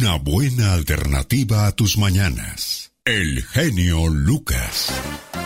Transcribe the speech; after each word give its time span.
Una 0.00 0.16
buena 0.16 0.72
alternativa 0.74 1.66
a 1.66 1.72
tus 1.72 1.98
mañanas. 1.98 2.92
El 3.04 3.42
genio 3.42 4.06
Lucas. 4.06 4.92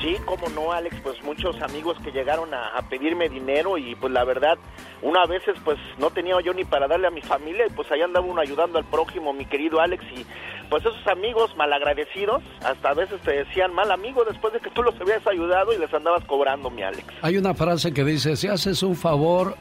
Sí, 0.00 0.16
cómo 0.24 0.48
no, 0.48 0.72
Alex, 0.72 0.96
pues 1.00 1.22
muchos 1.22 1.62
amigos 1.62 1.96
que 2.02 2.10
llegaron 2.10 2.52
a, 2.52 2.82
pedirme 2.90 3.28
dinero 3.28 3.78
y 3.78 3.94
pues 3.94 4.12
la 4.12 4.24
verdad, 4.24 4.58
una 5.00 5.24
veces 5.26 5.54
pues 5.62 5.78
no 5.98 6.10
tenía 6.10 6.34
yo 6.44 6.52
ni 6.52 6.64
para 6.64 6.88
darle 6.88 7.06
a 7.06 7.10
mi 7.10 7.22
familia 7.22 7.66
y 7.68 7.70
pues 7.70 7.90
ahí 7.92 8.02
andaba 8.02 8.26
uno 8.26 8.40
ayudando 8.40 8.78
al 8.78 8.84
prójimo, 8.84 9.32
mi 9.32 9.44
querido 9.44 9.80
Alex, 9.80 10.04
y 10.12 10.26
pues 10.68 10.84
esos 10.84 11.06
amigos 11.06 11.56
malagradecidos 11.56 12.42
hasta 12.64 12.90
a 12.90 12.94
veces 12.94 13.20
te 13.20 13.30
decían 13.30 13.72
mal 13.72 13.92
amigo 13.92 14.24
después 14.24 14.52
de 14.52 14.58
que 14.58 14.70
tú 14.70 14.82
los 14.82 15.00
habías 15.00 15.24
ayudado 15.24 15.72
y 15.72 15.78
les 15.78 15.94
andabas 15.94 16.24
cobrando, 16.24 16.68
mi 16.68 16.82
Alex. 16.82 17.06
Hay 17.22 17.36
una 17.36 17.54
frase 17.54 17.94
que 17.94 18.02
dice, 18.02 18.34
si 18.34 18.48
haces 18.48 18.82
un 18.82 18.96
favor, 18.96 19.56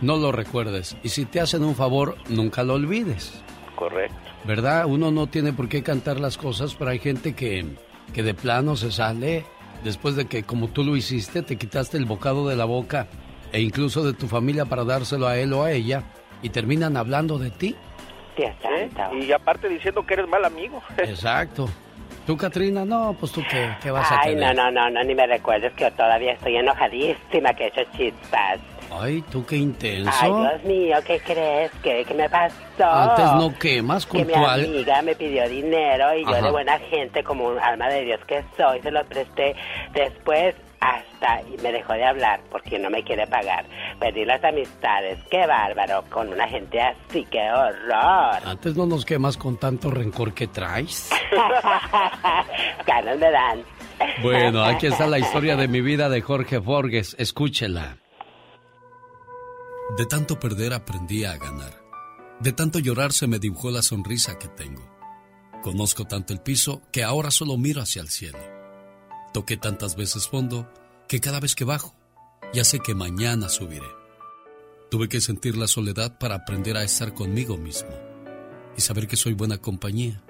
no 0.00 0.16
lo 0.16 0.32
recuerdes, 0.32 0.96
y 1.04 1.10
si 1.10 1.26
te 1.26 1.40
hacen 1.40 1.62
un 1.62 1.76
favor, 1.76 2.16
nunca 2.28 2.64
lo 2.64 2.74
olvides. 2.74 3.40
Correcto. 3.76 4.16
¿verdad? 4.44 4.86
Uno 4.86 5.10
no 5.10 5.26
tiene 5.26 5.52
por 5.52 5.68
qué 5.68 5.82
cantar 5.82 6.20
las 6.20 6.38
cosas, 6.38 6.74
pero 6.74 6.90
hay 6.90 6.98
gente 6.98 7.34
que, 7.34 7.66
que 8.14 8.22
de 8.22 8.34
plano 8.34 8.76
se 8.76 8.92
sale 8.92 9.44
después 9.84 10.16
de 10.16 10.26
que, 10.26 10.42
como 10.44 10.68
tú 10.68 10.84
lo 10.84 10.96
hiciste, 10.96 11.42
te 11.42 11.56
quitaste 11.56 11.96
el 11.96 12.04
bocado 12.04 12.48
de 12.48 12.56
la 12.56 12.64
boca 12.64 13.06
e 13.52 13.60
incluso 13.60 14.04
de 14.04 14.12
tu 14.12 14.28
familia 14.28 14.64
para 14.64 14.84
dárselo 14.84 15.26
a 15.26 15.36
él 15.36 15.52
o 15.52 15.62
a 15.62 15.72
ella 15.72 16.04
y 16.42 16.50
terminan 16.50 16.96
hablando 16.96 17.38
de 17.38 17.50
ti. 17.50 17.76
Y 19.12 19.32
aparte 19.32 19.68
diciendo 19.68 20.04
que 20.04 20.14
eres 20.14 20.28
mal 20.28 20.44
amigo. 20.44 20.82
Exacto. 20.98 21.68
¿Tú, 22.26 22.36
Katrina? 22.36 22.84
No, 22.84 23.16
pues 23.18 23.32
tú 23.32 23.40
qué, 23.48 23.70
qué 23.80 23.90
vas 23.90 24.10
a 24.10 24.18
hacer. 24.18 24.30
Ay, 24.30 24.36
no, 24.36 24.52
no, 24.52 24.70
no, 24.70 24.90
no, 24.90 25.02
ni 25.04 25.14
me 25.14 25.26
recuerdes 25.26 25.72
que 25.74 25.84
yo 25.84 25.92
todavía 25.92 26.32
estoy 26.32 26.56
enojadísima 26.56 27.54
que 27.54 27.64
he 27.64 27.68
hecho 27.68 27.82
chispas. 27.96 28.58
Ay, 28.90 29.22
tú 29.30 29.44
qué 29.44 29.56
intenso. 29.56 30.10
Ay, 30.20 30.30
Dios 30.30 30.64
mío, 30.64 30.96
¿qué 31.06 31.20
crees? 31.20 31.70
¿Qué, 31.82 32.04
qué 32.06 32.14
me 32.14 32.28
pasó? 32.28 32.54
Antes 32.84 33.32
no 33.32 33.54
quemas, 33.58 34.06
con 34.06 34.20
Que 34.20 34.26
mi 34.26 34.44
amiga 34.44 35.02
me 35.02 35.14
pidió 35.14 35.48
dinero 35.48 36.14
y 36.16 36.24
yo 36.24 36.42
de 36.42 36.50
buena 36.50 36.78
gente, 36.78 37.22
como 37.22 37.48
un 37.48 37.58
alma 37.58 37.88
de 37.88 38.02
Dios 38.04 38.20
que 38.26 38.44
soy, 38.56 38.80
se 38.82 38.90
lo 38.90 39.04
presté. 39.04 39.54
Después 39.92 40.54
hasta 40.80 41.42
y 41.42 41.60
me 41.62 41.72
dejó 41.72 41.94
de 41.94 42.04
hablar 42.04 42.40
porque 42.50 42.78
no 42.78 42.90
me 42.90 43.02
quiere 43.02 43.26
pagar. 43.26 43.64
Perdí 43.98 44.24
las 44.24 44.42
amistades, 44.44 45.18
qué 45.30 45.46
bárbaro, 45.46 46.04
con 46.10 46.28
una 46.28 46.48
gente 46.48 46.80
así, 46.80 47.26
qué 47.30 47.50
horror. 47.50 48.42
Antes 48.44 48.76
no 48.76 48.86
nos 48.86 49.04
quemas 49.04 49.36
con 49.36 49.56
tanto 49.56 49.90
rencor 49.90 50.34
que 50.34 50.46
traes. 50.46 51.10
Ganas 52.86 53.18
me 53.18 53.30
dan. 53.30 53.62
Bueno, 54.22 54.62
aquí 54.62 54.86
está 54.86 55.06
la 55.06 55.18
historia 55.20 55.56
de 55.56 55.68
mi 55.68 55.80
vida 55.80 56.08
de 56.08 56.20
Jorge 56.20 56.60
Forges, 56.60 57.16
escúchela. 57.18 57.96
De 59.94 60.04
tanto 60.04 60.38
perder 60.40 60.72
aprendí 60.72 61.24
a 61.24 61.38
ganar. 61.38 61.80
De 62.40 62.52
tanto 62.52 62.80
llorar 62.80 63.12
se 63.12 63.28
me 63.28 63.38
dibujó 63.38 63.70
la 63.70 63.82
sonrisa 63.82 64.36
que 64.36 64.48
tengo. 64.48 64.84
Conozco 65.62 66.04
tanto 66.04 66.32
el 66.32 66.40
piso 66.40 66.82
que 66.92 67.04
ahora 67.04 67.30
solo 67.30 67.56
miro 67.56 67.80
hacia 67.80 68.02
el 68.02 68.08
cielo. 68.08 68.38
Toqué 69.32 69.56
tantas 69.56 69.94
veces 69.94 70.28
fondo 70.28 70.68
que 71.08 71.20
cada 71.20 71.38
vez 71.38 71.54
que 71.54 71.64
bajo 71.64 71.94
ya 72.52 72.64
sé 72.64 72.80
que 72.80 72.94
mañana 72.94 73.48
subiré. 73.48 73.86
Tuve 74.90 75.08
que 75.08 75.20
sentir 75.20 75.56
la 75.56 75.68
soledad 75.68 76.18
para 76.18 76.34
aprender 76.34 76.76
a 76.76 76.84
estar 76.84 77.14
conmigo 77.14 77.56
mismo 77.56 77.90
y 78.76 78.80
saber 78.80 79.06
que 79.06 79.16
soy 79.16 79.34
buena 79.34 79.58
compañía. 79.58 80.22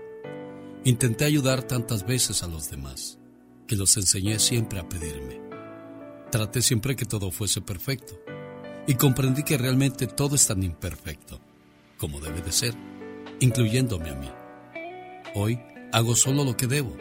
Intenté 0.84 1.24
ayudar 1.24 1.62
tantas 1.62 2.06
veces 2.06 2.42
a 2.42 2.46
los 2.46 2.70
demás 2.70 3.18
que 3.66 3.74
los 3.74 3.96
enseñé 3.96 4.38
siempre 4.38 4.78
a 4.78 4.88
pedirme. 4.88 5.40
Traté 6.30 6.62
siempre 6.62 6.94
que 6.94 7.06
todo 7.06 7.30
fuese 7.30 7.60
perfecto 7.62 8.20
y 8.86 8.94
comprendí 8.94 9.42
que 9.42 9.58
realmente 9.58 10.06
todo 10.06 10.36
es 10.36 10.46
tan 10.46 10.62
imperfecto 10.62 11.40
como 11.98 12.20
debe 12.20 12.42
de 12.42 12.52
ser, 12.52 12.74
incluyéndome 13.40 14.10
a 14.10 14.14
mí. 14.14 14.30
Hoy 15.34 15.58
hago 15.92 16.14
solo 16.14 16.44
lo 16.44 16.56
que 16.56 16.66
debo, 16.66 16.96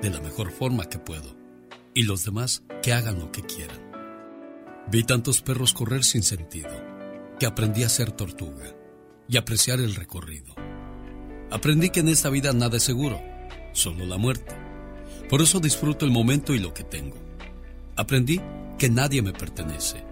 de 0.00 0.10
la 0.10 0.20
mejor 0.20 0.52
forma 0.52 0.88
que 0.88 0.98
puedo, 0.98 1.36
y 1.94 2.04
los 2.04 2.24
demás 2.24 2.62
que 2.82 2.92
hagan 2.92 3.18
lo 3.18 3.32
que 3.32 3.42
quieran. 3.42 3.80
Vi 4.90 5.02
tantos 5.02 5.42
perros 5.42 5.72
correr 5.72 6.04
sin 6.04 6.22
sentido, 6.22 6.70
que 7.40 7.46
aprendí 7.46 7.82
a 7.82 7.88
ser 7.88 8.12
tortuga 8.12 8.72
y 9.28 9.36
apreciar 9.36 9.80
el 9.80 9.96
recorrido. 9.96 10.54
Aprendí 11.50 11.90
que 11.90 12.00
en 12.00 12.08
esta 12.08 12.30
vida 12.30 12.52
nada 12.52 12.76
es 12.76 12.84
seguro, 12.84 13.20
solo 13.72 14.06
la 14.06 14.16
muerte. 14.16 14.54
Por 15.28 15.42
eso 15.42 15.58
disfruto 15.58 16.04
el 16.04 16.12
momento 16.12 16.54
y 16.54 16.60
lo 16.60 16.72
que 16.72 16.84
tengo. 16.84 17.16
Aprendí 17.96 18.40
que 18.78 18.88
nadie 18.88 19.22
me 19.22 19.32
pertenece 19.32 20.05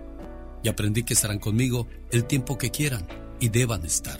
y 0.64 0.68
aprendí 0.68 1.04
que 1.04 1.14
estarán 1.14 1.38
conmigo 1.38 1.86
el 2.10 2.24
tiempo 2.24 2.58
que 2.58 2.70
quieran 2.70 3.06
y 3.38 3.50
deban 3.50 3.84
estar. 3.84 4.18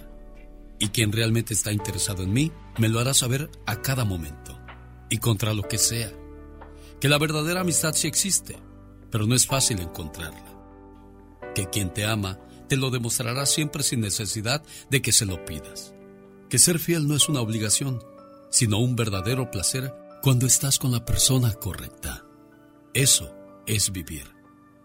Y 0.78 0.88
quien 0.88 1.10
realmente 1.10 1.54
está 1.54 1.72
interesado 1.72 2.22
en 2.22 2.32
mí 2.32 2.52
me 2.78 2.90
lo 2.90 3.00
hará 3.00 3.14
saber 3.14 3.50
a 3.66 3.80
cada 3.80 4.04
momento 4.04 4.60
y 5.08 5.18
contra 5.18 5.54
lo 5.54 5.62
que 5.62 5.78
sea. 5.78 6.12
Que 7.00 7.08
la 7.08 7.18
verdadera 7.18 7.62
amistad 7.62 7.94
sí 7.94 8.06
existe, 8.06 8.58
pero 9.10 9.26
no 9.26 9.34
es 9.34 9.46
fácil 9.46 9.80
encontrarla. 9.80 10.44
Que 11.54 11.70
quien 11.70 11.92
te 11.92 12.04
ama 12.04 12.38
te 12.68 12.76
lo 12.76 12.90
demostrará 12.90 13.46
siempre 13.46 13.82
sin 13.82 14.00
necesidad 14.00 14.62
de 14.90 15.00
que 15.00 15.12
se 15.12 15.26
lo 15.26 15.44
pidas. 15.46 15.94
Que 16.50 16.58
ser 16.58 16.78
fiel 16.78 17.08
no 17.08 17.16
es 17.16 17.28
una 17.28 17.40
obligación, 17.40 18.02
sino 18.50 18.78
un 18.78 18.96
verdadero 18.96 19.50
placer 19.50 19.94
cuando 20.22 20.46
estás 20.46 20.78
con 20.78 20.92
la 20.92 21.04
persona 21.04 21.52
correcta. 21.54 22.24
Eso 22.92 23.34
es 23.66 23.92
vivir. 23.92 24.33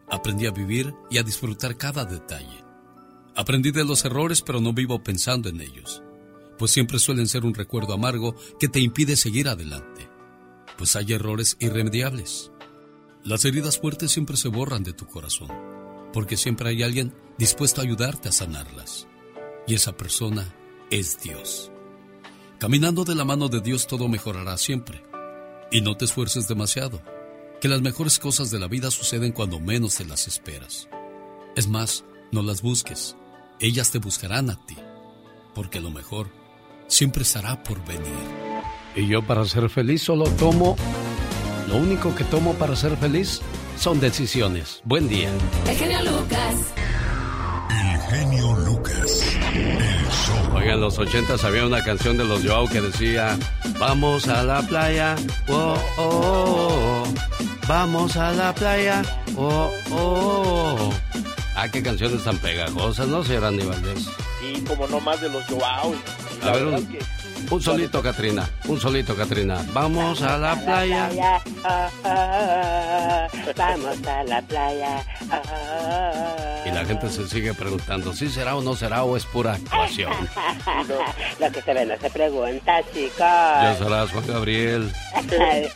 Aprendí 0.09 0.47
a 0.47 0.51
vivir 0.51 0.93
y 1.09 1.17
a 1.17 1.23
disfrutar 1.23 1.77
cada 1.77 2.05
detalle. 2.05 2.63
Aprendí 3.35 3.71
de 3.71 3.85
los 3.85 4.03
errores, 4.05 4.41
pero 4.41 4.59
no 4.59 4.73
vivo 4.73 5.03
pensando 5.03 5.49
en 5.49 5.61
ellos, 5.61 6.01
pues 6.57 6.71
siempre 6.71 6.99
suelen 6.99 7.27
ser 7.27 7.45
un 7.45 7.53
recuerdo 7.53 7.93
amargo 7.93 8.35
que 8.59 8.67
te 8.67 8.79
impide 8.79 9.15
seguir 9.15 9.47
adelante, 9.47 10.09
pues 10.77 10.95
hay 10.95 11.13
errores 11.13 11.55
irremediables. 11.59 12.51
Las 13.23 13.45
heridas 13.45 13.79
fuertes 13.79 14.11
siempre 14.11 14.35
se 14.35 14.49
borran 14.49 14.83
de 14.83 14.93
tu 14.93 15.05
corazón, 15.05 15.49
porque 16.11 16.37
siempre 16.37 16.69
hay 16.69 16.83
alguien 16.83 17.13
dispuesto 17.37 17.79
a 17.79 17.83
ayudarte 17.83 18.29
a 18.29 18.33
sanarlas, 18.33 19.07
y 19.67 19.75
esa 19.75 19.95
persona 19.95 20.53
es 20.89 21.21
Dios. 21.21 21.71
Caminando 22.59 23.05
de 23.05 23.15
la 23.15 23.25
mano 23.25 23.47
de 23.47 23.61
Dios 23.61 23.87
todo 23.87 24.07
mejorará 24.07 24.57
siempre, 24.57 25.03
y 25.71 25.81
no 25.81 25.95
te 25.95 26.05
esfuerces 26.05 26.47
demasiado 26.47 27.01
que 27.59 27.67
las 27.67 27.81
mejores 27.81 28.19
cosas 28.19 28.51
de 28.51 28.59
la 28.59 28.67
vida 28.67 28.89
suceden 28.89 29.31
cuando 29.31 29.59
menos 29.59 29.95
te 29.95 30.05
las 30.05 30.27
esperas. 30.27 30.87
Es 31.55 31.67
más, 31.67 32.05
no 32.31 32.41
las 32.41 32.61
busques, 32.61 33.15
ellas 33.59 33.91
te 33.91 33.99
buscarán 33.99 34.49
a 34.49 34.65
ti, 34.65 34.77
porque 35.53 35.81
lo 35.81 35.91
mejor 35.91 36.29
siempre 36.87 37.23
estará 37.23 37.61
por 37.63 37.83
venir. 37.85 38.03
Y 38.95 39.07
yo 39.07 39.21
para 39.25 39.45
ser 39.45 39.69
feliz 39.69 40.03
solo 40.03 40.25
tomo, 40.31 40.77
lo 41.67 41.77
único 41.77 42.15
que 42.15 42.23
tomo 42.23 42.53
para 42.53 42.75
ser 42.75 42.95
feliz 42.97 43.41
son 43.77 43.99
decisiones. 43.99 44.81
Buen 44.85 45.09
día. 45.09 45.29
El 45.67 45.75
genio 45.75 45.99
Lucas. 46.03 46.78
Genio 48.09 48.55
Lucas. 48.65 49.23
El 49.53 50.07
show. 50.09 50.55
Oigan, 50.55 50.75
en 50.75 50.81
los 50.81 50.97
ochentas 50.97 51.43
había 51.43 51.65
una 51.65 51.83
canción 51.83 52.17
de 52.17 52.25
los 52.25 52.43
Joao 52.43 52.67
que 52.67 52.81
decía, 52.81 53.37
vamos 53.79 54.27
a 54.27 54.43
la 54.43 54.61
playa, 54.63 55.15
oh, 55.47 55.77
oh, 55.97 56.03
oh, 56.03 57.03
vamos 57.67 58.17
a 58.17 58.31
la 58.31 58.53
playa, 58.53 59.03
oh, 59.35 59.71
oh. 59.91 60.93
Ah, 61.55 61.67
qué 61.69 61.83
canciones 61.83 62.23
tan 62.23 62.37
pegajosas, 62.37 63.07
¿no, 63.07 63.23
señor 63.23 63.45
Andy 63.45 63.65
Valdés? 63.65 64.09
Y 64.41 64.61
como 64.61 64.87
no 64.87 64.99
más 65.01 65.21
de 65.21 65.29
los 65.29 65.43
Joao. 65.45 65.93
A 66.41 66.51
ver, 66.51 66.65
un, 66.65 66.97
un 67.49 67.61
solito, 67.61 68.01
Katrina. 68.01 68.49
Un 68.65 68.79
solito, 68.79 69.15
Katrina. 69.15 69.65
Vamos 69.73 70.21
a 70.21 70.37
la 70.37 70.55
playa. 70.55 71.41
Ah, 71.63 73.27
vamos 73.55 74.07
a 74.07 74.23
la 74.23 74.41
playa. 74.41 75.05
Y 76.65 76.71
la 76.71 76.85
gente 76.85 77.09
se 77.09 77.27
sigue 77.27 77.53
preguntando, 77.53 78.13
¿sí 78.13 78.29
será 78.29 78.55
o 78.55 78.61
no 78.61 78.75
será 78.75 79.03
o 79.03 79.17
es 79.17 79.25
pura 79.25 79.53
actuación? 79.53 80.11
Lo 81.39 81.51
que 81.51 81.61
se 81.61 81.73
ve 81.73 81.85
no 81.85 81.97
se 81.99 82.09
pregunta, 82.09 82.81
chicos. 82.93 83.17
Ya 83.19 83.75
serás, 83.77 84.11
Juan 84.11 84.27
Gabriel. 84.27 84.91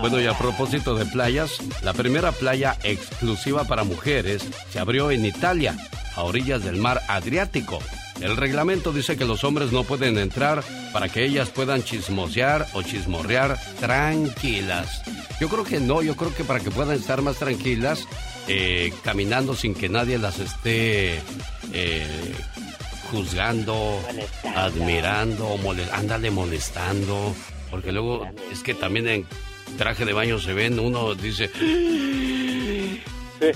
Bueno, 0.00 0.20
y 0.20 0.26
a 0.26 0.36
propósito 0.36 0.96
de 0.96 1.06
playas, 1.06 1.58
la 1.82 1.92
primera 1.92 2.32
playa 2.32 2.76
exclusiva 2.82 3.62
para 3.64 3.84
mujeres 3.84 4.42
se 4.70 4.80
abrió 4.80 5.12
en 5.12 5.24
Italia, 5.24 5.76
a 6.16 6.22
orillas 6.24 6.64
del 6.64 6.76
mar 6.76 7.00
Adriático. 7.06 7.78
El 8.20 8.36
reglamento 8.36 8.92
dice 8.92 9.16
que 9.16 9.24
los 9.24 9.44
hombres 9.44 9.72
no 9.72 9.84
pueden 9.84 10.18
entrar 10.18 10.62
para 10.92 11.08
que 11.08 11.24
ellas 11.24 11.50
puedan 11.50 11.82
chismosear 11.82 12.66
o 12.74 12.82
chismorrear 12.82 13.58
tranquilas. 13.78 15.02
Yo 15.40 15.48
creo 15.48 15.64
que 15.64 15.80
no, 15.80 16.02
yo 16.02 16.16
creo 16.16 16.34
que 16.34 16.44
para 16.44 16.60
que 16.60 16.70
puedan 16.70 16.96
estar 16.96 17.22
más 17.22 17.36
tranquilas, 17.36 18.06
eh, 18.46 18.92
caminando 19.02 19.54
sin 19.54 19.74
que 19.74 19.88
nadie 19.88 20.18
las 20.18 20.38
esté 20.38 21.20
eh, 21.72 22.34
juzgando, 23.10 23.98
admirando, 24.54 25.58
ándale 25.92 26.30
molestando. 26.30 27.34
Porque 27.70 27.92
luego 27.92 28.28
es 28.52 28.62
que 28.62 28.74
también 28.74 29.08
en 29.08 29.26
traje 29.78 30.04
de 30.04 30.12
baño 30.12 30.38
se 30.38 30.52
ven, 30.52 30.78
uno 30.78 31.14
dice... 31.14 31.50
Como 33.40 33.52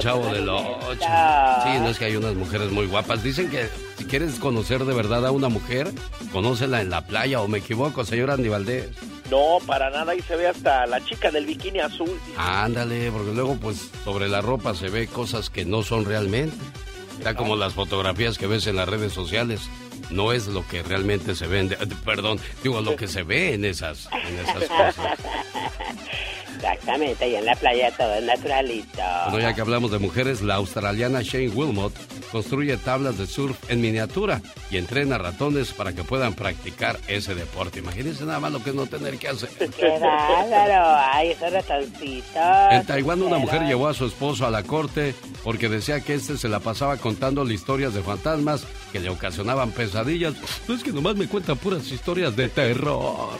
chavo 0.00 0.26
del 0.26 0.48
ocho. 0.48 0.98
Sí, 0.98 1.78
no 1.80 1.88
es 1.88 1.98
que 1.98 2.04
hay 2.04 2.16
unas 2.16 2.34
mujeres 2.34 2.70
muy 2.70 2.86
guapas. 2.86 3.22
Dicen 3.22 3.50
que 3.50 3.68
si 3.96 4.04
quieres 4.04 4.38
conocer 4.38 4.84
de 4.84 4.94
verdad 4.94 5.26
a 5.26 5.30
una 5.30 5.48
mujer, 5.48 5.90
conócela 6.32 6.80
en 6.80 6.90
la 6.90 7.06
playa, 7.06 7.40
o 7.40 7.48
me 7.48 7.58
equivoco, 7.58 8.04
señor 8.04 8.30
Andy 8.30 8.48
Valdés. 8.48 8.88
No, 9.30 9.58
para 9.66 9.90
nada, 9.90 10.12
ahí 10.12 10.22
se 10.22 10.36
ve 10.36 10.48
hasta 10.48 10.86
la 10.86 11.02
chica 11.04 11.30
del 11.30 11.46
bikini 11.46 11.78
azul. 11.78 12.10
Ándale, 12.36 13.10
porque 13.12 13.32
luego 13.32 13.56
pues 13.56 13.90
sobre 14.04 14.28
la 14.28 14.40
ropa 14.40 14.74
se 14.74 14.88
ve 14.88 15.06
cosas 15.06 15.50
que 15.50 15.64
no 15.64 15.82
son 15.82 16.04
realmente. 16.04 16.56
Está 17.16 17.34
como 17.34 17.54
las 17.54 17.74
fotografías 17.74 18.38
que 18.38 18.46
ves 18.46 18.66
en 18.66 18.76
las 18.76 18.88
redes 18.88 19.12
sociales. 19.12 19.60
No 20.10 20.32
es 20.32 20.46
lo 20.46 20.66
que 20.66 20.82
realmente 20.82 21.34
se 21.34 21.46
vende. 21.46 21.76
Perdón, 22.04 22.40
digo 22.62 22.80
lo 22.80 22.96
que 22.96 23.06
se 23.06 23.22
ve 23.22 23.54
en 23.54 23.64
esas, 23.64 24.08
en 24.12 24.38
esas 24.38 24.68
cosas. 24.68 25.18
Exactamente, 26.56 27.26
y 27.26 27.36
en 27.36 27.46
la 27.46 27.56
playa 27.56 27.90
todo 27.96 28.14
es 28.14 28.24
naturalito. 28.24 29.02
Bueno, 29.30 29.48
ya 29.48 29.54
que 29.54 29.62
hablamos 29.62 29.90
de 29.90 29.98
mujeres, 29.98 30.42
la 30.42 30.56
australiana 30.56 31.22
Shane 31.22 31.48
Wilmot 31.48 31.92
construye 32.30 32.76
tablas 32.76 33.16
de 33.16 33.26
surf 33.26 33.56
en 33.70 33.80
miniatura 33.80 34.42
y 34.70 34.76
entrena 34.76 35.16
ratones 35.16 35.72
para 35.72 35.94
que 35.94 36.04
puedan 36.04 36.34
practicar 36.34 36.98
ese 37.08 37.34
deporte. 37.34 37.78
Imagínense 37.78 38.24
nada 38.24 38.40
más 38.40 38.52
lo 38.52 38.62
que 38.62 38.70
es 38.70 38.76
no 38.76 38.86
tener 38.86 39.18
que 39.18 39.28
hacer. 39.28 39.48
¡Qué 39.58 39.88
bárbaro! 39.98 40.98
¡Ay, 41.12 41.30
esos 41.30 41.50
ratoncitos! 41.50 42.72
En 42.72 42.84
Taiwán 42.84 43.22
una 43.22 43.38
mujer 43.38 43.62
llevó 43.62 43.88
a 43.88 43.94
su 43.94 44.04
esposo 44.04 44.46
a 44.46 44.50
la 44.50 44.62
corte 44.62 45.14
porque 45.42 45.68
decía 45.68 46.00
que 46.00 46.14
este 46.14 46.36
se 46.36 46.48
la 46.48 46.60
pasaba 46.60 46.98
contando 46.98 47.44
historias 47.50 47.94
de 47.94 48.02
fantasmas 48.02 48.66
que 48.90 49.00
le 49.00 49.08
ocasionaban 49.08 49.70
pesadillas. 49.70 50.34
No 50.68 50.74
es 50.74 50.82
que 50.82 50.92
nomás 50.92 51.16
me 51.16 51.26
cuentan 51.26 51.56
puras 51.56 51.90
historias 51.90 52.36
de 52.36 52.48
terror. 52.48 53.38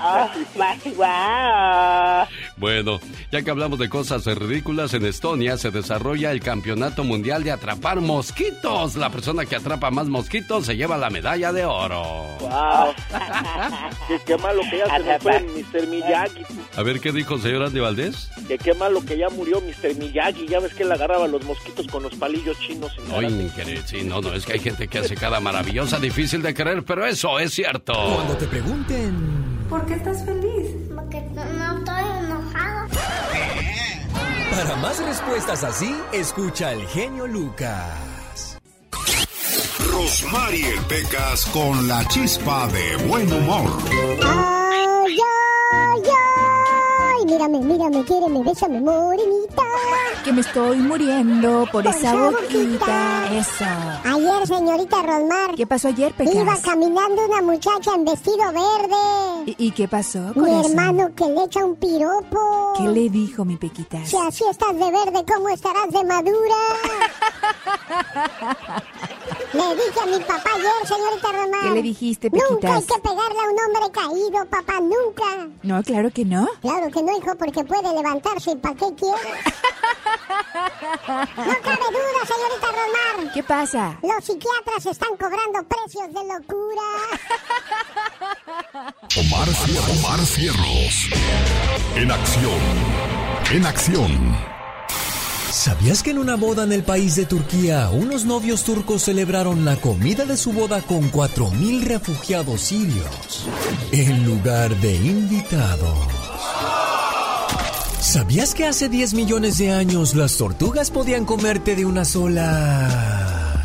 ¡Oh, 0.00 0.28
my 0.56 0.92
wow! 0.94 2.26
Bueno, 2.56 3.00
ya 3.30 3.42
que 3.42 3.50
hablamos 3.50 3.78
de 3.78 3.88
cosas 3.88 4.24
ridículas, 4.26 4.92
en 4.94 5.06
Estonia 5.06 5.56
se 5.56 5.70
desarrolla 5.70 6.32
el 6.32 6.40
Campeonato 6.40 7.04
Mundial 7.04 7.44
de 7.44 7.52
Atrapar 7.52 8.00
Mosquitos. 8.00 8.96
La 8.96 9.10
persona 9.10 9.46
que 9.46 9.56
atrapa 9.56 9.90
más 9.90 10.08
mosquitos 10.08 10.66
se 10.66 10.76
lleva 10.76 10.98
la 10.98 11.10
medalla 11.10 11.52
de 11.52 11.64
oro. 11.64 12.02
¡Wow! 12.40 12.94
qué, 14.26 14.36
malo 14.38 14.62
que 14.68 14.78
ya 14.78 14.96
se 14.96 15.04
nos 15.04 15.22
fue 15.22 15.40
Mr. 15.40 15.86
Miyagi. 15.86 16.42
A 16.76 16.82
ver, 16.82 17.00
¿qué 17.00 17.12
dijo 17.12 17.38
señor 17.38 17.62
Andy 17.62 17.80
Valdés? 17.80 18.30
Que 18.48 18.58
qué 18.58 18.74
malo 18.74 19.04
que 19.04 19.16
ya 19.16 19.28
murió 19.28 19.60
Mr. 19.60 19.94
Miyagi. 19.94 20.48
Ya 20.48 20.58
ves 20.58 20.74
que 20.74 20.82
él 20.82 20.92
agarraba 20.92 21.28
los 21.28 21.44
mosquitos 21.44 21.86
con 21.86 22.02
los 22.02 22.14
palillos 22.16 22.58
chinos. 22.58 22.92
Ay, 23.14 23.50
sí, 23.86 24.02
no, 24.02 24.20
no, 24.20 24.32
es 24.32 24.44
que 24.44 24.54
hay 24.54 24.58
gente 24.58 24.87
que 24.90 24.98
hace 24.98 25.14
cada 25.14 25.40
maravillosa, 25.40 25.98
difícil 25.98 26.42
de 26.42 26.54
creer, 26.54 26.84
pero 26.84 27.06
eso 27.06 27.38
es 27.38 27.52
cierto. 27.52 27.92
Cuando 27.92 28.36
te 28.36 28.46
pregunten... 28.46 29.66
¿Por 29.68 29.84
qué 29.86 29.94
estás 29.94 30.24
feliz? 30.24 30.66
Porque 30.94 31.20
no 31.34 31.78
estoy 31.78 32.02
enojado. 32.20 32.88
Para 34.50 34.76
más 34.76 34.98
respuestas 35.04 35.62
así, 35.62 35.94
escucha 36.12 36.70
al 36.70 36.86
genio 36.86 37.26
Lucas. 37.26 38.58
Rosmarie 39.92 40.74
Pecas 40.88 41.46
con 41.46 41.86
la 41.86 42.06
chispa 42.08 42.66
de 42.68 42.96
buen 43.06 43.32
humor. 43.32 43.70
Ay, 44.24 45.16
ay, 45.70 46.02
ay. 46.02 46.47
Mírame, 47.28 47.60
mírame, 47.60 48.04
quíreme, 48.06 48.42
bésame, 48.42 48.80
morenita. 48.80 49.62
Que 50.24 50.32
me 50.32 50.40
estoy 50.40 50.78
muriendo 50.78 51.66
por, 51.70 51.86
esa, 51.86 52.14
boquita. 52.14 53.28
Eso. 53.36 53.66
Ayer, 54.02 54.46
señorita 54.46 55.02
Rosmar. 55.02 55.54
¿Qué 55.54 55.66
pasó 55.66 55.88
ayer, 55.88 56.14
Pecas? 56.14 56.34
Iba 56.34 56.56
caminando 56.56 57.26
una 57.26 57.42
muchacha 57.42 57.92
en 57.94 58.06
vestido 58.06 58.46
verde. 58.46 58.96
¿Y, 59.58 59.72
qué 59.72 59.86
pasó 59.86 60.32
Mi 60.36 60.58
hermano 60.58 61.14
que 61.14 61.26
le 61.26 61.44
echa 61.44 61.62
un 61.62 61.76
piropo. 61.76 62.72
¿Qué 62.78 62.84
le 62.84 63.10
dijo, 63.10 63.44
mi 63.44 63.58
Pequita? 63.58 64.06
Si 64.06 64.16
así 64.16 64.44
estás 64.50 64.72
de 64.72 64.90
verde, 64.90 65.22
¿cómo 65.30 65.50
estarás 65.50 65.90
de 65.90 66.04
madura? 66.04 66.32
le 69.52 69.74
dije 69.74 70.00
a 70.02 70.06
mi 70.06 70.18
papá 70.24 70.48
ayer, 70.54 70.86
señorita 70.86 71.32
Rosmar. 71.32 71.60
¿Qué 71.62 71.70
le 71.74 71.82
dijiste, 71.82 72.30
Pequitas? 72.30 72.50
Nunca 72.52 72.74
hay 72.74 72.84
que 72.84 72.98
pegarle 73.02 73.38
a 73.38 73.50
un 73.50 73.58
hombre 73.66 73.90
caído, 73.92 74.46
papá, 74.46 74.80
nunca. 74.80 75.46
No, 75.62 75.82
claro 75.82 76.10
que 76.10 76.24
no. 76.24 76.48
Claro 76.62 76.90
que 76.90 77.02
no, 77.02 77.17
hijo, 77.18 77.36
porque 77.36 77.64
puede 77.64 77.94
levantarse. 77.94 78.52
¿Y 78.52 78.56
para 78.56 78.74
qué 78.74 78.86
quieres? 78.94 79.44
No 81.08 81.54
cabe 81.62 81.86
duda, 81.90 82.20
señorita 82.26 82.66
Romar. 82.66 83.32
¿Qué 83.32 83.42
pasa? 83.42 83.98
Los 84.02 84.24
psiquiatras 84.24 84.86
están 84.86 85.16
cobrando 85.18 85.62
precios 85.68 86.08
de 86.08 86.20
locura. 86.24 86.82
Omar, 89.16 89.48
Omar 89.98 90.20
Cierros. 90.20 91.10
En 91.96 92.10
acción. 92.10 92.60
En 93.52 93.66
acción. 93.66 94.36
¿Sabías 95.50 96.02
que 96.02 96.10
en 96.10 96.18
una 96.18 96.36
boda 96.36 96.64
en 96.64 96.72
el 96.72 96.84
país 96.84 97.16
de 97.16 97.24
Turquía, 97.24 97.88
unos 97.90 98.24
novios 98.24 98.64
turcos 98.64 99.02
celebraron 99.02 99.64
la 99.64 99.76
comida 99.76 100.24
de 100.24 100.36
su 100.36 100.52
boda 100.52 100.82
con 100.82 101.10
4.000 101.10 101.84
refugiados 101.84 102.60
sirios 102.60 103.48
en 103.90 104.24
lugar 104.24 104.76
de 104.76 104.94
invitados? 104.94 105.98
¿Sabías 108.08 108.54
que 108.54 108.64
hace 108.64 108.88
10 108.88 109.12
millones 109.12 109.58
de 109.58 109.70
años 109.70 110.14
las 110.14 110.38
tortugas 110.38 110.90
podían 110.90 111.26
comerte 111.26 111.76
de 111.76 111.84
una 111.84 112.06
sola 112.06 113.60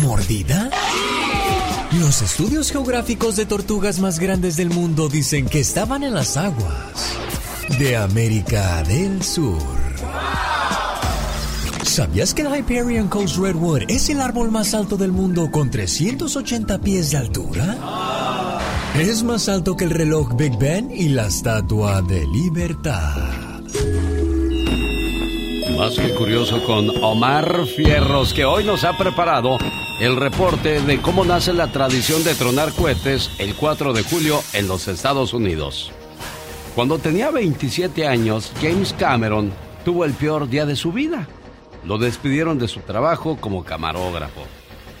mordida? 0.00 0.70
Los 1.98 2.22
estudios 2.22 2.70
geográficos 2.70 3.34
de 3.34 3.46
tortugas 3.46 3.98
más 3.98 4.20
grandes 4.20 4.56
del 4.56 4.70
mundo 4.70 5.08
dicen 5.08 5.46
que 5.46 5.58
estaban 5.58 6.04
en 6.04 6.14
las 6.14 6.36
aguas 6.36 7.16
de 7.80 7.96
América 7.96 8.84
del 8.84 9.24
Sur. 9.24 9.58
¿Sabías 11.82 12.32
que 12.32 12.42
el 12.42 12.58
Hyperion 12.58 13.08
Coast 13.08 13.38
Redwood 13.38 13.90
es 13.90 14.08
el 14.08 14.20
árbol 14.20 14.52
más 14.52 14.72
alto 14.72 14.96
del 14.96 15.10
mundo 15.10 15.50
con 15.50 15.68
380 15.68 16.80
pies 16.80 17.10
de 17.10 17.16
altura? 17.16 17.76
Es 18.94 19.24
más 19.24 19.48
alto 19.48 19.76
que 19.76 19.82
el 19.82 19.90
reloj 19.90 20.36
Big 20.36 20.56
Ben 20.58 20.92
y 20.92 21.08
la 21.08 21.26
Estatua 21.26 22.02
de 22.02 22.24
Libertad. 22.28 23.49
Más 25.76 25.96
que 25.96 26.14
curioso 26.14 26.62
con 26.64 26.90
Omar 27.02 27.66
Fierros, 27.66 28.34
que 28.34 28.44
hoy 28.44 28.64
nos 28.64 28.84
ha 28.84 28.98
preparado 28.98 29.56
el 30.00 30.16
reporte 30.16 30.80
de 30.82 31.00
cómo 31.00 31.24
nace 31.24 31.52
la 31.52 31.72
tradición 31.72 32.22
de 32.22 32.34
tronar 32.34 32.72
cohetes 32.72 33.30
el 33.38 33.54
4 33.54 33.92
de 33.92 34.02
julio 34.02 34.42
en 34.52 34.68
los 34.68 34.88
Estados 34.88 35.32
Unidos. 35.32 35.90
Cuando 36.74 36.98
tenía 36.98 37.30
27 37.30 38.06
años, 38.06 38.52
James 38.60 38.94
Cameron 38.98 39.52
tuvo 39.84 40.04
el 40.04 40.12
peor 40.12 40.48
día 40.48 40.66
de 40.66 40.76
su 40.76 40.92
vida. 40.92 41.26
Lo 41.84 41.98
despidieron 41.98 42.58
de 42.58 42.68
su 42.68 42.80
trabajo 42.80 43.38
como 43.40 43.64
camarógrafo. 43.64 44.42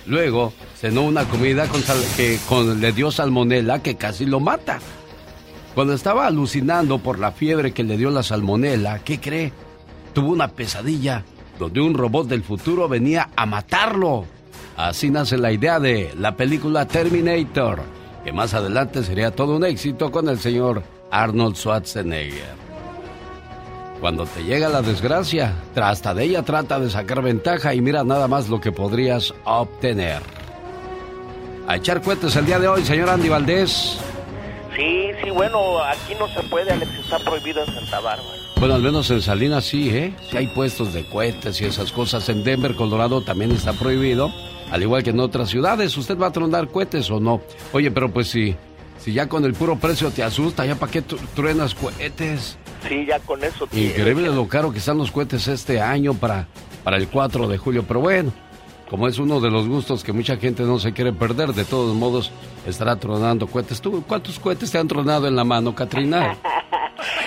Luego 0.06 0.52
cenó 0.78 1.02
una 1.02 1.24
comida 1.24 1.68
que 2.16 2.38
le 2.78 2.92
dio 2.92 3.12
salmonela 3.12 3.82
que 3.82 3.96
casi 3.96 4.24
lo 4.24 4.40
mata. 4.40 4.80
Cuando 5.74 5.94
estaba 5.94 6.26
alucinando 6.26 6.98
por 6.98 7.18
la 7.18 7.32
fiebre 7.32 7.72
que 7.72 7.84
le 7.84 7.96
dio 7.96 8.10
la 8.10 8.22
salmonela, 8.22 9.00
¿qué 9.00 9.20
cree? 9.20 9.52
tuvo 10.12 10.30
una 10.30 10.48
pesadilla 10.48 11.24
donde 11.58 11.80
un 11.80 11.94
robot 11.94 12.28
del 12.28 12.42
futuro 12.42 12.88
venía 12.88 13.30
a 13.36 13.46
matarlo. 13.46 14.24
Así 14.76 15.10
nace 15.10 15.36
la 15.36 15.52
idea 15.52 15.78
de 15.78 16.12
la 16.18 16.36
película 16.36 16.86
Terminator, 16.86 17.80
que 18.24 18.32
más 18.32 18.54
adelante 18.54 19.02
sería 19.02 19.30
todo 19.30 19.56
un 19.56 19.64
éxito 19.64 20.10
con 20.10 20.28
el 20.28 20.38
señor 20.38 20.82
Arnold 21.10 21.56
Schwarzenegger. 21.56 22.60
Cuando 24.00 24.24
te 24.24 24.42
llega 24.42 24.70
la 24.70 24.80
desgracia, 24.80 25.54
hasta 25.76 26.14
de 26.14 26.24
ella 26.24 26.42
trata 26.42 26.80
de 26.80 26.88
sacar 26.88 27.20
ventaja 27.20 27.74
y 27.74 27.82
mira 27.82 28.02
nada 28.04 28.26
más 28.28 28.48
lo 28.48 28.58
que 28.58 28.72
podrías 28.72 29.34
obtener. 29.44 30.22
A 31.68 31.76
echar 31.76 32.00
cohetes 32.00 32.34
el 32.36 32.46
día 32.46 32.58
de 32.58 32.68
hoy, 32.68 32.82
señor 32.82 33.10
Andy 33.10 33.28
Valdés. 33.28 33.98
Sí, 34.76 35.10
sí, 35.22 35.30
bueno, 35.30 35.78
aquí 35.82 36.14
no 36.18 36.28
se 36.28 36.42
puede, 36.48 36.70
Alex, 36.72 36.92
está 36.98 37.18
prohibido 37.18 37.62
en 37.64 37.74
Santa 37.74 38.00
Bárbara. 38.00 38.38
Bueno, 38.58 38.74
al 38.74 38.82
menos 38.82 39.10
en 39.10 39.20
Salinas 39.20 39.64
sí, 39.64 39.88
¿eh? 39.90 40.14
Sí 40.30 40.36
hay 40.36 40.46
puestos 40.48 40.92
de 40.92 41.04
cohetes 41.04 41.60
y 41.60 41.64
esas 41.64 41.92
cosas. 41.92 42.28
En 42.28 42.44
Denver, 42.44 42.74
Colorado 42.74 43.22
también 43.22 43.50
está 43.52 43.72
prohibido, 43.72 44.30
al 44.70 44.82
igual 44.82 45.02
que 45.02 45.10
en 45.10 45.20
otras 45.20 45.48
ciudades. 45.48 45.96
¿Usted 45.96 46.18
va 46.18 46.26
a 46.28 46.32
tronar 46.32 46.68
cohetes 46.68 47.10
o 47.10 47.20
no? 47.20 47.40
Oye, 47.72 47.90
pero 47.90 48.12
pues 48.12 48.28
si, 48.28 48.54
si 48.98 49.12
ya 49.12 49.28
con 49.28 49.44
el 49.44 49.54
puro 49.54 49.76
precio 49.76 50.10
te 50.10 50.22
asusta, 50.22 50.64
¿ya 50.66 50.74
para 50.76 50.92
qué 50.92 51.02
truenas 51.34 51.74
cohetes? 51.74 52.58
Sí, 52.86 53.06
ya 53.06 53.18
con 53.20 53.42
eso. 53.42 53.66
Increíble 53.72 54.28
lo 54.28 54.46
caro 54.46 54.70
que 54.72 54.78
están 54.78 54.98
los 54.98 55.10
cohetes 55.10 55.48
este 55.48 55.80
año 55.80 56.14
para, 56.14 56.46
para 56.84 56.96
el 56.98 57.08
4 57.08 57.48
de 57.48 57.58
julio, 57.58 57.84
pero 57.88 58.00
bueno. 58.00 58.32
como 58.90 59.06
es 59.08 59.18
uno 59.18 59.40
de 59.40 59.50
los 59.50 59.68
gustos 59.68 60.02
que 60.04 60.12
mucha 60.12 60.36
gente 60.36 60.64
no 60.64 60.78
se 60.78 60.92
quiere 60.92 61.12
perder, 61.12 61.54
de 61.54 61.64
todos 61.64 61.94
modos 61.94 62.30
estará 62.66 62.96
tronando 62.96 63.46
cohetes. 63.46 63.80
¿Tú 63.80 64.04
cuántos 64.06 64.38
cohetes 64.38 64.70
te 64.70 64.78
han 64.78 64.88
tronado 64.88 65.26
en 65.26 65.36
la 65.36 65.44
mano, 65.44 65.74
Katrina? 65.74 66.36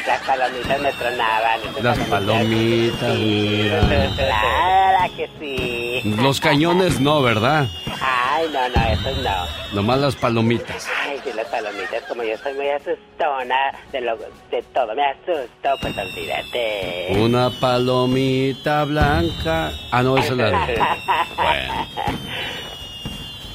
Las 0.07 0.21
palomitas 0.21 0.81
me 0.81 0.91
tronaban. 0.93 1.59
Las 1.81 1.99
palomitas, 1.99 3.17
mira. 3.17 3.79
Claro 4.15 5.13
que 5.15 5.29
sí. 5.39 6.15
Los 6.21 6.39
cañones 6.39 6.99
no, 6.99 7.21
¿verdad? 7.21 7.67
Ay, 8.01 8.45
no, 8.51 8.69
no, 8.69 8.89
eso 8.89 9.21
no. 9.21 9.75
Nomás 9.75 9.99
las 9.99 10.15
palomitas. 10.15 10.87
Ay, 11.03 11.19
sí, 11.23 11.31
las 11.35 11.47
palomitas, 11.47 12.03
como 12.07 12.23
yo 12.23 12.37
soy 12.37 12.53
muy 12.53 12.69
asustona 12.69 13.55
de, 13.91 14.01
lo, 14.01 14.17
de 14.51 14.61
todo, 14.73 14.93
me 14.95 15.03
asusto, 15.05 15.69
pues 15.81 15.97
olvídate. 15.97 17.07
Una 17.19 17.49
palomita 17.59 18.83
blanca. 18.83 19.71
Ah, 19.91 20.03
no, 20.03 20.17
esa 20.17 20.33
es 20.33 20.37
la 20.37 20.65
de... 20.67 20.75
Bueno. 21.35 21.87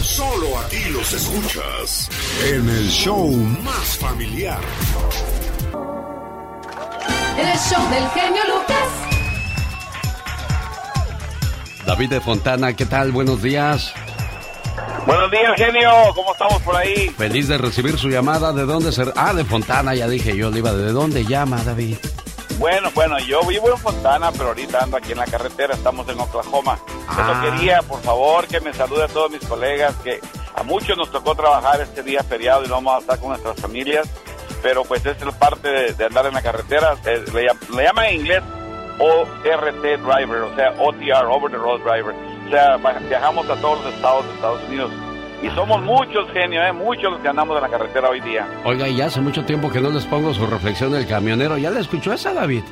Solo 0.02 0.58
aquí 0.58 0.84
los 0.90 1.12
escuchas 1.12 2.08
en 2.44 2.68
el 2.68 2.88
show 2.88 3.30
más 3.30 3.96
familiar. 3.98 4.60
El 7.38 7.58
show 7.58 7.90
del 7.90 8.08
genio 8.10 8.42
Lucas. 8.48 8.88
David 11.86 12.10
de 12.10 12.20
Fontana, 12.20 12.72
¿qué 12.74 12.84
tal? 12.84 13.12
Buenos 13.12 13.42
días. 13.42 13.94
Buenos 15.06 15.30
días, 15.30 15.52
genio. 15.56 15.90
¿Cómo 16.14 16.32
estamos 16.32 16.62
por 16.62 16.76
ahí? 16.76 17.08
Feliz 17.10 17.48
de 17.48 17.58
recibir 17.58 17.98
su 17.98 18.08
llamada. 18.08 18.52
¿De 18.52 18.64
dónde 18.64 18.92
ser? 18.92 19.12
Ah, 19.16 19.32
de 19.34 19.44
Fontana, 19.44 19.94
ya 19.94 20.08
dije 20.08 20.36
yo, 20.36 20.50
iba. 20.50 20.72
¿De 20.72 20.92
dónde 20.92 21.24
llama, 21.24 21.62
David? 21.64 21.96
Bueno, 22.58 22.90
bueno, 22.94 23.18
yo 23.18 23.42
vivo 23.42 23.70
en 23.70 23.78
Fontana, 23.78 24.32
pero 24.32 24.48
ahorita 24.48 24.78
ando 24.82 24.96
aquí 24.96 25.12
en 25.12 25.18
la 25.18 25.26
carretera, 25.26 25.74
estamos 25.74 26.08
en 26.08 26.18
Oklahoma. 26.18 26.78
Ah. 27.08 27.14
Pero 27.42 27.56
quería, 27.56 27.82
por 27.82 28.00
favor, 28.02 28.46
que 28.46 28.60
me 28.60 28.72
salude 28.72 29.04
a 29.04 29.08
todos 29.08 29.30
mis 29.30 29.44
colegas, 29.44 29.94
que 30.02 30.20
a 30.54 30.62
muchos 30.62 30.96
nos 30.96 31.10
tocó 31.10 31.34
trabajar 31.34 31.80
este 31.82 32.02
día 32.02 32.22
feriado 32.24 32.64
y 32.64 32.68
no 32.68 32.76
vamos 32.76 32.94
a 32.94 32.98
estar 33.00 33.18
con 33.20 33.28
nuestras 33.28 33.60
familias, 33.60 34.08
pero 34.62 34.84
pues 34.84 35.04
es 35.04 35.16
parte 35.38 35.68
de, 35.68 35.92
de 35.92 36.04
andar 36.06 36.26
en 36.26 36.34
la 36.34 36.42
carretera. 36.42 36.94
Le, 37.04 37.44
le 37.76 37.84
llaman 37.84 38.06
en 38.06 38.20
inglés 38.20 38.42
ORT 38.98 39.82
driver, 39.82 40.42
o 40.42 40.56
sea, 40.56 40.70
OTR, 40.78 41.26
Over 41.26 41.50
the 41.50 41.58
Road 41.58 41.80
Driver. 41.82 42.14
O 42.46 42.50
sea, 42.50 42.76
viajamos 43.08 43.48
a 43.50 43.56
todos 43.56 43.84
los 43.84 43.94
estados 43.94 44.26
de 44.26 44.34
Estados 44.34 44.62
Unidos. 44.68 44.90
Y 45.42 45.48
somos 45.50 45.82
muchos, 45.82 46.30
genio, 46.32 46.62
¿eh? 46.62 46.72
muchos 46.72 47.12
los 47.12 47.20
que 47.20 47.28
andamos 47.28 47.56
en 47.56 47.62
la 47.62 47.68
carretera 47.68 48.08
hoy 48.08 48.20
día. 48.20 48.46
Oiga, 48.64 48.88
y 48.88 49.00
hace 49.00 49.20
mucho 49.20 49.44
tiempo 49.44 49.70
que 49.70 49.80
no 49.80 49.90
les 49.90 50.04
pongo 50.06 50.32
su 50.32 50.46
reflexión 50.46 50.92
del 50.92 51.06
camionero. 51.06 51.58
¿Ya 51.58 51.70
le 51.70 51.80
escuchó 51.80 52.12
esa, 52.12 52.32
David? 52.32 52.62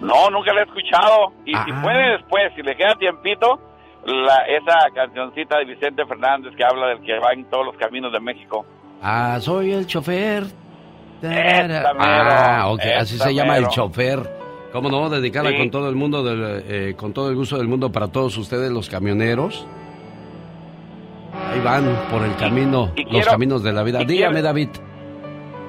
No, 0.00 0.28
nunca 0.30 0.52
la 0.52 0.60
he 0.60 0.64
escuchado. 0.64 1.32
Y 1.44 1.52
si 1.52 1.70
Ah. 1.72 1.80
puede 1.82 2.12
después, 2.16 2.52
si 2.56 2.62
le 2.62 2.76
queda 2.76 2.94
tiempito, 2.98 3.60
la, 4.06 4.36
esa 4.48 4.90
cancioncita 4.94 5.58
de 5.58 5.66
Vicente 5.66 6.04
Fernández 6.06 6.54
que 6.56 6.64
habla 6.64 6.88
del 6.88 7.00
que 7.02 7.18
va 7.18 7.32
en 7.32 7.44
todos 7.48 7.66
los 7.66 7.76
caminos 7.76 8.12
de 8.12 8.20
México. 8.20 8.64
Ah, 9.02 9.38
soy 9.40 9.72
el 9.72 9.86
chofer. 9.86 10.44
Esta 11.22 11.94
mero, 11.94 11.94
Ah, 12.00 12.64
ok, 12.70 12.80
así 12.98 13.18
se 13.18 13.34
llama 13.34 13.56
el 13.56 13.68
chofer. 13.68 14.37
¿Cómo 14.72 14.90
no? 14.90 15.08
Dedicada 15.08 15.50
Sí. 15.50 15.56
con 15.56 15.70
todo 15.70 15.88
el 15.88 15.94
mundo, 15.96 16.22
del, 16.22 16.62
eh, 16.68 16.94
con 16.96 17.12
todo 17.12 17.30
el 17.30 17.36
gusto 17.36 17.56
del 17.56 17.68
mundo 17.68 17.90
para 17.90 18.08
todos 18.08 18.36
ustedes, 18.36 18.70
los 18.70 18.88
camioneros. 18.90 19.66
Ahí 21.52 21.60
van 21.60 21.84
por 22.10 22.22
el 22.22 22.34
camino, 22.36 22.92
y 22.96 23.02
los 23.04 23.10
quiero- 23.12 23.30
caminos 23.30 23.62
de 23.62 23.72
la 23.72 23.82
vida. 23.82 24.02
y 24.02 24.06
Dígame, 24.06 24.34
quiero- 24.34 24.46
David. 24.48 24.68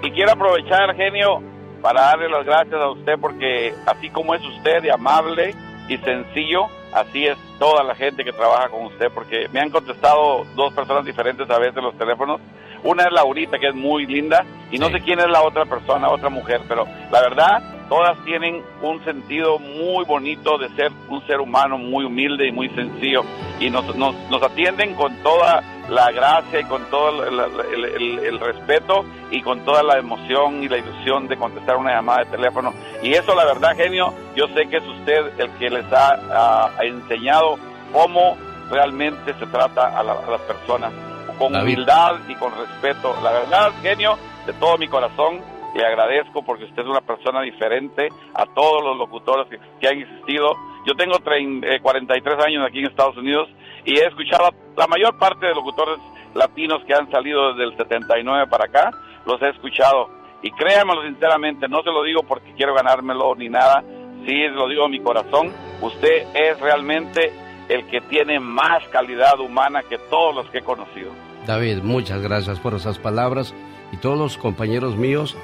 Y 0.03 0.11
quiero 0.11 0.31
aprovechar, 0.31 0.95
genio, 0.95 1.41
para 1.81 2.01
darle 2.01 2.29
las 2.29 2.45
gracias 2.45 2.75
a 2.75 2.89
usted 2.89 3.13
porque 3.19 3.73
así 3.85 4.09
como 4.09 4.35
es 4.35 4.41
usted 4.45 4.81
de 4.81 4.91
amable 4.91 5.53
y 5.87 5.97
sencillo, 5.97 6.67
así 6.93 7.25
es 7.25 7.37
toda 7.57 7.83
la 7.83 7.95
gente 7.95 8.23
que 8.25 8.33
trabaja 8.33 8.69
con 8.69 8.85
usted 8.85 9.09
porque 9.13 9.47
me 9.53 9.61
han 9.61 9.69
contestado 9.69 10.45
dos 10.55 10.73
personas 10.73 11.05
diferentes 11.05 11.49
a 11.49 11.57
veces 11.57 11.81
los 11.81 11.97
teléfonos. 11.97 12.41
Una 12.83 13.03
es 13.03 13.11
Laurita, 13.11 13.59
que 13.59 13.67
es 13.69 13.75
muy 13.75 14.05
linda, 14.05 14.45
y 14.71 14.77
no 14.77 14.87
Sí. 14.87 14.93
sé 14.93 15.01
quién 15.01 15.19
es 15.19 15.27
la 15.29 15.41
otra 15.41 15.65
persona, 15.65 16.09
otra 16.09 16.29
mujer, 16.29 16.61
pero 16.67 16.85
la 17.11 17.21
verdad, 17.21 17.61
todas 17.89 18.17
tienen 18.23 18.63
un 18.81 19.03
sentido 19.03 19.59
muy 19.59 20.05
bonito 20.05 20.57
de 20.57 20.69
ser 20.75 20.91
un 21.09 21.25
ser 21.27 21.41
humano 21.41 21.77
muy 21.77 22.05
humilde 22.05 22.47
y 22.47 22.51
muy 22.51 22.69
sencillo, 22.69 23.23
y 23.59 23.69
nos, 23.69 23.95
nos, 23.95 24.15
nos 24.29 24.41
atienden 24.43 24.93
con 24.95 25.13
toda 25.23 25.61
la 25.89 26.11
gracia 26.11 26.59
y 26.59 26.65
con 26.65 26.83
todo 26.91 27.23
el, 27.27 27.39
el- 27.73 27.85
el- 27.85 28.19
el 28.19 28.39
respeto 28.39 29.03
y 29.31 29.41
con 29.41 29.61
toda 29.65 29.81
la 29.81 29.97
emoción 29.97 30.61
y 30.63 30.69
la 30.69 30.77
ilusión 30.77 31.27
de 31.27 31.35
contestar 31.35 31.77
una 31.77 31.93
llamada 31.95 32.19
de 32.19 32.25
teléfono. 32.37 32.73
Y 33.01 33.13
eso, 33.13 33.33
la 33.33 33.43
verdad, 33.45 33.75
genio, 33.75 34.13
yo 34.35 34.47
sé 34.49 34.67
que 34.69 34.77
es 34.77 34.83
usted 34.87 35.39
el 35.39 35.49
que 35.57 35.69
les 35.71 35.85
ha, 35.91 36.69
enseñado 36.81 37.57
cómo 37.91 38.37
realmente 38.69 39.33
se 39.39 39.47
trata 39.47 39.97
a, 39.99 40.03
la- 40.03 40.13
a 40.13 40.29
las 40.31 40.41
personas, 40.41 40.91
con 41.39 41.53
David. 41.53 41.73
humildad 41.73 42.15
y 42.27 42.35
con 42.35 42.51
respeto. 42.55 43.15
La 43.23 43.31
verdad, 43.31 43.71
genio, 43.81 44.15
de 44.45 44.53
todo 44.53 44.77
mi 44.77 44.87
corazón, 44.87 45.39
le 45.75 45.85
agradezco 45.85 46.43
porque 46.43 46.65
usted 46.65 46.81
es 46.83 46.87
una 46.87 47.01
persona 47.01 47.41
diferente 47.41 48.09
a 48.33 48.45
todos 48.47 48.83
los 48.83 48.97
locutores 48.97 49.47
que, 49.79 49.87
han 49.87 49.99
existido. 49.99 50.55
Yo 50.85 50.93
tengo 50.95 51.15
trein- 51.19 51.63
eh, 51.63 51.79
43 51.81 52.45
años 52.45 52.65
aquí 52.67 52.79
en 52.79 52.85
Estados 52.87 53.17
Unidos 53.17 53.49
y 53.85 53.97
he 53.99 54.05
escuchado 54.07 54.47
a 54.47 54.51
la 54.77 54.87
mayor 54.87 55.17
parte 55.17 55.45
de 55.47 55.53
locutores 55.53 55.97
latinos 56.33 56.83
que 56.85 56.93
han 56.93 57.09
salido 57.11 57.53
desde 57.53 57.65
el 57.71 57.77
79 57.77 58.47
para 58.47 58.65
acá, 58.65 58.91
los 59.25 59.41
he 59.41 59.49
escuchado. 59.49 60.09
Y 60.41 60.51
créanmelo 60.51 61.03
sinceramente, 61.03 61.67
no 61.67 61.81
se 61.83 61.91
lo 61.91 62.03
digo 62.03 62.21
porque 62.23 62.53
quiero 62.55 62.73
ganármelo 62.73 63.35
ni 63.35 63.49
nada, 63.49 63.83
sí 64.25 64.47
lo 64.47 64.67
digo 64.69 64.85
a 64.85 64.89
mi 64.89 64.99
corazón, 65.01 65.51
usted 65.81 66.27
es 66.33 66.59
realmente 66.61 67.31
el 67.67 67.85
que 67.87 68.01
tiene 68.01 68.39
más 68.39 68.83
calidad 68.87 69.39
humana 69.39 69.83
que 69.87 69.97
todos 69.97 70.33
los 70.35 70.49
que 70.49 70.59
he 70.59 70.63
conocido. 70.63 71.11
David, 71.45 71.79
muchas 71.83 72.21
gracias 72.21 72.59
por 72.59 72.73
esas 72.73 72.97
palabras. 72.99 73.53
Y 73.91 73.97
todos 73.97 74.17
los 74.17 74.37
compañeros 74.37 74.95
míos 74.95 75.35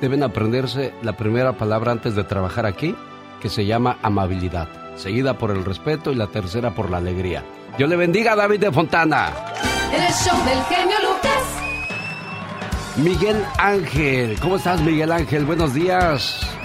deben 0.00 0.22
aprenderse 0.22 0.92
la 1.02 1.16
primera 1.16 1.52
palabra 1.54 1.92
antes 1.92 2.14
de 2.14 2.24
trabajar 2.24 2.66
aquí, 2.66 2.94
que 3.40 3.48
se 3.48 3.64
llama 3.66 3.98
amabilidad, 4.02 4.68
seguida 4.96 5.38
por 5.38 5.50
el 5.50 5.64
respeto 5.64 6.12
y 6.12 6.14
la 6.14 6.26
tercera 6.28 6.74
por 6.74 6.90
la 6.90 6.98
alegría. 6.98 7.42
Dios 7.78 7.88
le 7.88 7.96
bendiga, 7.96 8.34
David 8.34 8.60
de 8.60 8.72
Fontana. 8.72 9.32
El 9.92 10.12
show 10.12 10.36
del 10.44 10.62
genio 10.64 10.96
Lucas. 11.02 11.42
Miguel 12.96 13.44
Ángel, 13.58 14.38
¿cómo 14.40 14.56
estás, 14.56 14.80
Miguel 14.80 15.12
Ángel? 15.12 15.44
Buenos 15.44 15.74
días. 15.74 16.55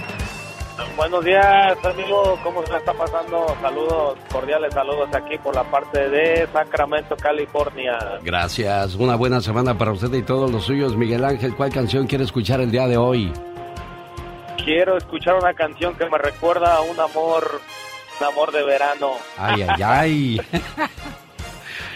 Buenos 0.96 1.24
días, 1.24 1.76
amigo. 1.84 2.38
¿Cómo 2.42 2.64
se 2.66 2.76
está 2.76 2.92
pasando? 2.92 3.46
Saludos, 3.60 4.18
cordiales 4.30 4.74
saludos 4.74 5.08
aquí 5.14 5.38
por 5.38 5.54
la 5.54 5.64
parte 5.64 6.08
de 6.08 6.46
Sacramento, 6.52 7.16
California. 7.16 7.98
Gracias. 8.22 8.94
Una 8.94 9.16
buena 9.16 9.40
semana 9.40 9.76
para 9.76 9.92
usted 9.92 10.12
y 10.14 10.22
todos 10.22 10.50
los 10.50 10.64
suyos. 10.64 10.96
Miguel 10.96 11.24
Ángel, 11.24 11.54
¿cuál 11.54 11.72
canción 11.72 12.06
quiere 12.06 12.24
escuchar 12.24 12.60
el 12.60 12.70
día 12.70 12.86
de 12.86 12.96
hoy? 12.96 13.32
Quiero 14.64 14.96
escuchar 14.96 15.34
una 15.34 15.54
canción 15.54 15.94
que 15.94 16.08
me 16.08 16.18
recuerda 16.18 16.76
a 16.76 16.80
un 16.82 16.98
amor, 17.00 17.60
un 18.20 18.26
amor 18.26 18.52
de 18.52 18.62
verano. 18.62 19.12
Ay, 19.36 19.62
ay, 19.62 19.82
ay. 19.82 20.40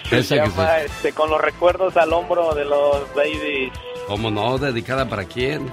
Se 0.09 0.19
Esa 0.19 0.37
que 0.37 0.49
llama 0.49 0.78
este, 0.81 1.12
Con 1.12 1.31
los 1.31 1.40
recuerdos 1.40 1.97
al 1.97 2.12
hombro 2.12 2.55
de 2.55 2.64
los 2.64 3.12
babies. 3.14 3.73
¿Cómo 4.07 4.31
no? 4.31 4.57
¿Dedicada 4.59 5.09
para 5.09 5.25
quién? 5.25 5.73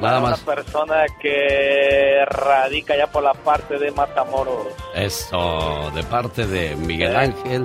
Nada 0.00 0.20
una 0.20 0.30
más. 0.30 0.40
persona 0.40 1.04
que 1.20 2.24
radica 2.26 2.96
ya 2.96 3.06
por 3.08 3.22
la 3.22 3.34
parte 3.34 3.78
de 3.78 3.90
Matamoros. 3.90 4.68
Eso, 4.94 5.90
de 5.94 6.02
parte 6.04 6.46
de 6.46 6.76
Miguel. 6.76 7.16
Ángel, 7.16 7.64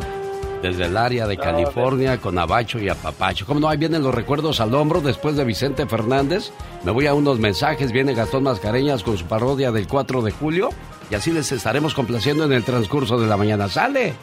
desde 0.62 0.86
el 0.86 0.98
área 0.98 1.28
de 1.28 1.36
No, 1.38 1.44
California, 1.44 2.20
con 2.20 2.38
Abacho 2.40 2.80
y 2.80 2.90
Apapacho. 2.90 3.46
¿Cómo 3.46 3.60
no? 3.60 3.68
Ahí 3.70 3.78
vienen 3.78 4.02
los 4.02 4.16
recuerdos 4.16 4.60
al 4.62 4.74
hombro 4.74 5.02
después 5.02 5.36
de 5.36 5.44
Vicente 5.44 5.86
Fernández. 5.86 6.52
Me 6.84 6.92
voy 6.92 7.06
a 7.08 7.13
unos 7.13 7.38
mensajes, 7.40 7.92
viene 7.92 8.13
Gastón 8.16 8.44
Mascareñas 8.44 9.04
con 9.04 9.18
su 9.18 9.25
parodia 9.25 9.72
del 9.72 9.88
4 9.88 10.22
de 10.22 10.32
julio. 10.32 10.70
Y 11.12 11.16
así 11.16 11.32
les 11.32 11.52
estaremos 11.52 11.94
complaciendo 11.94 12.46
en 12.46 12.54
el 12.54 12.63
transcurso 12.63 13.20
de 13.20 13.28
la 13.28 13.38
mañana. 13.38 13.68
¡Sale! 13.68 14.13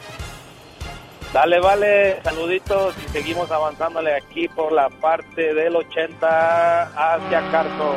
Dale, 1.33 1.61
vale, 1.61 2.21
saluditos 2.23 2.93
y 3.05 3.09
seguimos 3.09 3.49
avanzándole 3.51 4.13
aquí 4.15 4.49
por 4.49 4.73
la 4.73 4.89
parte 4.89 5.53
del 5.53 5.77
80 5.77 6.81
hacia 6.83 7.51
Carso. 7.51 7.95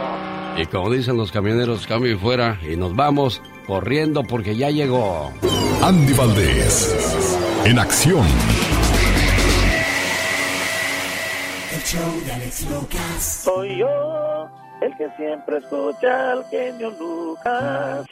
Y 0.56 0.66
como 0.66 0.88
dicen 0.88 1.16
los 1.16 1.32
camioneros, 1.32 1.84
cambio 1.88 2.12
y 2.12 2.16
fuera 2.16 2.60
y 2.62 2.76
nos 2.76 2.94
vamos 2.94 3.42
corriendo 3.66 4.22
porque 4.22 4.54
ya 4.54 4.70
llegó. 4.70 5.32
Andy 5.82 6.12
Valdés, 6.12 7.36
en 7.64 7.78
acción. 7.80 8.24
El 11.72 11.82
show 11.82 12.20
de 12.24 12.32
Alex 12.32 12.70
Lucas. 12.70 13.42
Soy 13.44 13.78
yo, 13.78 14.48
el 14.80 14.96
que 14.96 15.08
siempre 15.16 15.58
escucha 15.58 16.32
al 16.32 16.44
genio 16.44 16.90
Lucas. 16.90 18.06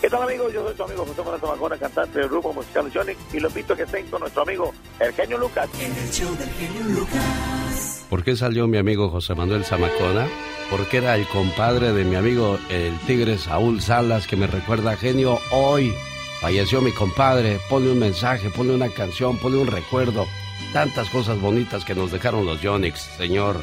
¿Qué 0.00 0.08
tal 0.08 0.22
amigos? 0.22 0.52
Yo 0.52 0.64
soy 0.64 0.74
tu 0.74 0.84
amigo 0.84 1.04
José 1.04 1.22
Manuel 1.22 1.40
Zamacona, 1.40 1.76
cantante 1.76 2.20
del 2.20 2.28
grupo 2.28 2.52
musical 2.52 2.92
Sonic 2.92 3.18
y 3.32 3.40
lo 3.40 3.48
invito 3.48 3.72
a 3.72 3.76
que 3.76 3.82
estén 3.82 4.06
con 4.06 4.20
nuestro 4.20 4.42
amigo 4.42 4.72
el 5.00 5.12
genio 5.12 5.38
Lucas. 5.38 5.68
En 5.80 5.92
el 5.92 6.10
show 6.10 6.36
del 6.36 6.48
genio 6.50 7.00
Lucas. 7.00 8.06
¿Por 8.08 8.22
qué 8.22 8.36
salió 8.36 8.68
mi 8.68 8.78
amigo 8.78 9.10
José 9.10 9.34
Manuel 9.34 9.64
Zamacona? 9.64 10.28
Porque 10.70 10.98
era 10.98 11.16
el 11.16 11.26
compadre 11.26 11.92
de 11.92 12.04
mi 12.04 12.14
amigo 12.14 12.58
el 12.70 12.96
tigre 13.06 13.38
Saúl 13.38 13.80
Salas 13.80 14.28
que 14.28 14.36
me 14.36 14.46
recuerda 14.46 14.96
genio 14.96 15.40
hoy. 15.50 15.92
Falleció 16.40 16.80
mi 16.80 16.92
compadre, 16.92 17.58
ponle 17.68 17.90
un 17.90 17.98
mensaje, 17.98 18.50
ponle 18.50 18.74
una 18.74 18.90
canción, 18.90 19.36
ponle 19.38 19.58
un 19.58 19.66
recuerdo. 19.66 20.26
Tantas 20.72 21.10
cosas 21.10 21.40
bonitas 21.40 21.84
que 21.84 21.96
nos 21.96 22.12
dejaron 22.12 22.46
los 22.46 22.60
Yonix, 22.60 23.00
señor 23.00 23.56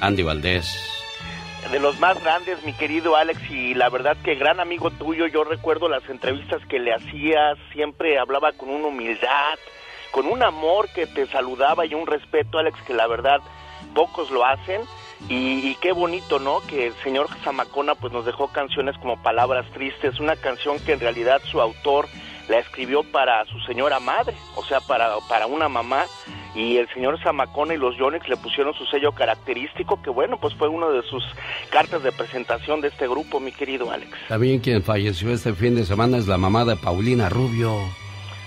Andy 0.00 0.22
Valdés 0.22 0.95
de 1.70 1.80
los 1.80 1.98
más 1.98 2.22
grandes, 2.22 2.62
mi 2.64 2.72
querido 2.72 3.16
Alex, 3.16 3.50
y 3.50 3.74
la 3.74 3.88
verdad 3.88 4.16
que 4.22 4.34
gran 4.34 4.60
amigo 4.60 4.90
tuyo, 4.90 5.26
yo 5.26 5.44
recuerdo 5.44 5.88
las 5.88 6.08
entrevistas 6.08 6.64
que 6.66 6.78
le 6.78 6.94
hacías, 6.94 7.58
siempre 7.72 8.18
hablaba 8.18 8.52
con 8.52 8.68
una 8.68 8.88
humildad, 8.88 9.58
con 10.12 10.26
un 10.26 10.42
amor 10.42 10.88
que 10.94 11.06
te 11.06 11.26
saludaba 11.26 11.84
y 11.84 11.94
un 11.94 12.06
respeto, 12.06 12.58
Alex, 12.58 12.80
que 12.86 12.94
la 12.94 13.06
verdad 13.06 13.40
pocos 13.94 14.30
lo 14.30 14.44
hacen. 14.44 14.82
Y, 15.28 15.74
qué 15.76 15.92
bonito, 15.92 16.38
¿no? 16.38 16.60
Que 16.60 16.88
el 16.88 16.94
señor 17.02 17.28
Zamacona 17.42 17.94
pues 17.94 18.12
nos 18.12 18.26
dejó 18.26 18.48
canciones 18.48 18.96
como 18.98 19.20
Palabras 19.22 19.64
Tristes, 19.72 20.20
una 20.20 20.36
canción 20.36 20.78
que 20.78 20.92
en 20.92 21.00
realidad 21.00 21.40
su 21.50 21.60
autor 21.60 22.06
la 22.48 22.58
escribió 22.58 23.02
para 23.04 23.44
su 23.46 23.60
señora 23.60 24.00
madre, 24.00 24.34
o 24.54 24.64
sea, 24.64 24.80
para, 24.80 25.16
para 25.28 25.46
una 25.46 25.68
mamá 25.68 26.06
y 26.54 26.78
el 26.78 26.88
señor 26.88 27.20
Zamacona 27.22 27.74
y 27.74 27.76
los 27.76 27.96
Yonex 27.96 28.28
le 28.28 28.36
pusieron 28.36 28.72
su 28.74 28.86
sello 28.86 29.12
característico, 29.12 30.00
que 30.00 30.10
bueno, 30.10 30.38
pues 30.40 30.54
fue 30.54 30.68
una 30.68 30.88
de 30.88 31.02
sus 31.02 31.22
cartas 31.70 32.02
de 32.02 32.12
presentación 32.12 32.80
de 32.80 32.88
este 32.88 33.06
grupo, 33.06 33.40
mi 33.40 33.52
querido 33.52 33.90
Alex. 33.90 34.10
También 34.28 34.60
quien 34.60 34.82
falleció 34.82 35.30
este 35.32 35.52
fin 35.52 35.74
de 35.74 35.84
semana 35.84 36.16
es 36.16 36.26
la 36.26 36.38
mamá 36.38 36.64
de 36.64 36.76
Paulina 36.76 37.28
Rubio. 37.28 37.76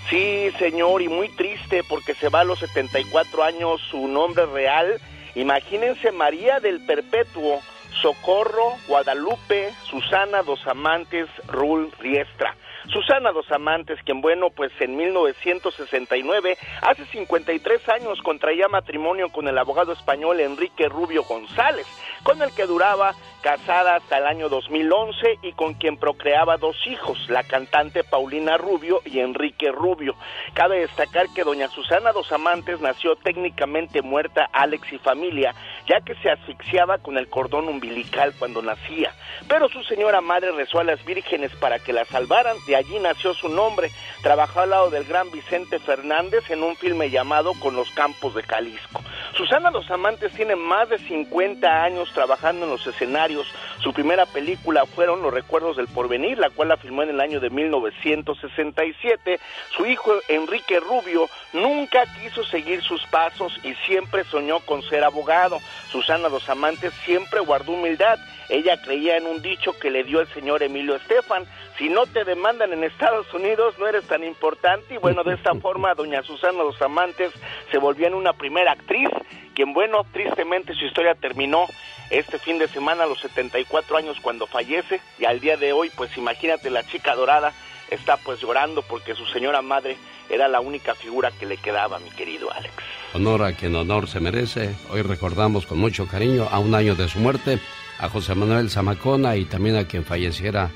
Sí, 0.10 0.50
señor, 0.58 1.04
y 1.04 1.08
muy 1.08 1.30
triste 1.30 1.84
porque 1.88 2.16
se 2.16 2.30
va 2.30 2.42
a 2.42 2.44
los 2.44 2.60
74 2.60 3.44
años 3.44 3.80
su 3.92 4.08
nombre 4.08 4.48
real. 4.48 5.00
Imagínense 5.36 6.12
María 6.12 6.60
del 6.60 6.84
Perpetuo, 6.84 7.62
Socorro, 8.02 8.76
Guadalupe, 8.88 9.72
Susana 9.84 10.42
Dos 10.42 10.66
Amantes, 10.66 11.28
Rul 11.48 11.92
Riestra. 12.00 12.56
Susana 12.88 13.32
Dos 13.32 13.52
Amantes, 13.52 14.00
quien 14.04 14.22
bueno, 14.22 14.50
pues 14.50 14.72
en 14.80 14.96
1969, 14.96 16.58
hace 16.82 17.06
53 17.06 17.90
años, 17.90 18.22
contraía 18.22 18.68
matrimonio 18.68 19.30
con 19.30 19.48
el 19.48 19.58
abogado 19.58 19.92
español 19.94 20.40
Enrique 20.40 20.88
Rubio 20.88 21.24
González, 21.24 21.86
con 22.24 22.42
el 22.42 22.52
que 22.54 22.66
duraba 22.66 23.14
casada 23.42 23.96
hasta 23.96 24.18
el 24.18 24.26
año 24.26 24.50
2011 24.50 25.40
y 25.44 25.54
con 25.54 25.74
quien 25.76 25.98
procreaba 25.98 26.58
dos 26.58 26.76
hijos, 26.88 27.30
la 27.30 27.44
cantante 27.44 28.04
Paulina 28.04 28.58
Rubio 28.58 29.02
y 29.06 29.20
Enrique 29.20 29.72
Rubio. 29.72 30.16
Cabe 30.54 30.80
destacar 30.80 31.28
que 31.34 31.44
doña 31.44 31.70
Susana 31.70 32.12
Dos 32.12 32.32
Amantes 32.32 32.82
nació 32.82 33.16
técnicamente 33.16 34.02
muerta 34.02 34.50
Alex 34.52 34.92
y 34.92 34.98
familia, 34.98 35.54
ya 35.88 36.02
que 36.02 36.16
se 36.16 36.30
asfixiaba 36.30 36.98
con 36.98 37.18
el 37.18 37.30
cordón 37.30 37.68
umbilical 37.68 38.34
cuando 38.38 38.62
nacía. 38.62 39.14
Pero 39.48 39.70
su 39.70 39.84
señora 39.84 40.22
madre 40.22 40.52
rezó 40.52 40.80
a 40.80 40.84
las 40.84 41.04
vírgenes 41.06 41.52
para 41.56 41.80
que 41.80 41.94
la 41.94 42.06
salvaran, 42.06 42.58
de 42.68 42.76
allí 42.80 43.00
nació 43.00 43.34
su 43.34 43.50
nombre. 43.50 43.92
Trabajó 44.22 44.62
al 44.62 44.72
lado 44.72 44.90
del 44.90 45.06
gran 45.06 45.30
Vicente 45.32 45.80
Fernández 45.80 46.50
en 46.50 46.64
un 46.64 46.76
filme 46.76 47.10
llamado 47.10 47.54
Con 47.60 47.76
los 47.76 47.92
Campos 47.92 48.34
de 48.36 48.44
Jalisco. 48.44 49.02
Susana 49.36 49.70
Dos 49.70 49.90
Amantes 49.92 50.34
tiene 50.34 50.56
más 50.56 50.90
de 50.90 50.98
50 50.98 51.84
años 51.84 52.12
trabajando 52.14 52.66
en 52.66 52.72
los 52.72 52.86
escenarios. 52.88 53.48
Su 53.82 53.94
primera 53.94 54.26
película 54.26 54.86
fueron 54.86 55.22
Los 55.22 55.34
Recuerdos 55.34 55.78
del 55.78 55.88
Porvenir, 55.88 56.38
la 56.38 56.50
cual 56.50 56.70
la 56.70 56.78
filmó 56.78 57.04
en 57.04 57.10
el 57.10 57.22
año 57.22 57.40
de 57.40 57.50
1967. 57.50 59.40
Su 59.76 59.86
hijo 59.86 60.14
Enrique 60.28 60.80
Rubio 60.80 61.30
nunca 61.54 62.04
quiso 62.22 62.44
seguir 62.44 62.82
sus 62.82 63.06
pasos 63.08 63.58
y 63.64 63.74
siempre 63.86 64.24
soñó 64.26 64.60
con 64.62 64.82
ser 64.84 65.04
abogado. 65.04 65.60
Susana 65.92 66.30
Dos 66.30 66.50
Amantes 66.50 66.94
siempre 67.06 67.40
guardó 67.40 67.74
humildad. 67.74 68.20
Ella 68.50 68.82
creía 68.82 69.18
en 69.18 69.28
un 69.28 69.42
dicho 69.44 69.78
que 69.80 69.92
le 69.92 70.04
dio 70.04 70.22
el 70.22 70.28
señor 70.30 70.64
Emilio 70.64 70.96
Estefan, 70.96 71.46
si 71.78 71.88
no 71.88 72.08
te 72.08 72.26
demandan 72.26 72.74
en 72.74 72.84
Estados 72.84 73.32
Unidos 73.34 73.76
no 73.78 73.88
eres 73.88 74.06
tan 74.06 74.24
importante 74.24 74.96
y 74.96 74.98
bueno, 74.98 75.24
de 75.24 75.36
esta 75.36 75.54
forma 75.62 75.94
doña 75.94 76.24
Susana 76.24 76.64
Dos 76.64 76.82
Amantes 76.82 77.32
se 77.72 77.78
volvió 77.78 78.08
en 78.08 78.16
una 78.16 78.34
primera 78.34 78.72
actriz, 78.72 79.10
quien 79.54 79.74
bueno, 79.74 80.04
tristemente 80.12 80.74
su 80.74 80.86
historia 80.86 81.14
terminó 81.14 81.68
este 82.10 82.40
fin 82.40 82.58
de 82.58 82.68
semana 82.68 83.04
a 83.04 83.08
los 83.08 83.20
74 83.20 83.98
años 83.98 84.18
cuando 84.20 84.48
fallece 84.48 85.00
y 85.20 85.26
al 85.26 85.40
día 85.40 85.58
de 85.58 85.72
hoy 85.72 85.92
pues 85.96 86.18
imagínate 86.18 86.72
la 86.72 86.84
chica 86.84 87.14
dorada 87.16 87.54
está 87.92 88.18
pues 88.18 88.40
llorando 88.42 88.82
porque 88.82 89.14
su 89.14 89.26
señora 89.28 89.62
madre 89.62 89.98
era 90.30 90.48
la 90.48 90.60
única 90.60 90.96
figura 90.96 91.32
que 91.32 91.46
le 91.46 91.58
quedaba, 91.58 92.00
mi 92.00 92.10
querido 92.12 92.52
Alex. 92.52 92.74
Honor 93.14 93.44
a 93.44 93.54
quien 93.54 93.76
honor 93.76 94.08
se 94.08 94.20
merece. 94.20 94.76
Hoy 94.92 95.02
recordamos 95.02 95.66
con 95.66 95.80
mucho 95.80 96.08
cariño 96.08 96.48
a 96.52 96.60
un 96.60 96.76
año 96.76 96.96
de 96.96 97.08
su 97.08 97.20
muerte 97.20 97.60
a 98.00 98.10
José 98.10 98.34
Manuel 98.34 98.70
Zamacona 98.70 99.36
y 99.36 99.46
también 99.46 99.76
a 99.76 99.86
quien 99.86 100.06
falleciera 100.06 100.72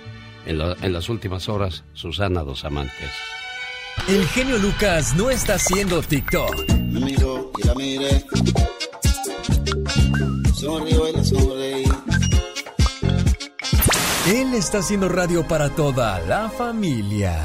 en, 0.45 0.57
las 0.93 1.09
últimas 1.09 1.47
horas, 1.47 1.83
Susana 1.93 2.43
Dos 2.43 2.65
Amantes. 2.65 3.12
El 4.09 4.27
genio 4.27 4.57
Lucas 4.57 5.15
no 5.15 5.29
está 5.29 5.55
haciendo 5.55 6.01
TikTok. 6.01 6.53
Él 14.27 14.53
está 14.53 14.79
haciendo 14.79 15.09
radio 15.09 15.47
para 15.47 15.69
toda 15.69 16.19
la 16.21 16.49
familia. 16.49 17.38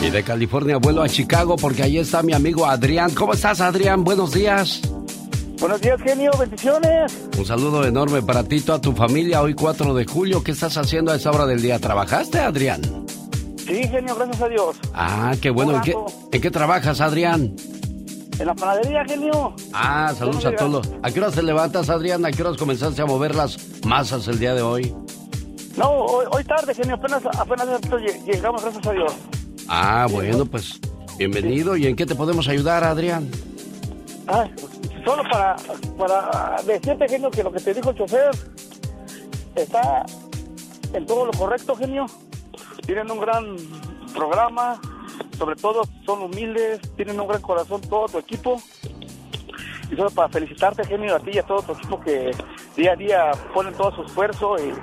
Y 0.00 0.10
de 0.10 0.22
California 0.22 0.78
vuelo 0.78 1.02
a 1.02 1.08
Chicago 1.08 1.56
porque 1.56 1.82
ahí 1.82 1.98
está 1.98 2.22
mi 2.22 2.32
amigo 2.32 2.66
Adrián. 2.66 3.14
¿Cómo 3.14 3.34
estás, 3.34 3.60
Adrián? 3.60 4.04
Buenos 4.04 4.32
días. 4.32 4.80
Buenos 5.60 5.80
días, 5.80 6.00
genio. 6.02 6.30
Bendiciones. 6.38 7.28
Un 7.36 7.44
saludo 7.44 7.84
enorme 7.84 8.22
para 8.22 8.44
ti, 8.44 8.60
toda 8.60 8.80
tu 8.80 8.92
familia. 8.92 9.42
Hoy 9.42 9.54
4 9.54 9.92
de 9.92 10.04
julio, 10.04 10.44
¿qué 10.44 10.52
estás 10.52 10.76
haciendo 10.76 11.10
a 11.10 11.16
esa 11.16 11.30
hora 11.30 11.46
del 11.46 11.60
día? 11.60 11.80
¿Trabajaste, 11.80 12.38
Adrián? 12.38 12.80
Sí, 13.58 13.82
genio, 13.88 14.14
gracias 14.14 14.40
a 14.40 14.48
Dios. 14.48 14.76
Ah, 14.94 15.34
qué 15.42 15.50
bueno. 15.50 15.74
¿En 15.74 15.82
qué, 15.82 15.96
¿En 16.32 16.40
qué, 16.40 16.50
trabajas, 16.52 17.00
Adrián? 17.00 17.56
En 18.38 18.46
la 18.46 18.54
panadería, 18.54 19.04
genio. 19.04 19.56
Ah, 19.72 20.14
saludos 20.16 20.46
a 20.46 20.54
todos. 20.54 20.88
¿A 21.02 21.10
qué 21.10 21.18
hora 21.18 21.32
te 21.32 21.42
levantas, 21.42 21.90
Adrián? 21.90 22.24
¿A 22.24 22.30
qué 22.30 22.42
horas 22.42 22.56
comenzaste 22.56 23.02
a 23.02 23.06
mover 23.06 23.34
las 23.34 23.58
masas 23.84 24.28
el 24.28 24.38
día 24.38 24.54
de 24.54 24.62
hoy? 24.62 24.94
No, 25.76 25.90
hoy, 25.90 26.44
tarde, 26.44 26.72
genio. 26.72 26.94
Apenas, 26.94 27.22
apenas 27.36 27.66
llegamos, 28.24 28.62
gracias 28.62 28.86
a 28.86 28.92
Dios. 28.92 29.12
Ah, 29.66 30.06
bueno, 30.08 30.46
pues 30.46 30.78
bienvenido. 31.18 31.76
¿Y 31.76 31.88
en 31.88 31.96
qué 31.96 32.06
te 32.06 32.14
podemos 32.14 32.46
ayudar, 32.46 32.84
Adrián? 32.84 33.28
Ah, 34.28 34.46
solo 35.08 35.22
para, 35.22 35.56
para 35.96 36.62
decirte, 36.66 37.08
genio, 37.08 37.30
que 37.30 37.42
lo 37.42 37.50
que 37.50 37.60
te 37.60 37.72
dijo 37.72 37.90
el 37.90 37.96
chofer 37.96 38.30
está 39.54 40.04
en 40.92 41.06
todo 41.06 41.24
lo 41.24 41.32
correcto, 41.32 41.74
genio. 41.74 42.04
Tienen 42.84 43.10
un 43.10 43.18
gran 43.18 43.56
programa, 44.14 44.78
sobre 45.38 45.56
todo 45.56 45.82
son 46.04 46.24
humildes, 46.24 46.80
tienen 46.96 47.18
un 47.18 47.26
gran 47.26 47.40
corazón 47.40 47.80
todo 47.80 48.06
tu 48.06 48.18
equipo. 48.18 48.60
Y 49.90 49.96
solo 49.96 50.10
para 50.10 50.28
felicitarte, 50.28 50.84
genio, 50.84 51.16
a 51.16 51.20
ti 51.20 51.30
y 51.32 51.38
a 51.38 51.42
todo 51.42 51.62
tu 51.62 51.72
equipo 51.72 51.98
que 52.00 52.30
día 52.76 52.92
a 52.92 52.96
día 52.96 53.30
ponen 53.54 53.72
todo 53.72 53.90
su 53.96 54.02
esfuerzo 54.02 54.56
y 54.58 54.74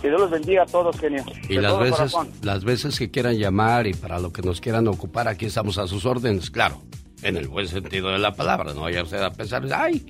que 0.00 0.08
Dios 0.08 0.18
los 0.18 0.30
bendiga 0.30 0.62
a 0.62 0.66
todos, 0.66 0.98
genio. 0.98 1.22
Y 1.46 1.58
las 1.58 1.78
veces, 1.78 2.14
las 2.40 2.64
veces 2.64 2.98
que 2.98 3.10
quieran 3.10 3.36
llamar 3.36 3.86
y 3.86 3.92
para 3.92 4.18
lo 4.18 4.32
que 4.32 4.40
nos 4.40 4.62
quieran 4.62 4.88
ocupar, 4.88 5.28
aquí 5.28 5.44
estamos 5.44 5.76
a 5.76 5.86
sus 5.86 6.06
órdenes, 6.06 6.50
claro 6.50 6.80
en 7.22 7.36
el 7.36 7.48
buen 7.48 7.68
sentido 7.68 8.10
de 8.10 8.18
la 8.18 8.34
palabra. 8.34 8.74
No 8.74 8.82
vaya 8.82 9.02
usted 9.02 9.22
a 9.22 9.30
pensar, 9.30 9.64
ay, 9.74 10.04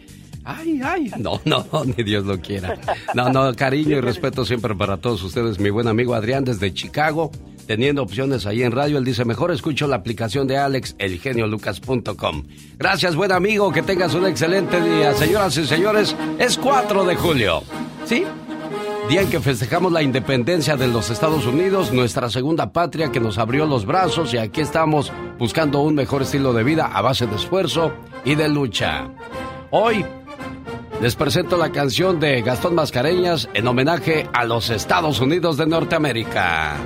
ay, 0.44 0.80
ay. 0.84 1.12
No, 1.18 1.40
no, 1.44 1.66
ni 1.84 2.02
Dios 2.04 2.24
lo 2.24 2.40
quiera. 2.40 2.78
No, 3.14 3.30
no, 3.30 3.54
cariño 3.54 3.96
y 3.96 4.00
respeto 4.00 4.44
siempre 4.44 4.74
para 4.74 4.96
todos 4.98 5.22
ustedes. 5.22 5.58
Mi 5.58 5.70
buen 5.70 5.88
amigo 5.88 6.14
Adrián 6.14 6.44
desde 6.44 6.72
Chicago, 6.72 7.30
teniendo 7.66 8.02
opciones 8.02 8.46
ahí 8.46 8.62
en 8.62 8.72
radio. 8.72 8.98
Él 8.98 9.04
dice, 9.04 9.24
mejor 9.24 9.50
escucho 9.52 9.86
la 9.86 9.96
aplicación 9.96 10.46
de 10.46 10.56
Alex, 10.56 10.96
elgeniolucas.com. 10.98 12.44
Gracias, 12.78 13.16
buen 13.16 13.32
amigo. 13.32 13.72
Que 13.72 13.82
tengas 13.82 14.14
un 14.14 14.26
excelente 14.26 14.80
día. 14.80 15.14
Señoras 15.14 15.56
y 15.56 15.66
señores, 15.66 16.14
es 16.38 16.56
4 16.58 17.04
de 17.04 17.16
julio. 17.16 17.62
¿Sí? 18.06 18.24
Día 19.08 19.22
en 19.22 19.30
que 19.30 19.40
festejamos 19.40 19.90
la 19.90 20.02
independencia 20.02 20.76
de 20.76 20.86
los 20.86 21.08
Estados 21.08 21.46
Unidos, 21.46 21.92
nuestra 21.92 22.28
segunda 22.28 22.72
patria 22.72 23.10
que 23.10 23.20
nos 23.20 23.38
abrió 23.38 23.64
los 23.64 23.86
brazos 23.86 24.34
y 24.34 24.38
aquí 24.38 24.60
estamos 24.60 25.10
buscando 25.38 25.80
un 25.80 25.94
mejor 25.94 26.22
estilo 26.22 26.52
de 26.52 26.62
vida 26.62 26.90
a 26.92 27.00
base 27.00 27.26
de 27.26 27.36
esfuerzo 27.36 27.92
y 28.24 28.34
de 28.34 28.50
lucha. 28.50 29.08
Hoy 29.70 30.04
les 31.00 31.16
presento 31.16 31.56
la 31.56 31.72
canción 31.72 32.20
de 32.20 32.42
Gastón 32.42 32.74
Mascareñas 32.74 33.48
en 33.54 33.66
homenaje 33.66 34.28
a 34.34 34.44
los 34.44 34.68
Estados 34.68 35.20
Unidos 35.20 35.56
de 35.56 35.66
Norteamérica. 35.66 36.76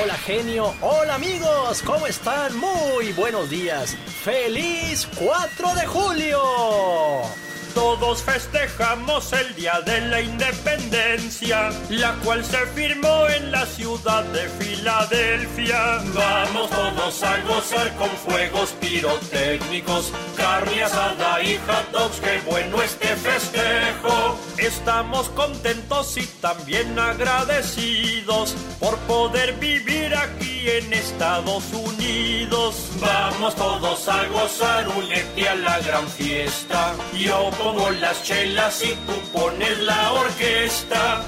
Hola 0.00 0.14
genio, 0.14 0.72
hola 0.80 1.16
amigos, 1.16 1.82
¿cómo 1.84 2.06
están? 2.06 2.56
Muy 2.56 3.12
buenos 3.16 3.50
días. 3.50 3.96
¡Feliz 4.22 5.08
4 5.18 5.74
de 5.74 5.86
julio! 5.86 7.49
Todos 7.74 8.22
festejamos 8.22 9.32
el 9.32 9.54
Día 9.54 9.80
de 9.84 10.00
la 10.02 10.20
Independencia, 10.20 11.70
la 11.88 12.14
cual 12.24 12.44
se 12.44 12.58
firmó 12.74 13.26
en 13.28 13.52
la 13.52 13.64
ciudad 13.66 14.24
de 14.24 14.48
Filadelfia. 14.48 16.02
Vamos 16.14 16.70
todos 16.70 17.22
a 17.22 17.40
gozar 17.42 17.94
con 17.96 18.10
fuegos 18.10 18.70
pirotécnicos, 18.80 20.12
carne 20.36 20.82
asada 20.82 21.42
y 21.42 21.56
hot 21.58 21.90
dogs, 21.92 22.20
qué 22.20 22.40
bueno 22.50 22.82
este 22.82 23.08
festejo. 23.16 24.38
Estamos 24.58 25.28
contentos 25.30 26.16
y 26.16 26.26
también 26.40 26.98
agradecidos 26.98 28.54
por 28.78 28.96
poder 29.00 29.54
vivir 29.54 30.14
aquí 30.14 30.68
en 30.68 30.92
Estados 30.92 31.64
Unidos. 31.72 32.90
Vamos 33.00 33.54
todos 33.54 34.08
a 34.08 34.26
gozar, 34.26 34.88
únete 34.88 35.48
a 35.48 35.54
la 35.54 35.78
gran 35.80 36.06
fiesta. 36.08 36.94
Yo 37.14 37.50
pongo 37.62 37.90
las 37.90 38.22
chelas 38.22 38.82
y 38.82 38.94
tú 39.06 39.12
pones 39.32 39.78
la 39.80 40.12
orquesta. 40.12 41.22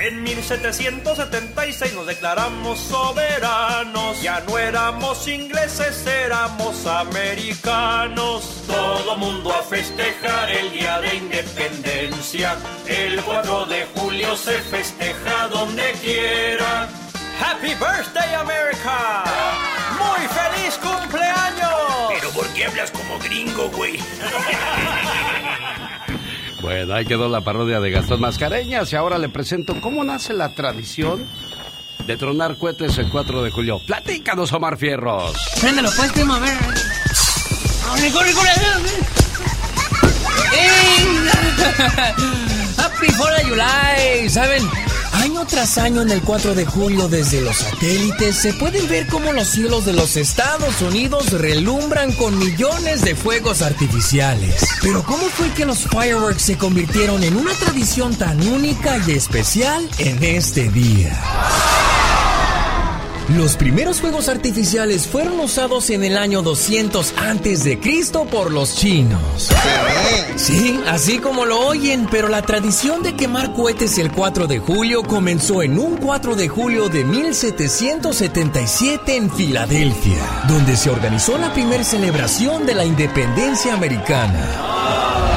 En 0.00 0.22
1776 0.22 1.94
nos 1.94 2.06
declaramos 2.06 2.78
soberanos, 2.78 4.22
ya 4.22 4.40
no 4.46 4.56
éramos 4.56 5.26
ingleses, 5.26 6.06
éramos 6.06 6.86
americanos. 6.86 8.62
Todo 8.66 9.16
mundo 9.16 9.52
a 9.52 9.62
festejar 9.62 10.50
el 10.50 10.72
día 10.72 11.00
de 11.00 11.16
independencia. 11.16 12.56
El 12.86 13.20
4 13.22 13.66
de 13.66 13.86
julio 13.96 14.36
se 14.36 14.58
festeja 14.60 15.48
donde 15.48 15.92
quiera. 16.00 16.88
Happy 17.40 17.74
Birthday 17.74 18.34
America. 18.34 19.24
Muy 19.98 20.26
feliz 20.28 20.78
cumpleaños. 20.78 21.67
Pero 22.68 22.68
¿por 22.68 22.72
qué 22.72 22.78
hablas 22.80 22.90
como 22.90 23.18
gringo, 23.18 23.70
güey? 23.70 23.98
Bueno, 26.60 26.92
ahí 26.92 27.06
quedó 27.06 27.28
la 27.28 27.40
parodia 27.40 27.78
de 27.78 27.88
Gastón 27.88 28.20
Mascareñas 28.20 28.92
y 28.92 28.96
ahora 28.96 29.16
le 29.16 29.28
presento 29.28 29.80
cómo 29.80 30.02
nace 30.02 30.34
la 30.34 30.56
tradición 30.56 31.24
de 32.04 32.16
tronar 32.16 32.56
cohetes 32.56 32.98
el 32.98 33.08
4 33.10 33.44
de 33.44 33.52
julio. 33.52 33.78
Platícanos, 33.86 34.52
Omar 34.52 34.76
Fierros. 34.76 35.36
Préndelo, 35.60 35.88
pues, 35.96 36.10
primo, 36.12 36.34
a 36.34 36.40
ver. 36.40 36.58
¡Corre, 37.86 38.10
corre, 38.10 38.32
corre! 38.32 38.50
Happy 42.82 43.06
4 43.16 43.36
de 43.36 43.44
July, 43.44 44.28
¿saben? 44.28 44.68
Año 45.22 45.44
tras 45.46 45.78
año 45.78 46.02
en 46.02 46.10
el 46.10 46.22
4 46.22 46.54
de 46.54 46.64
julio 46.64 47.08
desde 47.08 47.40
los 47.40 47.56
satélites 47.56 48.36
se 48.36 48.52
pueden 48.54 48.88
ver 48.88 49.06
cómo 49.08 49.32
los 49.32 49.48
cielos 49.48 49.84
de 49.84 49.92
los 49.92 50.16
Estados 50.16 50.80
Unidos 50.80 51.32
relumbran 51.32 52.12
con 52.12 52.38
millones 52.38 53.02
de 53.02 53.16
fuegos 53.16 53.62
artificiales. 53.62 54.64
Pero 54.80 55.02
¿cómo 55.02 55.24
fue 55.28 55.50
que 55.54 55.66
los 55.66 55.88
fireworks 55.88 56.42
se 56.42 56.56
convirtieron 56.56 57.24
en 57.24 57.36
una 57.36 57.52
tradición 57.54 58.14
tan 58.14 58.40
única 58.48 58.98
y 59.06 59.12
especial 59.12 59.88
en 59.98 60.22
este 60.22 60.68
día? 60.70 61.18
Los 63.36 63.56
primeros 63.56 64.00
fuegos 64.00 64.30
artificiales 64.30 65.06
fueron 65.06 65.38
usados 65.40 65.90
en 65.90 66.02
el 66.02 66.16
año 66.16 66.40
200 66.40 67.12
antes 67.18 67.62
de 67.62 67.78
Cristo 67.78 68.24
por 68.24 68.50
los 68.50 68.74
chinos. 68.74 69.50
Sí, 70.36 70.80
así 70.86 71.18
como 71.18 71.44
lo 71.44 71.60
oyen, 71.60 72.08
pero 72.10 72.28
la 72.28 72.40
tradición 72.40 73.02
de 73.02 73.16
quemar 73.16 73.52
cohetes 73.52 73.98
el 73.98 74.12
4 74.12 74.46
de 74.46 74.60
julio 74.60 75.02
comenzó 75.02 75.62
en 75.62 75.78
un 75.78 75.98
4 75.98 76.36
de 76.36 76.48
julio 76.48 76.88
de 76.88 77.04
1777 77.04 79.16
en 79.16 79.30
Filadelfia, 79.30 80.44
donde 80.48 80.74
se 80.74 80.88
organizó 80.88 81.36
la 81.36 81.52
primera 81.52 81.84
celebración 81.84 82.64
de 82.64 82.76
la 82.76 82.86
independencia 82.86 83.74
americana. 83.74 85.27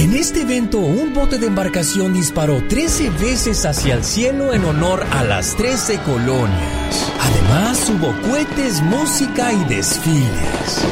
En 0.00 0.14
este 0.14 0.40
evento, 0.40 0.78
un 0.78 1.12
bote 1.12 1.36
de 1.36 1.46
embarcación 1.46 2.14
disparó 2.14 2.66
13 2.66 3.10
veces 3.10 3.66
hacia 3.66 3.92
el 3.92 4.02
cielo 4.02 4.54
en 4.54 4.64
honor 4.64 5.04
a 5.10 5.24
las 5.24 5.54
13 5.56 5.98
colonias. 5.98 7.12
Además, 7.20 7.86
hubo 7.90 8.18
cohetes, 8.22 8.80
música 8.80 9.52
y 9.52 9.62
desfiles. 9.66 10.86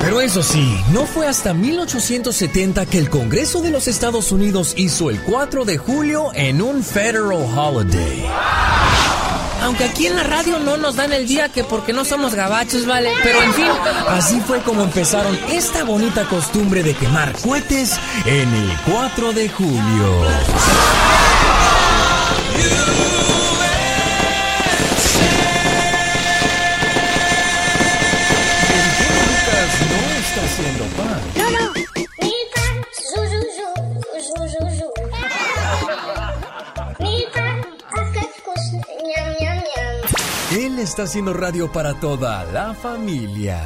Pero 0.00 0.20
eso 0.20 0.42
sí, 0.42 0.76
no 0.92 1.06
fue 1.06 1.28
hasta 1.28 1.54
1870 1.54 2.84
que 2.84 2.98
el 2.98 3.08
Congreso 3.08 3.62
de 3.62 3.70
los 3.70 3.88
Estados 3.88 4.32
Unidos 4.32 4.74
hizo 4.76 5.08
el 5.08 5.18
4 5.22 5.64
de 5.64 5.78
julio 5.78 6.32
en 6.34 6.60
un 6.60 6.82
federal 6.82 7.42
holiday. 7.56 8.26
Aunque 9.62 9.84
aquí 9.84 10.06
en 10.06 10.16
la 10.16 10.22
radio 10.22 10.58
no 10.58 10.76
nos 10.76 10.96
dan 10.96 11.12
el 11.12 11.26
día 11.26 11.48
que 11.48 11.64
porque 11.64 11.92
no 11.92 12.04
somos 12.04 12.34
gabachos, 12.34 12.86
¿vale? 12.86 13.10
Pero 13.22 13.42
en 13.42 13.54
fin, 13.54 13.68
así 14.08 14.40
fue 14.40 14.60
como 14.60 14.82
empezaron 14.82 15.38
esta 15.50 15.84
bonita 15.84 16.24
costumbre 16.28 16.82
de 16.82 16.94
quemar 16.94 17.32
cohetes 17.40 17.98
en 18.24 18.52
el 18.54 18.76
4 18.86 19.32
de 19.32 19.48
julio. 19.48 20.26
Está 40.96 41.04
haciendo 41.04 41.34
radio 41.34 41.70
para 41.70 41.92
toda 42.00 42.46
la 42.54 42.72
familia. 42.72 43.60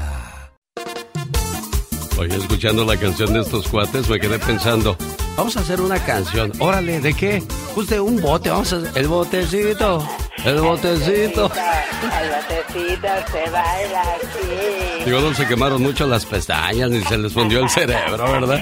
Oye, 2.19 2.35
escuchando 2.35 2.85
la 2.85 2.97
canción 2.97 3.33
de 3.33 3.43
estos 3.43 3.69
cuates, 3.69 4.09
me 4.09 4.19
quedé 4.19 4.37
pensando, 4.40 4.97
vamos 5.37 5.57
a 5.57 5.61
hacer 5.61 5.81
una 5.81 6.05
canción. 6.05 6.51
Órale, 6.59 6.99
¿de 6.99 7.14
qué? 7.14 7.40
Pues 7.73 7.87
de 7.87 8.01
un 8.01 8.21
bote, 8.21 8.51
vamos 8.51 8.73
a 8.73 8.79
hacer 8.79 8.90
el 8.97 9.07
botecito, 9.07 10.05
el 10.45 10.61
botecito. 10.61 11.53
El 12.03 12.31
botecito 12.31 13.09
se 13.31 13.51
baila 13.51 14.01
así. 14.01 15.05
Digo, 15.05 15.21
no 15.21 15.33
se 15.33 15.47
quemaron 15.47 15.81
mucho 15.81 16.09
las 16.09 16.27
pestañas 16.27 16.90
ni 16.90 17.01
se 17.03 17.16
les 17.16 17.33
fundió 17.33 17.61
el 17.61 17.71
cerebro, 17.71 18.25
¿verdad? 18.25 18.61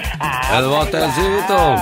El 0.55 0.65
botecito. 0.67 1.75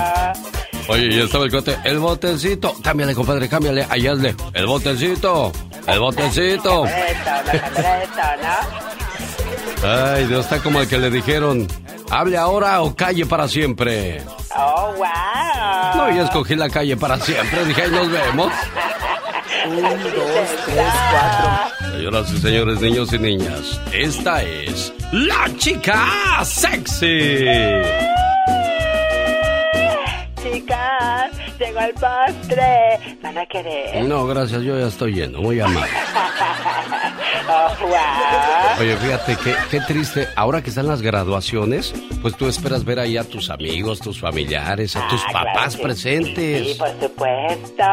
Oye, 0.90 1.14
ya 1.14 1.24
estaba 1.24 1.44
el 1.44 1.50
cuate, 1.50 1.76
el 1.84 1.98
botecito. 1.98 2.74
Cámbiale, 2.82 3.14
compadre, 3.14 3.46
cámbiale, 3.46 3.86
ahí 3.90 4.06
hazle. 4.06 4.34
El 4.54 4.64
botecito, 4.64 5.52
el 5.88 5.98
botecito. 6.00 6.84
Ay, 9.84 10.26
Dios, 10.26 10.44
está 10.44 10.58
como 10.62 10.80
el 10.80 10.88
que 10.88 10.98
le 10.98 11.10
dijeron, 11.10 11.66
hable 12.10 12.36
ahora 12.36 12.82
o 12.82 12.94
calle 12.94 13.26
para 13.26 13.48
siempre. 13.48 14.22
Oh, 14.56 14.92
wow. 14.96 15.96
No, 15.96 16.10
yo 16.10 16.24
escogí 16.24 16.56
la 16.56 16.68
calle 16.68 16.96
para 16.96 17.18
siempre. 17.18 17.64
Dije, 17.64 17.82
ahí 17.82 17.90
nos 17.90 18.10
vemos. 18.10 18.52
Un, 19.66 19.82
dos, 19.82 20.48
tres, 20.66 20.92
cuatro. 21.10 21.92
Señoras 21.92 22.30
y 22.32 22.38
señores, 22.38 22.80
niños 22.80 23.12
y 23.12 23.18
niñas, 23.18 23.80
esta 23.92 24.42
es 24.42 24.92
la 25.12 25.48
chica 25.56 26.44
sexy. 26.44 27.44
Llegó 31.58 31.80
el 31.80 31.94
postre. 31.94 33.18
¿Van 33.22 33.38
a 33.38 33.46
querer? 33.46 34.04
No, 34.04 34.26
gracias, 34.26 34.62
yo 34.62 34.78
ya 34.78 34.86
estoy 34.86 35.12
lleno, 35.12 35.40
muy 35.40 35.60
amable. 35.60 35.90
Oh, 37.48 37.86
wow. 37.86 38.80
Oye, 38.80 38.96
fíjate, 38.96 39.36
qué, 39.42 39.54
qué 39.70 39.80
triste. 39.80 40.28
Ahora 40.36 40.62
que 40.62 40.70
están 40.70 40.86
las 40.86 41.02
graduaciones, 41.02 41.94
pues 42.22 42.36
tú 42.36 42.46
esperas 42.48 42.84
ver 42.84 42.98
ahí 42.98 43.16
a 43.16 43.24
tus 43.24 43.50
amigos, 43.50 44.00
tus 44.00 44.20
familiares, 44.20 44.96
a 44.96 45.06
tus 45.08 45.22
Ah, 45.28 45.32
papás 45.44 45.76
presentes. 45.76 46.68
Sí, 46.68 46.74
por 46.78 46.88
supuesto. 47.00 47.84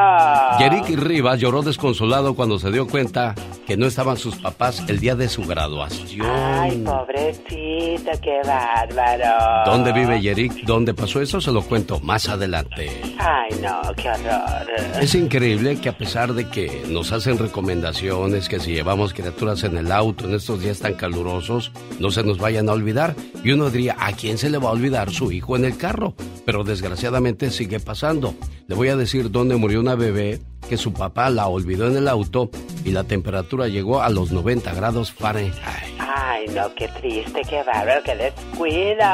Yerick 0.60 0.90
Rivas 1.00 1.40
lloró 1.40 1.62
desconsolado 1.62 2.36
cuando 2.36 2.60
se 2.60 2.72
dio 2.72 2.88
cuenta 2.88 3.36
que 3.68 3.78
no 3.78 3.86
estaban 3.88 4.18
sus 4.18 4.36
papás 4.36 4.84
el 4.88 5.00
día 5.00 5.16
de 5.16 5.28
su 5.30 5.44
graduación. 5.44 6.28
Ay, 6.30 6.78
pobrecito, 6.86 8.12
qué 8.22 8.42
bárbaro. 8.46 9.66
¿Dónde 9.66 9.92
vive 9.92 10.22
Yerick? 10.22 10.64
¿Dónde 10.66 10.94
pasó 10.94 11.22
eso? 11.22 11.42
Se 11.42 11.52
lo 11.52 11.62
cuento 11.64 12.00
más 12.00 12.30
adelante. 12.30 13.02
Ay, 13.18 13.50
no, 13.62 13.82
qué 13.96 14.10
horror. 14.10 14.68
Es 15.02 15.16
increíble 15.16 15.80
que 15.82 15.90
a 15.90 15.98
pesar 15.98 16.34
de 16.34 16.48
que 16.50 16.84
nos 16.88 17.12
hacen 17.12 17.38
recomendaciones, 17.38 18.48
que 18.50 18.60
si 18.60 18.74
llevamos 18.74 19.14
criaturas 19.36 19.64
en 19.64 19.78
el 19.78 19.92
auto 19.92 20.26
en 20.26 20.34
estos 20.34 20.62
días 20.62 20.80
tan 20.80 20.94
calurosos, 20.94 21.72
no 22.00 22.10
se 22.10 22.24
nos 22.24 22.38
vayan 22.38 22.70
a 22.70 22.74
olvidar. 22.74 23.16
Y 23.44 23.52
uno 23.52 23.70
diría, 23.70 23.96
¿a 24.00 24.14
quién 24.14 24.38
se 24.38 24.50
le 24.50 24.58
va 24.58 24.70
a 24.70 24.74
olvidar 24.74 25.12
su 25.12 25.32
hijo 25.32 25.56
en 25.56 25.66
el 25.66 25.78
carro? 25.78 26.16
Pero 26.46 26.64
desgraciadamente 26.64 27.52
sigue 27.52 27.80
pasando. 27.80 28.34
Le 28.68 28.76
voy 28.76 28.88
a 28.88 28.96
decir 28.96 29.30
dónde 29.30 29.56
murió 29.58 29.82
una 29.82 29.96
bebé 29.96 30.42
que 30.70 30.78
su 30.78 30.94
papá 30.94 31.30
la 31.30 31.48
olvidó 31.48 31.88
en 31.88 31.98
el 31.98 32.08
auto 32.08 32.50
y 32.84 32.92
la 32.92 33.04
temperatura 33.04 33.68
llegó 33.68 34.02
a 34.02 34.10
los 34.10 34.32
90 34.32 34.74
grados 34.74 35.12
Fahrenheit. 35.12 35.54
Ay, 36.00 36.48
no, 36.48 36.74
qué 36.74 36.88
triste, 36.88 37.42
qué 37.48 37.62
bárbaro, 37.64 38.02
qué 38.04 38.16
descuido. 38.16 39.06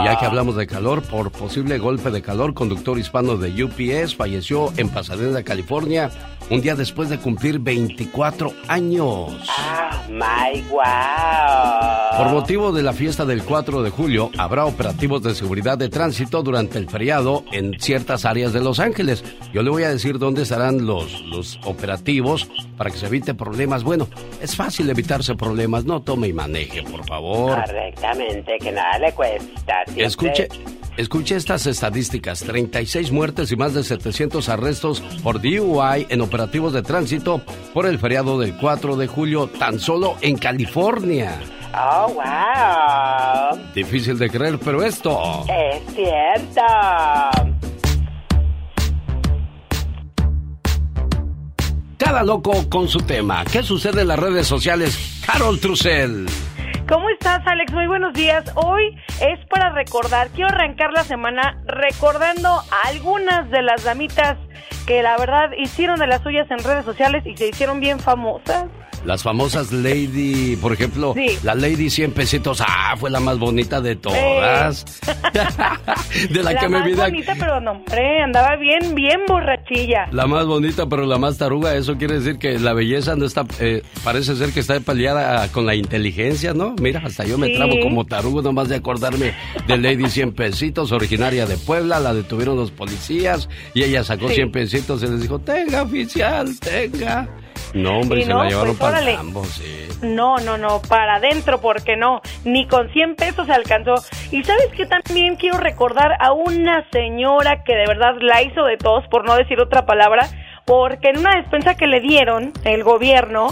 Y 0.00 0.04
ya 0.04 0.16
que 0.18 0.26
hablamos 0.26 0.56
de 0.56 0.66
calor, 0.66 1.02
por 1.02 1.30
posible 1.30 1.78
golpe 1.78 2.10
de 2.10 2.20
calor, 2.20 2.52
conductor 2.52 2.98
hispano 2.98 3.36
de 3.36 3.64
UPS 3.64 4.16
falleció 4.16 4.72
en 4.76 4.88
Pasadena, 4.90 5.42
California, 5.42 6.10
un 6.50 6.60
día 6.60 6.74
después 6.74 7.08
de 7.10 7.18
cumplir 7.18 7.58
24 7.58 8.52
años. 8.68 9.32
Ah, 9.48 10.02
my 10.08 10.62
wow. 10.70 12.18
Por 12.24 12.32
motivo 12.32 12.72
de 12.72 12.82
la 12.82 12.92
fiesta 12.92 13.24
del 13.26 13.42
4 13.44 13.82
de 13.82 13.90
julio, 13.90 14.30
habrá 14.38 14.64
operativos 14.64 15.22
de 15.22 15.34
seguridad 15.34 15.76
de 15.78 15.88
tránsito 15.88 16.42
durante 16.42 16.78
el 16.78 16.88
feriado 16.88 17.44
en 17.52 17.78
ciertas 17.78 18.24
áreas 18.24 18.52
de 18.52 18.60
Los 18.60 18.80
Ángeles. 18.80 19.22
Yo 19.52 19.62
le 19.62 19.70
voy 19.70 19.82
a 19.84 19.90
decir 19.90 20.18
dónde 20.18 20.42
estarán 20.42 20.84
los, 20.86 21.20
los 21.26 21.60
operativos 21.64 22.48
para 22.76 22.90
que 22.90 22.96
se 22.96 23.06
evite 23.06 23.34
problemas. 23.34 23.84
Bueno, 23.84 24.08
es 24.40 24.56
fácil 24.56 24.88
evitarse 24.90 25.34
problemas, 25.36 25.84
no 25.84 26.00
tome 26.00 26.28
y 26.28 26.32
maneje, 26.32 26.82
por 26.82 27.04
favor. 27.06 27.54
Correctamente, 27.62 28.56
que 28.58 28.72
nada 28.72 28.98
le 28.98 29.12
cuesta. 29.12 29.84
siempre- 29.84 30.04
Escuche, 30.06 30.48
escuche 30.96 31.36
estas 31.36 31.66
estadísticas. 31.66 32.40
36 32.40 33.12
muertes 33.12 33.52
y 33.52 33.56
más 33.56 33.74
de 33.74 33.84
700 33.84 34.48
arrestos 34.48 35.00
por 35.22 35.40
DUI 35.40 36.06
en 36.08 36.20
operativos 36.22 36.37
de 36.46 36.82
tránsito 36.82 37.40
por 37.74 37.86
el 37.86 37.98
feriado 37.98 38.38
del 38.38 38.56
4 38.56 38.96
de 38.96 39.08
julio 39.08 39.48
tan 39.48 39.80
solo 39.80 40.16
en 40.20 40.38
California. 40.38 41.40
Oh, 41.74 42.14
wow. 42.14 43.60
Difícil 43.74 44.16
de 44.18 44.30
creer, 44.30 44.58
pero 44.58 44.82
esto... 44.84 45.44
Es 45.48 45.94
cierto. 45.94 46.62
Cada 51.96 52.22
loco 52.22 52.70
con 52.70 52.88
su 52.88 53.00
tema. 53.00 53.44
¿Qué 53.44 53.62
sucede 53.62 54.02
en 54.02 54.08
las 54.08 54.18
redes 54.18 54.46
sociales? 54.46 55.20
Carol 55.26 55.58
Trussell. 55.58 56.26
¿Cómo 56.88 57.10
estás, 57.10 57.46
Alex? 57.46 57.70
Muy 57.74 57.86
buenos 57.86 58.14
días. 58.14 58.50
Hoy 58.54 58.96
es 59.20 59.44
para 59.50 59.68
recordar, 59.68 60.28
quiero 60.28 60.48
arrancar 60.48 60.90
la 60.90 61.04
semana 61.04 61.60
recordando 61.66 62.48
a 62.48 62.88
algunas 62.88 63.50
de 63.50 63.60
las 63.60 63.84
damitas 63.84 64.38
que 64.86 65.02
la 65.02 65.18
verdad 65.18 65.50
hicieron 65.58 66.00
de 66.00 66.06
las 66.06 66.22
suyas 66.22 66.50
en 66.50 66.64
redes 66.64 66.86
sociales 66.86 67.26
y 67.26 67.36
se 67.36 67.48
hicieron 67.48 67.80
bien 67.80 68.00
famosas. 68.00 68.68
Las 69.04 69.22
famosas 69.22 69.72
Lady, 69.72 70.56
por 70.56 70.72
ejemplo, 70.72 71.14
Sí. 71.16 71.38
la 71.42 71.54
Lady 71.54 71.88
100 71.90 72.12
pesitos. 72.12 72.60
Ah, 72.60 72.94
fue 72.98 73.10
la 73.10 73.20
más 73.20 73.38
bonita 73.38 73.80
de 73.80 73.96
todas. 73.96 74.84
de 76.30 76.42
la, 76.42 76.54
que 76.58 76.68
me 76.68 76.78
más 76.78 76.86
vi 76.86 76.94
de 76.94 77.02
aquí. 77.02 77.10
bonita, 77.12 77.34
pero 77.38 77.60
no, 77.60 77.72
hombre, 77.72 78.20
andaba 78.22 78.56
bien, 78.56 78.94
bien 78.94 79.20
borrachilla. 79.26 80.08
La 80.12 80.26
más 80.26 80.46
bonita, 80.46 80.86
pero 80.88 81.06
la 81.06 81.18
más 81.18 81.38
taruga, 81.38 81.74
eso 81.76 81.96
quiere 81.96 82.14
decir 82.18 82.38
que 82.38 82.58
la 82.58 82.72
belleza 82.74 83.16
no 83.16 83.24
está, 83.24 83.46
eh, 83.60 83.82
parece 84.04 84.34
ser 84.36 84.50
que 84.52 84.60
está 84.60 84.78
peleada 84.80 85.48
con 85.52 85.64
la 85.66 85.74
inteligencia, 85.74 86.52
¿no? 86.54 86.74
Mira, 86.80 87.00
hasta 87.04 87.24
yo 87.24 87.38
me 87.38 87.48
Sí. 87.48 87.54
trabo 87.56 87.72
como 87.82 88.04
tarugo 88.04 88.42
nomás 88.42 88.68
de 88.68 88.76
acordarme 88.76 89.32
de 89.66 89.76
Lady 89.78 90.08
100 90.10 90.32
pesitos, 90.32 90.92
originaria 90.92 91.46
de 91.46 91.56
Puebla, 91.56 92.00
la 92.00 92.12
detuvieron 92.14 92.56
los 92.56 92.70
policías 92.70 93.48
y 93.74 93.84
ella 93.84 94.04
sacó 94.04 94.28
Sí. 94.28 94.34
100 94.36 94.52
pesitos 94.52 95.02
y 95.02 95.06
les 95.06 95.22
dijo, 95.22 95.38
tenga 95.38 95.82
oficial, 95.82 96.48
tenga. 96.60 97.28
No, 97.74 97.98
hombre, 97.98 98.20
Y 98.20 98.22
se 98.24 98.30
no, 98.30 98.42
la 98.42 98.48
llevaron 98.48 98.76
pues, 98.76 98.78
para 98.78 98.96
órale. 98.98 99.10
el 99.12 99.16
campo, 99.16 99.44
sí. 99.44 99.88
No, 100.02 100.36
no, 100.38 100.56
no, 100.58 100.80
para 100.88 101.16
adentro, 101.16 101.60
porque 101.60 101.96
no, 101.96 102.20
ni 102.44 102.66
con 102.66 102.90
100 102.90 103.16
pesos 103.16 103.46
se 103.46 103.52
alcanzó. 103.52 103.94
Y 104.30 104.44
sabes 104.44 104.68
que 104.76 104.86
también 104.86 105.36
quiero 105.36 105.58
recordar 105.58 106.12
a 106.20 106.32
una 106.32 106.86
señora 106.90 107.64
que 107.64 107.74
de 107.74 107.86
verdad 107.86 108.14
la 108.20 108.42
hizo 108.42 108.64
de 108.64 108.76
todos, 108.76 109.06
por 109.08 109.24
no 109.24 109.34
decir 109.36 109.60
otra 109.60 109.86
palabra, 109.86 110.28
porque 110.64 111.08
en 111.08 111.18
una 111.18 111.36
despensa 111.36 111.74
que 111.76 111.86
le 111.86 112.00
dieron 112.00 112.52
el 112.64 112.84
gobierno 112.84 113.48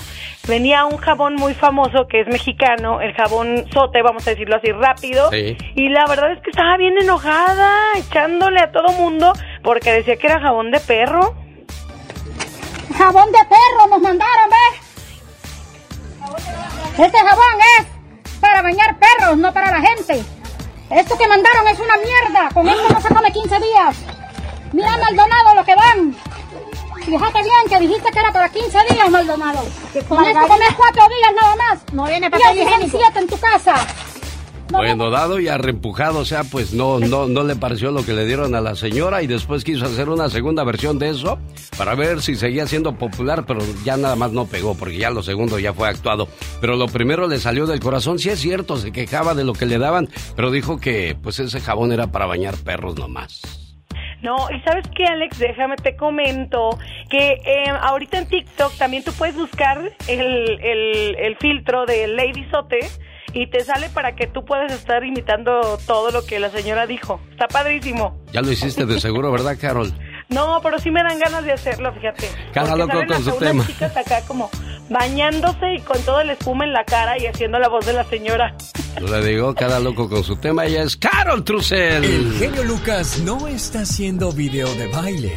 venía 0.46 0.84
un 0.84 0.98
jabón 0.98 1.34
muy 1.34 1.54
famoso 1.54 2.06
que 2.08 2.20
es 2.20 2.28
mexicano, 2.28 3.00
el 3.00 3.14
jabón 3.14 3.64
sote, 3.72 4.02
vamos 4.02 4.26
a 4.26 4.30
decirlo 4.30 4.56
así 4.56 4.70
rápido. 4.70 5.30
Sí. 5.30 5.56
Y 5.74 5.88
la 5.88 6.06
verdad 6.06 6.32
es 6.32 6.40
que 6.42 6.50
estaba 6.50 6.76
bien 6.76 6.94
enojada, 7.00 7.72
echándole 7.96 8.60
a 8.60 8.70
todo 8.70 8.92
mundo, 8.92 9.32
porque 9.62 9.92
decía 9.92 10.16
que 10.16 10.26
era 10.26 10.40
jabón 10.40 10.70
de 10.70 10.80
perro. 10.80 11.34
Jabón 12.94 13.32
de 13.32 13.38
perro 13.38 13.86
nos 13.90 14.00
mandaron, 14.00 14.50
¿ves? 14.50 14.80
Este 16.98 17.18
jabón 17.18 17.60
es 17.78 17.86
para 18.40 18.62
bañar 18.62 18.98
perros, 18.98 19.36
no 19.36 19.52
para 19.52 19.70
la 19.70 19.80
gente. 19.80 20.24
Esto 20.90 21.18
que 21.18 21.28
mandaron 21.28 21.66
es 21.68 21.78
una 21.78 21.96
mierda. 21.96 22.48
Con 22.54 22.68
esto 22.68 22.88
no 22.88 23.00
se 23.00 23.08
come 23.08 23.32
15 23.32 23.58
días. 23.58 23.96
Mira, 24.72 24.96
Maldonado, 24.98 25.54
lo 25.54 25.64
que 25.64 25.74
dan. 25.74 26.16
Fíjate 27.04 27.42
bien 27.42 27.68
que 27.68 27.78
dijiste 27.78 28.10
que 28.10 28.18
era 28.18 28.32
para 28.32 28.48
15 28.48 28.78
días, 28.90 29.10
Maldonado. 29.10 29.64
Con 30.08 30.24
esto 30.24 30.46
comes 30.48 30.74
4 30.76 31.08
días 31.08 31.32
nada 31.34 31.56
más. 31.56 31.78
No 31.92 32.04
viene 32.04 32.30
papel 32.30 32.58
higiénico. 32.58 32.98
7 32.98 33.18
en 33.18 33.26
tu 33.26 33.38
casa. 33.38 33.74
Bueno, 34.70 35.10
dado 35.10 35.38
y 35.38 35.48
arrempujado, 35.48 36.18
o 36.18 36.24
sea, 36.24 36.42
pues 36.44 36.72
no, 36.72 36.98
no, 36.98 37.28
no 37.28 37.44
le 37.44 37.56
pareció 37.56 37.92
lo 37.92 38.04
que 38.04 38.12
le 38.12 38.26
dieron 38.26 38.54
a 38.54 38.60
la 38.60 38.74
señora 38.74 39.22
y 39.22 39.26
después 39.26 39.64
quiso 39.64 39.86
hacer 39.86 40.08
una 40.08 40.28
segunda 40.28 40.64
versión 40.64 40.98
de 40.98 41.10
eso 41.10 41.38
para 41.78 41.94
ver 41.94 42.20
si 42.20 42.34
seguía 42.34 42.66
siendo 42.66 42.98
popular, 42.98 43.44
pero 43.46 43.60
ya 43.84 43.96
nada 43.96 44.16
más 44.16 44.32
no 44.32 44.46
pegó 44.46 44.74
porque 44.76 44.96
ya 44.96 45.10
lo 45.10 45.22
segundo 45.22 45.58
ya 45.58 45.72
fue 45.72 45.88
actuado. 45.88 46.28
Pero 46.60 46.76
lo 46.76 46.86
primero 46.88 47.28
le 47.28 47.38
salió 47.38 47.66
del 47.66 47.80
corazón, 47.80 48.18
sí 48.18 48.28
es 48.28 48.40
cierto, 48.40 48.76
se 48.76 48.92
quejaba 48.92 49.34
de 49.34 49.44
lo 49.44 49.52
que 49.52 49.66
le 49.66 49.78
daban, 49.78 50.08
pero 50.34 50.50
dijo 50.50 50.78
que 50.78 51.16
pues 51.22 51.38
ese 51.38 51.60
jabón 51.60 51.92
era 51.92 52.08
para 52.08 52.26
bañar 52.26 52.56
perros 52.56 52.96
nomás. 52.96 53.42
No, 54.22 54.36
y 54.50 54.60
sabes 54.62 54.84
qué, 54.96 55.04
Alex, 55.04 55.38
déjame 55.38 55.76
te 55.76 55.94
comento 55.94 56.78
que 57.10 57.34
eh, 57.44 57.70
ahorita 57.80 58.18
en 58.18 58.26
TikTok 58.26 58.74
también 58.76 59.04
tú 59.04 59.12
puedes 59.12 59.36
buscar 59.36 59.92
el, 60.08 60.58
el, 60.60 61.16
el 61.16 61.36
filtro 61.36 61.86
de 61.86 62.08
Lady 62.08 62.44
Sote 62.50 62.80
y 63.36 63.46
te 63.48 63.62
sale 63.62 63.90
para 63.90 64.16
que 64.16 64.26
tú 64.26 64.46
puedas 64.46 64.72
estar 64.72 65.04
imitando 65.04 65.78
todo 65.86 66.10
lo 66.10 66.24
que 66.24 66.40
la 66.40 66.48
señora 66.50 66.86
dijo. 66.86 67.20
Está 67.30 67.46
padrísimo. 67.48 68.18
Ya 68.32 68.40
lo 68.40 68.50
hiciste 68.50 68.86
de 68.86 68.98
seguro, 68.98 69.30
¿verdad, 69.30 69.56
Carol? 69.60 69.92
No, 70.28 70.58
pero 70.60 70.80
sí 70.80 70.90
me 70.90 71.04
dan 71.04 71.20
ganas 71.20 71.44
de 71.44 71.52
hacerlo, 71.52 71.92
fíjate. 71.92 72.28
Cada 72.52 72.70
Porque 72.70 72.78
loco 72.80 72.92
salen 72.94 73.06
con 73.06 73.16
hasta 73.16 73.30
su 73.30 73.36
unas 73.36 73.48
tema. 73.48 73.66
chicas 73.68 73.96
acá 73.96 74.22
como 74.26 74.50
bañándose 74.90 75.74
y 75.74 75.80
con 75.82 76.02
todo 76.02 76.20
el 76.20 76.30
espuma 76.30 76.64
en 76.64 76.72
la 76.72 76.84
cara 76.84 77.16
y 77.16 77.26
haciendo 77.26 77.60
la 77.60 77.68
voz 77.68 77.86
de 77.86 77.92
la 77.92 78.02
señora. 78.02 78.52
Yo 79.00 79.06
le 79.06 79.24
digo, 79.24 79.54
cada 79.54 79.78
loco 79.78 80.08
con 80.08 80.24
su 80.24 80.34
tema, 80.34 80.64
ella 80.64 80.82
es 80.82 80.96
Carol 80.96 81.44
Trussell. 81.44 82.02
El 82.02 82.32
genio 82.40 82.64
Lucas 82.64 83.20
no 83.20 83.46
está 83.46 83.82
haciendo 83.82 84.32
video 84.32 84.66
de 84.74 84.88
baile. 84.88 85.32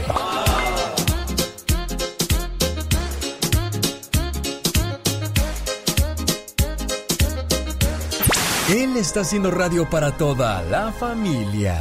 Él 8.70 8.98
está 8.98 9.22
haciendo 9.22 9.50
radio 9.50 9.90
para 9.90 10.12
toda 10.16 10.62
la 10.62 10.92
familia. 10.92 11.76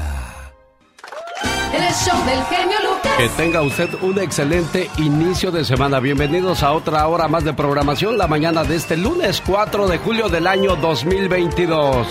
El 1.70 1.82
show 1.92 2.16
del 2.24 2.42
genio 2.44 2.76
Lucas. 2.82 3.12
Que 3.18 3.28
tenga 3.36 3.60
usted 3.60 3.90
un 4.00 4.18
excelente 4.18 4.88
inicio 4.96 5.50
de 5.50 5.66
semana. 5.66 6.00
Bienvenidos 6.00 6.62
a 6.62 6.72
otra 6.72 7.06
hora 7.06 7.28
más 7.28 7.44
de 7.44 7.52
programación 7.52 8.16
la 8.16 8.26
mañana 8.26 8.64
de 8.64 8.76
este 8.76 8.96
lunes 8.96 9.42
4 9.46 9.86
de 9.86 9.98
julio 9.98 10.30
del 10.30 10.46
año 10.46 10.76
2022. 10.76 12.06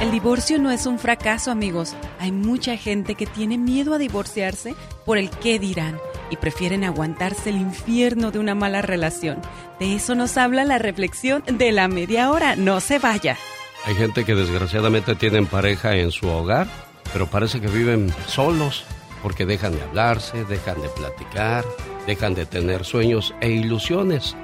El 0.00 0.10
divorcio 0.10 0.58
no 0.58 0.72
es 0.72 0.86
un 0.86 0.98
fracaso, 0.98 1.52
amigos. 1.52 1.94
Hay 2.18 2.32
mucha 2.32 2.76
gente 2.76 3.14
que 3.14 3.26
tiene 3.26 3.58
miedo 3.58 3.94
a 3.94 3.98
divorciarse 3.98 4.74
por 5.06 5.18
el 5.18 5.30
qué 5.30 5.60
dirán 5.60 6.00
y 6.30 6.36
prefieren 6.36 6.82
aguantarse 6.82 7.50
el 7.50 7.58
infierno 7.58 8.32
de 8.32 8.40
una 8.40 8.56
mala 8.56 8.82
relación. 8.82 9.40
De 9.78 9.94
eso 9.94 10.16
nos 10.16 10.36
habla 10.36 10.64
la 10.64 10.78
reflexión 10.78 11.44
de 11.46 11.70
la 11.70 11.86
media 11.86 12.32
hora. 12.32 12.56
No 12.56 12.80
se 12.80 12.98
vaya. 12.98 13.36
Hay 13.86 13.94
gente 13.94 14.24
que 14.24 14.34
desgraciadamente 14.34 15.14
tienen 15.14 15.46
pareja 15.46 15.96
en 15.96 16.10
su 16.10 16.28
hogar, 16.28 16.68
pero 17.12 17.26
parece 17.26 17.60
que 17.60 17.68
viven 17.68 18.12
solos 18.26 18.84
porque 19.22 19.46
dejan 19.46 19.72
de 19.72 19.82
hablarse, 19.82 20.44
dejan 20.44 20.80
de 20.82 20.88
platicar, 20.90 21.64
dejan 22.06 22.34
de 22.34 22.46
tener 22.46 22.84
sueños 22.84 23.34
e 23.40 23.50
ilusiones. 23.50 24.36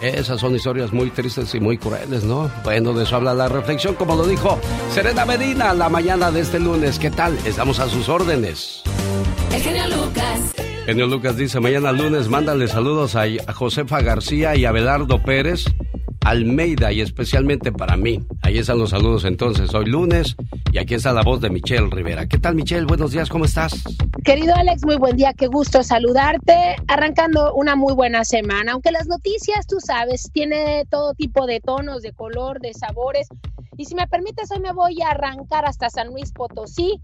Esas 0.00 0.40
son 0.40 0.56
historias 0.56 0.92
muy 0.92 1.10
tristes 1.10 1.54
y 1.54 1.60
muy 1.60 1.76
crueles, 1.76 2.24
¿no? 2.24 2.50
Bueno, 2.64 2.92
de 2.94 3.04
eso 3.04 3.16
habla 3.16 3.34
la 3.34 3.48
reflexión, 3.48 3.94
como 3.94 4.16
lo 4.16 4.26
dijo 4.26 4.58
Serena 4.90 5.26
Medina 5.26 5.74
la 5.74 5.88
mañana 5.88 6.30
de 6.30 6.40
este 6.40 6.58
lunes. 6.58 6.98
¿Qué 6.98 7.10
tal? 7.10 7.38
Estamos 7.44 7.80
a 7.80 7.88
sus 7.88 8.08
órdenes. 8.08 8.82
El 9.52 9.60
genio 9.60 9.86
Lucas. 9.88 10.54
Genio 10.86 11.06
Lucas 11.06 11.36
dice, 11.36 11.60
mañana 11.60 11.92
lunes 11.92 12.28
mándale 12.28 12.66
saludos 12.66 13.14
a, 13.14 13.24
Josefa 13.52 14.00
García 14.00 14.56
y 14.56 14.64
a 14.64 14.72
Belardo 14.72 15.22
Pérez 15.22 15.66
Almeida 16.24 16.92
y 16.92 17.00
especialmente 17.00 17.72
para 17.72 17.96
mí. 17.96 18.20
Ahí 18.42 18.58
están 18.58 18.78
los 18.78 18.90
saludos 18.90 19.24
entonces. 19.24 19.74
Hoy 19.74 19.86
lunes 19.86 20.36
y 20.72 20.78
aquí 20.78 20.94
está 20.94 21.12
la 21.12 21.22
voz 21.22 21.40
de 21.40 21.50
Michelle 21.50 21.88
Rivera. 21.90 22.26
¿Qué 22.26 22.38
tal 22.38 22.54
Michelle? 22.54 22.84
Buenos 22.86 23.12
días, 23.12 23.28
¿cómo 23.28 23.44
estás? 23.44 23.82
Querido 24.24 24.54
Alex, 24.54 24.84
muy 24.84 24.96
buen 24.96 25.16
día, 25.16 25.32
qué 25.32 25.46
gusto 25.46 25.82
saludarte. 25.82 26.76
Arrancando 26.88 27.54
una 27.54 27.74
muy 27.74 27.94
buena 27.94 28.24
semana, 28.24 28.72
aunque 28.72 28.92
las 28.92 29.06
noticias, 29.06 29.66
tú 29.66 29.80
sabes, 29.80 30.30
tiene 30.32 30.84
todo 30.90 31.14
tipo 31.14 31.46
de 31.46 31.60
tonos, 31.60 32.02
de 32.02 32.12
color, 32.12 32.60
de 32.60 32.74
sabores. 32.74 33.28
Y 33.76 33.86
si 33.86 33.94
me 33.94 34.06
permites, 34.06 34.50
hoy 34.50 34.60
me 34.60 34.72
voy 34.72 35.00
a 35.00 35.12
arrancar 35.12 35.64
hasta 35.64 35.88
San 35.88 36.08
Luis 36.08 36.32
Potosí, 36.32 37.00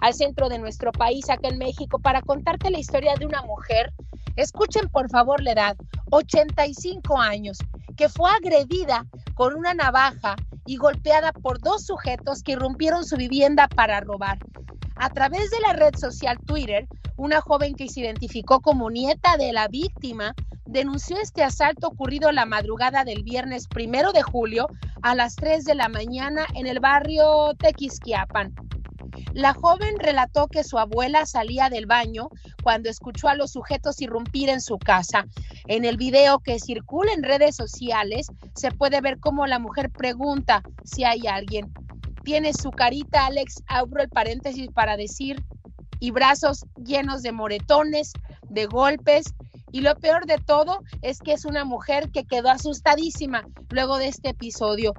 al 0.00 0.14
centro 0.14 0.48
de 0.48 0.58
nuestro 0.58 0.92
país, 0.92 1.28
acá 1.28 1.48
en 1.48 1.58
México, 1.58 1.98
para 1.98 2.22
contarte 2.22 2.70
la 2.70 2.78
historia 2.78 3.14
de 3.18 3.26
una 3.26 3.42
mujer. 3.42 3.92
Escuchen 4.36 4.88
por 4.88 5.10
favor 5.10 5.42
la 5.42 5.52
edad, 5.52 5.76
85 6.10 7.18
años, 7.18 7.58
que 7.96 8.08
fue 8.08 8.30
agredida 8.30 9.06
con 9.34 9.54
una 9.54 9.74
navaja 9.74 10.36
y 10.66 10.76
golpeada 10.76 11.32
por 11.32 11.60
dos 11.60 11.84
sujetos 11.86 12.42
que 12.42 12.52
irrumpieron 12.52 13.04
su 13.04 13.16
vivienda 13.16 13.68
para 13.68 14.00
robar. 14.00 14.38
A 14.96 15.10
través 15.10 15.50
de 15.50 15.60
la 15.60 15.72
red 15.72 15.94
social 15.96 16.38
Twitter, 16.46 16.86
una 17.16 17.40
joven 17.40 17.74
que 17.74 17.88
se 17.88 18.00
identificó 18.00 18.60
como 18.60 18.90
nieta 18.90 19.36
de 19.36 19.52
la 19.52 19.68
víctima 19.68 20.34
denunció 20.66 21.16
este 21.18 21.42
asalto 21.42 21.88
ocurrido 21.88 22.30
la 22.32 22.46
madrugada 22.46 23.04
del 23.04 23.22
viernes 23.22 23.66
primero 23.66 24.12
de 24.12 24.22
julio 24.22 24.68
a 25.02 25.14
las 25.14 25.34
3 25.36 25.64
de 25.64 25.74
la 25.74 25.88
mañana 25.88 26.46
en 26.54 26.66
el 26.66 26.80
barrio 26.80 27.54
Tequisquiapan. 27.58 28.54
La 29.32 29.54
joven 29.54 29.98
relató 29.98 30.48
que 30.48 30.64
su 30.64 30.78
abuela 30.78 31.26
salía 31.26 31.68
del 31.68 31.86
baño 31.86 32.30
cuando 32.62 32.90
escuchó 32.90 33.28
a 33.28 33.34
los 33.34 33.52
sujetos 33.52 34.00
irrumpir 34.00 34.48
en 34.48 34.60
su 34.60 34.78
casa. 34.78 35.26
En 35.66 35.84
el 35.84 35.96
video 35.96 36.40
que 36.40 36.58
circula 36.58 37.12
en 37.12 37.22
redes 37.22 37.56
sociales 37.56 38.26
se 38.54 38.70
puede 38.72 39.00
ver 39.00 39.18
cómo 39.20 39.46
la 39.46 39.58
mujer 39.58 39.90
pregunta 39.90 40.62
si 40.84 41.04
hay 41.04 41.26
alguien. 41.26 41.72
Tiene 42.24 42.52
su 42.52 42.70
carita, 42.70 43.26
Alex, 43.26 43.62
abro 43.66 44.02
el 44.02 44.08
paréntesis 44.08 44.68
para 44.72 44.96
decir, 44.96 45.42
y 46.00 46.10
brazos 46.10 46.64
llenos 46.84 47.22
de 47.22 47.32
moretones, 47.32 48.12
de 48.48 48.66
golpes. 48.66 49.34
Y 49.72 49.82
lo 49.82 49.94
peor 49.94 50.26
de 50.26 50.38
todo 50.38 50.80
es 51.02 51.20
que 51.20 51.32
es 51.32 51.44
una 51.44 51.64
mujer 51.64 52.10
que 52.10 52.24
quedó 52.24 52.50
asustadísima 52.50 53.46
luego 53.70 53.98
de 53.98 54.08
este 54.08 54.30
episodio. 54.30 54.94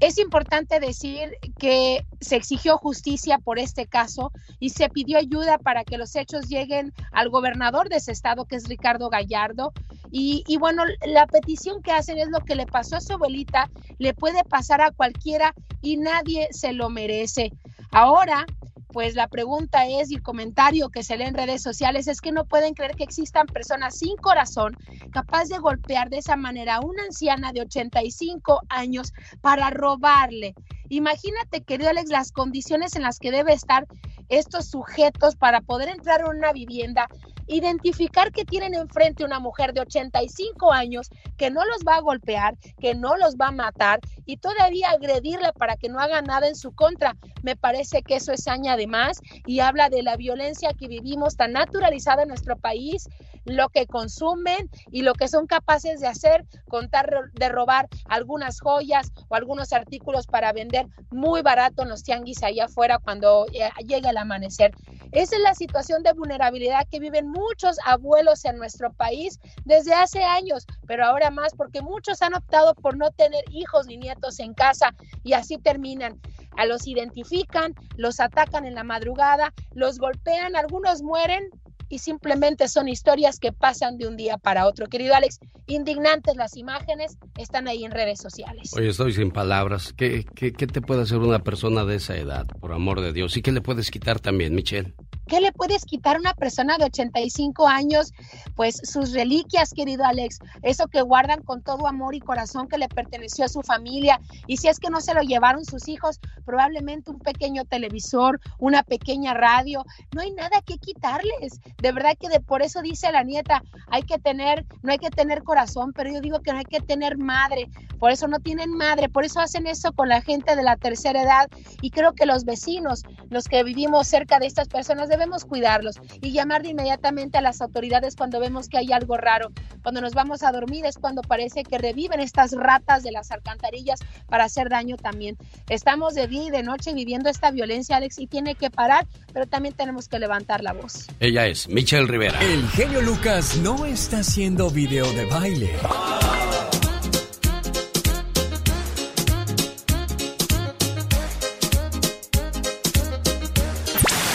Es 0.00 0.18
importante 0.18 0.80
decir 0.80 1.30
que 1.58 2.04
se 2.20 2.36
exigió 2.36 2.76
justicia 2.78 3.38
por 3.38 3.58
este 3.58 3.86
caso 3.86 4.32
y 4.58 4.70
se 4.70 4.88
pidió 4.88 5.18
ayuda 5.18 5.58
para 5.58 5.84
que 5.84 5.98
los 5.98 6.14
hechos 6.16 6.48
lleguen 6.48 6.92
al 7.12 7.30
gobernador 7.30 7.88
de 7.88 7.96
ese 7.96 8.12
estado, 8.12 8.44
que 8.44 8.56
es 8.56 8.68
Ricardo 8.68 9.08
Gallardo. 9.08 9.72
Y, 10.10 10.56
bueno, 10.58 10.84
la 11.06 11.26
petición 11.26 11.82
que 11.82 11.90
hacen 11.90 12.18
es 12.18 12.28
lo 12.28 12.40
que 12.40 12.54
le 12.54 12.66
pasó 12.66 12.96
a 12.96 13.00
su 13.00 13.14
abuelita, 13.14 13.68
le 13.98 14.14
puede 14.14 14.44
pasar 14.44 14.80
a 14.80 14.92
cualquiera 14.92 15.54
y 15.80 15.96
nadie 15.96 16.48
se 16.52 16.72
lo 16.72 16.88
merece. 16.88 17.50
Ahora 17.90 18.46
pues 18.94 19.16
la 19.16 19.26
pregunta 19.26 19.88
es 19.88 20.12
y 20.12 20.14
el 20.14 20.22
comentario 20.22 20.88
que 20.88 21.02
se 21.02 21.16
lee 21.16 21.24
en 21.24 21.34
redes 21.34 21.60
sociales 21.62 22.06
es 22.06 22.20
que 22.20 22.30
no 22.30 22.44
pueden 22.44 22.74
creer 22.74 22.94
que 22.94 23.02
existan 23.02 23.48
personas 23.48 23.98
sin 23.98 24.16
corazón 24.18 24.76
capaz 25.12 25.48
de 25.48 25.58
golpear 25.58 26.10
de 26.10 26.18
esa 26.18 26.36
manera 26.36 26.76
a 26.76 26.80
una 26.80 27.02
anciana 27.02 27.52
de 27.52 27.62
85 27.62 28.60
años 28.68 29.12
para 29.40 29.70
robarle. 29.70 30.54
Imagínate, 30.90 31.64
querido 31.64 31.90
Alex, 31.90 32.08
las 32.08 32.30
condiciones 32.30 32.94
en 32.94 33.02
las 33.02 33.18
que 33.18 33.32
debe 33.32 33.52
estar 33.52 33.88
estos 34.28 34.68
sujetos 34.68 35.34
para 35.34 35.60
poder 35.60 35.88
entrar 35.88 36.20
en 36.20 36.28
una 36.28 36.52
vivienda 36.52 37.08
identificar 37.46 38.32
que 38.32 38.44
tienen 38.44 38.74
enfrente 38.74 39.24
una 39.24 39.40
mujer 39.40 39.72
de 39.72 39.80
85 39.80 40.72
años 40.72 41.10
que 41.36 41.50
no 41.50 41.64
los 41.64 41.78
va 41.86 41.96
a 41.96 42.00
golpear, 42.00 42.56
que 42.80 42.94
no 42.94 43.16
los 43.16 43.36
va 43.36 43.48
a 43.48 43.52
matar 43.52 44.00
y 44.26 44.36
todavía 44.36 44.90
agredirla 44.90 45.52
para 45.52 45.76
que 45.76 45.88
no 45.88 45.98
haga 45.98 46.22
nada 46.22 46.48
en 46.48 46.56
su 46.56 46.72
contra. 46.72 47.16
Me 47.42 47.56
parece 47.56 48.02
que 48.02 48.16
eso 48.16 48.32
es 48.32 48.46
añade 48.48 48.86
más 48.86 49.20
y 49.46 49.60
habla 49.60 49.88
de 49.88 50.02
la 50.02 50.16
violencia 50.16 50.70
que 50.78 50.88
vivimos 50.88 51.36
tan 51.36 51.52
naturalizada 51.52 52.22
en 52.22 52.28
nuestro 52.28 52.56
país, 52.56 53.08
lo 53.44 53.68
que 53.68 53.86
consumen 53.86 54.70
y 54.90 55.02
lo 55.02 55.14
que 55.14 55.28
son 55.28 55.46
capaces 55.46 56.00
de 56.00 56.06
hacer, 56.06 56.44
contar 56.68 57.10
de 57.32 57.48
robar 57.48 57.88
algunas 58.06 58.60
joyas 58.60 59.12
o 59.28 59.34
algunos 59.34 59.72
artículos 59.72 60.26
para 60.26 60.52
vender 60.52 60.86
muy 61.10 61.42
barato 61.42 61.82
en 61.82 61.90
los 61.90 62.02
tianguis 62.02 62.42
allá 62.42 62.64
afuera 62.66 62.98
cuando 62.98 63.46
eh, 63.52 63.68
llegue 63.86 64.08
el 64.08 64.16
amanecer. 64.16 64.72
Esa 65.14 65.36
es 65.36 65.42
la 65.42 65.54
situación 65.54 66.02
de 66.02 66.12
vulnerabilidad 66.12 66.88
que 66.90 66.98
viven 66.98 67.28
muchos 67.28 67.76
abuelos 67.86 68.44
en 68.44 68.56
nuestro 68.56 68.92
país 68.92 69.38
desde 69.64 69.94
hace 69.94 70.24
años, 70.24 70.66
pero 70.88 71.04
ahora 71.04 71.30
más 71.30 71.54
porque 71.54 71.82
muchos 71.82 72.20
han 72.20 72.34
optado 72.34 72.74
por 72.74 72.96
no 72.96 73.12
tener 73.12 73.44
hijos 73.48 73.86
ni 73.86 73.96
nietos 73.96 74.40
en 74.40 74.54
casa 74.54 74.92
y 75.22 75.34
así 75.34 75.56
terminan. 75.58 76.20
A 76.56 76.66
los 76.66 76.88
identifican, 76.88 77.74
los 77.96 78.18
atacan 78.18 78.64
en 78.64 78.74
la 78.74 78.82
madrugada, 78.82 79.52
los 79.72 79.98
golpean, 79.98 80.56
algunos 80.56 81.00
mueren, 81.02 81.48
y 81.88 81.98
simplemente 81.98 82.68
son 82.68 82.88
historias 82.88 83.38
que 83.38 83.52
pasan 83.52 83.98
de 83.98 84.06
un 84.06 84.16
día 84.16 84.38
para 84.38 84.66
otro. 84.66 84.88
Querido 84.88 85.14
Alex, 85.14 85.38
indignantes 85.66 86.36
las 86.36 86.56
imágenes, 86.56 87.16
están 87.38 87.68
ahí 87.68 87.84
en 87.84 87.90
redes 87.90 88.20
sociales. 88.20 88.72
Oye, 88.76 88.88
estoy 88.88 89.12
sin 89.12 89.30
palabras. 89.30 89.92
¿Qué, 89.96 90.24
qué, 90.34 90.52
qué 90.52 90.66
te 90.66 90.80
puede 90.80 91.02
hacer 91.02 91.18
una 91.18 91.40
persona 91.40 91.84
de 91.84 91.96
esa 91.96 92.16
edad, 92.16 92.46
por 92.60 92.72
amor 92.72 93.00
de 93.00 93.12
Dios? 93.12 93.36
¿Y 93.36 93.42
qué 93.42 93.52
le 93.52 93.60
puedes 93.60 93.90
quitar 93.90 94.20
también, 94.20 94.54
Michelle? 94.54 94.94
¿Qué 95.26 95.40
le 95.40 95.52
puedes 95.52 95.84
quitar 95.84 96.16
a 96.16 96.20
una 96.20 96.34
persona 96.34 96.76
de 96.76 96.84
85 96.84 97.66
años? 97.66 98.12
Pues 98.56 98.80
sus 98.84 99.12
reliquias, 99.12 99.72
querido 99.72 100.04
Alex, 100.04 100.38
eso 100.62 100.86
que 100.88 101.02
guardan 101.02 101.42
con 101.42 101.62
todo 101.62 101.86
amor 101.86 102.14
y 102.14 102.20
corazón 102.20 102.68
que 102.68 102.78
le 102.78 102.88
perteneció 102.88 103.46
a 103.46 103.48
su 103.48 103.62
familia. 103.62 104.20
Y 104.46 104.58
si 104.58 104.68
es 104.68 104.78
que 104.78 104.90
no 104.90 105.00
se 105.00 105.14
lo 105.14 105.22
llevaron 105.22 105.64
sus 105.64 105.88
hijos, 105.88 106.20
probablemente 106.44 107.10
un 107.10 107.18
pequeño 107.18 107.64
televisor, 107.64 108.40
una 108.58 108.82
pequeña 108.82 109.34
radio, 109.34 109.84
no 110.14 110.20
hay 110.20 110.30
nada 110.32 110.60
que 110.64 110.76
quitarles. 110.78 111.60
De 111.80 111.92
verdad 111.92 112.16
que 112.20 112.28
de, 112.28 112.40
por 112.40 112.62
eso 112.62 112.82
dice 112.82 113.10
la 113.10 113.24
nieta, 113.24 113.62
hay 113.88 114.02
que 114.02 114.18
tener, 114.18 114.66
no 114.82 114.92
hay 114.92 114.98
que 114.98 115.10
tener 115.10 115.42
corazón, 115.42 115.92
pero 115.94 116.12
yo 116.12 116.20
digo 116.20 116.40
que 116.40 116.52
no 116.52 116.58
hay 116.58 116.64
que 116.64 116.80
tener 116.80 117.16
madre. 117.16 117.68
Por 117.98 118.10
eso 118.10 118.28
no 118.28 118.38
tienen 118.38 118.70
madre, 118.70 119.08
por 119.08 119.24
eso 119.24 119.40
hacen 119.40 119.66
eso 119.66 119.92
con 119.92 120.08
la 120.08 120.20
gente 120.20 120.56
de 120.56 120.62
la 120.62 120.76
tercera 120.76 121.22
edad. 121.22 121.48
Y 121.80 121.90
creo 121.90 122.12
que 122.12 122.26
los 122.26 122.44
vecinos, 122.44 123.02
los 123.30 123.44
que 123.44 123.62
vivimos 123.64 124.06
cerca 124.06 124.38
de 124.38 124.46
estas 124.46 124.68
personas, 124.68 125.08
debemos 125.14 125.44
cuidarlos 125.44 126.00
y 126.20 126.32
llamar 126.32 126.62
de 126.62 126.70
inmediatamente 126.70 127.38
a 127.38 127.40
las 127.40 127.60
autoridades 127.60 128.16
cuando 128.16 128.40
vemos 128.40 128.68
que 128.68 128.78
hay 128.78 128.92
algo 128.92 129.16
raro. 129.16 129.52
Cuando 129.82 130.00
nos 130.00 130.12
vamos 130.12 130.42
a 130.42 130.50
dormir 130.50 130.84
es 130.86 130.98
cuando 130.98 131.22
parece 131.22 131.62
que 131.62 131.78
reviven 131.78 132.18
estas 132.18 132.50
ratas 132.52 133.04
de 133.04 133.12
las 133.12 133.30
alcantarillas 133.30 134.00
para 134.28 134.44
hacer 134.44 134.68
daño 134.68 134.96
también. 134.96 135.36
Estamos 135.68 136.14
de 136.14 136.26
día 136.26 136.44
y 136.44 136.50
de 136.50 136.64
noche 136.64 136.92
viviendo 136.94 137.30
esta 137.30 137.52
violencia, 137.52 137.96
Alex, 137.96 138.18
y 138.18 138.26
tiene 138.26 138.56
que 138.56 138.70
parar, 138.70 139.06
pero 139.32 139.46
también 139.46 139.74
tenemos 139.74 140.08
que 140.08 140.18
levantar 140.18 140.62
la 140.62 140.72
voz. 140.72 141.06
Ella 141.20 141.46
es 141.46 141.68
Michelle 141.68 142.06
Rivera. 142.06 142.40
El 142.40 142.68
genio 142.70 143.00
Lucas 143.00 143.56
no 143.58 143.86
está 143.86 144.18
haciendo 144.18 144.68
video 144.70 145.12
de 145.12 145.26
baile. 145.26 145.70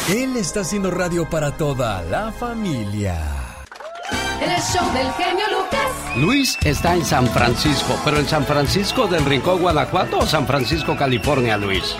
Él 0.09 0.37
está 0.37 0.61
haciendo 0.61 0.89
radio 0.89 1.29
para 1.29 1.51
toda 1.55 2.01
la 2.01 2.31
familia. 2.31 3.21
El 4.41 4.59
show 4.59 4.83
del 4.91 5.07
genio 5.11 5.45
Lucas. 5.51 6.17
Luis 6.17 6.57
está 6.65 6.95
en 6.95 7.05
San 7.05 7.27
Francisco, 7.27 7.93
pero 8.03 8.17
en 8.17 8.25
San 8.25 8.43
Francisco 8.43 9.05
del 9.05 9.23
Rincón, 9.23 9.61
Guanajuato 9.61 10.17
o 10.17 10.25
San 10.25 10.47
Francisco, 10.47 10.95
California, 10.97 11.57
Luis. 11.57 11.95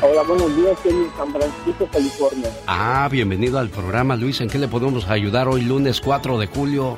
Hola, 0.00 0.22
buenos 0.22 0.56
días, 0.56 0.78
en 0.86 1.06
San 1.18 1.32
Francisco, 1.32 1.86
California. 1.92 2.50
Ah, 2.66 3.06
bienvenido 3.12 3.58
al 3.58 3.68
programa, 3.68 4.16
Luis. 4.16 4.40
¿En 4.40 4.48
qué 4.48 4.58
le 4.58 4.68
podemos 4.68 5.06
ayudar 5.10 5.48
hoy, 5.48 5.60
lunes 5.60 6.00
4 6.00 6.38
de 6.38 6.46
julio? 6.46 6.96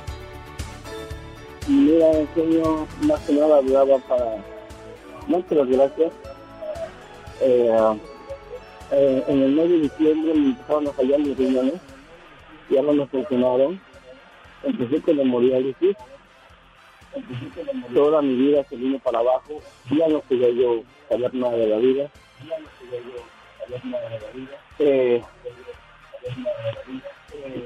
Mira, 1.66 2.07
señor, 2.37 2.87
más 3.00 3.18
que 3.22 3.33
nada 3.33 3.57
hablaba 3.59 3.98
para... 3.98 4.37
Muchas 5.26 5.66
gracias. 5.66 6.12
Eh, 7.40 7.98
eh, 8.90 9.24
en 9.29 9.42
el 9.42 9.53
mes 9.53 9.68
de 9.68 9.79
diciembre 9.81 10.35
me 10.35 10.46
empezaron 10.46 10.88
a 10.88 10.92
fallar 10.92 11.18
mis 11.20 11.37
riñones, 11.37 11.74
ya 12.70 12.83
no 12.83 12.92
me 12.92 13.07
funcionaron, 13.07 13.81
empecé 14.62 15.03
con 15.03 15.20
hemodiálisis, 15.20 15.96
toda 17.94 18.22
mi 18.22 18.35
vida 18.35 18.64
se 18.64 18.77
vino 18.77 18.98
para 18.98 19.18
abajo, 19.18 19.61
ya 19.90 20.09
no 20.09 20.22
quería 20.22 20.51
yo 20.51 20.83
saber 21.09 21.35
nada 21.35 21.57
de 21.57 21.66
la 21.66 21.77
vida, 21.79 22.11
ya 22.48 22.59
no 22.59 22.68
yo 23.68 24.09
de 24.09 24.20
la 24.20 24.33
vida. 24.33 24.59
Eh, 24.79 25.22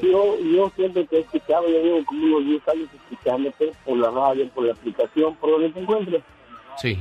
yo, 0.02 0.38
yo 0.38 0.72
siempre 0.74 1.04
te 1.04 1.16
he 1.16 1.20
escuchado, 1.20 1.68
yo 1.68 1.82
llevo 1.82 2.04
como 2.04 2.24
unos 2.24 2.44
10 2.46 2.68
años 2.68 2.88
escuchándote 2.94 3.72
por 3.84 3.98
la 3.98 4.10
radio, 4.10 4.48
por 4.50 4.64
la 4.64 4.72
aplicación, 4.72 5.36
por 5.36 5.50
donde 5.50 5.70
te 5.70 5.80
encuentres. 5.80 6.22
Sí. 6.78 6.98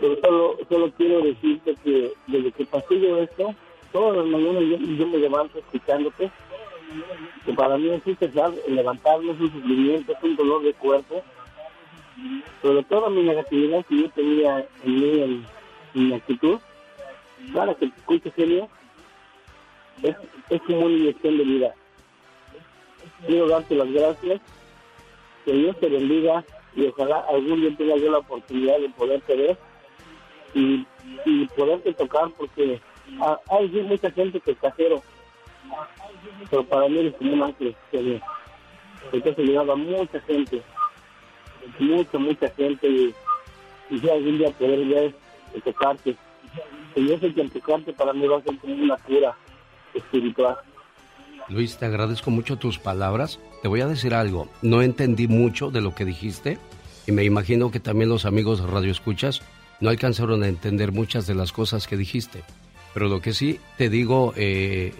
Pero 0.00 0.16
solo, 0.22 0.58
solo 0.68 0.90
quiero 0.96 1.20
decirte 1.20 1.74
que 1.84 2.12
desde 2.26 2.52
que 2.52 2.64
pasé 2.64 2.98
yo 2.98 3.18
esto, 3.18 3.54
todas 3.92 4.16
las 4.16 4.26
mañanas 4.26 4.62
yo, 4.98 5.06
me 5.06 5.18
levanto 5.18 5.58
escuchándote, 5.58 6.30
que 7.44 7.52
para 7.52 7.76
mí 7.76 7.90
existe 7.90 8.30
el 8.66 8.76
levantarme 8.76 9.32
es 9.32 9.40
un 9.40 9.52
sufrimiento, 9.52 10.12
es 10.12 10.22
un 10.22 10.36
dolor 10.36 10.62
de 10.62 10.72
cuerpo, 10.72 11.22
pero 12.62 12.82
toda 12.84 13.10
mi 13.10 13.22
negatividad 13.22 13.84
que 13.86 14.00
yo 14.00 14.10
tenía 14.10 14.66
en 14.84 14.94
mí, 14.94 15.20
en, 15.20 15.46
mi 15.92 16.14
actitud, 16.14 16.58
para 17.52 17.74
que 17.74 17.88
te 17.88 17.96
escuches, 17.98 18.34
genio, 18.34 18.68
es, 20.02 20.16
es 20.48 20.62
como 20.62 20.86
una 20.86 20.94
inyección 20.94 21.36
de 21.36 21.44
vida. 21.44 21.74
Quiero 23.26 23.48
darte 23.48 23.74
las 23.74 23.90
gracias, 23.92 24.40
que 25.44 25.52
Dios 25.52 25.78
te 25.78 25.88
bendiga 25.88 26.44
y 26.76 26.86
ojalá 26.86 27.24
algún 27.28 27.60
día 27.60 27.76
tenga 27.76 27.96
yo 27.96 28.10
la 28.10 28.18
oportunidad 28.18 28.78
de 28.78 28.88
poderte 28.90 29.36
ver 29.36 29.69
y, 30.54 30.86
y 31.24 31.46
poderte 31.56 31.92
tocar 31.94 32.30
porque 32.36 32.80
hay 33.50 33.68
mucha 33.82 34.10
gente 34.10 34.40
que 34.40 34.52
es 34.52 34.58
casero, 34.58 35.02
pero 36.50 36.64
para 36.64 36.88
mí 36.88 37.06
es 37.06 37.14
como 37.14 37.32
un 37.32 37.42
ángel 37.42 37.76
que, 37.90 38.20
que 39.10 39.30
has 39.30 39.38
ayudado 39.38 39.72
a 39.72 39.76
mucha 39.76 40.20
gente, 40.20 40.62
mucha, 41.78 42.18
mucha 42.18 42.48
gente 42.50 42.88
y, 42.88 43.14
y 43.90 44.08
algún 44.08 44.38
día 44.38 44.50
poder 44.52 44.86
ver 44.86 45.14
y 45.54 45.60
tocarte. 45.60 46.16
Y 46.96 47.06
yo 47.06 47.18
sé 47.18 47.32
que 47.32 47.42
al 47.42 47.50
tocarte 47.50 47.92
para 47.92 48.12
mí 48.12 48.26
va 48.26 48.38
a 48.38 48.42
ser 48.42 48.56
como 48.58 48.74
una 48.74 48.96
cura 48.98 49.36
espiritual. 49.94 50.56
Luis, 51.48 51.78
te 51.78 51.86
agradezco 51.86 52.30
mucho 52.30 52.56
tus 52.56 52.78
palabras. 52.78 53.40
Te 53.62 53.68
voy 53.68 53.80
a 53.80 53.86
decir 53.86 54.14
algo. 54.14 54.48
No 54.62 54.82
entendí 54.82 55.26
mucho 55.26 55.70
de 55.70 55.80
lo 55.80 55.94
que 55.94 56.04
dijiste 56.04 56.58
y 57.06 57.12
me 57.12 57.24
imagino 57.24 57.70
que 57.70 57.80
también 57.80 58.08
los 58.08 58.24
amigos 58.24 58.60
Radio 58.60 58.92
Escuchas 58.92 59.42
no 59.80 59.90
alcanzaron 59.90 60.42
a 60.42 60.48
entender 60.48 60.92
muchas 60.92 61.26
de 61.26 61.34
las 61.34 61.52
cosas 61.52 61.86
que 61.86 61.96
dijiste. 61.96 62.42
Pero 62.92 63.08
lo 63.08 63.20
que 63.20 63.32
sí 63.32 63.60
te 63.76 63.88
digo 63.88 64.32
eh, 64.36 64.92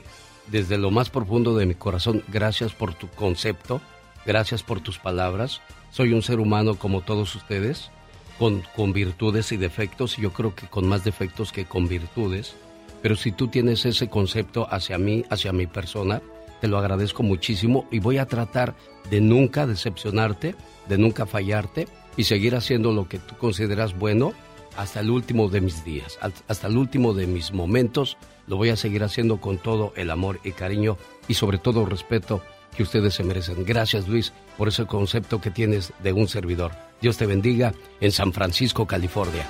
desde 0.47 0.79
lo 0.79 0.91
más 0.91 1.11
profundo 1.11 1.57
de 1.57 1.67
mi 1.67 1.75
corazón, 1.75 2.23
gracias 2.29 2.73
por 2.73 2.95
tu 2.95 3.09
concepto, 3.09 3.81
gracias 4.25 4.63
por 4.63 4.81
tus 4.81 4.99
palabras. 4.99 5.61
Soy 5.91 6.13
un 6.13 6.23
ser 6.23 6.41
humano 6.41 6.77
como 6.77 7.01
todos 7.01 7.35
ustedes, 7.35 7.91
con, 8.39 8.63
con 8.77 8.93
virtudes 8.93 9.53
y 9.53 9.57
defectos, 9.57 10.19
y 10.19 10.23
yo 10.23 10.33
creo 10.33 10.55
que 10.55 10.67
con 10.67 10.87
más 10.89 11.05
defectos 11.05 11.53
que 11.53 11.65
con 11.65 11.89
virtudes. 11.89 12.55
Pero 13.03 13.17
si 13.17 13.33
tú 13.33 13.49
tienes 13.49 13.85
ese 13.87 14.09
concepto 14.09 14.67
hacia 14.71 14.99
mí, 14.99 15.25
hacia 15.31 15.53
mi 15.53 15.67
persona, 15.67 16.23
te 16.61 16.69
lo 16.69 16.79
agradezco 16.79 17.23
muchísimo 17.23 17.87
y 17.91 17.99
voy 17.99 18.19
a 18.19 18.27
tratar 18.27 18.75
de 19.11 19.21
nunca 19.21 19.67
decepcionarte, 19.67 20.55
de 20.89 20.99
nunca 20.99 21.27
fallarte 21.27 21.89
y 22.17 22.25
seguir 22.25 22.55
haciendo 22.55 22.93
lo 22.93 23.09
que 23.09 23.19
tú 23.19 23.37
consideras 23.37 23.99
bueno 23.99 24.35
hasta 24.81 25.01
el 25.01 25.11
último 25.11 25.51
de 25.51 25.61
mis 25.61 25.85
días, 25.85 26.19
hasta 26.49 26.67
el 26.67 26.79
último 26.79 27.13
de 27.13 27.27
mis 27.27 27.53
momentos. 27.53 28.17
Lo 28.47 28.57
voy 28.57 28.71
a 28.71 28.77
seguir 28.77 29.05
haciendo 29.05 29.39
con 29.39 29.59
todo 29.59 29.93
el 29.95 30.11
amor 30.11 30.41
y 30.43 30.53
cariño 30.53 30.97
y 31.29 31.35
sobre 31.35 31.59
todo 31.59 31.85
respeto 31.85 32.43
que 32.75 32.83
ustedes 32.83 33.13
se 33.13 33.23
merecen. 33.23 33.67
Gracias 33.67 34.09
Luis 34.09 34.33
por 34.57 34.69
ese 34.69 34.87
concepto 34.87 35.39
que 35.39 35.51
tienes 35.51 35.93
de 36.03 36.15
un 36.15 36.29
servidor. 36.29 36.73
Dios 37.03 37.19
te 37.19 37.27
bendiga 37.27 37.75
en 38.01 38.11
San 38.11 38.33
Francisco, 38.33 38.87
California. 38.87 39.45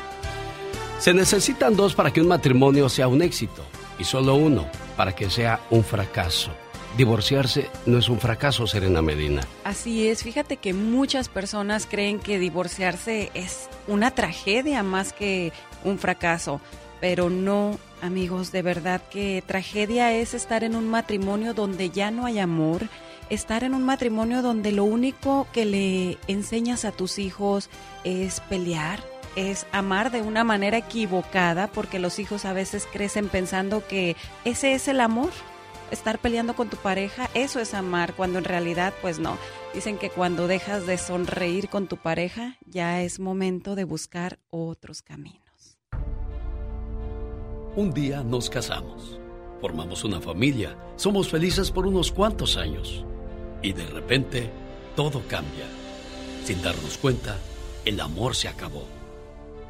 Se 0.98 1.14
necesitan 1.14 1.76
dos 1.76 1.94
para 1.94 2.12
que 2.12 2.20
un 2.20 2.28
matrimonio 2.28 2.88
sea 2.88 3.06
un 3.06 3.22
éxito 3.22 3.64
y 4.00 4.04
solo 4.04 4.34
uno 4.34 4.66
para 4.96 5.14
que 5.14 5.30
sea 5.30 5.60
un 5.70 5.84
fracaso 5.84 6.50
divorciarse 6.96 7.70
no 7.86 7.98
es 7.98 8.08
un 8.08 8.18
fracaso, 8.18 8.66
Serena 8.66 9.02
Medina. 9.02 9.42
Así 9.64 10.08
es, 10.08 10.22
fíjate 10.22 10.56
que 10.56 10.72
muchas 10.74 11.28
personas 11.28 11.86
creen 11.86 12.18
que 12.18 12.38
divorciarse 12.38 13.30
es 13.34 13.68
una 13.86 14.10
tragedia 14.12 14.82
más 14.82 15.12
que 15.12 15.52
un 15.84 15.98
fracaso, 15.98 16.60
pero 17.00 17.30
no, 17.30 17.78
amigos, 18.02 18.52
de 18.52 18.62
verdad 18.62 19.00
que 19.10 19.42
tragedia 19.46 20.12
es 20.12 20.34
estar 20.34 20.64
en 20.64 20.76
un 20.76 20.88
matrimonio 20.88 21.54
donde 21.54 21.90
ya 21.90 22.10
no 22.10 22.26
hay 22.26 22.38
amor, 22.38 22.88
estar 23.30 23.64
en 23.64 23.74
un 23.74 23.84
matrimonio 23.84 24.42
donde 24.42 24.72
lo 24.72 24.84
único 24.84 25.46
que 25.52 25.64
le 25.64 26.18
enseñas 26.26 26.84
a 26.84 26.92
tus 26.92 27.18
hijos 27.18 27.70
es 28.04 28.40
pelear, 28.40 29.02
es 29.36 29.66
amar 29.72 30.10
de 30.10 30.22
una 30.22 30.42
manera 30.42 30.78
equivocada, 30.78 31.68
porque 31.68 32.00
los 32.00 32.18
hijos 32.18 32.44
a 32.44 32.52
veces 32.52 32.86
crecen 32.92 33.28
pensando 33.28 33.86
que 33.86 34.16
ese 34.44 34.74
es 34.74 34.88
el 34.88 35.00
amor 35.00 35.30
estar 35.90 36.18
peleando 36.18 36.54
con 36.54 36.68
tu 36.68 36.76
pareja, 36.76 37.28
eso 37.34 37.60
es 37.60 37.74
amar, 37.74 38.14
cuando 38.14 38.38
en 38.38 38.44
realidad 38.44 38.94
pues 39.02 39.18
no. 39.18 39.36
Dicen 39.74 39.98
que 39.98 40.10
cuando 40.10 40.46
dejas 40.46 40.86
de 40.86 40.98
sonreír 40.98 41.68
con 41.68 41.86
tu 41.86 41.96
pareja, 41.96 42.56
ya 42.66 43.02
es 43.02 43.20
momento 43.20 43.74
de 43.74 43.84
buscar 43.84 44.38
otros 44.50 45.02
caminos. 45.02 45.78
Un 47.76 47.92
día 47.92 48.22
nos 48.24 48.50
casamos, 48.50 49.20
formamos 49.60 50.04
una 50.04 50.20
familia, 50.20 50.76
somos 50.96 51.28
felices 51.28 51.70
por 51.70 51.86
unos 51.86 52.10
cuantos 52.10 52.56
años 52.56 53.04
y 53.62 53.72
de 53.72 53.86
repente 53.86 54.50
todo 54.96 55.22
cambia. 55.28 55.66
Sin 56.44 56.62
darnos 56.62 56.98
cuenta, 56.98 57.36
el 57.84 58.00
amor 58.00 58.34
se 58.34 58.48
acabó. 58.48 58.84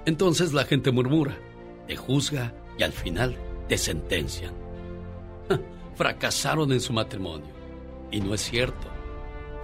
Entonces 0.06 0.52
la 0.52 0.64
gente 0.64 0.90
murmura, 0.92 1.36
te 1.86 1.96
juzga 1.96 2.54
y 2.78 2.84
al 2.84 2.92
final 2.92 3.36
te 3.68 3.76
sentencian 3.76 4.54
fracasaron 6.00 6.72
en 6.72 6.80
su 6.80 6.94
matrimonio. 6.94 7.50
Y 8.10 8.22
no 8.22 8.32
es 8.32 8.40
cierto. 8.40 8.88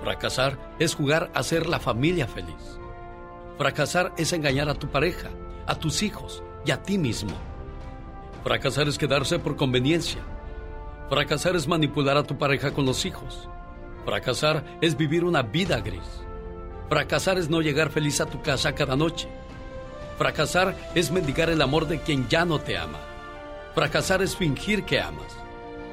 Fracasar 0.02 0.58
es 0.78 0.94
jugar 0.94 1.30
a 1.32 1.42
ser 1.42 1.66
la 1.66 1.80
familia 1.80 2.26
feliz. 2.26 2.78
Fracasar 3.56 4.12
es 4.18 4.34
engañar 4.34 4.68
a 4.68 4.74
tu 4.74 4.86
pareja, 4.88 5.30
a 5.66 5.76
tus 5.76 6.02
hijos 6.02 6.42
y 6.66 6.72
a 6.72 6.82
ti 6.82 6.98
mismo. 6.98 7.32
Fracasar 8.44 8.86
es 8.86 8.98
quedarse 8.98 9.38
por 9.38 9.56
conveniencia. 9.56 10.20
Fracasar 11.08 11.56
es 11.56 11.66
manipular 11.66 12.18
a 12.18 12.22
tu 12.22 12.36
pareja 12.36 12.70
con 12.70 12.84
los 12.84 13.06
hijos. 13.06 13.48
Fracasar 14.04 14.62
es 14.82 14.94
vivir 14.94 15.24
una 15.24 15.40
vida 15.40 15.80
gris. 15.80 16.22
Fracasar 16.90 17.38
es 17.38 17.48
no 17.48 17.62
llegar 17.62 17.88
feliz 17.88 18.20
a 18.20 18.26
tu 18.26 18.42
casa 18.42 18.74
cada 18.74 18.94
noche. 18.94 19.26
Fracasar 20.18 20.76
es 20.94 21.10
mendigar 21.10 21.48
el 21.48 21.62
amor 21.62 21.88
de 21.88 21.98
quien 21.98 22.28
ya 22.28 22.44
no 22.44 22.58
te 22.58 22.76
ama. 22.76 23.00
Fracasar 23.74 24.20
es 24.20 24.36
fingir 24.36 24.84
que 24.84 25.00
amas. 25.00 25.45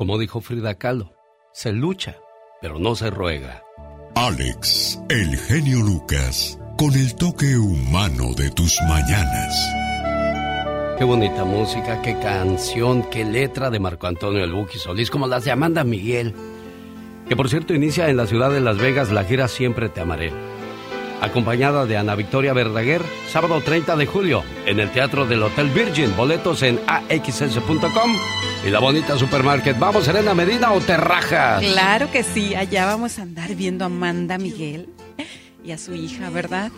como 0.00 0.16
dijo 0.16 0.40
Frida 0.40 0.76
Kahlo, 0.76 1.12
se 1.52 1.72
lucha, 1.72 2.16
pero 2.62 2.78
no 2.78 2.94
se 2.94 3.10
ruega. 3.10 3.62
Alex, 4.14 4.98
el 5.10 5.36
genio 5.36 5.80
Lucas, 5.80 6.58
con 6.78 6.94
el 6.94 7.14
toque 7.16 7.58
humano 7.58 8.32
de 8.34 8.50
tus 8.50 8.80
mañanas. 8.88 9.54
Qué 10.96 11.04
bonita 11.04 11.44
música, 11.44 12.00
qué 12.00 12.18
canción, 12.18 13.02
qué 13.10 13.26
letra 13.26 13.68
de 13.68 13.78
Marco 13.78 14.06
Antonio 14.06 14.42
El 14.42 14.54
Buki 14.54 14.78
Solís, 14.78 15.10
como 15.10 15.26
las 15.26 15.44
de 15.44 15.50
Amanda 15.50 15.84
Miguel, 15.84 16.34
que 17.28 17.36
por 17.36 17.50
cierto 17.50 17.74
inicia 17.74 18.08
en 18.08 18.16
la 18.16 18.26
ciudad 18.26 18.50
de 18.50 18.62
Las 18.62 18.78
Vegas 18.78 19.12
la 19.12 19.24
gira 19.24 19.48
Siempre 19.48 19.90
Te 19.90 20.00
Amaré 20.00 20.32
acompañada 21.20 21.86
de 21.86 21.96
Ana 21.96 22.14
Victoria 22.14 22.52
Verdaguer, 22.52 23.02
sábado 23.28 23.60
30 23.60 23.96
de 23.96 24.06
julio, 24.06 24.42
en 24.66 24.80
el 24.80 24.90
Teatro 24.90 25.26
del 25.26 25.42
Hotel 25.42 25.68
Virgin. 25.70 26.16
Boletos 26.16 26.62
en 26.62 26.80
axs.com 26.86 28.16
y 28.66 28.70
la 28.70 28.80
bonita 28.80 29.16
supermarket. 29.18 29.78
¿Vamos, 29.78 30.04
Serena 30.04 30.34
Medina 30.34 30.72
o 30.72 30.80
Terrajas? 30.80 31.62
Claro 31.62 32.10
que 32.10 32.22
sí, 32.22 32.54
allá 32.54 32.86
vamos 32.86 33.18
a 33.18 33.22
andar 33.22 33.54
viendo 33.54 33.84
a 33.84 33.86
Amanda 33.86 34.38
Miguel 34.38 34.88
y 35.64 35.72
a 35.72 35.78
su 35.78 35.94
hija, 35.94 36.30
¿verdad? 36.30 36.70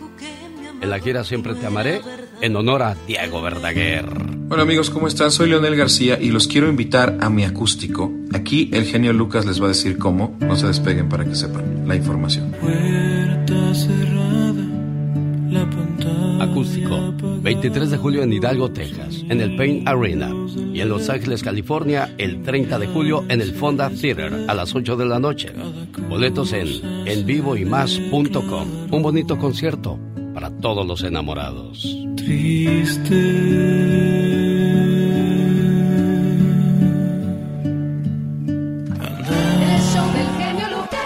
En 0.81 0.89
la 0.89 0.99
gira 0.99 1.23
Siempre 1.23 1.55
Te 1.55 1.65
Amaré, 1.65 2.01
en 2.41 2.55
honor 2.55 2.83
a 2.83 2.95
Diego 3.07 3.41
Verdaguer. 3.41 4.05
Hola 4.49 4.63
amigos, 4.63 4.89
¿cómo 4.89 5.07
están? 5.07 5.31
Soy 5.31 5.49
Leonel 5.49 5.75
García 5.75 6.19
y 6.19 6.29
los 6.29 6.47
quiero 6.47 6.67
invitar 6.67 7.17
a 7.21 7.29
mi 7.29 7.45
acústico. 7.45 8.11
Aquí 8.33 8.69
el 8.73 8.85
genio 8.85 9.13
Lucas 9.13 9.45
les 9.45 9.61
va 9.61 9.65
a 9.65 9.69
decir 9.69 9.97
cómo. 9.97 10.35
No 10.41 10.55
se 10.55 10.67
despeguen 10.67 11.07
para 11.07 11.23
que 11.25 11.35
sepan 11.35 11.87
la 11.87 11.95
información. 11.95 12.53
Acústico, 16.39 17.13
23 17.41 17.91
de 17.91 17.97
julio 17.97 18.23
en 18.23 18.33
Hidalgo, 18.33 18.71
Texas, 18.71 19.23
en 19.29 19.41
el 19.41 19.55
Pain 19.55 19.87
Arena. 19.87 20.29
Y 20.73 20.81
en 20.81 20.89
Los 20.89 21.09
Ángeles, 21.09 21.43
California, 21.43 22.13
el 22.17 22.41
30 22.41 22.79
de 22.79 22.87
julio 22.87 23.23
en 23.29 23.41
el 23.41 23.53
Fonda 23.53 23.89
Theater 23.89 24.45
a 24.47 24.53
las 24.53 24.73
8 24.73 24.95
de 24.95 25.05
la 25.05 25.19
noche. 25.19 25.51
Boletos 26.09 26.53
en 26.53 26.67
envivoymás.com. 27.07 28.67
Un 28.91 29.01
bonito 29.01 29.37
concierto 29.37 29.99
para 30.33 30.49
todos 30.49 30.85
los 30.85 31.03
enamorados. 31.03 31.97
3 32.15 33.03
Triste. 33.03 34.42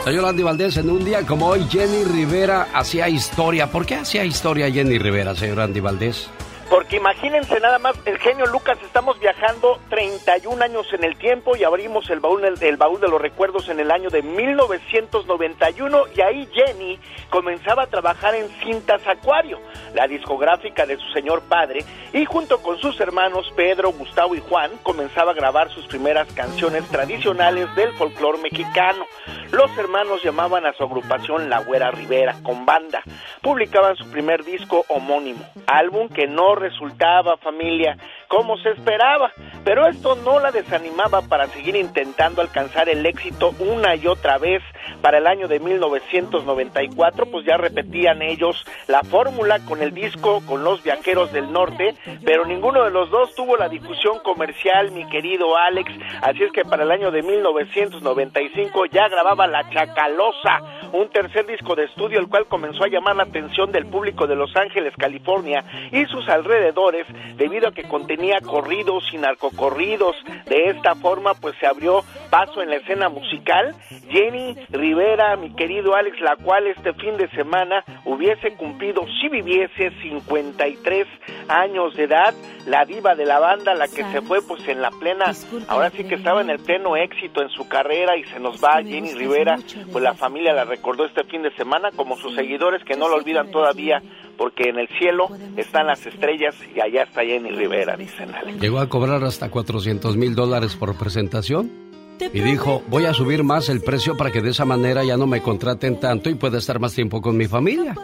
Señor 0.07 0.23
Andy 0.23 0.41
Valdés, 0.41 0.77
en 0.77 0.89
un 0.89 1.03
día 1.03 1.25
como 1.25 1.47
hoy, 1.47 1.65
Jenny 1.69 2.05
Rivera 2.05 2.69
hacía 2.73 3.09
historia. 3.09 3.69
¿Por 3.69 3.85
qué 3.85 3.95
hacía 3.95 4.23
historia 4.23 4.71
Jenny 4.71 4.97
Rivera, 4.97 5.35
señor 5.35 5.59
Andy 5.59 5.81
Valdés? 5.81 6.29
Porque 6.69 6.97
imagínense 6.97 7.61
nada 7.61 7.79
más, 7.79 7.95
el 8.05 8.17
genio 8.17 8.45
Lucas, 8.45 8.77
estamos 8.83 9.17
viajando 9.21 9.79
31 9.89 10.61
años 10.61 10.85
en 10.91 11.05
el 11.05 11.17
tiempo 11.17 11.55
y 11.55 11.63
abrimos 11.63 12.09
el 12.09 12.19
baúl, 12.19 12.43
el, 12.43 12.77
baúl 12.77 12.99
de 12.99 13.07
los 13.07 13.21
recuerdos 13.21 13.69
en 13.69 13.79
el 13.79 13.89
año 13.89 14.09
de 14.09 14.21
1991 14.21 16.03
y 16.13 16.21
ahí 16.21 16.49
Jenny 16.51 16.99
comenzaba 17.29 17.83
a 17.83 17.87
trabajar 17.87 18.35
en 18.35 18.49
Cintas 18.61 19.01
Acuario, 19.07 19.59
la 19.95 20.07
discográfica 20.07 20.85
de 20.85 20.97
su 20.97 21.09
señor 21.13 21.41
padre, 21.43 21.85
y 22.11 22.25
junto 22.25 22.61
con 22.61 22.77
sus 22.79 22.99
hermanos 22.99 23.49
Pedro, 23.55 23.93
Gustavo 23.93 24.35
y 24.35 24.41
Juan 24.41 24.71
comenzaba 24.83 25.31
a 25.31 25.35
grabar 25.35 25.69
sus 25.69 25.87
primeras 25.87 26.27
canciones 26.33 26.85
tradicionales 26.89 27.73
del 27.75 27.93
folclore 27.93 28.39
mexicano. 28.41 29.05
Los 29.51 29.75
hermanos 29.77 30.21
llamaban 30.21 30.65
a 30.65 30.73
su 30.73 30.83
agrupación 30.83 31.49
La 31.49 31.59
Güera 31.59 31.91
Rivera, 31.91 32.35
con 32.43 32.65
banda. 32.65 33.01
Publicaban 33.41 33.95
su 33.95 34.09
primer 34.11 34.43
disco 34.43 34.83
homónimo, 34.89 35.39
álbum 35.67 36.09
que 36.09 36.27
no 36.27 36.56
resultaba 36.57 37.37
familia 37.37 37.97
como 38.27 38.57
se 38.57 38.71
esperaba, 38.71 39.31
pero 39.63 39.87
esto 39.87 40.15
no 40.15 40.39
la 40.39 40.51
desanimaba 40.51 41.21
para 41.21 41.47
seguir 41.47 41.75
intentando 41.75 42.41
alcanzar 42.41 42.89
el 42.89 43.05
éxito 43.05 43.53
una 43.59 43.95
y 43.95 44.07
otra 44.07 44.37
vez. 44.37 44.61
Para 45.01 45.19
el 45.19 45.27
año 45.27 45.47
de 45.47 45.59
1994, 45.59 47.25
pues 47.27 47.45
ya 47.45 47.57
repetían 47.57 48.21
ellos 48.21 48.65
la 48.87 49.01
fórmula 49.03 49.59
con 49.65 49.81
el 49.81 49.93
disco 49.93 50.41
con 50.45 50.63
los 50.63 50.83
Viajeros 50.83 51.31
del 51.31 51.51
Norte, 51.51 51.95
pero 52.25 52.45
ninguno 52.45 52.83
de 52.83 52.91
los 52.91 53.09
dos 53.09 53.33
tuvo 53.35 53.57
la 53.57 53.69
difusión 53.69 54.19
comercial, 54.23 54.91
mi 54.91 55.07
querido 55.09 55.57
Alex, 55.57 55.91
así 56.21 56.43
es 56.43 56.51
que 56.51 56.63
para 56.63 56.83
el 56.83 56.91
año 56.91 57.11
de 57.11 57.21
1995 57.21 58.85
ya 58.87 59.07
grababa 59.07 59.47
La 59.47 59.69
Chacalosa, 59.69 60.59
un 60.91 61.09
tercer 61.09 61.45
disco 61.45 61.75
de 61.75 61.85
estudio 61.85 62.19
el 62.19 62.27
cual 62.27 62.45
comenzó 62.47 62.83
a 62.83 62.89
llamar 62.89 63.15
la 63.15 63.23
atención 63.23 63.71
del 63.71 63.85
público 63.85 64.27
de 64.27 64.35
Los 64.35 64.55
Ángeles, 64.55 64.93
California 64.97 65.63
y 65.91 66.05
sus 66.05 66.27
alrededores 66.27 67.05
debido 67.37 67.69
a 67.69 67.71
que 67.71 67.83
contenía 67.83 68.17
tenía 68.17 68.41
corridos 68.41 69.03
y 69.13 69.17
narcocorridos. 69.17 70.15
De 70.45 70.69
esta 70.69 70.95
forma, 70.95 71.35
pues 71.35 71.55
se 71.59 71.67
abrió 71.67 72.03
paso 72.29 72.61
en 72.61 72.69
la 72.69 72.77
escena 72.77 73.09
musical. 73.09 73.75
Jenny 74.09 74.55
Rivera, 74.69 75.35
mi 75.35 75.53
querido 75.53 75.95
Alex, 75.95 76.19
la 76.21 76.35
cual 76.37 76.67
este 76.67 76.93
fin 76.93 77.17
de 77.17 77.29
semana 77.31 77.83
hubiese 78.05 78.53
cumplido, 78.53 79.05
si 79.19 79.29
viviese, 79.29 79.91
53 80.01 81.07
años 81.47 81.95
de 81.95 82.03
edad, 82.03 82.33
la 82.65 82.85
diva 82.85 83.15
de 83.15 83.25
la 83.25 83.39
banda, 83.39 83.73
la 83.73 83.87
que 83.87 84.03
se 84.11 84.21
fue 84.21 84.41
pues 84.41 84.67
en 84.67 84.81
la 84.81 84.91
plena, 84.91 85.33
ahora 85.67 85.89
sí 85.91 86.03
que 86.03 86.15
estaba 86.15 86.41
en 86.41 86.49
el 86.49 86.59
pleno 86.59 86.95
éxito 86.95 87.41
en 87.41 87.49
su 87.49 87.67
carrera 87.67 88.17
y 88.17 88.23
se 88.25 88.39
nos 88.39 88.63
va 88.63 88.81
Jenny 88.83 89.13
Rivera, 89.13 89.57
pues 89.91 90.03
la 90.03 90.13
familia 90.13 90.53
la 90.53 90.65
recordó 90.65 91.05
este 91.05 91.23
fin 91.25 91.43
de 91.43 91.51
semana 91.55 91.91
como 91.95 92.17
sus 92.17 92.35
seguidores 92.35 92.83
que 92.83 92.95
no 92.95 93.07
lo 93.07 93.15
olvidan 93.15 93.51
todavía 93.51 94.01
porque 94.37 94.69
en 94.69 94.79
el 94.79 94.87
cielo 94.99 95.29
están 95.55 95.87
las 95.87 96.05
estrellas 96.05 96.55
y 96.75 96.79
allá 96.79 97.03
está 97.03 97.21
Jenny 97.21 97.51
Rivera, 97.51 97.95
dicen 97.97 98.31
Llegó 98.59 98.79
a 98.79 98.87
cobrar 98.87 99.23
hasta 99.23 99.49
400 99.49 100.15
mil 100.15 100.35
dólares 100.35 100.75
por 100.75 100.95
presentación 100.97 101.86
y 102.19 102.39
dijo, 102.41 102.83
voy 102.87 103.05
a 103.05 103.13
subir 103.13 103.43
más 103.43 103.69
el 103.69 103.81
precio 103.81 104.17
para 104.17 104.31
que 104.31 104.41
de 104.41 104.51
esa 104.51 104.65
manera 104.65 105.03
ya 105.03 105.17
no 105.17 105.27
me 105.27 105.41
contraten 105.41 105.99
tanto 105.99 106.29
y 106.29 106.35
pueda 106.35 106.57
estar 106.57 106.79
más 106.79 106.93
tiempo 106.93 107.21
con 107.21 107.37
mi 107.37 107.47
familia. 107.47 107.95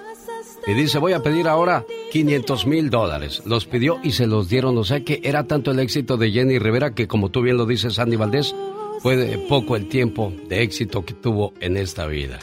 Y 0.66 0.74
dice, 0.74 0.98
voy 0.98 1.14
a 1.14 1.22
pedir 1.22 1.48
ahora 1.48 1.84
500 2.12 2.66
mil 2.68 2.90
dólares. 2.90 3.42
Los 3.46 3.66
pidió 3.66 4.00
y 4.02 4.12
se 4.12 4.28
los 4.28 4.48
dieron. 4.48 4.78
O 4.78 4.84
sea 4.84 5.02
que 5.04 5.20
era 5.24 5.44
tanto 5.44 5.72
el 5.72 5.80
éxito 5.80 6.16
de 6.16 6.32
Jenny 6.32 6.58
Rivera 6.58 6.94
que, 6.94 7.08
como 7.08 7.30
tú 7.30 7.42
bien 7.42 7.58
lo 7.58 7.66
dices, 7.66 7.96
Sandy 7.96 8.16
Valdés, 8.16 8.56
fue 9.02 9.38
poco 9.50 9.76
el 9.76 9.90
tiempo 9.90 10.32
de 10.48 10.62
éxito 10.62 11.04
que 11.04 11.14
tuvo 11.14 11.54
en 11.60 11.76
esta 11.76 12.06
vida. 12.06 12.40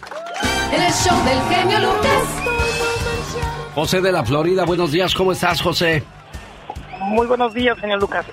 El 0.72 0.92
show 0.92 1.16
del 1.24 1.40
genio 1.48 1.78
Lucas. 1.78 2.50
José 3.74 4.00
de 4.02 4.12
la 4.12 4.24
Florida, 4.24 4.64
buenos 4.66 4.92
días, 4.92 5.14
¿cómo 5.14 5.32
estás, 5.32 5.62
José? 5.62 6.02
Muy 7.00 7.26
buenos 7.26 7.54
días, 7.54 7.78
señor 7.80 8.00
Lucas. 8.00 8.26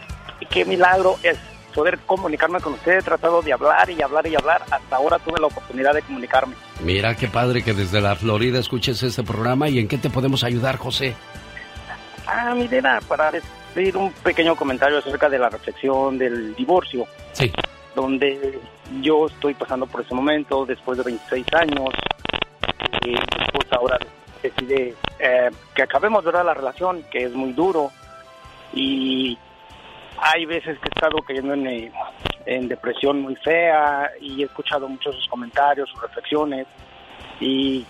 Qué 0.49 0.65
milagro 0.65 1.15
es 1.23 1.37
poder 1.77 1.99
comunicarme 2.07 2.59
con 2.59 2.73
usted. 2.73 2.97
He 2.97 3.01
tratado 3.03 3.39
de 3.43 3.53
hablar 3.53 3.87
y 3.87 4.01
hablar 4.01 4.25
y 4.25 4.35
hablar. 4.35 4.63
Hasta 4.71 4.95
ahora 4.95 5.19
tuve 5.19 5.39
la 5.39 5.45
oportunidad 5.45 5.93
de 5.93 6.01
comunicarme. 6.01 6.55
Mira 6.81 7.13
qué 7.13 7.27
padre 7.27 7.63
que 7.63 7.75
desde 7.75 8.01
la 8.01 8.15
Florida 8.15 8.57
escuches 8.57 9.03
este 9.03 9.21
programa. 9.21 9.69
¿Y 9.69 9.77
en 9.77 9.87
qué 9.87 9.99
te 9.99 10.09
podemos 10.09 10.43
ayudar, 10.43 10.77
José? 10.77 11.15
Ah, 12.25 12.55
mira, 12.55 12.99
para 13.07 13.29
decir 13.29 13.95
un 13.95 14.11
pequeño 14.11 14.55
comentario 14.55 14.97
acerca 14.97 15.29
de 15.29 15.37
la 15.37 15.49
reflexión 15.49 16.17
del 16.17 16.55
divorcio. 16.55 17.05
Sí. 17.33 17.51
Donde 17.95 18.59
yo 19.03 19.27
estoy 19.27 19.53
pasando 19.53 19.85
por 19.85 20.01
ese 20.01 20.15
momento 20.15 20.65
después 20.65 20.97
de 20.97 21.03
26 21.03 21.45
años. 21.53 21.89
Y 23.05 23.13
pues 23.53 23.71
ahora 23.71 23.99
decide 24.41 24.95
eh, 25.19 25.51
que 25.75 25.83
acabemos 25.83 26.25
¿verdad? 26.25 26.43
la 26.43 26.55
relación, 26.55 27.03
que 27.11 27.25
es 27.25 27.33
muy 27.33 27.53
duro. 27.53 27.91
Y 28.73 29.37
hay 30.17 30.45
veces 30.45 30.77
que 30.79 30.85
he 30.85 30.95
estado 30.95 31.17
cayendo 31.25 31.53
en, 31.53 31.67
eh, 31.67 31.91
en 32.45 32.67
depresión 32.67 33.21
muy 33.21 33.35
fea 33.35 34.11
y 34.19 34.41
he 34.41 34.45
escuchado 34.45 34.87
muchos 34.87 35.15
sus 35.15 35.27
comentarios, 35.27 35.89
sus 35.89 36.01
reflexiones. 36.01 36.67
Y 37.39 37.85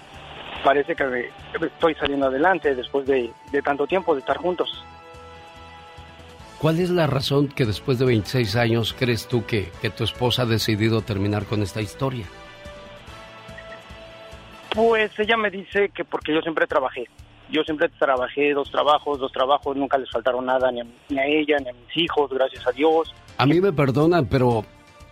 parece 0.63 0.95
que 0.95 1.29
estoy 1.61 1.95
saliendo 1.95 2.27
adelante 2.27 2.75
después 2.75 3.07
de, 3.07 3.31
de 3.51 3.61
tanto 3.61 3.87
tiempo 3.87 4.13
de 4.13 4.21
estar 4.21 4.37
juntos. 4.37 4.83
¿Cuál 6.59 6.79
es 6.79 6.89
la 6.89 7.05
razón 7.05 7.49
que 7.49 7.65
después 7.65 7.99
de 7.99 8.05
26 8.05 8.55
años 8.55 8.95
crees 8.97 9.27
tú 9.27 9.45
que, 9.45 9.71
que 9.79 9.91
tu 9.91 10.03
esposa 10.03 10.41
ha 10.41 10.45
decidido 10.45 11.01
terminar 11.01 11.45
con 11.45 11.61
esta 11.61 11.81
historia? 11.81 12.25
Pues 14.73 15.11
ella 15.19 15.37
me 15.37 15.51
dice 15.51 15.89
que 15.89 16.03
porque 16.03 16.33
yo 16.33 16.41
siempre 16.41 16.65
trabajé. 16.65 17.07
Yo 17.49 17.63
siempre 17.63 17.89
trabajé 17.97 18.53
dos 18.53 18.69
trabajos, 18.69 19.19
dos 19.19 19.31
trabajos, 19.31 19.75
nunca 19.77 19.97
les 19.97 20.09
faltaron 20.11 20.45
nada 20.45 20.71
ni 20.71 20.81
a, 20.81 21.25
ella 21.25 21.57
ni 21.59 21.69
a 21.69 21.73
mis 21.73 21.97
hijos, 21.97 22.29
gracias 22.29 22.65
a 22.67 22.71
Dios. 22.71 23.13
A 23.37 23.45
mí 23.45 23.61
me 23.61 23.71
perdonan, 23.71 24.25
pero 24.25 24.65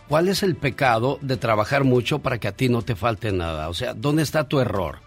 ¿cuál 0.09 0.27
es 0.27 0.43
el 0.43 0.55
pecado 0.55 1.17
de 1.21 1.37
trabajar 1.37 1.85
mucho 1.85 2.19
para 2.19 2.37
que 2.37 2.47
a 2.47 2.51
ti 2.51 2.67
no 2.67 2.81
te 2.81 2.95
falte 2.95 3.31
nada? 3.31 3.69
O 3.69 3.73
sea, 3.73 3.93
¿dónde 3.93 4.23
está 4.23 4.47
tu 4.49 4.59
error? 4.59 4.99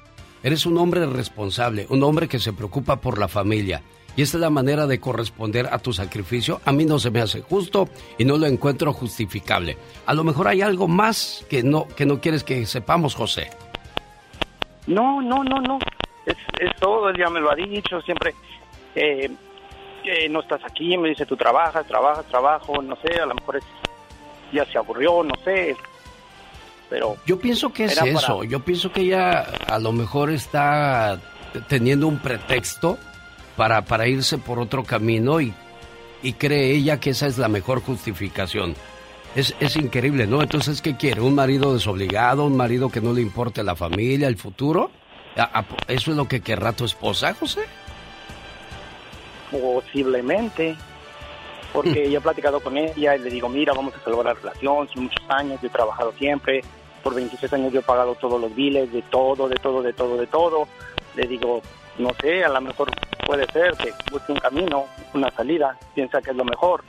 Eres 0.42 0.64
un 0.64 0.78
hombre 0.78 1.04
responsable, 1.06 1.86
un 1.90 2.02
hombre 2.02 2.28
que 2.28 2.38
se 2.38 2.52
preocupa 2.52 2.96
por 2.96 3.18
la 3.18 3.28
familia. 3.28 3.82
Y 4.16 4.22
esta 4.22 4.36
es 4.36 4.40
la 4.40 4.50
manera 4.50 4.86
de 4.86 4.98
corresponder 4.98 5.68
a 5.70 5.78
tu 5.78 5.92
sacrificio. 5.92 6.60
A 6.64 6.72
mí 6.72 6.84
no 6.84 6.98
se 6.98 7.10
me 7.10 7.20
hace 7.20 7.40
justo 7.40 7.88
y 8.18 8.24
no 8.24 8.36
lo 8.36 8.46
encuentro 8.46 8.92
justificable. 8.92 9.76
A 10.06 10.14
lo 10.14 10.24
mejor 10.24 10.48
hay 10.48 10.60
algo 10.60 10.88
más 10.88 11.46
que 11.48 11.62
no, 11.62 11.86
que 11.88 12.06
no 12.06 12.20
quieres 12.20 12.42
que 12.42 12.66
sepamos, 12.66 13.14
José. 13.14 13.50
No, 14.88 15.20
no, 15.22 15.44
no, 15.44 15.60
no. 15.60 15.78
Es, 16.28 16.36
es 16.60 16.76
todo, 16.78 17.08
él 17.08 17.16
ya 17.18 17.30
me 17.30 17.40
lo 17.40 17.50
ha 17.50 17.54
dicho, 17.54 18.00
siempre 18.02 18.34
eh, 18.94 19.30
no 20.30 20.40
estás 20.40 20.60
aquí, 20.64 20.96
me 20.96 21.08
dice 21.10 21.26
tú 21.26 21.36
trabajas, 21.36 21.86
trabajas, 21.86 22.24
trabajo, 22.26 22.80
no 22.82 22.96
sé, 22.96 23.20
a 23.20 23.26
lo 23.26 23.34
mejor 23.34 23.56
es, 23.56 23.64
ya 24.52 24.64
se 24.66 24.78
aburrió, 24.78 25.22
no 25.22 25.34
sé. 25.44 25.76
Pero 26.90 27.16
yo 27.26 27.38
pienso 27.38 27.72
que 27.72 27.84
es 27.84 28.00
eso, 28.00 28.44
yo 28.44 28.60
pienso 28.60 28.90
que 28.90 29.02
ella 29.02 29.46
a 29.66 29.78
lo 29.78 29.92
mejor 29.92 30.30
está 30.30 31.20
teniendo 31.68 32.06
un 32.08 32.18
pretexto 32.18 32.98
para, 33.56 33.82
para 33.82 34.06
irse 34.06 34.38
por 34.38 34.58
otro 34.58 34.84
camino 34.84 35.40
y, 35.40 35.52
y 36.22 36.32
cree 36.34 36.70
ella 36.70 36.98
que 36.98 37.10
esa 37.10 37.26
es 37.26 37.36
la 37.36 37.48
mejor 37.48 37.82
justificación. 37.82 38.74
Es, 39.34 39.54
es 39.60 39.76
increíble, 39.76 40.26
¿no? 40.26 40.40
Entonces, 40.40 40.80
¿qué 40.80 40.96
quiere? 40.96 41.20
¿Un 41.20 41.34
marido 41.34 41.74
desobligado? 41.74 42.46
¿Un 42.46 42.56
marido 42.56 42.88
que 42.88 43.02
no 43.02 43.12
le 43.12 43.20
importe 43.20 43.62
la 43.62 43.76
familia, 43.76 44.26
el 44.26 44.38
futuro? 44.38 44.90
¿Eso 45.86 46.10
es 46.10 46.16
lo 46.16 46.26
que 46.26 46.40
querrá 46.40 46.72
tu 46.72 46.84
esposa, 46.84 47.34
José? 47.34 47.62
Posiblemente. 49.50 50.76
Porque 51.72 52.08
hmm. 52.08 52.10
yo 52.10 52.18
he 52.18 52.22
platicado 52.22 52.60
con 52.60 52.76
ella 52.76 53.14
y 53.14 53.18
le 53.20 53.30
digo, 53.30 53.48
mira, 53.48 53.72
vamos 53.74 53.94
a 53.94 54.02
salvar 54.02 54.24
la 54.24 54.34
relación, 54.34 54.88
son 54.88 55.04
muchos 55.04 55.22
años, 55.28 55.60
yo 55.60 55.68
he 55.68 55.70
trabajado 55.70 56.12
siempre, 56.12 56.62
por 57.02 57.14
26 57.14 57.52
años 57.52 57.72
yo 57.72 57.80
he 57.80 57.82
pagado 57.82 58.14
todos 58.14 58.40
los 58.40 58.54
biles, 58.54 58.90
de 58.92 59.02
todo, 59.02 59.48
de 59.48 59.56
todo, 59.56 59.82
de 59.82 59.92
todo, 59.92 60.16
de 60.16 60.26
todo. 60.26 60.68
Le 61.14 61.26
digo, 61.26 61.62
no 61.98 62.10
sé, 62.20 62.44
a 62.44 62.48
lo 62.48 62.60
mejor 62.60 62.90
puede 63.26 63.46
ser 63.52 63.76
que 63.76 63.92
busque 64.10 64.32
un 64.32 64.38
camino, 64.38 64.86
una 65.14 65.30
salida, 65.30 65.76
piensa 65.94 66.22
que 66.22 66.30
es 66.30 66.36
lo 66.36 66.44
mejor. 66.44 66.82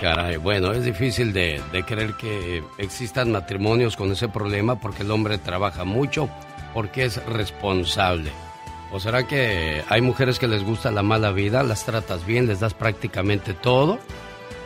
Caray, 0.00 0.36
bueno, 0.36 0.72
es 0.72 0.84
difícil 0.84 1.32
de, 1.32 1.62
creer 1.86 2.14
que 2.14 2.62
existan 2.76 3.32
matrimonios 3.32 3.96
con 3.96 4.12
ese 4.12 4.28
problema 4.28 4.78
porque 4.78 5.02
el 5.02 5.10
hombre 5.10 5.38
trabaja 5.38 5.84
mucho, 5.84 6.28
porque 6.74 7.06
es 7.06 7.24
responsable. 7.26 8.30
¿O 8.92 9.00
será 9.00 9.26
que 9.26 9.82
hay 9.88 10.00
mujeres 10.02 10.38
que 10.38 10.48
les 10.48 10.62
gusta 10.62 10.90
la 10.90 11.02
mala 11.02 11.32
vida, 11.32 11.62
las 11.62 11.84
tratas 11.84 12.26
bien, 12.26 12.46
les 12.46 12.60
das 12.60 12.74
prácticamente 12.74 13.54
todo 13.54 13.98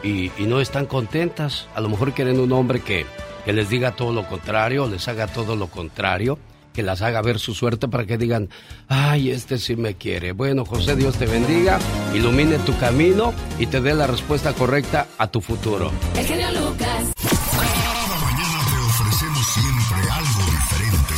y, 0.03 0.31
no 0.41 0.61
están 0.61 0.87
contentas? 0.87 1.69
A 1.75 1.81
lo 1.81 1.89
mejor 1.89 2.13
quieren 2.13 2.41
un 2.41 2.53
hombre 2.53 2.81
que, 2.81 3.07
que 3.45 3.53
les 3.53 3.69
diga 3.71 3.93
todo 3.93 4.13
lo 4.13 4.27
contrario, 4.27 4.89
les 4.89 5.07
haga 5.07 5.29
todo 5.29 5.55
lo 5.55 5.69
contrario 5.69 6.39
que 6.73 6.83
las 6.83 7.03
haga 7.03 7.23
ver 7.23 7.39
su 7.39 7.55
suerte 7.55 7.89
para 7.89 8.07
que 8.07 8.19
digan, 8.19 8.49
ay, 8.89 9.31
este 9.31 9.59
sí 9.59 9.77
me 9.77 9.95
quiere. 9.95 10.33
Bueno, 10.33 10.65
José, 10.65 10.97
Dios 10.97 11.17
te 11.17 11.27
bendiga, 11.27 11.79
ilumine 12.15 12.59
tu 12.59 12.77
camino 12.79 13.33
y 13.59 13.67
te 13.67 13.81
dé 13.81 13.95
la 13.95 14.07
respuesta 14.07 14.53
correcta 14.53 15.07
a 15.19 15.27
tu 15.27 15.41
futuro. 15.41 15.91
El 16.17 16.27
genio 16.27 16.51
Lucas. 16.53 17.13
Cada 17.17 18.19
mañana 18.21 18.59
te 18.71 18.77
ofrecemos 18.87 19.47
siempre 19.55 20.11
algo 20.11 20.41
diferente. 20.51 21.15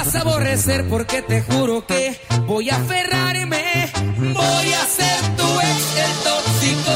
Vas 0.07 0.15
a 0.15 0.21
aborrecer 0.21 0.87
porque 0.87 1.21
te 1.21 1.41
juro 1.41 1.85
que 1.85 2.17
voy 2.45 2.69
a 2.69 2.77
aferrarme. 2.77 3.91
Voy 4.17 4.73
a 4.73 4.85
ser 4.85 5.35
tu 5.35 5.59
ex, 5.59 5.97
el 6.05 6.13
tóxico, 6.23 6.95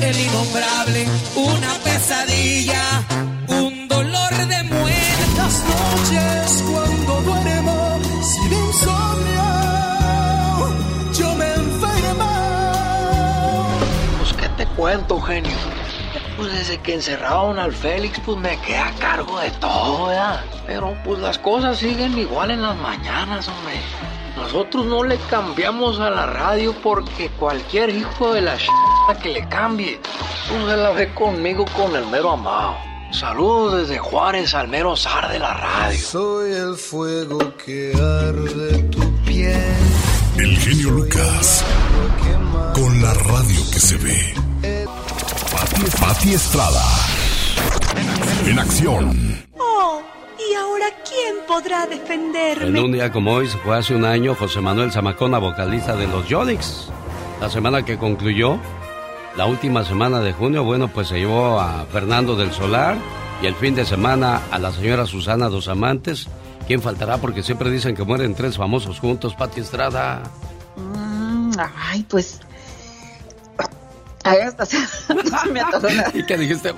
el 0.00 0.16
innombrable, 0.16 1.08
una 1.34 1.74
pesadilla, 1.82 2.84
un 3.48 3.88
dolor 3.88 4.30
de 4.30 4.62
muerte. 4.62 5.36
Las 5.36 5.64
noches 5.64 6.62
cuando 6.70 7.20
duermo 7.22 7.98
sin 8.22 8.52
insomnio, 8.52 9.42
yo 11.18 11.34
me 11.34 11.52
enfermo. 11.52 12.30
Pues 14.18 14.32
qué 14.34 14.48
te 14.50 14.66
cuento, 14.76 15.20
genio. 15.20 15.71
Pues 16.36 16.52
desde 16.52 16.78
que 16.78 16.94
encerraron 16.94 17.58
al 17.58 17.72
Félix, 17.72 18.20
pues 18.24 18.38
me 18.38 18.58
quedé 18.60 18.78
a 18.78 18.90
cargo 18.92 19.38
de 19.38 19.50
todo, 19.52 20.06
¿verdad? 20.06 20.44
Pero 20.66 20.96
pues 21.04 21.20
las 21.20 21.38
cosas 21.38 21.78
siguen 21.78 22.18
igual 22.18 22.50
en 22.50 22.62
las 22.62 22.76
mañanas, 22.76 23.48
hombre. 23.48 23.80
Nosotros 24.36 24.86
no 24.86 25.04
le 25.04 25.18
cambiamos 25.30 26.00
a 26.00 26.10
la 26.10 26.26
radio 26.26 26.74
porque 26.82 27.28
cualquier 27.38 27.90
hijo 27.90 28.32
de 28.32 28.40
la 28.40 28.56
ch... 28.56 28.66
que 29.22 29.28
le 29.28 29.46
cambie, 29.48 30.00
pues 30.48 30.64
se 30.64 30.76
la 30.76 30.90
ve 30.90 31.12
conmigo 31.14 31.64
con 31.76 31.94
el 31.94 32.06
mero 32.06 32.32
amado. 32.32 32.76
Saludos 33.12 33.82
desde 33.82 33.98
Juárez 33.98 34.54
al 34.54 34.68
mero 34.68 34.96
zar 34.96 35.30
de 35.30 35.38
la 35.38 35.52
radio. 35.52 35.98
Soy 35.98 36.52
el 36.52 36.76
fuego 36.76 37.38
que 37.62 37.92
arde 37.94 38.82
tu 38.84 39.14
piel. 39.24 39.76
El 40.38 40.58
genio 40.58 40.90
Lucas. 40.90 41.62
Con 42.74 43.02
la 43.02 43.12
radio 43.12 43.60
que 43.70 43.78
se 43.78 43.98
ve. 43.98 44.51
Pati, 45.52 45.82
Pati 46.00 46.34
Estrada. 46.34 46.82
En 48.46 48.58
acción. 48.58 49.38
Oh, 49.58 50.02
¿y 50.38 50.54
ahora 50.54 50.86
quién 51.08 51.36
podrá 51.46 51.84
En 51.84 51.90
defenderme? 51.90 52.80
un 52.80 52.92
día 52.92 53.12
como 53.12 53.32
hoy, 53.32 53.46
fue 53.48 53.76
hace 53.78 53.94
un 53.94 54.04
año, 54.04 54.34
José 54.34 54.60
Manuel 54.60 54.90
Zamacona, 54.92 55.38
vocalista 55.38 55.94
de 55.96 56.06
los 56.08 56.26
Yonix. 56.28 56.88
La 57.40 57.48
semana 57.50 57.84
que 57.84 57.98
concluyó, 57.98 58.58
la 59.36 59.46
última 59.46 59.84
semana 59.84 60.20
de 60.20 60.32
junio, 60.32 60.64
bueno, 60.64 60.88
pues 60.88 61.08
se 61.08 61.18
llevó 61.18 61.60
a 61.60 61.84
Fernando 61.92 62.36
del 62.36 62.52
Solar 62.52 62.96
y 63.42 63.46
el 63.46 63.54
fin 63.54 63.74
de 63.74 63.84
semana 63.84 64.40
a 64.50 64.58
la 64.58 64.72
señora 64.72 65.06
Susana 65.06 65.48
Dos 65.48 65.68
Amantes. 65.68 66.28
¿Quién 66.66 66.80
faltará? 66.80 67.18
Porque 67.18 67.42
siempre 67.42 67.70
dicen 67.70 67.94
que 67.96 68.04
mueren 68.04 68.34
tres 68.34 68.56
famosos 68.56 68.98
juntos, 69.00 69.34
Pati 69.34 69.60
Estrada. 69.60 70.22
Mm, 70.76 71.52
ay, 71.90 72.04
pues. 72.08 72.40
Hasta 74.24 74.66
se 74.66 74.78
me 75.52 75.60
atoró 75.60 75.88
la. 75.90 76.10
¿Y 76.14 76.24
qué 76.24 76.36
dijiste? 76.38 76.72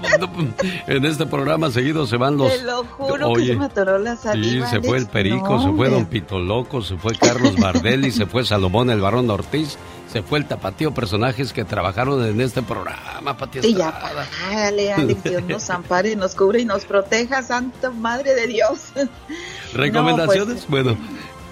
En 0.86 1.04
este 1.04 1.26
programa 1.26 1.70
seguido 1.70 2.06
se 2.06 2.16
van 2.16 2.36
los... 2.36 2.50
Te 2.50 2.62
lo 2.62 2.84
juro 2.84 3.32
que 3.34 3.46
se 3.46 3.56
me 3.56 3.64
atoró 3.66 3.98
la 3.98 4.16
Sí, 4.16 4.22
saliva. 4.22 4.66
se 4.70 4.80
fue 4.80 4.98
el. 4.98 5.06
Perico, 5.06 5.56
No, 5.56 5.62
se 5.62 5.76
fue. 5.76 5.90
Don 5.90 6.06
Pito 6.06 6.38
Loco, 6.38 6.80
se 6.82 6.96
fue 6.96 7.14
Carlos 7.16 7.56
Bardelli, 7.56 8.10
se 8.10 8.26
fue 8.26 8.44
Salomón 8.44 8.90
el 8.90 9.00
Barón 9.00 9.28
Ortiz, 9.30 9.76
se 10.10 10.22
fue 10.22 10.38
el 10.38 10.46
Tapatío, 10.46 10.92
personajes 10.94 11.52
que 11.52 11.64
trabajaron 11.64 12.24
en 12.24 12.40
este 12.40 12.62
programa, 12.62 13.36
Pati 13.36 13.60
Y 13.62 13.74
ya, 13.74 13.92
párale, 14.00 14.92
Alex, 14.92 15.22
Dios 15.24 15.42
nos 15.48 15.68
ampare, 15.70 16.16
nos 16.16 16.34
cubre 16.34 16.60
y 16.60 16.64
nos 16.64 16.84
proteja, 16.84 17.42
Santa 17.42 17.90
Madre 17.90 18.34
de 18.34 18.46
Dios. 18.46 18.80
¿Recomendaciones? 19.74 20.62
No, 20.64 20.70
Bueno, 20.70 20.96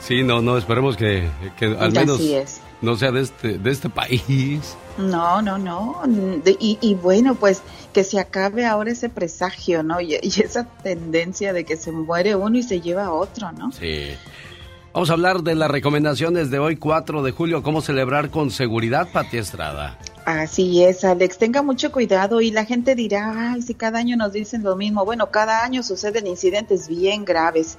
sí, 0.01 0.22
no, 0.22 0.40
no, 0.43 0.57
esperemos 0.59 0.97
que, 0.97 1.28
que 1.59 1.66
al 1.66 1.82
Así 1.88 1.99
menos 1.99 2.20
es. 2.20 2.61
no 2.80 2.97
sea 2.97 3.11
de 3.12 3.20
este, 3.22 3.59
de 3.59 3.70
este 3.70 3.88
país. 3.88 4.76
No, 4.99 5.43
no, 5.43 5.59
no. 5.59 6.03
Y 6.45 6.95
bueno, 6.95 7.34
pues 7.34 7.62
que 7.93 8.05
se 8.05 8.18
acabe 8.18 8.66
ahora 8.66 8.90
ese 8.90 9.09
presagio, 9.09 9.82
¿no? 9.82 10.01
Y, 10.01 10.18
y 10.22 10.28
esa 10.43 10.64
tendencia 10.64 11.53
de 11.53 11.64
que 11.64 11.76
se 11.76 11.93
muere 11.93 12.34
uno 12.34 12.59
y 12.59 12.62
se 12.62 12.80
lleva 12.80 13.07
a 13.07 13.12
otro, 13.12 13.53
¿no? 13.53 13.72
Sí. 13.72 14.11
Vamos 14.93 15.09
a 15.09 15.14
hablar 15.14 15.43
de 15.43 15.55
las 15.55 15.70
recomendaciones 15.70 16.51
de 16.51 16.59
hoy, 16.59 16.76
4 16.76 17.22
de 17.22 17.30
julio, 17.32 17.62
cómo 17.62 17.80
celebrar 17.80 18.28
con 18.28 18.51
seguridad, 18.51 19.09
Pati 19.11 19.38
Estrada. 19.38 19.99
Así 20.26 20.84
es, 20.84 21.03
Alex. 21.05 21.38
Tenga 21.38 21.62
mucho 21.62 21.90
cuidado 21.90 22.43
y 22.43 22.51
la 22.51 22.66
gente 22.66 22.95
dirá, 22.95 23.53
ay, 23.53 23.62
si 23.62 23.74
cada 23.74 23.99
año 23.99 24.16
nos 24.16 24.34
dicen 24.34 24.62
lo 24.62 24.76
mismo. 24.76 25.07
Bueno, 25.07 25.30
cada 25.30 25.64
año 25.64 25.82
suceden 25.82 26.26
incidentes 26.26 26.88
bien 26.88 27.24
graves. 27.24 27.78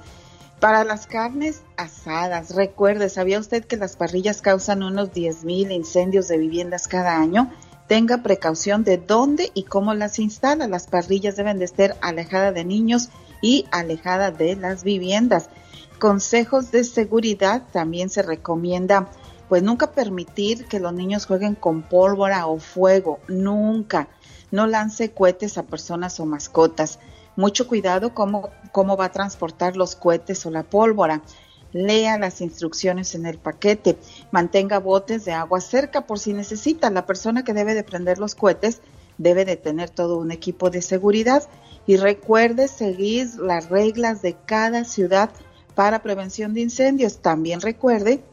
Para 0.64 0.82
las 0.82 1.06
carnes 1.06 1.60
asadas, 1.76 2.54
recuerde, 2.54 3.10
¿sabía 3.10 3.38
usted 3.38 3.66
que 3.66 3.76
las 3.76 3.96
parrillas 3.96 4.40
causan 4.40 4.82
unos 4.82 5.10
10.000 5.12 5.70
incendios 5.70 6.26
de 6.26 6.38
viviendas 6.38 6.88
cada 6.88 7.18
año? 7.18 7.52
Tenga 7.86 8.22
precaución 8.22 8.82
de 8.82 8.96
dónde 8.96 9.50
y 9.52 9.64
cómo 9.64 9.92
las 9.92 10.18
instala. 10.18 10.66
Las 10.66 10.86
parrillas 10.86 11.36
deben 11.36 11.58
de 11.58 11.66
estar 11.66 11.98
alejadas 12.00 12.54
de 12.54 12.64
niños 12.64 13.10
y 13.42 13.66
alejadas 13.72 14.38
de 14.38 14.56
las 14.56 14.84
viviendas. 14.84 15.50
Consejos 15.98 16.70
de 16.70 16.84
seguridad 16.84 17.64
también 17.70 18.08
se 18.08 18.22
recomienda 18.22 19.10
pues 19.50 19.62
nunca 19.62 19.92
permitir 19.92 20.64
que 20.64 20.80
los 20.80 20.94
niños 20.94 21.26
jueguen 21.26 21.56
con 21.56 21.82
pólvora 21.82 22.46
o 22.46 22.58
fuego, 22.58 23.20
nunca. 23.28 24.08
No 24.50 24.66
lance 24.66 25.10
cohetes 25.10 25.58
a 25.58 25.64
personas 25.64 26.18
o 26.20 26.24
mascotas. 26.24 27.00
Mucho 27.36 27.68
cuidado 27.68 28.14
cómo, 28.14 28.48
cómo 28.74 28.96
va 28.96 29.04
a 29.04 29.12
transportar 29.12 29.76
los 29.76 29.94
cohetes 29.94 30.44
o 30.46 30.50
la 30.50 30.64
pólvora. 30.64 31.22
Lea 31.70 32.18
las 32.18 32.40
instrucciones 32.40 33.14
en 33.14 33.24
el 33.24 33.38
paquete. 33.38 33.96
Mantenga 34.32 34.80
botes 34.80 35.24
de 35.24 35.32
agua 35.32 35.60
cerca 35.60 36.08
por 36.08 36.18
si 36.18 36.32
necesita. 36.32 36.90
La 36.90 37.06
persona 37.06 37.44
que 37.44 37.54
debe 37.54 37.74
de 37.74 37.84
prender 37.84 38.18
los 38.18 38.34
cohetes 38.34 38.80
debe 39.16 39.44
de 39.44 39.56
tener 39.56 39.90
todo 39.90 40.18
un 40.18 40.32
equipo 40.32 40.70
de 40.70 40.82
seguridad. 40.82 41.44
Y 41.86 41.98
recuerde 41.98 42.66
seguir 42.66 43.36
las 43.36 43.68
reglas 43.68 44.22
de 44.22 44.34
cada 44.44 44.82
ciudad 44.82 45.30
para 45.76 46.02
prevención 46.02 46.52
de 46.52 46.62
incendios. 46.62 47.18
También 47.18 47.60
recuerde 47.60 48.24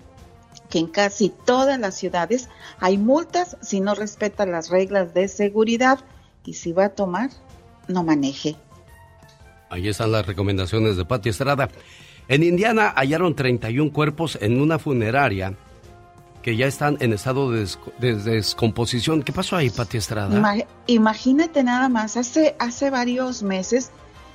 que 0.72 0.80
en 0.80 0.88
casi 0.88 1.30
todas 1.30 1.80
las 1.80 1.94
ciudades 1.94 2.50
hay 2.80 2.98
multas 2.98 3.58
si 3.62 3.80
no 3.80 3.94
respeta 3.94 4.48
las 4.48 4.70
reglas 4.70 5.14
de 5.14 5.28
seguridad 5.28 6.00
y 6.44 6.56
si 6.56 6.74
va 6.74 6.86
a 6.86 6.96
tomar, 6.96 7.30
no 7.88 8.04
maneje. 8.04 8.56
Ahí 9.72 9.88
están 9.88 10.12
las 10.12 10.26
recomendaciones 10.28 10.98
de 10.98 11.06
Pati 11.06 11.30
Estrada. 11.30 11.70
En 12.28 12.44
Indiana 12.44 12.94
hallaron 12.96 13.36
31 13.36 13.92
cuerpos 13.92 14.38
en 14.42 14.62
una 14.62 14.78
funeraria 14.78 15.56
que 16.44 16.56
ya 16.56 16.66
están 16.68 16.98
en 17.00 17.14
estado 17.14 17.52
de, 17.52 17.64
desco- 17.64 17.92
de 18.00 18.16
descomposición. 18.16 19.24
¿Qué 19.24 19.32
pasó 19.32 19.56
ahí, 19.56 19.70
Pati 19.70 19.98
Estrada? 19.98 20.38
Ima- 20.38 20.66
imagínate 20.88 21.64
nada 21.64 21.88
más, 21.90 22.18
hace, 22.18 22.56
hace 22.60 22.90
varios 22.90 23.42
meses 23.44 23.92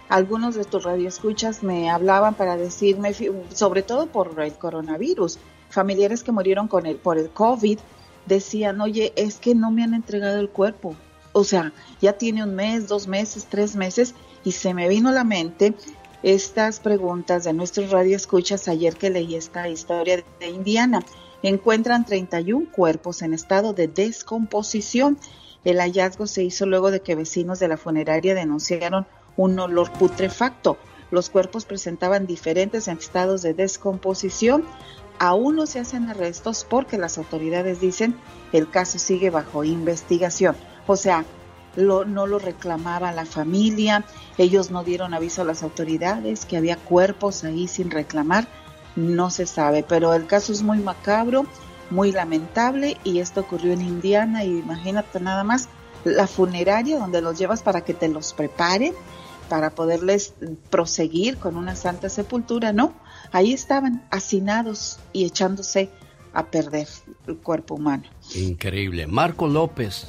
algunos 0.09 0.55
de 0.55 0.64
tus 0.64 0.84
radioescuchas 0.84 1.62
me 1.64 1.91
hablaban 1.91 2.34
para 2.34 2.57
decirme, 2.57 3.12
sobre 3.53 3.82
todo 3.82 4.07
por 4.07 4.41
el 4.41 4.53
coronavirus, 4.55 5.39
familiares 5.68 6.22
que 6.22 6.30
murieron 6.32 6.68
con 6.68 6.87
el, 6.87 6.95
por 6.97 7.18
el 7.18 7.28
COVID, 7.28 7.78
decían, 8.24 8.80
oye, 8.80 9.12
es 9.16 9.37
que 9.39 9.55
no 9.57 9.70
me 9.72 9.82
han 9.82 9.95
entregado 9.95 10.39
el 10.41 10.49
cuerpo. 10.49 10.95
O 11.32 11.43
sea, 11.45 11.72
ya 12.01 12.12
tiene 12.14 12.45
un 12.45 12.55
mes, 12.55 12.87
dos 12.89 13.09
meses, 13.09 13.47
tres 13.51 13.74
meses, 13.76 14.14
y 14.47 14.53
se 14.53 14.75
me 14.75 14.89
vino 14.89 15.09
a 15.09 15.13
la 15.13 15.25
mente 15.25 15.75
estas 16.23 16.79
preguntas 16.79 17.43
de 17.43 17.53
nuestros 17.53 17.91
radioescuchas 17.91 18.69
ayer 18.69 18.97
que 18.97 19.11
leí 19.11 19.35
esta 19.35 19.69
historia 19.69 20.25
de 20.39 20.49
Indiana. 20.49 21.03
Encuentran 21.43 22.07
31 22.07 22.71
cuerpos 22.71 23.23
en 23.23 23.35
estado 23.35 23.73
de 23.73 23.89
descomposición. 23.89 25.19
El 25.65 25.81
hallazgo 25.81 26.29
se 26.29 26.45
hizo 26.45 26.65
luego 26.65 26.93
de 26.93 27.01
que 27.01 27.17
vecinos 27.17 27.59
de 27.59 27.67
la 27.67 27.77
funeraria 27.77 28.37
denunciaron 28.37 29.05
un 29.37 29.59
olor 29.59 29.93
putrefacto. 29.93 30.79
Los 31.11 31.29
cuerpos 31.29 31.65
presentaban 31.65 32.27
diferentes 32.27 32.87
estados 32.87 33.43
de 33.43 33.53
descomposición. 33.53 34.65
Aún 35.19 35.57
no 35.57 35.67
se 35.67 35.81
hacen 35.81 36.09
arrestos 36.09 36.65
porque 36.69 36.99
las 36.99 37.19
autoridades 37.19 37.81
dicen 37.81 38.15
el 38.53 38.71
caso 38.71 39.01
sigue 39.01 39.31
bajo 39.31 39.65
investigación. 39.65 40.55
O 40.87 40.95
sea, 40.95 41.25
lo- 41.77 42.05
no 42.05 42.27
lo 42.27 42.39
reclamaba 42.39 43.12
la 43.12 43.24
familia, 43.27 44.05
ellos 44.39 44.70
no 44.70 44.83
dieron 44.85 45.14
aviso 45.14 45.43
a 45.43 45.45
las 45.45 45.62
autoridades 45.62 46.45
que 46.45 46.57
había 46.57 46.77
cuerpos 46.77 47.45
ahí 47.45 47.68
sin 47.68 47.91
reclamar, 47.91 48.49
no 48.97 49.31
se 49.31 49.47
sabe, 49.47 49.83
pero 49.83 50.14
el 50.14 50.27
caso 50.27 50.53
es 50.53 50.62
muy 50.62 50.79
macabro, 50.79 51.47
muy 51.91 52.12
lamentable 52.12 52.97
y 53.05 53.20
esto 53.20 53.41
ocurrió 53.43 53.72
en 53.72 53.83
Indiana 53.83 54.45
y 54.45 54.59
imagínate 54.59 55.20
nada 55.20 55.45
más 55.45 55.68
la 56.05 56.27
funeraria 56.27 56.99
donde 56.99 57.20
los 57.20 57.39
llevas 57.39 57.62
para 57.62 57.83
que 57.83 57.95
te 57.95 58.09
los 58.09 58.33
preparen 58.33 58.95
para 59.49 59.70
poderles 59.70 60.35
proseguir 60.70 61.37
con 61.39 61.57
una 61.57 61.77
santa 61.77 62.09
sepultura, 62.09 62.72
¿no? 62.72 62.93
Ahí 63.33 63.53
estaban 63.53 64.05
hacinados 64.11 64.99
y 65.12 65.24
echándose 65.24 65.91
a 66.33 66.47
perder 66.47 66.89
el 67.29 67.37
cuerpo 67.39 67.74
humano. 67.77 68.05
Increíble. 68.35 69.07
Marco 69.07 69.47
López 69.47 70.07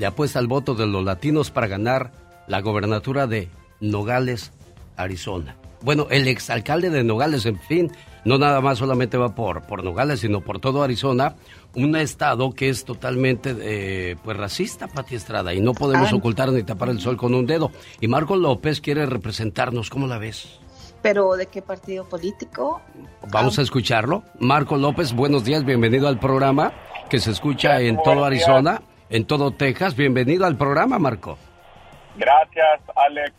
le 0.00 0.06
apuesta 0.06 0.38
al 0.38 0.46
voto 0.46 0.74
de 0.74 0.86
los 0.86 1.04
latinos 1.04 1.50
para 1.50 1.66
ganar 1.66 2.10
la 2.46 2.62
gobernatura 2.62 3.26
de 3.26 3.50
Nogales, 3.80 4.50
Arizona. 4.96 5.56
bueno, 5.82 6.06
el 6.10 6.26
exalcalde 6.26 6.88
de 6.88 7.04
Nogales, 7.04 7.44
en 7.44 7.58
fin, 7.60 7.92
no 8.24 8.38
nada 8.38 8.62
más 8.62 8.78
solamente 8.78 9.18
va 9.18 9.34
por, 9.34 9.62
por 9.62 9.84
Nogales, 9.84 10.20
sino 10.20 10.40
por 10.40 10.58
todo 10.58 10.82
Arizona, 10.82 11.36
un 11.74 11.94
estado 11.96 12.50
que 12.52 12.70
es 12.70 12.86
totalmente 12.86 13.54
eh, 13.60 14.16
pues 14.24 14.38
racista, 14.38 14.88
Pati 14.88 15.16
Estrada, 15.16 15.52
y 15.52 15.60
no 15.60 15.74
podemos 15.74 16.10
ocultar 16.14 16.50
ni 16.50 16.62
tapar 16.62 16.88
el 16.88 17.00
sol 17.00 17.18
con 17.18 17.34
un 17.34 17.46
dedo. 17.46 17.70
Y 18.00 18.08
Marco 18.08 18.36
López 18.36 18.80
quiere 18.80 19.04
representarnos, 19.04 19.90
¿cómo 19.90 20.06
la 20.06 20.16
ves? 20.16 20.60
¿Pero 21.02 21.34
de 21.36 21.46
qué 21.46 21.60
partido 21.60 22.06
político? 22.08 22.80
Vamos 23.30 23.58
a 23.58 23.62
escucharlo. 23.62 24.22
Marco 24.38 24.76
López, 24.76 25.12
buenos 25.14 25.44
días, 25.44 25.64
bienvenido 25.64 26.08
al 26.08 26.18
programa 26.18 26.72
que 27.10 27.18
se 27.18 27.32
escucha 27.32 27.80
en 27.80 28.00
todo 28.02 28.24
Arizona, 28.24 28.82
en 29.10 29.26
todo 29.26 29.50
Texas. 29.50 29.96
Bienvenido 29.96 30.46
al 30.46 30.56
programa, 30.56 30.98
Marco. 30.98 31.36
Gracias, 32.16 32.80
Alex, 32.96 33.32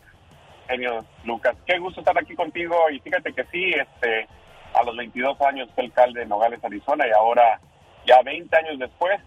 genio 0.68 1.04
Lucas. 1.24 1.56
Qué 1.66 1.78
gusto 1.78 2.00
estar 2.00 2.16
aquí 2.18 2.34
contigo 2.34 2.76
y 2.90 3.00
fíjate 3.00 3.32
que 3.32 3.44
sí, 3.50 3.70
este, 3.70 4.28
a 4.74 4.84
los 4.84 4.96
22 4.96 5.40
años 5.40 5.68
fue 5.74 5.84
alcalde 5.84 6.20
de 6.20 6.26
Nogales, 6.26 6.62
Arizona 6.62 7.06
y 7.06 7.10
ahora, 7.10 7.60
ya 8.06 8.20
20 8.24 8.56
años 8.56 8.78
después, 8.78 9.18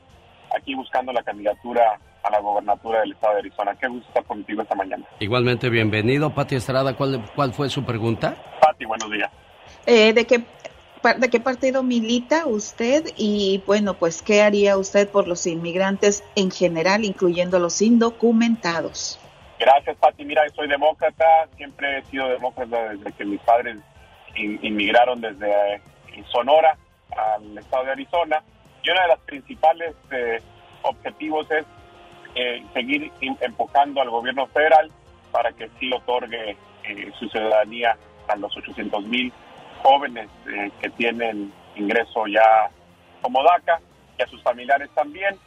aquí 0.56 0.76
buscando 0.76 1.12
la 1.12 1.24
candidatura 1.24 2.00
a 2.24 2.32
la 2.32 2.40
gobernatura 2.40 3.02
del 3.02 3.12
estado 3.12 3.34
de 3.34 3.40
Arizona. 3.40 3.76
Qué 3.80 3.88
gusto 3.88 4.08
estar 4.08 4.24
contigo 4.24 4.62
esta 4.62 4.76
mañana. 4.76 5.06
Igualmente, 5.20 5.70
bienvenido. 5.70 6.34
Pati 6.34 6.56
Estrada, 6.56 6.96
¿cuál, 6.96 7.24
cuál 7.36 7.54
fue 7.54 7.70
su 7.70 7.84
pregunta? 7.84 8.36
Pati, 8.62 8.86
buenos 8.86 9.12
días. 9.12 9.32
Eh, 9.86 10.14
¿de, 10.14 10.26
qué, 10.26 10.44
¿De 11.14 11.30
qué 11.30 11.40
partido 11.40 11.84
milita 11.84 12.48
usted? 12.48 13.06
Y 13.16 13.62
bueno, 13.68 13.94
pues, 13.94 14.24
¿qué 14.24 14.42
haría 14.42 14.76
usted 14.76 15.08
por 15.08 15.28
los 15.28 15.46
inmigrantes 15.46 16.24
en 16.36 16.50
general, 16.50 17.06
incluyendo 17.06 17.60
los 17.60 17.80
indocumentados? 17.84 19.20
Gracias, 19.60 19.96
Pati. 19.98 20.26
Mira, 20.26 20.42
soy 20.56 20.68
demócrata, 20.68 21.48
siempre 21.58 22.00
he 22.00 22.06
sido 22.06 22.28
demócrata 22.28 22.90
desde 22.90 23.12
que 23.14 23.24
mis 23.24 23.40
padres 23.42 23.78
inmigraron 24.36 25.22
desde 25.22 25.76
eh, 25.76 25.82
Sonora 26.32 26.76
al 27.16 27.56
estado 27.56 27.86
de 27.86 27.92
Arizona. 27.92 28.44
Y 28.84 28.90
uno 28.90 29.02
de 29.02 29.08
los 29.08 29.20
principales 29.20 29.96
eh, 30.12 30.42
objetivos 30.82 31.50
es 31.52 31.66
eh, 32.34 32.64
seguir 32.74 33.12
empujando 33.42 34.02
al 34.02 34.10
gobierno 34.10 34.48
federal 34.48 34.92
para 35.32 35.52
que 35.52 35.70
sí 35.80 35.92
otorgue 35.94 36.58
su 37.18 37.28
ciudadanía 37.30 37.98
a 38.28 38.36
los 38.36 38.56
800 38.58 39.06
mil 39.06 39.32
jóvenes 39.86 40.30
que 40.82 40.90
tienen 40.92 41.54
ingreso 41.76 42.26
ya 42.26 42.72
como 43.22 43.44
DACA 43.44 43.80
y 44.18 44.24
a 44.24 44.28
sus 44.28 44.42
familiares 44.42 44.90
también, 44.96 45.38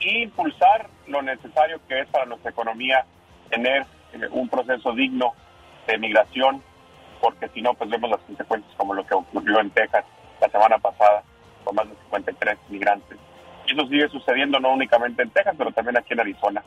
e 0.00 0.22
impulsar 0.22 0.88
lo 1.06 1.22
necesario 1.22 1.80
que 1.86 2.00
es 2.00 2.08
para 2.08 2.26
nuestra 2.26 2.50
economía 2.50 3.04
tener 3.48 3.86
un 4.32 4.48
proceso 4.48 4.92
digno 4.92 5.34
de 5.86 5.98
migración 5.98 6.62
porque 7.20 7.48
si 7.48 7.62
no, 7.62 7.74
pues 7.74 7.88
vemos 7.90 8.10
las 8.10 8.20
consecuencias 8.20 8.74
como 8.76 8.94
lo 8.94 9.06
que 9.06 9.14
ocurrió 9.14 9.60
en 9.60 9.70
Texas 9.70 10.04
la 10.40 10.48
semana 10.48 10.78
pasada, 10.78 11.22
con 11.64 11.74
más 11.74 11.88
de 11.88 11.96
53 11.96 12.58
migrantes. 12.68 13.18
Y 13.66 13.72
eso 13.72 13.86
sigue 13.88 14.08
sucediendo 14.08 14.60
no 14.60 14.72
únicamente 14.72 15.22
en 15.22 15.30
Texas, 15.30 15.54
pero 15.56 15.72
también 15.72 15.96
aquí 15.96 16.12
en 16.12 16.20
Arizona, 16.20 16.62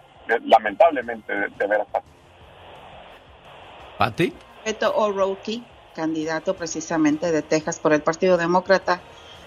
lamentablemente, 0.45 1.34
de, 1.34 1.47
de 1.49 1.67
veras. 1.67 1.88
¿Pati? 3.97 4.34
Beto 4.65 4.95
O'Rourke, 4.95 5.61
candidato 5.95 6.55
precisamente 6.55 7.31
de 7.31 7.41
Texas 7.41 7.79
por 7.79 7.93
el 7.93 8.01
Partido 8.01 8.37
Demócrata 8.37 9.01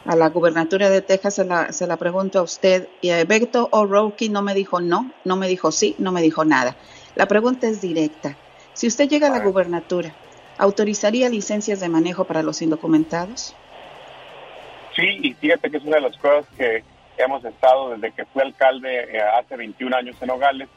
a 0.05 0.17
la 0.17 0.29
gubernatura 0.31 0.91
de 0.91 1.01
Texas, 1.01 1.35
se 1.35 1.45
la, 1.45 1.73
se 1.73 1.87
la 1.87 1.97
pregunto 1.97 2.41
a 2.41 2.43
usted. 2.43 2.89
Y 3.01 3.11
a 3.11 3.25
Beto 3.25 3.69
O'Rourke 3.71 4.29
no 4.29 4.43
me 4.43 4.55
dijo 4.55 4.81
no, 4.81 5.13
no 5.25 5.37
me 5.37 5.49
dijo 5.49 5.71
sí, 5.71 5.95
no 5.99 6.13
me 6.13 6.23
dijo 6.23 6.45
nada. 6.45 6.77
La 7.15 7.27
pregunta 7.27 7.69
es 7.69 7.81
directa. 7.81 8.37
Si 8.73 8.87
usted 8.87 9.09
llega 9.09 9.29
a 9.29 9.31
la 9.31 9.45
gubernatura, 9.45 10.15
¿Autorizaría 10.59 11.29
licencias 11.29 11.81
de 11.81 11.89
manejo 11.89 12.25
para 12.25 12.43
los 12.43 12.63
indocumentados? 12.63 13.57
Sí, 14.95 15.19
y 15.23 15.35
fíjate 15.35 15.71
que 15.71 15.79
es 15.79 15.85
una 15.85 15.97
de 15.97 16.03
las 16.03 16.17
cosas 16.19 16.47
que 16.57 16.85
hemos 17.17 17.45
estado 17.45 17.91
desde 17.91 18.13
que 18.13 18.25
fui 18.27 18.43
alcalde 18.43 19.09
eh, 19.13 19.21
hace 19.21 19.57
21 19.57 19.97
años 19.97 20.17
en 20.21 20.29
Nogales, 20.29 20.69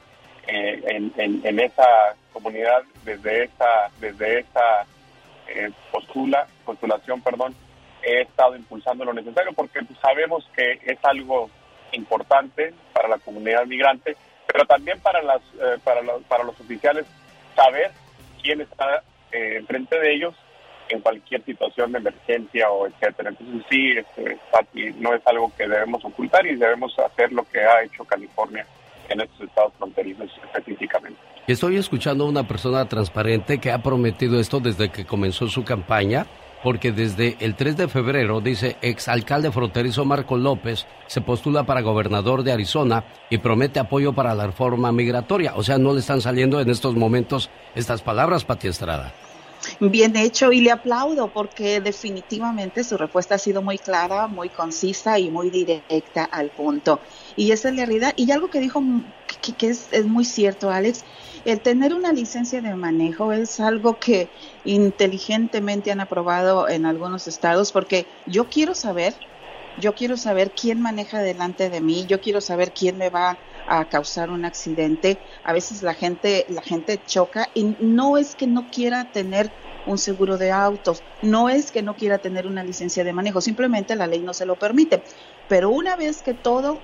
eh, 0.48 1.12
en, 1.18 1.60
esa 1.60 2.16
comunidad, 2.32 2.84
desde 3.04 3.44
esa, 3.44 3.92
desde 4.00 4.40
esa 4.40 4.86
eh, 5.48 5.72
postula, 5.92 6.48
postulación, 6.66 7.22
perdón, 7.22 7.56
he 8.02 8.22
estado 8.22 8.56
impulsando 8.56 9.06
lo 9.06 9.14
necesario 9.14 9.54
porque 9.54 9.82
pues, 9.84 10.00
sabemos 10.00 10.48
que 10.56 10.80
es 10.86 10.98
algo 11.04 11.50
importante 11.92 12.74
para 12.94 13.08
la 13.08 13.18
comunidad 13.18 13.66
migrante, 13.66 14.16
pero 14.48 14.66
también 14.66 15.00
para, 15.00 15.22
las, 15.22 15.42
para, 15.84 16.02
los, 16.02 16.24
para 16.24 16.44
los 16.44 16.60
oficiales 16.60 17.06
saber 17.56 17.92
quién 18.42 18.62
está 18.62 19.04
eh, 19.32 19.64
frente 19.68 20.00
de 20.00 20.14
ellos 20.14 20.36
en 20.90 21.02
cualquier 21.02 21.44
situación 21.44 21.92
de 21.92 21.98
emergencia 21.98 22.70
o 22.70 22.86
etcétera. 22.86 23.30
Entonces 23.30 23.66
sí, 23.70 23.92
este, 23.98 24.38
no 25.00 25.14
es 25.14 25.22
algo 25.26 25.52
que 25.58 25.68
debemos 25.68 26.06
ocultar 26.06 26.46
y 26.46 26.56
debemos 26.56 26.98
hacer 27.00 27.32
lo 27.32 27.44
que 27.44 27.60
ha 27.60 27.84
hecho 27.84 28.06
California 28.06 28.66
en 29.10 29.22
estos 29.22 29.42
estados 29.42 29.74
fronterizos 29.78 30.32
específicamente. 30.44 31.20
Estoy 31.48 31.78
escuchando 31.78 32.24
a 32.24 32.28
una 32.28 32.48
persona 32.48 32.90
transparente 32.90 33.60
que 33.60 33.72
ha 33.72 33.84
prometido 33.84 34.40
esto 34.40 34.60
desde 34.60 34.90
que 34.90 35.06
comenzó 35.06 35.48
su 35.48 35.64
campaña, 35.64 36.26
porque 36.64 36.92
desde 36.92 37.38
el 37.40 37.54
3 37.54 37.78
de 37.78 37.88
febrero, 37.88 38.42
dice, 38.42 38.78
exalcalde 38.82 39.52
fronterizo 39.52 40.06
Marco 40.06 40.38
López 40.38 40.88
se 41.06 41.22
postula 41.22 41.64
para 41.64 41.82
gobernador 41.82 42.42
de 42.42 42.52
Arizona 42.52 43.06
y 43.30 43.38
promete 43.38 43.80
apoyo 43.80 44.12
para 44.14 44.34
la 44.34 44.48
reforma 44.48 44.92
migratoria. 44.92 45.54
O 45.56 45.62
sea, 45.62 45.78
no 45.78 45.94
le 45.94 46.00
están 46.00 46.20
saliendo 46.20 46.60
en 46.60 46.72
estos 46.72 46.96
momentos 46.96 47.52
estas 47.76 48.02
palabras, 48.02 48.44
Pati 48.44 48.68
Estrada. 48.68 49.14
Bien 49.80 50.16
hecho 50.16 50.52
y 50.52 50.62
le 50.62 50.72
aplaudo 50.72 51.32
porque 51.32 51.80
definitivamente 51.80 52.84
su 52.84 52.98
respuesta 52.98 53.36
ha 53.36 53.38
sido 53.38 53.62
muy 53.62 53.78
clara, 53.78 54.28
muy 54.28 54.50
concisa 54.50 55.20
y 55.20 55.30
muy 55.30 55.50
directa 55.50 56.24
al 56.24 56.50
punto. 56.50 57.00
Y 57.36 57.52
esa 57.52 57.70
es 57.70 57.76
la 57.76 57.86
realidad. 57.86 58.14
Y 58.16 58.32
algo 58.32 58.50
que 58.50 58.60
dijo 58.60 58.84
que, 59.58 59.68
es, 59.68 59.88
es 59.92 60.06
muy 60.06 60.26
cierto, 60.26 60.70
Alex, 60.70 61.04
el 61.46 61.62
tener 61.62 61.94
una 61.94 62.12
licencia 62.12 62.60
de 62.62 62.76
manejo 62.76 63.32
es 63.32 63.60
algo 63.60 64.00
que 64.00 64.32
inteligentemente 64.64 65.92
han 65.92 66.00
aprobado 66.00 66.68
en 66.68 66.86
algunos 66.86 67.28
estados 67.28 67.72
porque 67.72 68.08
yo 68.26 68.50
quiero 68.50 68.74
saber, 68.74 69.16
yo 69.78 69.94
quiero 69.94 70.18
saber 70.18 70.54
quién 70.60 70.82
maneja 70.82 71.22
delante 71.22 71.70
de 71.70 71.82
mí, 71.82 72.08
yo 72.08 72.20
quiero 72.20 72.42
saber 72.42 72.74
quién 72.74 72.98
me 72.98 73.10
va 73.10 73.40
a 73.68 73.88
causar 73.90 74.32
un 74.32 74.44
accidente. 74.44 75.22
A 75.44 75.54
veces 75.54 75.84
la 75.84 75.94
gente, 75.94 76.46
la 76.50 76.64
gente 76.64 77.04
choca 77.06 77.50
y 77.54 77.76
no 77.80 78.18
es 78.18 78.36
que 78.36 78.48
no 78.48 78.70
quiera 78.72 79.12
tener 79.12 79.54
un 79.86 80.00
seguro 80.00 80.40
de 80.40 80.52
autos, 80.52 81.04
no 81.22 81.48
es 81.50 81.72
que 81.72 81.84
no 81.84 81.96
quiera 81.96 82.18
tener 82.18 82.48
una 82.48 82.64
licencia 82.64 83.04
de 83.04 83.14
manejo, 83.14 83.40
simplemente 83.40 83.96
la 83.96 84.08
ley 84.08 84.24
no 84.24 84.34
se 84.34 84.48
lo 84.48 84.58
permite. 84.58 85.04
Pero 85.48 85.70
una 85.70 85.96
vez 85.96 86.24
que 86.24 86.34
todo 86.34 86.82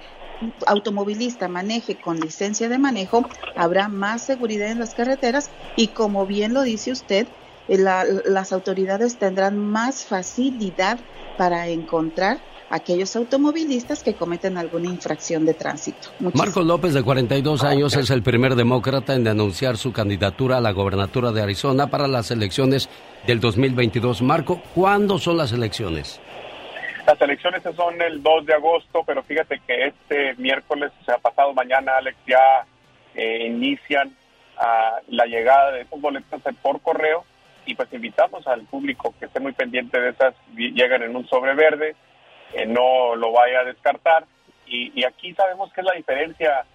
automovilista 0.66 1.48
maneje 1.48 1.96
con 1.96 2.20
licencia 2.20 2.70
de 2.70 2.78
manejo, 2.78 3.26
habrá 3.56 3.88
más 3.88 4.22
seguridad 4.24 4.70
en 4.70 4.80
las 4.80 4.94
carreteras 4.94 5.50
y 5.76 5.88
como 5.88 6.26
bien 6.26 6.54
lo 6.54 6.62
dice 6.62 6.92
usted, 6.92 7.28
eh, 7.68 7.78
las 7.78 8.52
autoridades 8.54 9.18
tendrán 9.18 9.58
más 9.58 10.06
facilidad 10.06 11.00
para 11.38 11.68
encontrar 11.68 12.39
aquellos 12.72 13.16
automovilistas 13.16 14.02
que 14.02 14.16
cometen 14.16 14.58
alguna 14.58 14.88
infracción 14.88 15.46
de 15.46 15.54
tránsito. 15.54 16.10
Marco 16.34 16.64
López, 16.64 16.94
de 16.94 17.04
42 17.04 17.64
años, 17.64 17.96
es 17.98 18.10
el 18.10 18.24
primer 18.24 18.56
demócrata 18.56 19.14
en 19.14 19.28
anunciar 19.28 19.78
su 19.78 19.92
candidatura 19.92 20.58
a 20.58 20.62
la 20.62 20.72
gobernatura 20.72 21.32
de 21.32 21.42
Arizona 21.42 21.88
para 21.88 22.08
las 22.08 22.32
elecciones 22.32 22.89
del 23.28 23.42
2022. 23.42 24.22
Marco, 24.22 24.62
¿cuándo 24.74 25.20
son 25.20 25.38
las 25.38 25.52
elecciones? 25.52 26.22
Las 27.12 27.22
elecciones 27.24 27.62
son 27.76 28.01
el 28.01 28.24
2 28.24 28.45
de 28.45 28.53
agosto, 28.53 29.03
pero 29.05 29.22
fíjate 29.22 29.59
que 29.68 29.88
este 29.88 30.34
miércoles, 30.36 30.93
o 31.01 31.03
sea, 31.03 31.18
pasado 31.18 31.53
mañana, 31.53 31.97
Alex, 31.97 32.16
ya 32.26 32.66
eh, 33.16 33.47
inician 33.47 34.16
ah, 34.57 34.97
la 35.09 35.26
llegada 35.26 35.72
de 35.72 35.82
esos 35.82 35.99
boletos 35.99 36.41
por 36.62 36.80
correo 36.80 37.26
y 37.66 37.76
pues 37.76 37.91
invitamos 37.91 38.47
al 38.47 38.62
público 38.62 39.14
que 39.20 39.26
esté 39.26 39.41
muy 39.41 39.51
pendiente 39.51 39.99
de 39.99 40.12
esas, 40.12 40.36
llegan 40.55 41.03
en 41.03 41.14
un 41.14 41.28
sobre 41.28 41.53
verde, 41.53 41.97
no 42.68 43.14
lo 43.18 43.34
vaya 43.34 43.59
a 43.59 43.66
descartar. 43.66 44.24
Y, 44.66 45.03
aquí 45.03 45.34
sabemos 45.34 45.74
que 45.74 45.82
es 45.82 45.88
la 45.88 45.93
diferencia, 45.95 46.66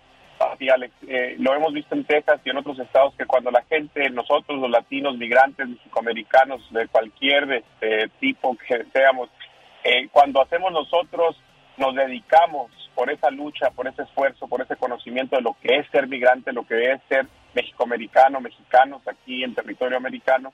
Alex. 0.70 0.92
Eh, 1.08 1.36
lo 1.38 1.54
hemos 1.54 1.72
visto 1.72 1.94
en 1.94 2.04
Texas 2.04 2.42
y 2.44 2.50
en 2.50 2.58
otros 2.58 2.78
estados 2.78 3.14
que 3.14 3.24
cuando 3.24 3.50
la 3.50 3.62
gente, 3.62 4.10
nosotros 4.10 4.60
los 4.60 4.70
latinos, 4.70 5.16
migrantes, 5.16 5.66
mexicoamericanos, 5.66 6.60
de 6.74 6.86
cualquier 6.88 7.50
este, 7.54 8.10
tipo 8.20 8.54
que 8.68 8.84
seamos, 8.92 9.30
eh, 9.84 10.08
cuando 10.10 10.42
hacemos 10.42 10.72
nosotros, 10.72 11.36
nos 11.76 11.94
dedicamos 11.94 12.70
por 12.94 13.10
esa 13.10 13.30
lucha, 13.30 13.70
por 13.70 13.86
ese 13.86 14.02
esfuerzo, 14.02 14.48
por 14.48 14.62
ese 14.62 14.76
conocimiento 14.76 15.36
de 15.36 15.42
lo 15.42 15.54
que 15.60 15.76
es 15.76 15.86
ser 15.90 16.06
migrante, 16.08 16.52
lo 16.52 16.66
que 16.66 16.92
es 16.92 17.00
ser 17.08 17.26
mexicoamericano, 17.54 18.40
mexicanos 18.40 19.02
aquí 19.06 19.44
en 19.44 19.54
territorio 19.54 19.96
americano, 19.96 20.52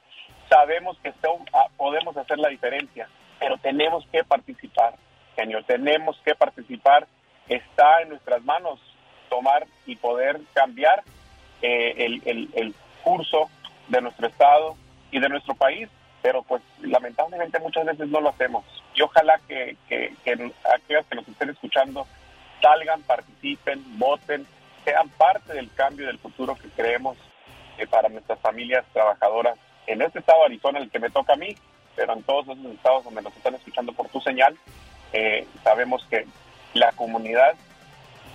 sabemos 0.49 0.99
que 1.03 1.13
ah, 1.53 1.67
podemos 1.77 2.17
hacer 2.17 2.39
la 2.39 2.49
diferencia, 2.49 3.09
pero 3.39 3.57
tenemos 3.59 4.07
que 4.11 4.25
participar 4.25 4.95
genio. 5.37 5.63
Tenemos 5.65 6.21
que 6.25 6.35
participar, 6.35 7.07
está 7.49 8.03
en 8.03 8.11
nuestras 8.11 8.43
manos 8.45 8.81
tomar 9.29 9.67
y 9.87 9.97
poder 9.97 10.41
cambiar 10.53 11.03
eh, 11.63 12.21
el, 12.25 12.75
curso 13.03 13.51
de 13.89 14.01
nuestro 14.01 14.29
Estado 14.29 14.77
y 15.11 15.19
de 15.19 15.29
nuestro 15.29 15.55
país. 15.55 15.89
Pero 16.23 16.43
pues 16.43 16.63
lamentablemente 16.81 17.59
muchas 17.59 17.85
veces 17.85 18.09
no 18.09 18.21
lo 18.21 18.31
hacemos. 18.31 18.65
Y 18.95 19.03
ojalá 19.03 19.41
que, 19.49 19.77
que, 19.89 20.15
que 20.25 20.53
aquellos 20.73 21.07
que 21.07 21.17
nos 21.17 21.29
estén 21.29 21.51
escuchando 21.51 22.07
salgan, 22.61 23.03
participen, 23.03 23.83
voten, 23.99 24.47
sean 24.85 25.09
parte 25.11 25.53
del 25.53 25.71
cambio 25.75 26.07
del 26.07 26.19
futuro 26.19 26.55
que 26.55 26.69
creemos 26.69 27.17
eh, 27.79 27.87
para 27.87 28.09
nuestras 28.09 28.39
familias 28.41 28.85
trabajadoras 28.93 29.59
en 29.87 30.01
este 30.03 30.21
estado 30.21 30.41
de 30.41 30.47
Arizona, 30.47 30.79
el 30.79 30.91
que 30.91 31.01
me 31.01 31.11
toca 31.11 31.33
a 31.33 31.37
mí, 31.37 31.55
pero 31.97 32.13
en 32.13 32.23
todos 32.23 32.47
esos 32.49 32.73
estados 32.73 33.05
donde 33.05 33.23
nos 33.23 33.37
están 33.37 33.55
escuchando 33.55 33.93
por 33.93 34.09
tu 34.09 34.21
señal, 34.21 34.57
eh, 35.13 35.47
sabemos 35.65 36.07
que 36.09 36.27
la 36.75 36.93
comunidad 36.93 37.55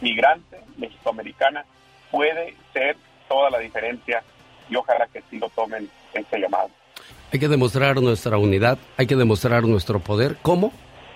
migrante 0.01 0.59
mexicoamericana 0.77 1.65
puede 2.11 2.55
ser 2.73 2.97
toda 3.27 3.49
la 3.49 3.59
diferencia 3.59 4.23
y 4.69 4.75
ojalá 4.75 5.07
que 5.07 5.23
sí 5.29 5.39
lo 5.39 5.49
tomen 5.49 5.89
este 6.13 6.39
llamado. 6.39 6.69
Hay 7.31 7.39
que 7.39 7.49
demostrar 7.49 8.01
nuestra 8.01 8.37
unidad, 8.37 8.77
hay 8.95 9.05
que 9.05 9.17
demostrar 9.17 9.65
nuestro 9.65 9.99
poder. 9.99 10.37
¿Cómo? 10.41 10.71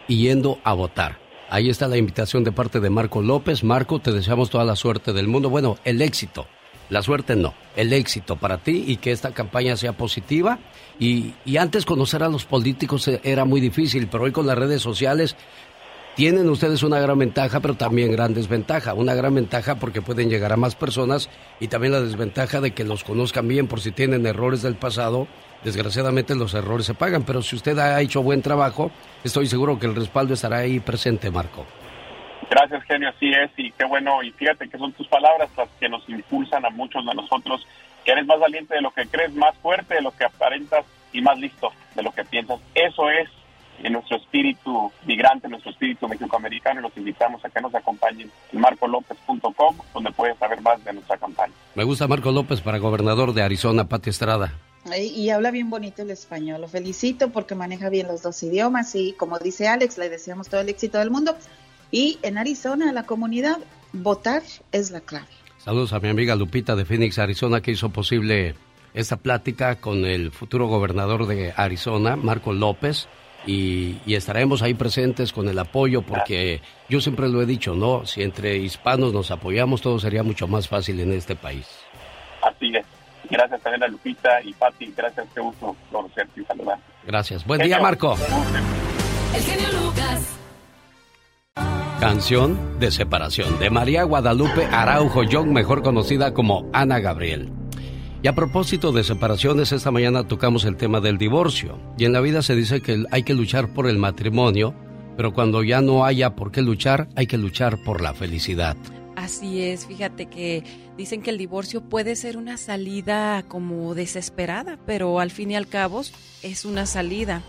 Yendo 0.07 0.59
a 0.65 0.73
votar. 0.73 1.19
Ahí 1.49 1.69
está 1.69 1.87
la 1.87 1.97
invitación 1.97 2.43
de 2.43 2.51
parte 2.51 2.81
de 2.81 2.89
Marco 2.89 3.21
López. 3.21 3.63
Marco, 3.63 3.99
te 3.99 4.11
deseamos 4.11 4.49
toda 4.49 4.65
la 4.65 4.75
suerte 4.75 5.13
del 5.13 5.29
mundo. 5.29 5.49
Bueno, 5.49 5.77
el 5.85 6.01
éxito. 6.01 6.47
La 6.89 7.01
suerte 7.01 7.37
no, 7.37 7.53
el 7.77 7.93
éxito 7.93 8.35
para 8.35 8.57
ti 8.57 8.83
y 8.85 8.97
que 8.97 9.13
esta 9.13 9.31
campaña 9.31 9.77
sea 9.77 9.93
positiva. 9.93 10.59
Y, 10.99 11.33
y 11.45 11.55
antes 11.55 11.85
conocer 11.85 12.23
a 12.23 12.27
los 12.27 12.43
políticos 12.43 13.09
era 13.23 13.45
muy 13.45 13.61
difícil, 13.61 14.07
pero 14.11 14.25
hoy 14.25 14.33
con 14.33 14.45
las 14.45 14.57
redes 14.57 14.81
sociales 14.81 15.37
tienen 16.15 16.49
ustedes 16.49 16.83
una 16.83 16.99
gran 16.99 17.17
ventaja, 17.17 17.61
pero 17.61 17.75
también 17.75 18.11
gran 18.11 18.33
desventaja. 18.33 18.93
Una 18.93 19.13
gran 19.13 19.33
ventaja 19.33 19.75
porque 19.75 20.01
pueden 20.01 20.29
llegar 20.29 20.51
a 20.51 20.57
más 20.57 20.75
personas 20.75 21.29
y 21.61 21.69
también 21.69 21.93
la 21.93 22.01
desventaja 22.01 22.59
de 22.59 22.71
que 22.71 22.83
los 22.83 23.05
conozcan 23.05 23.47
bien 23.47 23.67
por 23.67 23.79
si 23.79 23.91
tienen 23.91 24.25
errores 24.25 24.61
del 24.61 24.75
pasado. 24.75 25.27
Desgraciadamente 25.63 26.35
los 26.35 26.53
errores 26.53 26.85
se 26.85 26.93
pagan, 26.93 27.23
pero 27.23 27.41
si 27.41 27.55
usted 27.55 27.77
ha 27.77 28.01
hecho 28.01 28.23
buen 28.23 28.41
trabajo, 28.41 28.91
estoy 29.23 29.45
seguro 29.45 29.79
que 29.79 29.85
el 29.85 29.95
respaldo 29.95 30.33
estará 30.33 30.57
ahí 30.57 30.79
presente, 30.79 31.29
Marco. 31.29 31.65
Gracias, 32.49 32.83
genio, 32.83 33.09
así 33.09 33.31
es, 33.31 33.51
y 33.57 33.71
qué 33.71 33.85
bueno, 33.85 34.23
y 34.23 34.31
fíjate 34.31 34.67
que 34.67 34.77
son 34.77 34.91
tus 34.93 35.07
palabras 35.07 35.49
las 35.55 35.69
que 35.79 35.87
nos 35.87 36.07
impulsan 36.09 36.65
a 36.65 36.69
muchos 36.69 37.05
de 37.05 37.13
nosotros, 37.13 37.65
que 38.03 38.11
eres 38.11 38.25
más 38.25 38.39
valiente 38.39 38.75
de 38.75 38.81
lo 38.81 38.91
que 38.91 39.05
crees, 39.05 39.33
más 39.35 39.55
fuerte 39.59 39.95
de 39.95 40.01
lo 40.01 40.11
que 40.11 40.25
aparentas 40.25 40.83
y 41.13 41.21
más 41.21 41.37
listo 41.37 41.71
de 41.95 42.03
lo 42.03 42.11
que 42.11 42.25
piensas. 42.25 42.59
Eso 42.73 43.09
es 43.09 43.29
en 43.83 43.93
nuestro 43.93 44.17
espíritu 44.17 44.91
migrante, 45.05 45.47
nuestro 45.47 45.71
espíritu 45.71 46.07
mexicoamericano, 46.07 46.81
los 46.81 46.95
invitamos 46.97 47.43
a 47.45 47.49
que 47.49 47.61
nos 47.61 47.73
acompañen 47.73 48.31
en 48.51 48.59
marcolopez.com, 48.59 49.77
donde 49.93 50.11
puedes 50.11 50.37
saber 50.37 50.61
más 50.61 50.83
de 50.83 50.93
nuestra 50.93 51.17
campaña. 51.17 51.53
Me 51.75 51.83
gusta 51.83 52.07
Marco 52.07 52.31
López 52.31 52.61
para 52.61 52.79
gobernador 52.79 53.33
de 53.33 53.43
Arizona, 53.43 53.87
Pati 53.87 54.09
Estrada. 54.09 54.53
Y, 54.97 55.29
habla 55.29 55.51
bien 55.51 55.69
bonito 55.69 56.01
el 56.01 56.11
español. 56.11 56.61
Lo 56.61 56.67
felicito 56.67 57.29
porque 57.29 57.55
maneja 57.55 57.89
bien 57.89 58.07
los 58.07 58.23
dos 58.23 58.41
idiomas 58.41 58.95
y 58.95 59.13
como 59.13 59.37
dice 59.37 59.67
Alex, 59.67 59.97
le 59.97 60.09
deseamos 60.09 60.49
todo 60.49 60.61
el 60.61 60.69
éxito 60.69 60.97
del 60.97 61.11
mundo. 61.11 61.35
Y 61.91 62.17
en 62.23 62.37
Arizona, 62.37 62.91
la 62.91 63.03
comunidad, 63.03 63.59
votar 63.93 64.43
es 64.71 64.91
la 64.91 65.01
clave. 65.01 65.27
Saludos 65.57 65.93
a 65.93 65.99
mi 65.99 66.09
amiga 66.09 66.35
Lupita 66.35 66.75
de 66.75 66.85
Phoenix, 66.85 67.19
Arizona, 67.19 67.61
que 67.61 67.71
hizo 67.71 67.89
posible 67.89 68.55
esta 68.93 69.17
plática 69.17 69.75
con 69.75 70.05
el 70.05 70.31
futuro 70.31 70.67
gobernador 70.67 71.27
de 71.27 71.53
Arizona, 71.55 72.15
Marco 72.15 72.51
López 72.51 73.07
y, 73.45 73.97
estaremos 74.07 74.61
ahí 74.61 74.73
presentes 74.73 75.33
con 75.33 75.47
el 75.47 75.57
apoyo 75.57 76.01
porque 76.01 76.61
yo 76.89 77.01
siempre 77.01 77.29
lo 77.29 77.41
he 77.41 77.45
dicho, 77.45 77.73
¿no? 77.73 78.05
Si 78.05 78.21
entre 78.21 78.57
hispanos 78.57 79.13
nos 79.13 79.31
apoyamos 79.31 79.81
todo 79.81 79.99
sería 79.99 80.23
mucho 80.23 80.47
más 80.47 80.67
fácil 80.67 80.99
en 80.99 81.13
este 81.13 81.35
país. 81.35 81.67
Así 82.41 82.75
es. 82.75 82.85
Gracias 83.31 83.61
también 83.61 83.83
a 83.83 83.87
Lupita 83.87 84.41
y 84.43 84.51
Pati, 84.51 84.93
gracias, 84.95 85.25
qué 85.33 85.39
gusto 85.39 85.73
conocerte 85.89 86.41
y 86.41 86.43
saludar. 86.43 86.77
Gracias. 87.07 87.45
Buen 87.45 87.61
día, 87.61 87.79
Marco. 87.79 88.17
El 89.33 89.41
genio 89.41 89.67
Lucas. 89.81 90.37
Canción 92.01 92.79
de 92.79 92.91
separación 92.91 93.57
de 93.57 93.69
María 93.69 94.03
Guadalupe 94.03 94.65
Araujo 94.65 95.23
Young, 95.23 95.47
mejor 95.47 95.81
conocida 95.81 96.33
como 96.33 96.69
Ana 96.73 96.99
Gabriel. 96.99 97.53
Y 98.21 98.27
a 98.27 98.35
propósito 98.35 98.91
de 98.91 99.03
separaciones, 99.03 99.71
esta 99.71 99.91
mañana 99.91 100.27
tocamos 100.27 100.65
el 100.65 100.75
tema 100.75 100.99
del 100.99 101.17
divorcio. 101.17 101.79
Y 101.97 102.05
en 102.05 102.13
la 102.13 102.19
vida 102.19 102.41
se 102.41 102.55
dice 102.55 102.81
que 102.81 103.05
hay 103.11 103.23
que 103.23 103.33
luchar 103.33 103.73
por 103.73 103.87
el 103.87 103.97
matrimonio, 103.97 104.75
pero 105.15 105.33
cuando 105.33 105.63
ya 105.63 105.81
no 105.81 106.03
haya 106.03 106.35
por 106.35 106.51
qué 106.51 106.61
luchar, 106.61 107.07
hay 107.15 107.27
que 107.27 107.37
luchar 107.37 107.77
por 107.83 108.01
la 108.01 108.13
felicidad. 108.13 108.75
Así 109.15 109.61
es, 109.63 109.85
fíjate 109.85 110.25
que 110.25 110.63
dicen 111.01 111.21
que 111.21 111.31
el 111.31 111.37
divorcio 111.37 111.81
puede 111.81 112.15
ser 112.15 112.37
una 112.37 112.57
salida 112.57 113.43
como 113.47 113.93
desesperada, 113.95 114.79
pero 114.85 115.19
al 115.19 115.31
fin 115.31 115.51
y 115.51 115.55
al 115.55 115.67
cabo 115.67 116.01
es 116.43 116.65
una 116.65 116.85
salida. 116.85 117.41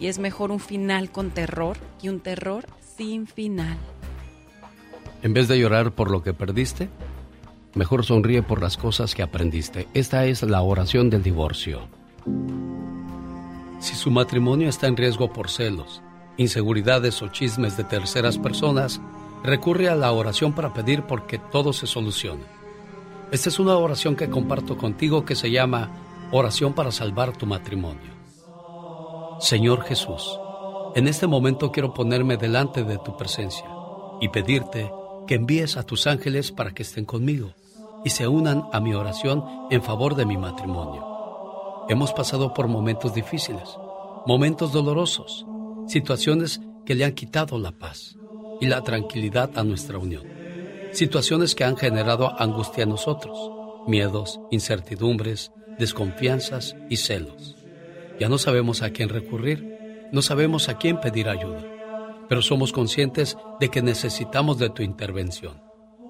Y 0.00 0.06
es 0.06 0.18
mejor 0.18 0.50
un 0.50 0.60
final 0.60 1.10
con 1.10 1.30
terror 1.30 1.76
que 2.00 2.08
un 2.08 2.20
terror 2.20 2.66
sin 2.96 3.26
final. 3.26 3.76
En 5.22 5.34
vez 5.34 5.48
de 5.48 5.58
llorar 5.58 5.92
por 5.92 6.10
lo 6.10 6.22
que 6.22 6.32
perdiste, 6.32 6.88
Mejor 7.74 8.04
sonríe 8.04 8.42
por 8.42 8.60
las 8.60 8.76
cosas 8.76 9.14
que 9.14 9.22
aprendiste. 9.22 9.86
Esta 9.94 10.24
es 10.24 10.42
la 10.42 10.60
oración 10.60 11.08
del 11.08 11.22
divorcio. 11.22 11.86
Si 13.78 13.94
su 13.94 14.10
matrimonio 14.10 14.68
está 14.68 14.88
en 14.88 14.96
riesgo 14.96 15.32
por 15.32 15.48
celos, 15.48 16.02
inseguridades 16.36 17.22
o 17.22 17.28
chismes 17.28 17.76
de 17.76 17.84
terceras 17.84 18.38
personas, 18.38 19.00
recurre 19.44 19.88
a 19.88 19.94
la 19.94 20.10
oración 20.10 20.52
para 20.52 20.74
pedir 20.74 21.04
porque 21.04 21.38
todo 21.38 21.72
se 21.72 21.86
solucione. 21.86 22.59
Esta 23.32 23.48
es 23.48 23.60
una 23.60 23.76
oración 23.76 24.16
que 24.16 24.28
comparto 24.28 24.76
contigo 24.76 25.24
que 25.24 25.36
se 25.36 25.52
llama 25.52 26.28
Oración 26.32 26.72
para 26.72 26.90
salvar 26.90 27.36
tu 27.36 27.46
matrimonio. 27.46 28.10
Señor 29.38 29.82
Jesús, 29.84 30.36
en 30.96 31.06
este 31.06 31.28
momento 31.28 31.70
quiero 31.70 31.94
ponerme 31.94 32.36
delante 32.36 32.82
de 32.82 32.98
tu 32.98 33.16
presencia 33.16 33.66
y 34.20 34.30
pedirte 34.30 34.90
que 35.28 35.36
envíes 35.36 35.76
a 35.76 35.84
tus 35.84 36.08
ángeles 36.08 36.50
para 36.50 36.72
que 36.72 36.82
estén 36.82 37.04
conmigo 37.04 37.54
y 38.04 38.10
se 38.10 38.26
unan 38.26 38.64
a 38.72 38.80
mi 38.80 38.94
oración 38.94 39.44
en 39.70 39.80
favor 39.80 40.16
de 40.16 40.26
mi 40.26 40.36
matrimonio. 40.36 41.86
Hemos 41.88 42.12
pasado 42.12 42.52
por 42.52 42.66
momentos 42.66 43.14
difíciles, 43.14 43.78
momentos 44.26 44.72
dolorosos, 44.72 45.46
situaciones 45.86 46.60
que 46.84 46.96
le 46.96 47.04
han 47.04 47.12
quitado 47.12 47.60
la 47.60 47.70
paz 47.70 48.16
y 48.60 48.66
la 48.66 48.82
tranquilidad 48.82 49.56
a 49.56 49.62
nuestra 49.62 49.98
unión, 49.98 50.39
situaciones 50.92 51.54
que 51.54 51.64
han 51.64 51.76
generado 51.76 52.40
angustia 52.40 52.84
a 52.84 52.86
nosotros, 52.86 53.50
miedos, 53.86 54.40
incertidumbres, 54.50 55.52
desconfianzas 55.78 56.76
y 56.88 56.96
celos. 56.96 57.56
Ya 58.18 58.28
no 58.28 58.38
sabemos 58.38 58.82
a 58.82 58.90
quién 58.90 59.08
recurrir, 59.08 60.08
no 60.12 60.22
sabemos 60.22 60.68
a 60.68 60.78
quién 60.78 61.00
pedir 61.00 61.28
ayuda, 61.28 61.64
pero 62.28 62.42
somos 62.42 62.72
conscientes 62.72 63.36
de 63.58 63.70
que 63.70 63.82
necesitamos 63.82 64.58
de 64.58 64.70
tu 64.70 64.82
intervención. 64.82 65.62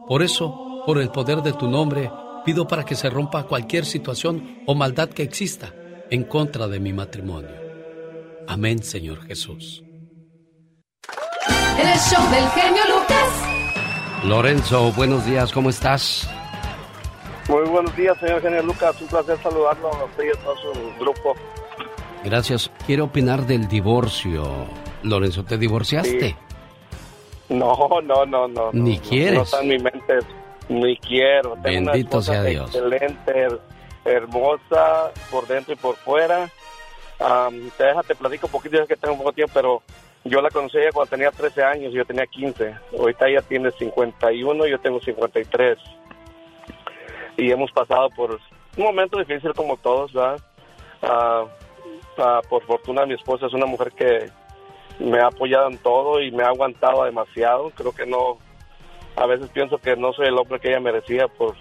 Por 0.09 0.22
eso, 0.22 0.83
por 0.87 0.99
el 0.99 1.11
poder 1.11 1.43
de 1.43 1.53
tu 1.53 1.68
nombre, 1.68 2.11
pido 2.45 2.66
para 2.66 2.85
que 2.85 2.97
se 2.97 3.11
rompa 3.11 3.45
cualquier 3.45 3.85
situación 3.85 4.62
o 4.66 4.74
maldad 4.74 5.11
que 5.11 5.22
exista 5.22 5.72
en 6.11 6.24
contra 6.24 6.66
de 6.66 6.81
mi 6.81 6.93
matrimonio. 6.93 7.55
Amén, 8.49 8.83
Señor 8.83 9.22
Jesús. 9.26 9.85
El 11.78 11.99
show 11.99 12.31
del 12.31 12.49
genio 12.51 12.83
Lucas. 12.89 13.49
Lorenzo, 14.25 14.93
buenos 14.93 15.25
días, 15.25 15.51
¿cómo 15.53 15.71
estás? 15.71 16.29
Muy 17.49 17.68
buenos 17.68 17.95
días, 17.97 18.18
señor 18.18 18.43
genio 18.43 18.62
Lucas. 18.62 19.01
Un 19.01 19.09
placer 19.09 19.39
saludarlo 19.43 19.89
a 19.89 20.05
usted 20.05 20.25
y 20.25 20.29
a 20.29 20.43
todo 20.43 20.57
su 20.57 20.95
grupo. 21.01 21.35
Gracias. 22.23 22.71
Quiero 22.87 23.05
opinar 23.05 23.47
del 23.47 23.66
divorcio. 23.66 24.66
Lorenzo, 25.03 25.45
¿te 25.45 25.57
divorciaste? 25.57 26.37
No, 27.49 27.75
no, 28.03 28.27
no, 28.27 28.47
no. 28.47 28.71
Ni 28.73 28.99
quieres. 28.99 29.35
No 29.35 29.43
está 29.43 29.62
en 29.62 29.68
mi 29.68 29.79
mente 29.79 30.18
ni 30.68 30.97
quiero. 30.99 31.57
Tengo 31.62 31.91
Bendito 31.91 32.23
sea 32.23 32.43
Dios. 32.45 32.75
Excelente, 32.75 33.49
hermosa 34.05 35.11
por 35.31 35.47
dentro 35.47 35.73
y 35.73 35.77
por 35.77 35.97
fuera. 35.97 36.49
te 37.77 37.85
deja, 37.85 38.03
te 38.03 38.14
platico 38.14 38.47
un 38.47 38.53
poquito, 38.53 38.77
ya 38.77 38.87
que 38.87 38.97
tengo 38.97 39.14
un 39.14 39.21
poco 39.21 39.33
tiempo, 39.33 39.53
pero 39.55 39.83
yo 40.25 40.43
la 40.43 40.51
conocí 40.51 40.79
ella 40.79 40.93
cuando 40.93 41.11
tenía 41.11 41.31
13 41.31 41.62
años, 41.62 41.93
yo 41.93 42.05
tenía 42.05 42.27
15. 42.27 42.75
Ahorita 42.99 43.29
ella 43.29 43.43
tiene 43.43 43.71
51, 43.71 44.66
yo 44.66 44.79
tengo 44.81 45.01
53. 45.01 45.79
Y 47.37 47.51
hemos 47.51 47.73
pasado 47.73 48.09
por 48.11 48.33
un 48.33 48.85
momento 48.85 49.18
difícil 49.18 49.53
como 49.55 49.77
todos, 49.77 50.12
¿verdad? 50.12 50.41
Ah, 51.03 51.45
ah, 52.18 52.41
por 52.49 52.64
fortuna 52.66 53.07
mi 53.07 53.14
esposa 53.14 53.47
es 53.47 53.55
una 53.55 53.66
mujer 53.66 53.93
que 53.93 54.31
me 54.99 55.18
ha 55.18 55.29
apoyado 55.29 55.68
en 55.68 55.79
todo 55.79 56.21
y 56.21 56.31
me 56.31 56.43
ha 56.43 56.49
aguantado 56.49 57.05
demasiado. 57.05 57.71
Creo 57.71 57.93
que 57.93 58.07
no, 58.07 58.39
a 59.16 59.27
veces 59.27 59.49
pienso 59.51 59.79
que 59.79 59.97
no 59.97 60.12
soy 60.12 60.27
el 60.27 60.39
hombre 60.39 60.61
que 60.61 60.68
ella 60.68 60.81
merecía 60.81 61.29
por 61.29 61.55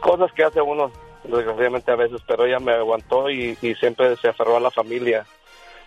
cosas 0.00 0.32
que 0.32 0.44
hace 0.44 0.60
uno, 0.60 0.90
desgraciadamente 1.24 1.92
a 1.92 1.96
veces, 1.96 2.20
pero 2.26 2.46
ella 2.46 2.58
me 2.58 2.72
aguantó 2.72 3.30
y, 3.30 3.54
siempre 3.78 4.16
se 4.16 4.28
aferró 4.28 4.56
a 4.56 4.60
la 4.60 4.70
familia. 4.70 5.26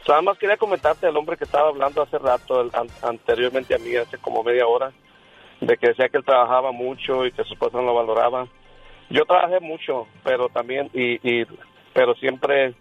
Nada 0.08 0.22
más 0.22 0.38
quería 0.38 0.58
comentarte 0.58 1.08
el 1.08 1.18
hombre 1.18 1.38
que 1.38 1.46
estaba 1.46 1.70
hablando 1.70 2.02
hace 2.02 2.18
rato, 2.18 2.70
anteriormente 3.02 3.76
a 3.76 3.80
mí, 3.80 3.96
hace 3.96 4.18
como 4.18 4.44
media 4.44 4.68
hora, 4.68 4.92
de 5.62 5.78
que 5.78 5.90
decía 5.90 6.10
que 6.10 6.18
él 6.18 6.26
trabajaba 6.26 6.72
mucho 6.72 7.26
y 7.26 7.32
que 7.32 7.44
su 7.44 7.54
esposa 7.54 7.78
no 7.78 7.84
lo 7.84 7.96
valoraba. 7.96 8.48
Yo 9.10 9.26
trabajé 9.26 9.60
mucho, 9.60 10.08
pero 10.24 10.50
también, 10.50 10.90
y, 10.94 11.16
y 11.24 11.46
pero 11.94 12.16
siempre 12.16 12.74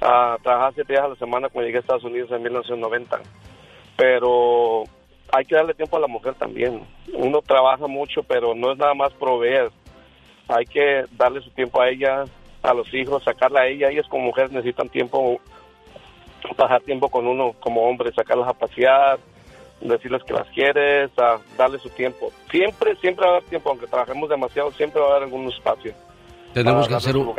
a 0.00 0.36
trabajar 0.42 0.74
siete 0.74 0.94
días 0.94 1.04
a 1.04 1.08
la 1.08 1.16
semana 1.16 1.48
cuando 1.48 1.66
llegué 1.66 1.78
a 1.78 1.80
Estados 1.80 2.04
Unidos 2.04 2.30
en 2.32 2.42
1990. 2.42 3.20
Pero 3.96 4.84
hay 5.32 5.44
que 5.44 5.54
darle 5.54 5.74
tiempo 5.74 5.96
a 5.96 6.00
la 6.00 6.06
mujer 6.06 6.34
también. 6.34 6.82
Uno 7.14 7.40
trabaja 7.42 7.86
mucho, 7.86 8.22
pero 8.22 8.54
no 8.54 8.72
es 8.72 8.78
nada 8.78 8.94
más 8.94 9.12
proveer. 9.14 9.70
Hay 10.48 10.64
que 10.66 11.04
darle 11.12 11.40
su 11.40 11.50
tiempo 11.50 11.80
a 11.80 11.88
ella, 11.88 12.24
a 12.62 12.74
los 12.74 12.92
hijos, 12.92 13.22
sacarla 13.24 13.62
a 13.62 13.66
ella. 13.68 13.90
Ellas 13.90 14.06
como 14.08 14.24
mujeres 14.24 14.52
necesitan 14.52 14.88
tiempo, 14.88 15.40
pasar 16.56 16.82
tiempo 16.82 17.08
con 17.08 17.26
uno 17.26 17.54
como 17.60 17.82
hombre, 17.88 18.12
sacarlas 18.12 18.48
a 18.48 18.52
pasear, 18.52 19.18
decirles 19.80 20.22
que 20.24 20.32
las 20.32 20.48
quieres, 20.48 21.10
a 21.18 21.38
darle 21.56 21.78
su 21.78 21.88
tiempo. 21.90 22.32
Siempre, 22.50 22.96
siempre 22.96 23.26
va 23.26 23.32
a 23.32 23.36
haber 23.36 23.48
tiempo, 23.48 23.70
aunque 23.70 23.86
trabajemos 23.86 24.28
demasiado, 24.28 24.70
siempre 24.72 25.00
va 25.00 25.08
a 25.08 25.10
haber 25.12 25.22
algún 25.24 25.48
espacio. 25.48 25.92
Tenemos 26.54 26.88
que 26.88 26.94
hacer 26.94 27.16
un... 27.16 27.34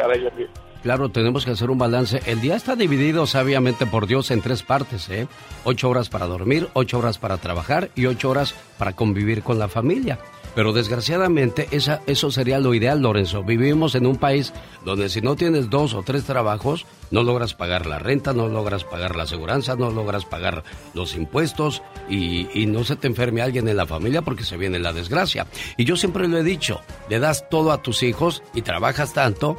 Claro, 0.81 1.07
tenemos 1.07 1.45
que 1.45 1.51
hacer 1.51 1.69
un 1.69 1.77
balance. 1.77 2.19
El 2.25 2.41
día 2.41 2.57
está 2.57 2.75
dividido 2.75 3.25
sabiamente 3.25 3.85
por 3.85 4.05
Dios 4.05 4.31
en 4.31 4.41
tres 4.41 4.63
partes, 4.63 5.09
¿eh? 5.09 5.27
Ocho 5.63 5.89
horas 5.89 6.09
para 6.09 6.25
dormir, 6.25 6.67
ocho 6.73 6.99
horas 6.99 7.17
para 7.17 7.37
trabajar 7.37 7.87
y 7.95 8.05
ocho 8.05 8.29
horas 8.29 8.53
para 8.77 8.91
convivir 8.91 9.43
con 9.43 9.59
la 9.59 9.69
familia. 9.69 10.19
Pero 10.55 10.71
desgraciadamente 10.71 11.67
esa, 11.71 12.01
eso 12.05 12.31
sería 12.31 12.59
lo 12.59 12.73
ideal, 12.73 13.01
Lorenzo. 13.01 13.43
Vivimos 13.43 13.95
en 13.95 14.05
un 14.05 14.17
país 14.17 14.53
donde 14.85 15.09
si 15.09 15.21
no 15.21 15.35
tienes 15.35 15.69
dos 15.69 15.93
o 15.93 16.03
tres 16.03 16.25
trabajos, 16.25 16.85
no 17.11 17.23
logras 17.23 17.53
pagar 17.53 17.85
la 17.85 17.99
renta, 17.99 18.33
no 18.33 18.47
logras 18.47 18.83
pagar 18.83 19.15
la 19.15 19.23
aseguranza, 19.23 19.75
no 19.75 19.89
logras 19.89 20.25
pagar 20.25 20.63
los 20.93 21.15
impuestos 21.15 21.81
y, 22.09 22.47
y 22.53 22.65
no 22.65 22.83
se 22.83 22.95
te 22.95 23.07
enferme 23.07 23.41
alguien 23.41 23.67
en 23.67 23.77
la 23.77 23.87
familia 23.87 24.21
porque 24.21 24.43
se 24.43 24.57
viene 24.57 24.79
la 24.79 24.93
desgracia. 24.93 25.47
Y 25.77 25.85
yo 25.85 25.95
siempre 25.95 26.27
lo 26.27 26.37
he 26.37 26.43
dicho, 26.43 26.81
le 27.09 27.19
das 27.19 27.49
todo 27.49 27.71
a 27.71 27.81
tus 27.81 28.03
hijos 28.03 28.43
y 28.53 28.61
trabajas 28.61 29.13
tanto 29.13 29.57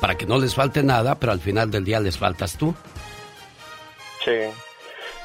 para 0.00 0.16
que 0.16 0.26
no 0.26 0.38
les 0.38 0.56
falte 0.56 0.82
nada, 0.82 1.20
pero 1.20 1.30
al 1.30 1.40
final 1.40 1.70
del 1.70 1.84
día 1.84 2.00
les 2.00 2.18
faltas 2.18 2.56
tú. 2.56 2.74
Sí. 4.24 4.32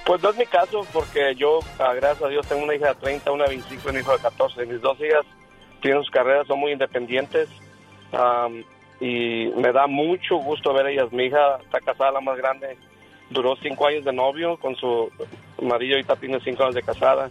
Pues 0.07 0.23
no 0.23 0.29
es 0.29 0.37
mi 0.37 0.45
caso, 0.45 0.87
porque 0.93 1.35
yo, 1.35 1.59
ah, 1.79 1.93
gracias 1.93 2.23
a 2.23 2.29
Dios, 2.29 2.47
tengo 2.47 2.63
una 2.63 2.73
hija 2.73 2.87
de 2.87 2.95
30, 2.95 3.31
una 3.31 3.43
de 3.43 3.49
25 3.49 3.83
y 3.85 3.91
un 3.91 3.99
hijo 3.99 4.13
de 4.13 4.19
14. 4.19 4.65
Mis 4.65 4.81
dos 4.81 4.97
hijas 5.01 5.25
tienen 5.81 6.01
sus 6.01 6.09
carreras, 6.09 6.47
son 6.47 6.59
muy 6.59 6.71
independientes. 6.71 7.49
y 8.99 9.51
me 9.55 9.71
da 9.71 9.85
mucho 9.85 10.37
gusto 10.37 10.73
ver 10.73 10.87
ellas. 10.87 11.11
Mi 11.11 11.25
hija 11.25 11.57
está 11.57 11.81
casada, 11.81 12.13
la 12.13 12.21
más 12.21 12.37
grande. 12.37 12.77
Duró 13.29 13.55
cinco 13.61 13.85
años 13.85 14.05
de 14.05 14.13
novio 14.13 14.57
con 14.57 14.75
su 14.77 15.11
marido, 15.61 15.95
ahorita 15.95 16.15
tiene 16.15 16.39
cinco 16.39 16.63
años 16.63 16.75
de 16.75 16.83
casada. 16.83 17.29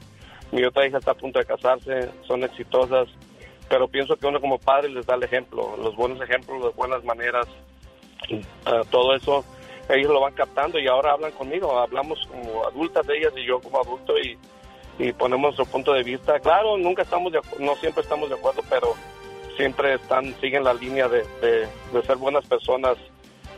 Mi 0.52 0.62
otra 0.62 0.86
hija 0.86 0.98
está 0.98 1.12
a 1.12 1.14
punto 1.14 1.38
de 1.38 1.46
casarse, 1.46 2.10
son 2.28 2.44
exitosas 2.44 3.08
pero 3.68 3.88
pienso 3.88 4.16
que 4.16 4.26
uno 4.26 4.40
como 4.40 4.58
padre 4.58 4.88
les 4.88 5.06
da 5.06 5.14
el 5.14 5.24
ejemplo, 5.24 5.76
los 5.76 5.96
buenos 5.96 6.20
ejemplos, 6.20 6.64
las 6.64 6.74
buenas 6.74 7.04
maneras, 7.04 7.46
uh, 8.30 8.84
todo 8.90 9.14
eso, 9.14 9.44
ellos 9.88 10.12
lo 10.12 10.20
van 10.20 10.34
captando 10.34 10.78
y 10.78 10.86
ahora 10.86 11.12
hablan 11.12 11.32
conmigo, 11.32 11.78
hablamos 11.78 12.26
como 12.28 12.66
adultas 12.66 13.06
de 13.06 13.18
ellas 13.18 13.32
y 13.36 13.46
yo 13.46 13.60
como 13.60 13.80
adulto 13.80 14.14
y, 14.18 14.38
y 14.98 15.12
ponemos 15.12 15.56
nuestro 15.56 15.66
punto 15.66 15.92
de 15.92 16.02
vista. 16.02 16.38
Claro, 16.40 16.76
nunca 16.76 17.02
estamos, 17.02 17.32
de, 17.32 17.40
no 17.58 17.74
siempre 17.76 18.02
estamos 18.02 18.28
de 18.28 18.34
acuerdo, 18.34 18.62
pero 18.68 18.94
siempre 19.56 19.94
están, 19.94 20.34
siguen 20.40 20.64
la 20.64 20.74
línea 20.74 21.08
de, 21.08 21.24
de, 21.40 21.66
de 21.92 22.02
ser 22.06 22.16
buenas 22.16 22.44
personas 22.46 22.96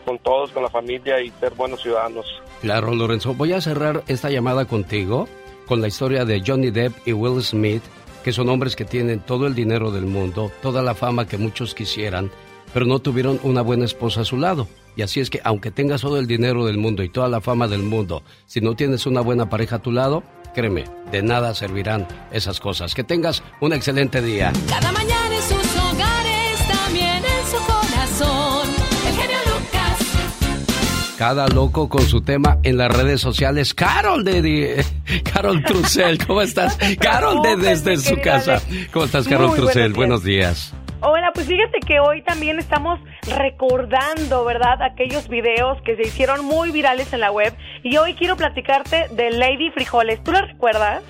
con 0.04 0.18
todos, 0.18 0.50
con 0.52 0.62
la 0.62 0.70
familia 0.70 1.20
y 1.20 1.30
ser 1.40 1.54
buenos 1.54 1.82
ciudadanos. 1.82 2.26
Claro, 2.60 2.94
Lorenzo, 2.94 3.34
voy 3.34 3.52
a 3.52 3.60
cerrar 3.60 4.02
esta 4.06 4.30
llamada 4.30 4.64
contigo 4.64 5.28
con 5.66 5.80
la 5.80 5.88
historia 5.88 6.24
de 6.24 6.42
Johnny 6.44 6.70
Depp 6.70 7.06
y 7.06 7.12
Will 7.12 7.42
Smith 7.42 7.82
que 8.28 8.32
son 8.32 8.48
hombres 8.50 8.76
que 8.76 8.84
tienen 8.84 9.20
todo 9.20 9.46
el 9.46 9.54
dinero 9.54 9.90
del 9.90 10.04
mundo, 10.04 10.50
toda 10.60 10.82
la 10.82 10.94
fama 10.94 11.26
que 11.26 11.38
muchos 11.38 11.74
quisieran, 11.74 12.30
pero 12.74 12.84
no 12.84 12.98
tuvieron 12.98 13.40
una 13.42 13.62
buena 13.62 13.84
esposa 13.84 14.22
a 14.22 14.24
su 14.24 14.36
lado. 14.36 14.68
Y 14.98 15.02
así 15.02 15.20
es 15.20 15.30
que 15.30 15.40
aunque 15.44 15.70
tengas 15.70 16.00
todo 16.00 16.18
el 16.18 16.26
dinero 16.26 16.66
del 16.66 16.76
mundo 16.76 17.04
y 17.04 17.08
toda 17.08 17.28
la 17.28 17.40
fama 17.40 17.68
del 17.68 17.84
mundo, 17.84 18.24
si 18.46 18.60
no 18.60 18.74
tienes 18.74 19.06
una 19.06 19.20
buena 19.20 19.48
pareja 19.48 19.76
a 19.76 19.78
tu 19.78 19.92
lado, 19.92 20.24
créeme, 20.56 20.86
de 21.12 21.22
nada 21.22 21.54
servirán 21.54 22.08
esas 22.32 22.58
cosas. 22.58 22.96
Que 22.96 23.04
tengas 23.04 23.44
un 23.60 23.72
excelente 23.72 24.20
día. 24.20 24.52
Cada 24.68 24.90
mañana 24.90 25.36
en 25.36 25.42
sus 25.42 25.76
hogares, 25.76 26.58
también 26.66 27.22
en 27.24 27.46
su 27.48 27.64
corazón. 27.64 28.68
El 29.06 29.14
genio 29.14 29.38
Lucas. 29.46 31.16
Cada 31.16 31.46
loco 31.46 31.88
con 31.88 32.02
su 32.02 32.22
tema 32.22 32.58
en 32.64 32.76
las 32.76 32.90
redes 32.90 33.20
sociales. 33.20 33.74
Carol 33.74 34.24
de 34.24 34.84
Carol 35.32 35.62
Trucel, 35.62 36.26
¿cómo 36.26 36.42
estás? 36.42 36.76
Carol 36.98 37.40
de 37.42 37.54
desde 37.54 37.98
su 37.98 38.20
casa. 38.20 38.60
¿Cómo 38.92 39.04
estás, 39.04 39.28
Carol 39.28 39.54
Trucel? 39.54 39.92
Buenos 39.92 40.24
días. 40.24 40.74
Hola, 41.00 41.30
pues 41.32 41.46
fíjate 41.46 41.78
que 41.78 42.00
hoy 42.00 42.22
también 42.22 42.58
estamos 42.58 42.98
recordando, 43.22 44.44
¿verdad? 44.44 44.82
Aquellos 44.82 45.28
videos 45.28 45.80
que 45.82 45.94
se 45.94 46.02
hicieron 46.02 46.44
muy 46.44 46.72
virales 46.72 47.12
en 47.12 47.20
la 47.20 47.30
web. 47.30 47.54
Y 47.84 47.96
hoy 47.98 48.14
quiero 48.14 48.36
platicarte 48.36 49.06
de 49.12 49.30
Lady 49.30 49.70
Frijoles. 49.70 50.24
¿Tú 50.24 50.32
la 50.32 50.42
recuerdas? 50.42 51.04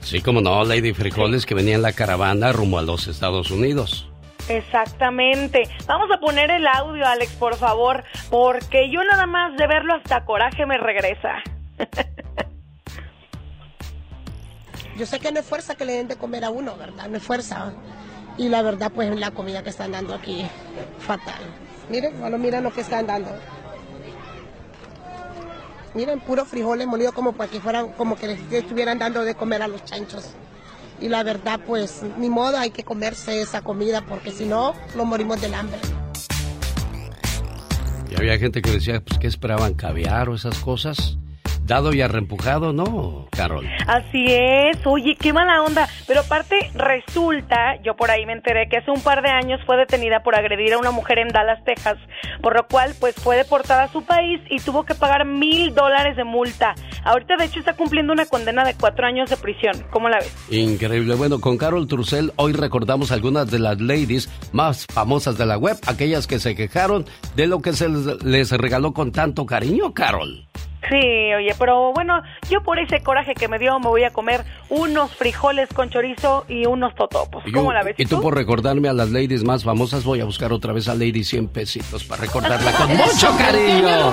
Sí, 0.00 0.20
como 0.20 0.40
no, 0.40 0.62
Lady 0.64 0.92
Frijoles 0.92 1.46
que 1.46 1.54
venía 1.56 1.74
en 1.74 1.82
la 1.82 1.92
caravana 1.92 2.52
rumbo 2.52 2.78
a 2.78 2.82
los 2.82 3.08
Estados 3.08 3.50
Unidos. 3.50 4.08
Exactamente. 4.48 5.68
Vamos 5.86 6.08
a 6.14 6.20
poner 6.20 6.52
el 6.52 6.64
audio, 6.68 7.04
Alex, 7.04 7.32
por 7.32 7.56
favor, 7.56 8.04
porque 8.30 8.88
yo 8.88 9.02
nada 9.02 9.26
más 9.26 9.56
de 9.56 9.66
verlo 9.66 9.94
hasta 9.94 10.24
coraje 10.24 10.64
me 10.64 10.78
regresa. 10.78 11.42
Yo 14.96 15.06
sé 15.06 15.18
que 15.18 15.32
no 15.32 15.40
es 15.40 15.46
fuerza 15.46 15.74
que 15.74 15.84
le 15.84 15.94
den 15.94 16.06
de 16.06 16.16
comer 16.16 16.44
a 16.44 16.50
uno, 16.50 16.76
¿verdad? 16.76 17.08
No 17.08 17.16
es 17.16 17.22
fuerza. 17.22 17.72
Y 18.38 18.48
la 18.48 18.62
verdad, 18.62 18.90
pues 18.94 19.14
la 19.18 19.30
comida 19.30 19.62
que 19.62 19.70
están 19.70 19.92
dando 19.92 20.14
aquí, 20.14 20.46
fatal. 20.98 21.42
Miren, 21.90 22.18
bueno, 22.18 22.38
miren 22.38 22.62
lo 22.62 22.72
que 22.72 22.80
están 22.80 23.06
dando. 23.06 23.30
Miren, 25.94 26.20
puros 26.20 26.48
frijoles 26.48 26.86
molidos 26.86 27.12
como 27.12 27.32
para 27.32 27.50
que 27.50 27.60
fueran, 27.60 27.88
como 27.92 28.16
que 28.16 28.28
les 28.28 28.52
estuvieran 28.52 28.98
dando 28.98 29.24
de 29.24 29.34
comer 29.34 29.62
a 29.62 29.68
los 29.68 29.84
chanchos. 29.84 30.30
Y 31.00 31.08
la 31.08 31.22
verdad, 31.22 31.60
pues, 31.66 32.02
ni 32.16 32.30
modo, 32.30 32.56
hay 32.56 32.70
que 32.70 32.84
comerse 32.84 33.42
esa 33.42 33.60
comida 33.60 34.02
porque 34.02 34.30
si 34.30 34.46
no, 34.46 34.72
nos 34.96 35.06
morimos 35.06 35.40
del 35.40 35.52
hambre. 35.54 35.78
Y 38.10 38.14
había 38.16 38.38
gente 38.38 38.62
que 38.62 38.70
decía, 38.70 39.02
pues, 39.04 39.18
¿qué 39.18 39.26
esperaban? 39.26 39.74
¿Caviar 39.74 40.28
o 40.28 40.34
esas 40.34 40.58
cosas? 40.58 41.18
Dado 41.64 41.92
y 41.92 42.02
arrempujado, 42.02 42.72
¿no, 42.72 43.26
Carol? 43.30 43.66
Así 43.86 44.26
es, 44.28 44.78
oye, 44.84 45.16
qué 45.18 45.32
mala 45.32 45.62
onda. 45.62 45.88
Pero 46.06 46.20
aparte, 46.20 46.70
resulta, 46.74 47.80
yo 47.82 47.94
por 47.96 48.10
ahí 48.10 48.26
me 48.26 48.32
enteré 48.32 48.68
que 48.68 48.78
hace 48.78 48.90
un 48.90 49.00
par 49.00 49.22
de 49.22 49.30
años 49.30 49.60
fue 49.66 49.76
detenida 49.76 50.22
por 50.22 50.34
agredir 50.34 50.74
a 50.74 50.78
una 50.78 50.90
mujer 50.90 51.18
en 51.18 51.28
Dallas, 51.28 51.62
Texas, 51.64 51.98
por 52.42 52.54
lo 52.54 52.66
cual, 52.66 52.94
pues 53.00 53.14
fue 53.14 53.36
deportada 53.36 53.84
a 53.84 53.92
su 53.92 54.02
país 54.04 54.40
y 54.50 54.58
tuvo 54.60 54.84
que 54.84 54.94
pagar 54.94 55.24
mil 55.24 55.74
dólares 55.74 56.16
de 56.16 56.24
multa. 56.24 56.74
Ahorita, 57.04 57.36
de 57.36 57.46
hecho, 57.46 57.58
está 57.58 57.74
cumpliendo 57.74 58.12
una 58.12 58.26
condena 58.26 58.64
de 58.64 58.74
cuatro 58.74 59.06
años 59.06 59.30
de 59.30 59.36
prisión. 59.36 59.84
¿Cómo 59.90 60.08
la 60.08 60.18
ves? 60.18 60.34
Increíble. 60.50 61.14
Bueno, 61.14 61.40
con 61.40 61.58
Carol 61.58 61.86
Trussell 61.88 62.32
hoy 62.36 62.52
recordamos 62.52 63.12
algunas 63.12 63.50
de 63.50 63.58
las 63.58 63.80
ladies 63.80 64.28
más 64.52 64.86
famosas 64.86 65.38
de 65.38 65.46
la 65.46 65.58
web, 65.58 65.76
aquellas 65.86 66.26
que 66.26 66.38
se 66.38 66.54
quejaron 66.54 67.06
de 67.36 67.46
lo 67.46 67.60
que 67.60 67.72
se 67.72 67.88
les 67.88 68.50
regaló 68.52 68.92
con 68.92 69.12
tanto 69.12 69.46
cariño, 69.46 69.92
Carol. 69.94 70.46
Sí, 70.88 71.32
oye, 71.34 71.54
pero 71.58 71.92
bueno, 71.92 72.22
yo 72.50 72.62
por 72.62 72.78
ese 72.78 73.02
coraje 73.02 73.34
que 73.34 73.46
me 73.46 73.58
dio 73.58 73.78
me 73.78 73.88
voy 73.88 74.04
a 74.04 74.10
comer 74.10 74.44
unos 74.68 75.14
frijoles 75.14 75.68
con 75.72 75.90
chorizo 75.90 76.44
y 76.48 76.66
unos 76.66 76.94
totopos. 76.94 77.44
¿Cómo 77.54 77.72
la 77.72 77.82
ves? 77.82 77.94
Y 77.98 78.06
tú, 78.06 78.20
por 78.20 78.34
recordarme 78.34 78.88
a 78.88 78.92
las 78.92 79.10
ladies 79.10 79.44
más 79.44 79.62
famosas, 79.64 80.04
voy 80.04 80.20
a 80.20 80.24
buscar 80.24 80.52
otra 80.52 80.72
vez 80.72 80.88
a 80.88 80.94
Lady 80.94 81.22
100 81.24 81.48
pesitos 81.48 82.04
para 82.04 82.22
recordarla 82.22 82.72
con 82.72 82.88
mucho 82.96 83.28
cariño. 83.38 84.12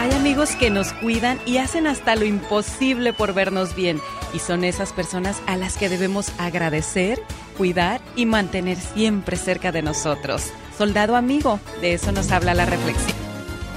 Hay 0.00 0.12
amigos 0.12 0.56
que 0.56 0.70
nos 0.70 0.92
cuidan 0.94 1.38
y 1.46 1.58
hacen 1.58 1.86
hasta 1.86 2.16
lo 2.16 2.24
imposible 2.24 3.12
por 3.12 3.34
vernos 3.34 3.74
bien. 3.74 4.00
Y 4.34 4.40
son 4.40 4.64
esas 4.64 4.92
personas 4.92 5.40
a 5.46 5.56
las 5.56 5.76
que 5.76 5.88
debemos 5.88 6.32
agradecer, 6.38 7.22
cuidar 7.56 8.00
y 8.16 8.26
mantener 8.26 8.76
siempre 8.76 9.36
cerca 9.36 9.70
de 9.70 9.82
nosotros. 9.82 10.50
Soldado 10.76 11.14
amigo, 11.14 11.60
de 11.80 11.94
eso 11.94 12.10
nos 12.10 12.32
habla 12.32 12.52
la 12.52 12.66
reflexión. 12.66 13.16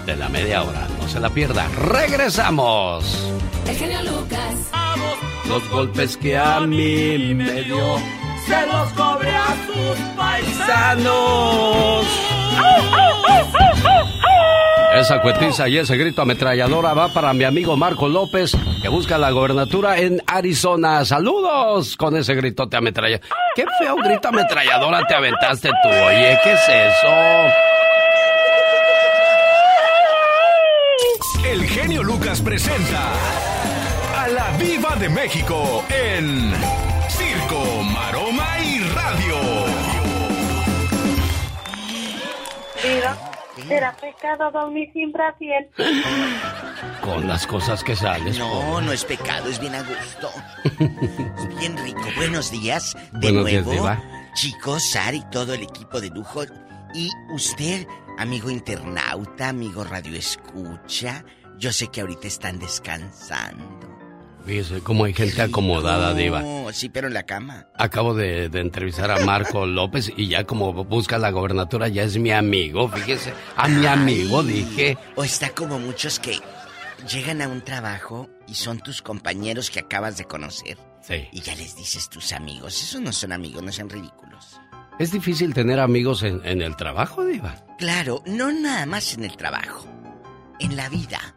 De 0.07 0.15
la 0.15 0.29
media 0.29 0.63
hora, 0.63 0.87
no 0.99 1.07
se 1.07 1.19
la 1.19 1.29
pierda. 1.29 1.67
¡Regresamos! 1.77 3.31
El 3.67 3.75
genio 3.75 4.01
Lucas. 4.03 4.55
Los 5.47 5.69
golpes 5.69 6.17
que 6.17 6.37
a 6.37 6.59
mí 6.61 7.33
me 7.35 7.61
dio, 7.61 7.97
se 8.47 8.65
los 8.65 8.91
cobre 8.93 9.29
a 9.29 9.55
sus 9.67 9.97
paisanos. 10.17 12.07
Esa 14.97 15.21
cuetiza 15.21 15.69
y 15.69 15.77
ese 15.77 15.95
grito 15.95 16.23
ametralladora 16.23 16.95
va 16.95 17.13
para 17.13 17.31
mi 17.31 17.43
amigo 17.43 17.77
Marco 17.77 18.07
López, 18.09 18.57
que 18.81 18.89
busca 18.89 19.19
la 19.19 19.29
gobernatura 19.29 19.99
en 19.99 20.23
Arizona. 20.25 21.05
Saludos 21.05 21.95
con 21.95 22.17
ese 22.17 22.33
gritote 22.33 22.77
ametralladora. 22.77 23.27
Qué 23.55 23.63
feo 23.77 23.95
grito 23.97 24.29
ametralladora 24.29 25.05
te 25.05 25.13
aventaste 25.13 25.69
tú, 25.83 25.89
oye, 25.89 26.39
¿qué 26.43 26.51
es 26.51 26.61
eso? 26.67 27.07
El 31.45 31.63
genio 31.67 32.01
Lucas 32.01 32.41
presenta 32.41 33.13
a 34.17 34.27
la 34.29 34.57
Viva 34.57 34.95
de 34.95 35.09
México 35.09 35.85
en 35.89 36.53
Circo, 37.07 37.83
Maroma 37.83 38.47
y 38.63 38.79
Radio. 38.79 39.35
¿Será 43.67 43.95
pecado 43.95 44.51
dormir 44.51 44.89
sin 44.93 45.11
brasier? 45.11 45.69
Con 47.01 47.27
las 47.27 47.45
cosas 47.47 47.83
que 47.83 47.95
sales. 47.95 48.37
No, 48.39 48.49
pobre. 48.49 48.85
no 48.85 48.91
es 48.91 49.03
pecado, 49.05 49.49
es 49.49 49.59
bien 49.59 49.75
a 49.75 49.81
gusto. 49.83 50.29
Es 51.37 51.59
bien 51.59 51.77
rico. 51.77 52.01
Buenos 52.17 52.51
días. 52.51 52.95
De 53.13 53.31
Buenos 53.31 53.45
días, 53.47 53.65
nuevo, 53.65 53.81
Diva. 53.81 54.01
chicos, 54.33 54.83
Sari, 54.91 55.23
todo 55.31 55.53
el 55.53 55.63
equipo 55.63 55.99
de 56.01 56.09
lujo. 56.09 56.43
Y 56.93 57.09
usted, 57.31 57.87
amigo 58.17 58.49
internauta, 58.49 59.49
amigo 59.49 59.83
radio 59.83 60.15
escucha, 60.15 61.23
yo 61.57 61.71
sé 61.73 61.87
que 61.87 62.01
ahorita 62.01 62.27
están 62.27 62.59
descansando. 62.59 63.86
Fíjese 64.47 64.79
cómo 64.79 65.03
hay 65.03 65.13
gente 65.13 65.41
acomodada, 65.41 66.13
Diva. 66.13 66.41
No, 66.41 66.71
sí, 66.71 66.87
pero 66.87 67.07
en 67.07 67.13
la 67.13 67.23
cama. 67.23 67.67
Acabo 67.75 68.13
de, 68.13 68.47
de 68.47 68.61
entrevistar 68.61 69.11
a 69.11 69.19
Marco 69.25 69.65
López 69.65 70.09
y 70.15 70.29
ya 70.29 70.45
como 70.45 70.85
busca 70.85 71.17
la 71.17 71.31
gobernatura 71.31 71.89
ya 71.89 72.03
es 72.03 72.17
mi 72.17 72.31
amigo, 72.31 72.87
fíjese. 72.87 73.33
A 73.57 73.67
mi 73.67 73.85
amigo 73.85 74.43
dije. 74.43 74.97
O 75.17 75.25
está 75.25 75.49
como 75.49 75.79
muchos 75.79 76.19
que 76.19 76.39
llegan 77.11 77.41
a 77.41 77.49
un 77.49 77.61
trabajo 77.61 78.29
y 78.47 78.55
son 78.55 78.79
tus 78.79 79.01
compañeros 79.01 79.69
que 79.69 79.81
acabas 79.81 80.17
de 80.17 80.23
conocer. 80.23 80.77
Sí. 81.01 81.27
Y 81.33 81.41
ya 81.41 81.53
les 81.53 81.75
dices 81.75 82.07
tus 82.07 82.31
amigos. 82.31 82.81
Esos 82.81 83.01
no 83.01 83.11
son 83.11 83.33
amigos, 83.33 83.61
no 83.63 83.73
sean 83.73 83.89
ridículos. 83.89 84.61
Es 84.97 85.11
difícil 85.11 85.53
tener 85.53 85.81
amigos 85.81 86.23
en, 86.23 86.39
en 86.45 86.61
el 86.61 86.77
trabajo, 86.77 87.25
Diva. 87.25 87.65
Claro, 87.77 88.23
no 88.25 88.53
nada 88.53 88.85
más 88.85 89.13
en 89.13 89.25
el 89.25 89.35
trabajo. 89.35 89.85
En 90.61 90.77
la 90.77 90.87
vida. 90.87 91.35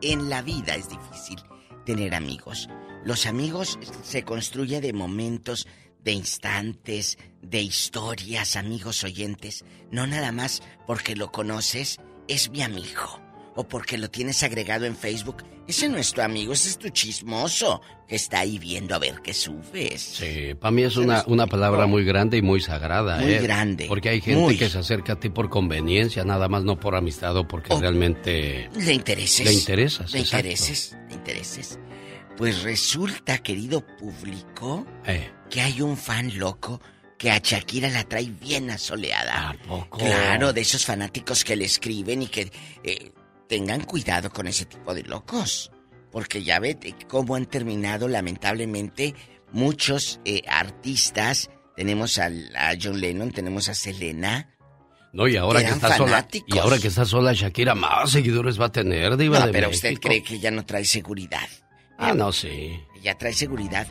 En 0.00 0.30
la 0.30 0.42
vida 0.42 0.76
es 0.76 0.88
difícil 0.88 1.42
tener 1.88 2.14
amigos. 2.14 2.68
Los 3.02 3.24
amigos 3.24 3.78
se 4.02 4.22
construyen 4.22 4.82
de 4.82 4.92
momentos, 4.92 5.66
de 6.04 6.12
instantes, 6.12 7.16
de 7.40 7.62
historias, 7.62 8.56
amigos 8.56 9.04
oyentes. 9.04 9.64
No 9.90 10.06
nada 10.06 10.30
más 10.30 10.60
porque 10.86 11.16
lo 11.16 11.32
conoces, 11.32 11.98
es 12.28 12.50
mi 12.50 12.60
amigo. 12.60 13.27
O 13.60 13.66
porque 13.66 13.98
lo 13.98 14.08
tienes 14.08 14.44
agregado 14.44 14.84
en 14.86 14.94
Facebook. 14.94 15.42
Ese 15.66 15.88
no 15.88 15.98
es 15.98 16.12
tu 16.12 16.20
amigo, 16.20 16.52
ese 16.52 16.68
es 16.68 16.78
tu 16.78 16.90
chismoso 16.90 17.80
que 18.06 18.14
está 18.14 18.38
ahí 18.38 18.56
viendo 18.56 18.94
a 18.94 18.98
ver 18.98 19.20
qué 19.20 19.34
subes. 19.34 20.00
Sí, 20.00 20.54
para 20.54 20.70
mí 20.70 20.82
es 20.84 20.96
una, 20.96 21.24
una 21.26 21.48
palabra 21.48 21.86
muy 21.86 22.04
grande 22.04 22.36
y 22.36 22.42
muy 22.42 22.60
sagrada. 22.60 23.18
Muy 23.18 23.32
¿eh? 23.32 23.40
grande. 23.42 23.86
Porque 23.88 24.10
hay 24.10 24.20
gente 24.20 24.40
Muy. 24.40 24.56
que 24.56 24.68
se 24.70 24.78
acerca 24.78 25.14
a 25.14 25.20
ti 25.20 25.28
por 25.28 25.50
conveniencia, 25.50 26.24
nada 26.24 26.48
más 26.48 26.62
no 26.62 26.78
por 26.78 26.94
amistad 26.94 27.36
o 27.36 27.48
porque 27.48 27.74
realmente 27.74 28.70
Le 28.76 28.92
intereses. 28.94 29.44
le 29.44 29.52
interesas. 29.52 30.12
Le 30.12 30.20
exacto. 30.20 30.46
intereses, 30.46 30.96
le 31.08 31.14
intereses. 31.16 31.78
Pues 32.36 32.62
resulta, 32.62 33.38
querido 33.38 33.84
público, 33.84 34.86
Eh. 35.04 35.28
que 35.50 35.60
hay 35.62 35.80
un 35.82 35.96
fan 35.96 36.38
loco 36.38 36.80
que 37.18 37.32
a 37.32 37.38
Shakira 37.42 37.88
la 37.90 38.04
trae 38.04 38.30
bien 38.40 38.70
asoleada. 38.70 39.56
poco? 39.66 39.98
Claro, 39.98 40.52
de 40.52 40.60
esos 40.60 40.84
fanáticos 40.86 41.42
que 41.42 41.56
le 41.56 41.64
escriben 41.64 42.22
y 42.22 42.28
que 42.28 42.52
eh, 42.84 43.10
tengan 43.48 43.80
cuidado 43.84 44.30
con 44.30 44.46
ese 44.46 44.64
tipo 44.66 44.94
de 44.94 45.02
locos. 45.04 45.70
Porque 46.10 46.42
ya 46.42 46.58
ve 46.58 46.78
eh, 46.82 46.94
cómo 47.08 47.34
han 47.34 47.46
terminado 47.46 48.08
lamentablemente 48.08 49.14
muchos 49.52 50.20
eh, 50.24 50.42
artistas. 50.48 51.50
Tenemos 51.76 52.18
al- 52.18 52.54
a 52.56 52.72
John 52.80 53.00
Lennon, 53.00 53.30
tenemos 53.30 53.68
a 53.68 53.74
Selena. 53.74 54.54
No, 55.12 55.26
y 55.26 55.36
ahora 55.36 55.60
que 55.60 55.66
está 55.70 55.96
sola. 55.96 56.10
fanáticos. 56.10 56.54
Y 56.54 56.58
ahora 56.58 56.78
que 56.78 56.88
está 56.88 57.04
sola 57.04 57.32
Shakira, 57.32 57.74
más 57.74 58.10
seguidores 58.10 58.60
va 58.60 58.66
a 58.66 58.72
tener, 58.72 59.16
Diva 59.16 59.40
No, 59.40 59.46
de 59.46 59.52
pero 59.52 59.70
usted 59.70 59.94
cree 59.98 60.22
que 60.22 60.38
ya 60.38 60.50
no 60.50 60.64
trae 60.66 60.84
seguridad. 60.84 61.48
Ah, 61.98 62.14
no, 62.14 62.30
sí. 62.32 62.78
Ella 62.96 63.16
trae 63.16 63.32
seguridad. 63.32 63.86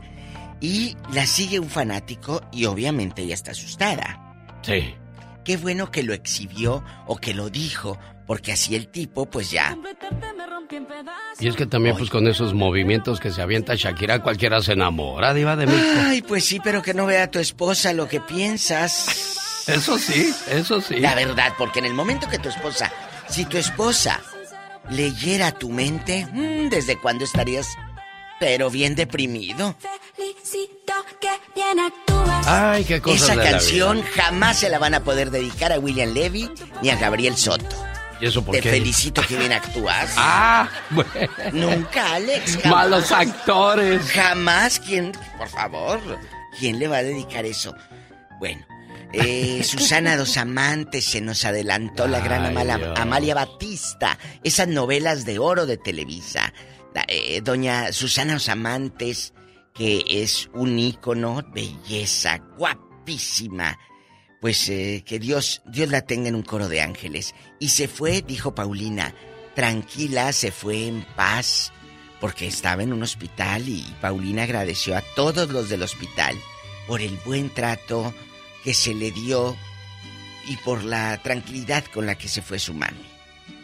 Y 0.62 0.96
la 1.14 1.26
sigue 1.28 1.60
un 1.60 1.70
fanático 1.70 2.42
y 2.52 2.66
obviamente 2.66 3.22
ella 3.24 3.34
está 3.36 3.52
asustada. 3.52 4.60
Sí. 4.64 4.94
Qué 5.44 5.58
bueno 5.58 5.92
que 5.92 6.04
lo 6.04 6.14
exhibió 6.14 6.84
o 7.08 7.18
que 7.18 7.34
lo 7.34 7.50
dijo, 7.50 7.98
porque 8.28 8.52
así 8.52 8.76
el 8.76 8.90
tipo 8.90 9.26
pues 9.26 9.50
ya... 9.50 9.76
Y 11.40 11.48
es 11.48 11.56
que 11.56 11.66
también, 11.66 11.96
pues 11.96 12.10
con 12.10 12.28
esos 12.28 12.54
movimientos 12.54 13.20
que 13.20 13.32
se 13.32 13.42
avienta 13.42 13.76
Shakira, 13.76 14.22
cualquiera 14.22 14.62
se 14.62 14.74
enamora, 14.74 15.34
Diva 15.34 15.56
de 15.56 15.66
México. 15.66 16.00
Ay, 16.06 16.22
pues 16.22 16.46
sí, 16.46 16.60
pero 16.62 16.82
que 16.82 16.94
no 16.94 17.06
vea 17.06 17.24
a 17.24 17.32
tu 17.32 17.40
esposa 17.40 17.94
lo 17.94 18.08
que 18.08 18.20
piensas. 18.20 19.38
Eso 19.68 19.98
sí, 19.98 20.34
eso 20.50 20.82
sí. 20.82 20.98
La 21.00 21.16
verdad, 21.16 21.54
porque 21.58 21.80
en 21.80 21.86
el 21.86 21.94
momento 21.94 22.28
que 22.30 22.40
tu 22.40 22.50
esposa, 22.50 22.92
si 23.30 23.46
tu 23.46 23.58
esposa 23.58 24.22
leyera 24.90 25.52
tu 25.52 25.70
mente, 25.70 26.28
mm, 26.32 26.70
¿desde 26.70 26.98
cuándo 26.98 27.24
estarías, 27.24 27.68
pero 28.40 28.70
bien 28.70 28.96
deprimido? 28.96 29.76
Ay, 32.46 32.84
qué 32.86 33.02
cosas 33.02 33.22
Esa 33.24 33.32
de 33.36 33.44
la 33.44 33.52
canción 33.52 33.98
vida. 33.98 34.08
jamás 34.16 34.60
se 34.60 34.70
la 34.70 34.80
van 34.80 34.94
a 34.94 35.04
poder 35.04 35.32
dedicar 35.32 35.72
a 35.72 35.80
William 35.80 36.14
Levy 36.14 36.50
ni 36.82 36.90
a 36.90 36.96
Gabriel 36.96 37.36
Soto. 37.38 37.76
¿Y 38.20 38.26
eso 38.26 38.44
por 38.44 38.56
Te 38.56 38.62
qué? 38.62 38.72
felicito 38.72 39.22
que 39.22 39.38
bien 39.38 39.54
actúas. 39.54 40.14
Ah, 40.18 40.70
bueno. 40.90 41.12
Nunca, 41.54 42.16
Alex. 42.16 42.58
jamás. 42.58 42.72
Malos 42.72 43.12
actores. 43.12 44.12
Jamás. 44.12 44.80
¿Quién, 44.80 45.12
por 45.38 45.48
favor, 45.50 46.00
quién 46.60 46.80
le 46.80 46.88
va 46.88 46.98
a 46.98 47.04
dedicar 47.04 47.46
eso? 47.46 47.76
Bueno, 48.40 48.66
eh, 49.14 49.62
Susana 49.66 50.18
Dos 50.18 50.38
Amantes 50.38 51.06
se 51.06 51.22
nos 51.22 51.46
adelantó 51.46 52.08
la 52.08 52.20
gran 52.20 52.46
Amala-. 52.46 52.94
Amalia 52.98 53.36
Batista. 53.36 54.18
Esas 54.44 54.68
novelas 54.68 55.26
de 55.26 55.40
oro 55.40 55.66
de 55.66 55.78
Televisa. 55.78 56.54
La, 56.96 57.06
eh, 57.08 57.42
doña 57.44 57.92
Susana 57.94 58.34
Dos 58.34 58.50
Amantes, 58.50 59.34
que 59.74 60.04
es 60.08 60.50
un 60.54 60.80
ícono, 60.80 61.44
belleza, 61.54 62.40
guapísima. 62.58 63.78
Pues 64.42 64.70
eh, 64.70 65.04
que 65.06 65.20
Dios, 65.20 65.62
Dios 65.66 65.90
la 65.90 66.02
tenga 66.02 66.30
en 66.30 66.36
un 66.36 66.44
coro 66.44 66.70
de 66.70 66.82
ángeles. 66.82 67.34
Y 67.60 67.70
se 67.70 67.88
fue, 67.88 68.22
dijo 68.22 68.54
Paulina, 68.54 69.14
tranquila, 69.56 70.32
se 70.34 70.52
fue 70.52 70.88
en 70.88 71.04
paz, 71.16 71.72
porque 72.22 72.48
estaba 72.48 72.84
en 72.84 72.94
un 72.94 73.02
hospital 73.04 73.68
y 73.68 73.84
Paulina 74.02 74.44
agradeció 74.44 74.96
a 74.96 75.02
todos 75.16 75.50
los 75.50 75.70
del 75.70 75.82
hospital 75.84 76.36
por 76.88 77.02
el 77.02 77.18
buen 77.26 77.50
trato 77.50 78.14
que 78.64 78.74
se 78.74 78.94
le 78.94 79.12
dio 79.12 79.56
y 80.48 80.56
por 80.58 80.84
la 80.84 81.18
tranquilidad 81.24 81.84
con 81.94 82.06
la 82.06 82.16
que 82.16 82.28
se 82.28 82.42
fue 82.42 82.60
su 82.60 82.74
mami. 82.74 83.06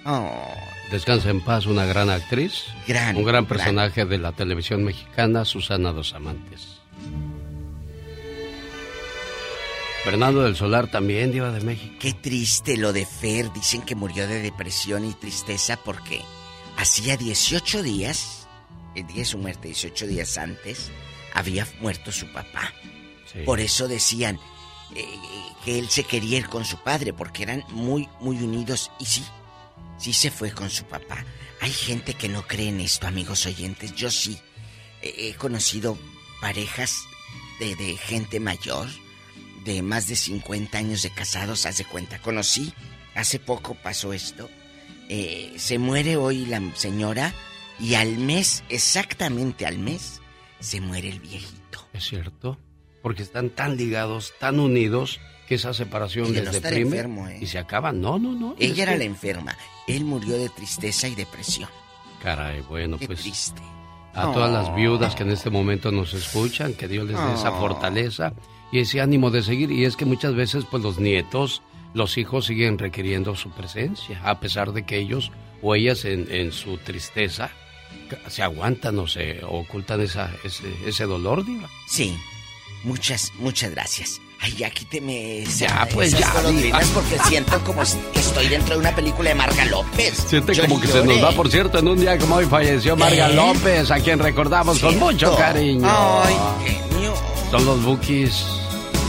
Oh, 0.05 0.47
Descansa 0.91 1.29
en 1.29 1.39
paz, 1.41 1.65
una 1.65 1.85
gran 1.85 2.09
actriz. 2.09 2.65
Gran, 2.87 3.15
Un 3.15 3.23
gran 3.23 3.45
gran. 3.45 3.45
personaje 3.45 4.05
de 4.05 4.17
la 4.17 4.31
televisión 4.33 4.83
mexicana, 4.83 5.45
Susana 5.45 5.91
Dos 5.93 6.13
Amantes. 6.13 6.81
Fernando 10.03 10.43
del 10.43 10.55
Solar 10.57 10.91
también, 10.91 11.31
Diva 11.31 11.51
de 11.51 11.61
México. 11.61 11.95
qué 11.99 12.13
triste 12.13 12.75
lo 12.75 12.91
de 12.91 13.05
Fer. 13.05 13.51
Dicen 13.53 13.81
que 13.81 13.95
murió 13.95 14.27
de 14.27 14.41
depresión 14.41 15.05
y 15.05 15.13
tristeza 15.13 15.77
porque 15.77 16.21
hacía 16.77 17.15
18 17.15 17.81
días, 17.83 18.47
el 18.95 19.07
día 19.07 19.19
de 19.19 19.25
su 19.25 19.37
muerte, 19.37 19.69
18 19.69 20.07
días 20.07 20.37
antes, 20.37 20.91
había 21.33 21.65
muerto 21.79 22.11
su 22.11 22.31
papá. 22.33 22.73
Por 23.45 23.61
eso 23.61 23.87
decían 23.87 24.39
eh, 24.93 25.07
que 25.63 25.79
él 25.79 25.89
se 25.89 26.03
quería 26.03 26.37
ir 26.37 26.47
con 26.49 26.65
su 26.65 26.77
padre, 26.83 27.13
porque 27.13 27.43
eran 27.43 27.63
muy, 27.69 28.09
muy 28.19 28.35
unidos. 28.37 28.91
Y 28.99 29.05
sí, 29.05 29.23
sí 29.97 30.13
se 30.13 30.29
fue 30.31 30.51
con 30.51 30.69
su 30.69 30.83
papá. 30.83 31.25
Hay 31.61 31.71
gente 31.71 32.13
que 32.13 32.27
no 32.27 32.45
cree 32.45 32.67
en 32.67 32.81
esto, 32.81 33.07
amigos 33.07 33.45
oyentes. 33.45 33.95
Yo 33.95 34.11
sí. 34.11 34.37
Eh, 35.01 35.29
he 35.29 35.33
conocido 35.35 35.97
parejas 36.41 37.05
de, 37.59 37.75
de 37.75 37.95
gente 37.95 38.39
mayor, 38.41 38.87
de 39.65 39.81
más 39.81 40.07
de 40.07 40.15
50 40.15 40.77
años 40.77 41.01
de 41.03 41.09
casados, 41.09 41.65
haz 41.65 41.77
de 41.77 41.85
cuenta. 41.85 42.19
Conocí, 42.19 42.73
hace 43.15 43.39
poco 43.39 43.75
pasó 43.75 44.13
esto. 44.13 44.49
Eh, 45.09 45.53
se 45.57 45.77
muere 45.79 46.15
hoy 46.17 46.45
la 46.45 46.61
señora 46.75 47.33
y 47.79 47.95
al 47.95 48.17
mes, 48.17 48.63
exactamente 48.69 49.65
al 49.65 49.77
mes, 49.79 50.21
se 50.59 50.81
muere 50.81 51.09
el 51.09 51.19
viejito. 51.19 51.85
Es 51.93 52.05
cierto. 52.05 52.57
Porque 53.01 53.21
están 53.23 53.49
tan 53.49 53.75
ligados, 53.75 54.33
tan 54.39 54.59
unidos, 54.59 55.19
que 55.47 55.55
esa 55.55 55.73
separación 55.73 56.27
Y 56.27 56.31
de 56.31 56.35
les 56.41 56.45
no 56.45 56.51
deprime 56.53 56.81
enfermo, 56.83 57.27
¿eh? 57.27 57.39
y 57.41 57.47
se 57.47 57.59
acaba. 57.59 57.91
No, 57.91 58.17
no, 58.17 58.31
no. 58.31 58.55
es 58.57 58.71
Ella 58.71 58.83
era 58.83 58.91
que- 58.93 58.99
la 58.99 59.03
enferma. 59.03 59.57
Él 59.87 60.05
murió 60.05 60.37
de 60.37 60.47
tristeza 60.49 61.09
y 61.09 61.15
depresión. 61.15 61.69
Caray, 62.21 62.61
bueno, 62.61 62.97
Qué 62.97 63.07
pues. 63.07 63.19
triste. 63.19 63.61
A 64.13 64.31
todas 64.31 64.51
las 64.51 64.73
viudas 64.75 65.15
que 65.15 65.23
en 65.23 65.31
este 65.31 65.49
momento 65.49 65.91
nos 65.91 66.13
escuchan, 66.13 66.73
que 66.75 66.87
Dios 66.87 67.05
les 67.07 67.17
dé 67.17 67.33
esa 67.33 67.51
fortaleza 67.51 68.31
y 68.73 68.79
ese 68.79 68.99
ánimo 68.99 69.31
de 69.31 69.41
seguir. 69.43 69.71
Y 69.71 69.85
es 69.85 69.95
que 69.95 70.03
muchas 70.05 70.35
veces, 70.35 70.65
pues 70.69 70.83
los 70.83 70.97
nietos, 70.99 71.61
los 71.93 72.17
hijos 72.17 72.47
siguen 72.47 72.77
requiriendo 72.77 73.35
su 73.35 73.51
presencia, 73.51 74.19
a 74.25 74.39
pesar 74.41 74.73
de 74.73 74.83
que 74.85 74.97
ellos 74.97 75.31
o 75.61 75.75
ellas 75.75 76.03
en, 76.03 76.27
en 76.29 76.51
su 76.51 76.77
tristeza 76.77 77.51
se 78.27 78.43
aguantan 78.43 78.99
o 78.99 79.07
se 79.07 79.39
ocultan 79.47 80.01
esa, 80.01 80.29
ese, 80.43 80.63
ese 80.85 81.05
dolor, 81.05 81.45
Diva. 81.45 81.69
Sí. 81.87 82.17
Muchas, 82.83 83.31
muchas 83.39 83.71
gracias. 83.71 84.19
Ay, 84.41 84.51
ya 84.57 84.69
quíteme 84.69 85.43
esa- 85.43 85.67
Ya, 85.67 85.87
pues, 85.93 86.13
esas 86.13 86.33
ya, 86.33 86.81
porque 86.93 87.17
siento 87.29 87.63
como 87.63 87.81
que 88.11 88.19
estoy 88.19 88.47
dentro 88.49 88.73
de 88.75 88.81
una 88.81 88.93
película 88.93 89.29
de 89.29 89.35
Marga 89.35 89.63
López. 89.65 90.15
Siente 90.27 90.59
como 90.59 90.81
que 90.81 90.87
se 90.87 91.01
nos 91.05 91.23
va, 91.23 91.31
por 91.31 91.49
cierto, 91.49 91.79
en 91.79 91.87
un 91.87 91.97
día 92.01 92.17
como 92.17 92.35
hoy 92.35 92.45
falleció 92.45 92.97
Marga 92.97 93.29
¿Eh? 93.29 93.35
López, 93.35 93.89
a 93.89 93.99
quien 94.01 94.19
recordamos 94.19 94.79
con 94.79 94.99
mucho 94.99 95.33
cariño. 95.37 95.87
Ay, 95.89 96.35
genio. 96.65 97.13
Son 97.51 97.65
los 97.65 97.81
bookies. 97.85 98.43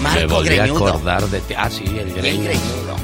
Marco 0.04 0.20
Me 0.20 0.26
volví 0.26 0.58
a 0.58 0.64
acordar 0.64 1.26
de 1.28 1.40
ti. 1.40 1.54
Ah, 1.56 1.70
sí, 1.70 1.84
el 1.84 2.12
Greñudo. 2.12 2.96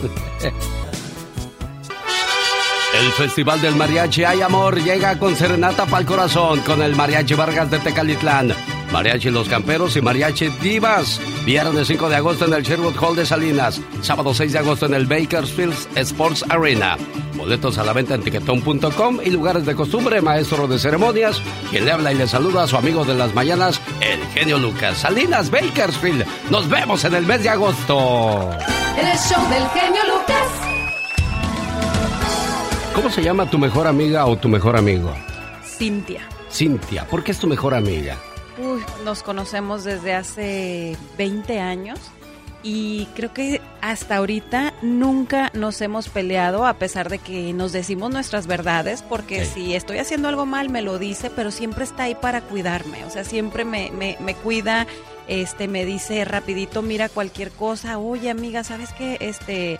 El, 0.42 0.48
el 3.06 3.12
Festival 3.12 3.60
del 3.62 3.74
Mariachi 3.74 4.24
Hay 4.24 4.42
Amor 4.42 4.82
llega 4.82 5.18
con 5.18 5.34
Serenata 5.34 5.86
para 5.86 6.00
el 6.00 6.06
Corazón 6.06 6.60
con 6.60 6.82
el 6.82 6.94
Mariachi 6.94 7.34
Vargas 7.34 7.70
de 7.70 7.78
Tecalitlán. 7.78 8.54
Mariachi 8.92 9.30
Los 9.30 9.48
Camperos 9.48 9.96
y 9.96 10.00
Mariachi 10.00 10.48
Divas. 10.60 11.20
Viernes 11.44 11.86
5 11.86 12.08
de 12.08 12.16
agosto 12.16 12.44
en 12.46 12.54
el 12.54 12.62
Sherwood 12.62 12.96
Hall 13.00 13.16
de 13.16 13.24
Salinas, 13.24 13.80
sábado 14.02 14.34
6 14.34 14.52
de 14.52 14.58
agosto 14.58 14.86
en 14.86 14.94
el 14.94 15.06
Bakersfield 15.06 15.74
Sports 15.96 16.44
Arena. 16.48 16.96
Boletos 17.36 17.78
a 17.78 17.84
la 17.84 17.92
venta 17.92 18.14
en 18.14 18.22
tiquetón.com 18.22 19.20
y 19.24 19.30
lugares 19.30 19.64
de 19.64 19.74
costumbre, 19.74 20.20
maestro 20.20 20.66
de 20.66 20.78
ceremonias, 20.78 21.40
quien 21.70 21.84
le 21.84 21.92
habla 21.92 22.12
y 22.12 22.16
le 22.16 22.26
saluda 22.26 22.64
a 22.64 22.66
su 22.66 22.76
amigo 22.76 23.04
de 23.04 23.14
las 23.14 23.34
mañanas, 23.34 23.80
el 24.00 24.20
genio 24.34 24.58
Lucas. 24.58 24.98
Salinas 24.98 25.50
Bakersfield. 25.50 26.26
Nos 26.50 26.68
vemos 26.68 27.04
en 27.04 27.14
el 27.14 27.24
mes 27.24 27.42
de 27.42 27.48
agosto. 27.48 28.50
El 28.98 29.18
show 29.18 29.48
del 29.48 29.68
genio 29.70 30.02
Lucas. 30.04 30.46
¿Cómo 32.94 33.08
se 33.08 33.22
llama 33.22 33.48
tu 33.48 33.58
mejor 33.58 33.86
amiga 33.86 34.26
o 34.26 34.36
tu 34.36 34.48
mejor 34.48 34.76
amigo? 34.76 35.14
Cintia. 35.64 36.28
Cintia, 36.52 37.06
¿por 37.06 37.22
qué 37.22 37.30
es 37.30 37.38
tu 37.38 37.46
mejor 37.46 37.74
amiga? 37.74 38.18
Uy, 38.60 38.82
nos 39.04 39.22
conocemos 39.22 39.84
desde 39.84 40.14
hace 40.14 40.96
20 41.16 41.60
años 41.60 41.98
y 42.62 43.06
creo 43.16 43.32
que 43.32 43.60
hasta 43.80 44.16
ahorita 44.16 44.74
nunca 44.82 45.50
nos 45.54 45.80
hemos 45.80 46.10
peleado 46.10 46.66
a 46.66 46.74
pesar 46.74 47.08
de 47.08 47.18
que 47.18 47.54
nos 47.54 47.72
decimos 47.72 48.12
nuestras 48.12 48.46
verdades 48.46 49.02
porque 49.02 49.46
Sí. 49.46 49.52
si 49.54 49.74
estoy 49.74 49.96
haciendo 49.98 50.28
algo 50.28 50.44
mal 50.44 50.68
me 50.68 50.82
lo 50.82 50.98
dice 50.98 51.30
pero 51.30 51.50
siempre 51.50 51.84
está 51.84 52.02
ahí 52.04 52.14
para 52.14 52.42
cuidarme. 52.42 53.04
O 53.06 53.10
sea 53.10 53.24
siempre 53.24 53.64
me, 53.64 53.90
me, 53.92 54.18
me 54.20 54.34
cuida 54.34 54.86
este 55.26 55.68
me 55.68 55.86
dice 55.86 56.22
rapidito 56.26 56.82
mira 56.82 57.08
cualquier 57.08 57.50
cosa. 57.50 57.98
Oye 57.98 58.28
amiga 58.28 58.62
sabes 58.62 58.92
qué 58.92 59.16
este 59.20 59.78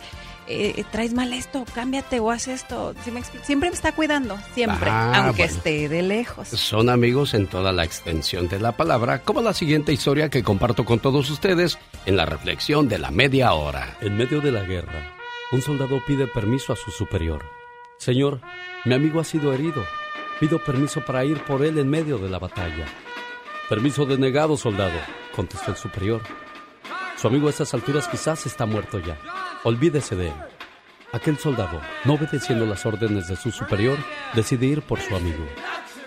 eh, 0.51 0.85
traes 0.91 1.13
mal 1.13 1.33
esto 1.33 1.65
cámbiate 1.73 2.19
o 2.19 2.31
haz 2.31 2.47
esto 2.47 2.93
¿Sí 3.03 3.11
me 3.11 3.21
expli- 3.21 3.41
siempre 3.43 3.69
me 3.69 3.75
está 3.75 3.91
cuidando 3.93 4.37
siempre 4.53 4.89
Ah, 4.89 5.25
aunque 5.25 5.43
bueno. 5.43 5.55
esté 5.57 5.89
de 5.89 6.01
lejos 6.01 6.47
Son 6.49 6.89
amigos 6.89 7.33
en 7.33 7.47
toda 7.47 7.71
la 7.71 7.83
extensión 7.83 8.47
de 8.47 8.59
la 8.59 8.71
palabra, 8.77 9.23
como 9.23 9.41
la 9.41 9.53
siguiente 9.53 9.93
historia 9.93 10.29
que 10.29 10.43
comparto 10.43 10.85
con 10.85 10.99
todos 10.99 11.29
ustedes 11.29 11.77
en 12.05 12.17
la 12.17 12.25
reflexión 12.25 12.87
de 12.89 12.99
la 12.99 13.11
media 13.11 13.53
hora. 13.53 13.97
En 14.01 14.17
medio 14.17 14.41
de 14.41 14.51
la 14.51 14.63
guerra, 14.63 15.13
un 15.51 15.61
soldado 15.61 16.01
pide 16.05 16.27
permiso 16.27 16.73
a 16.73 16.75
su 16.75 16.91
superior. 16.91 17.43
Señor, 17.97 18.39
mi 18.85 18.93
amigo 18.95 19.19
ha 19.19 19.23
sido 19.23 19.53
herido. 19.53 19.83
Pido 20.39 20.63
permiso 20.63 21.01
para 21.05 21.23
ir 21.25 21.43
por 21.43 21.63
él 21.63 21.77
en 21.77 21.89
medio 21.89 22.17
de 22.17 22.29
la 22.29 22.39
batalla. 22.39 22.85
Permiso 23.69 24.05
denegado, 24.05 24.57
soldado, 24.57 24.97
contestó 25.35 25.71
el 25.71 25.77
superior. 25.77 26.21
Su 27.21 27.27
amigo 27.27 27.45
a 27.45 27.49
estas 27.51 27.75
alturas 27.75 28.07
quizás 28.07 28.47
está 28.47 28.65
muerto 28.65 28.97
ya. 28.97 29.15
Olvídese 29.63 30.15
de 30.15 30.29
él. 30.29 30.33
Aquel 31.11 31.37
soldado, 31.37 31.79
no 32.03 32.15
obedeciendo 32.15 32.65
las 32.65 32.83
órdenes 32.87 33.27
de 33.27 33.35
su 33.35 33.51
superior, 33.51 33.99
decide 34.33 34.65
ir 34.65 34.81
por 34.81 34.99
su 34.99 35.15
amigo. 35.15 35.45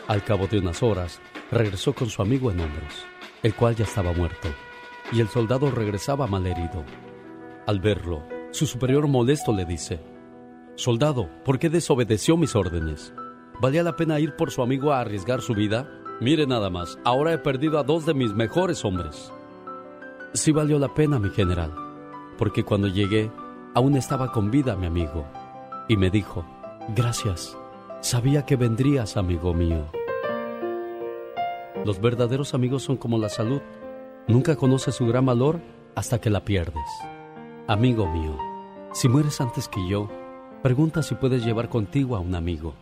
Al 0.09 0.25
cabo 0.25 0.49
de 0.49 0.59
unas 0.59 0.83
horas, 0.83 1.21
regresó 1.53 1.93
con 1.93 2.11
su 2.11 2.21
amigo 2.21 2.51
en 2.51 2.59
hombros, 2.59 3.07
el 3.45 3.55
cual 3.55 3.77
ya 3.77 3.85
estaba 3.85 4.13
muerto, 4.13 4.49
y 5.13 5.21
el 5.21 5.29
soldado 5.29 5.71
regresaba 5.71 6.27
malherido. 6.27 6.85
Al 7.69 7.79
verlo, 7.79 8.27
su 8.51 8.67
superior 8.67 9.07
molesto 9.07 9.53
le 9.53 9.67
dice, 9.67 10.01
Soldado, 10.75 11.31
¿por 11.45 11.61
qué 11.61 11.71
desobedeció 11.71 12.37
mis 12.37 12.57
órdenes? 12.57 13.15
¿Valía 13.61 13.85
la 13.85 13.95
pena 13.95 14.19
ir 14.19 14.35
por 14.35 14.51
su 14.51 14.63
amigo 14.63 14.93
a 14.93 14.99
arriesgar 14.99 15.43
su 15.43 15.55
vida? 15.55 15.89
Mire 16.21 16.45
nada 16.49 16.71
más, 16.71 16.99
ahora 17.05 17.33
he 17.33 17.39
perdido 17.39 17.79
a 17.79 17.85
dos 17.85 18.05
de 18.05 18.15
mis 18.15 18.35
mejores 18.35 18.85
hombres. 18.85 19.33
Sí 20.37 20.51
valió 20.51 20.81
la 20.81 20.93
pena, 20.93 21.21
mi 21.21 21.31
general, 21.31 21.73
porque 22.37 22.65
cuando 22.65 22.89
llegué, 22.89 23.31
aún 23.73 23.97
estaba 23.97 24.33
con 24.33 24.51
vida 24.51 24.75
mi 24.75 24.87
amigo, 24.87 25.25
y 25.89 25.97
me 25.97 26.11
dijo, 26.11 26.45
gracias, 26.89 27.57
sabía 28.01 28.45
que 28.45 28.57
vendrías, 28.57 29.17
amigo 29.17 29.55
mío. 29.55 29.87
Los 31.85 32.01
verdaderos 32.01 32.53
amigos 32.53 32.83
son 32.83 32.97
como 32.97 33.17
la 33.17 33.29
salud, 33.29 33.61
nunca 34.27 34.57
conoces 34.57 34.97
su 34.97 35.07
gran 35.07 35.25
valor 35.25 35.61
hasta 35.95 36.21
que 36.21 36.31
la 36.31 36.45
pierdes. 36.45 36.83
Amigo 37.69 38.11
mío, 38.11 38.37
si 38.93 39.09
mueres 39.09 39.41
antes 39.41 39.69
que 39.69 39.89
yo, 39.89 40.09
pregunta 40.65 41.05
si 41.05 41.15
puedes 41.15 41.45
llevar 41.45 41.69
contigo 41.69 42.17
a 42.17 42.21
un 42.21 42.35
amigo. 42.35 42.75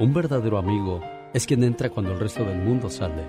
Un 0.00 0.12
verdadero 0.12 0.58
amigo 0.58 1.00
es 1.32 1.46
quien 1.46 1.62
entra 1.62 1.90
cuando 1.90 2.10
el 2.10 2.18
resto 2.18 2.42
del 2.42 2.58
mundo 2.58 2.90
sale. 2.90 3.24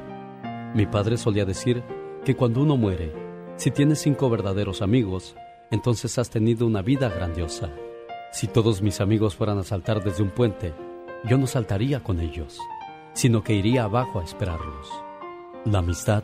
Mi 0.74 0.88
padre 0.88 1.18
solía 1.18 1.46
decir 1.46 1.84
que 2.26 2.36
cuando 2.36 2.60
uno 2.60 2.78
muere, 2.78 3.23
si 3.56 3.72
tienes 3.72 4.00
cinco 4.00 4.30
verdaderos 4.30 4.82
amigos, 4.82 5.36
entonces 5.72 6.18
has 6.18 6.30
tenido 6.30 6.66
una 6.66 6.82
vida 6.82 7.10
grandiosa. 7.10 7.70
Si 8.32 8.48
todos 8.48 8.82
mis 8.82 9.00
amigos 9.00 9.36
fueran 9.36 9.60
a 9.60 9.64
saltar 9.64 10.04
desde 10.04 10.24
un 10.24 10.32
puente, 10.32 10.74
yo 11.24 11.38
no 11.38 11.48
saltaría 11.48 12.02
con 12.02 12.20
ellos, 12.20 12.60
sino 13.14 13.44
que 13.44 13.54
iría 13.54 13.84
abajo 13.84 14.20
a 14.20 14.24
esperarlos. 14.24 14.90
La 15.66 15.80
amistad 15.80 16.24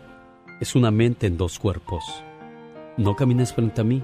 es 0.60 0.76
una 0.76 0.92
mente 0.92 1.28
en 1.28 1.38
dos 1.38 1.60
cuerpos. 1.60 2.04
No 2.98 3.16
camines 3.16 3.54
frente 3.54 3.82
a 3.82 3.84
mí, 3.84 4.04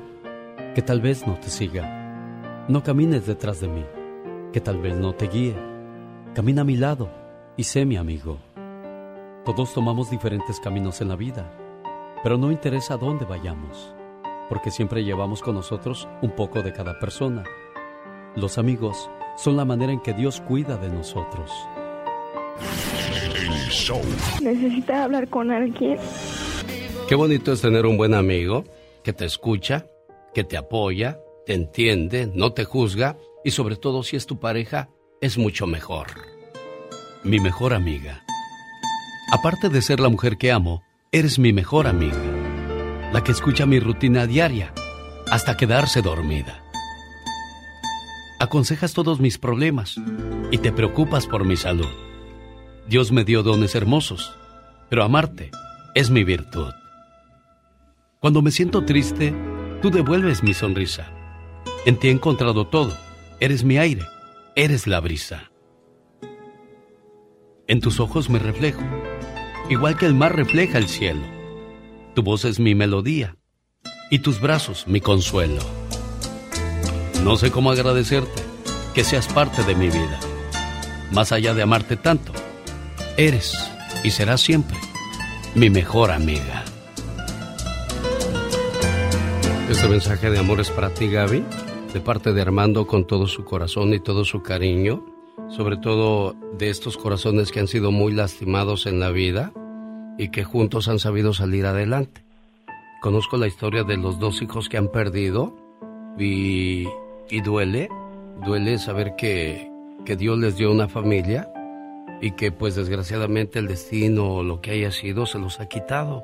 que 0.73 0.81
tal 0.81 1.02
vez 1.02 1.27
no 1.27 1.34
te 1.39 1.49
siga. 1.49 2.65
No 2.69 2.84
camines 2.84 3.26
detrás 3.26 3.60
de 3.60 3.68
mí, 3.68 3.84
que 4.53 4.61
tal 4.61 4.80
vez 4.80 4.95
no 4.95 5.14
te 5.14 5.27
guíe. 5.27 5.56
Camina 6.34 6.61
a 6.61 6.65
mi 6.65 6.77
lado 6.77 7.10
y 7.57 7.64
sé 7.64 7.85
mi 7.85 7.97
amigo. 7.97 8.38
Todos 9.43 9.73
tomamos 9.73 10.10
diferentes 10.10 10.60
caminos 10.60 11.02
en 11.02 11.10
la 11.10 11.15
vida, 11.15 11.52
pero 12.26 12.39
no 12.39 12.52
interesa 12.52 12.97
dónde 12.97 13.23
vayamos, 13.23 13.93
porque 14.49 14.72
siempre 14.72 15.03
llevamos 15.03 15.43
con 15.43 15.53
nosotros 15.53 16.07
un 16.23 16.31
poco 16.31 16.64
de 16.64 16.73
cada 16.73 16.97
persona. 16.97 17.43
Los 18.35 18.57
amigos 18.57 19.11
son 19.38 19.56
la 19.56 19.64
manera 19.64 19.93
en 19.93 19.99
que 19.99 20.11
Dios 20.11 20.41
cuida 20.41 20.76
de 20.76 20.89
nosotros. 20.89 21.52
El 23.35 23.69
show. 23.69 24.02
Necesita 24.41 25.03
hablar 25.03 25.30
con 25.30 25.52
alguien. 25.52 25.99
Qué 27.07 27.14
bonito 27.14 27.53
es 27.53 27.61
tener 27.61 27.85
un 27.85 27.95
buen 27.95 28.15
amigo 28.15 28.64
que 29.03 29.14
te 29.14 29.26
escucha, 29.26 29.85
que 30.34 30.43
te 30.43 30.57
apoya, 30.57 31.19
te 31.45 31.53
entiende, 31.53 32.26
no 32.34 32.53
te 32.53 32.64
juzga 32.64 33.19
y 33.43 33.52
sobre 33.52 33.76
todo 33.76 34.02
si 34.02 34.15
es 34.15 34.26
tu 34.26 34.39
pareja, 34.39 34.89
es 35.22 35.38
mucho 35.38 35.68
mejor. 35.68 36.07
Mi 37.23 37.39
mejor 37.39 37.76
amiga. 37.76 38.26
Aparte 39.31 39.69
de 39.69 39.84
ser 39.84 39.99
la 39.99 40.10
mujer 40.10 40.38
que 40.38 40.52
amo, 40.52 40.81
eres 41.17 41.39
mi 41.39 41.53
mejor 41.53 41.87
amiga. 41.87 42.21
La 43.13 43.23
que 43.23 43.31
escucha 43.31 43.65
mi 43.65 43.79
rutina 43.79 44.27
diaria 44.27 44.73
hasta 45.31 45.55
quedarse 45.55 46.01
dormida. 46.01 46.61
Aconsejas 48.37 48.91
todos 48.91 49.21
mis 49.21 49.37
problemas 49.37 49.95
y 50.51 50.57
te 50.57 50.73
preocupas 50.73 51.25
por 51.25 51.45
mi 51.45 51.55
salud. 51.55 51.87
Dios 52.89 53.13
me 53.13 53.23
dio 53.23 53.43
dones 53.43 53.75
hermosos, 53.75 54.35
pero 54.89 55.05
amarte 55.05 55.51
es 55.93 56.09
mi 56.09 56.25
virtud. 56.25 56.73
Cuando 58.19 58.41
me 58.41 58.51
siento 58.51 58.83
triste, 58.83 59.33
tú 59.81 59.91
devuelves 59.91 60.43
mi 60.43 60.53
sonrisa. 60.53 61.07
En 61.85 61.95
ti 61.95 62.09
he 62.09 62.11
encontrado 62.11 62.67
todo. 62.67 62.93
Eres 63.39 63.63
mi 63.63 63.77
aire, 63.77 64.03
eres 64.57 64.85
la 64.85 64.99
brisa. 64.99 65.49
En 67.67 67.79
tus 67.79 68.01
ojos 68.01 68.29
me 68.29 68.37
reflejo, 68.37 68.81
igual 69.69 69.97
que 69.97 70.05
el 70.05 70.13
mar 70.13 70.35
refleja 70.35 70.77
el 70.77 70.87
cielo. 70.87 71.21
Tu 72.13 72.21
voz 72.21 72.45
es 72.45 72.59
mi 72.59 72.75
melodía 72.75 73.37
y 74.09 74.19
tus 74.19 74.39
brazos 74.39 74.87
mi 74.87 75.01
consuelo. 75.01 75.61
No 77.23 77.35
sé 77.37 77.51
cómo 77.51 77.71
agradecerte 77.71 78.43
que 78.93 79.03
seas 79.03 79.27
parte 79.27 79.63
de 79.63 79.75
mi 79.75 79.87
vida. 79.87 80.19
Más 81.11 81.31
allá 81.31 81.53
de 81.53 81.63
amarte 81.63 81.97
tanto, 81.97 82.31
eres 83.17 83.55
y 84.03 84.11
serás 84.11 84.41
siempre 84.41 84.77
mi 85.55 85.69
mejor 85.69 86.11
amiga. 86.11 86.63
Este 89.69 89.87
mensaje 89.87 90.29
de 90.29 90.37
amor 90.37 90.59
es 90.59 90.69
para 90.69 90.91
ti, 90.91 91.07
Gaby, 91.07 91.43
de 91.93 91.99
parte 91.99 92.33
de 92.33 92.41
Armando 92.41 92.85
con 92.85 93.07
todo 93.07 93.25
su 93.25 93.43
corazón 93.43 93.93
y 93.93 93.99
todo 93.99 94.23
su 94.23 94.43
cariño, 94.43 95.03
sobre 95.49 95.77
todo 95.77 96.35
de 96.57 96.69
estos 96.69 96.97
corazones 96.97 97.51
que 97.51 97.59
han 97.59 97.67
sido 97.67 97.91
muy 97.91 98.13
lastimados 98.13 98.85
en 98.85 98.99
la 98.99 99.11
vida 99.11 99.51
y 100.17 100.30
que 100.30 100.43
juntos 100.43 100.88
han 100.88 100.99
sabido 100.99 101.34
salir 101.34 101.65
adelante. 101.65 102.23
Conozco 103.01 103.38
la 103.38 103.47
historia 103.47 103.84
de 103.84 103.97
los 103.97 104.19
dos 104.19 104.41
hijos 104.41 104.69
que 104.69 104.77
han 104.77 104.91
perdido 104.91 105.55
y, 106.17 106.88
y 107.30 107.41
duele, 107.41 107.89
duele 108.45 108.80
saber 108.80 109.15
que, 109.15 109.69
que 110.05 110.15
Dios 110.15 110.38
les 110.39 110.57
dio 110.57 110.72
una 110.72 110.88
familia 110.88 111.51
y 112.22 112.31
que 112.31 112.51
pues 112.51 112.76
desgraciadamente 112.76 113.59
el 113.59 113.67
destino 113.67 114.35
o 114.35 114.43
lo 114.43 114.61
que 114.61 114.72
haya 114.72 114.91
sido 114.91 115.26
se 115.26 115.39
los 115.39 115.59
ha 115.59 115.67
quitado. 115.67 116.23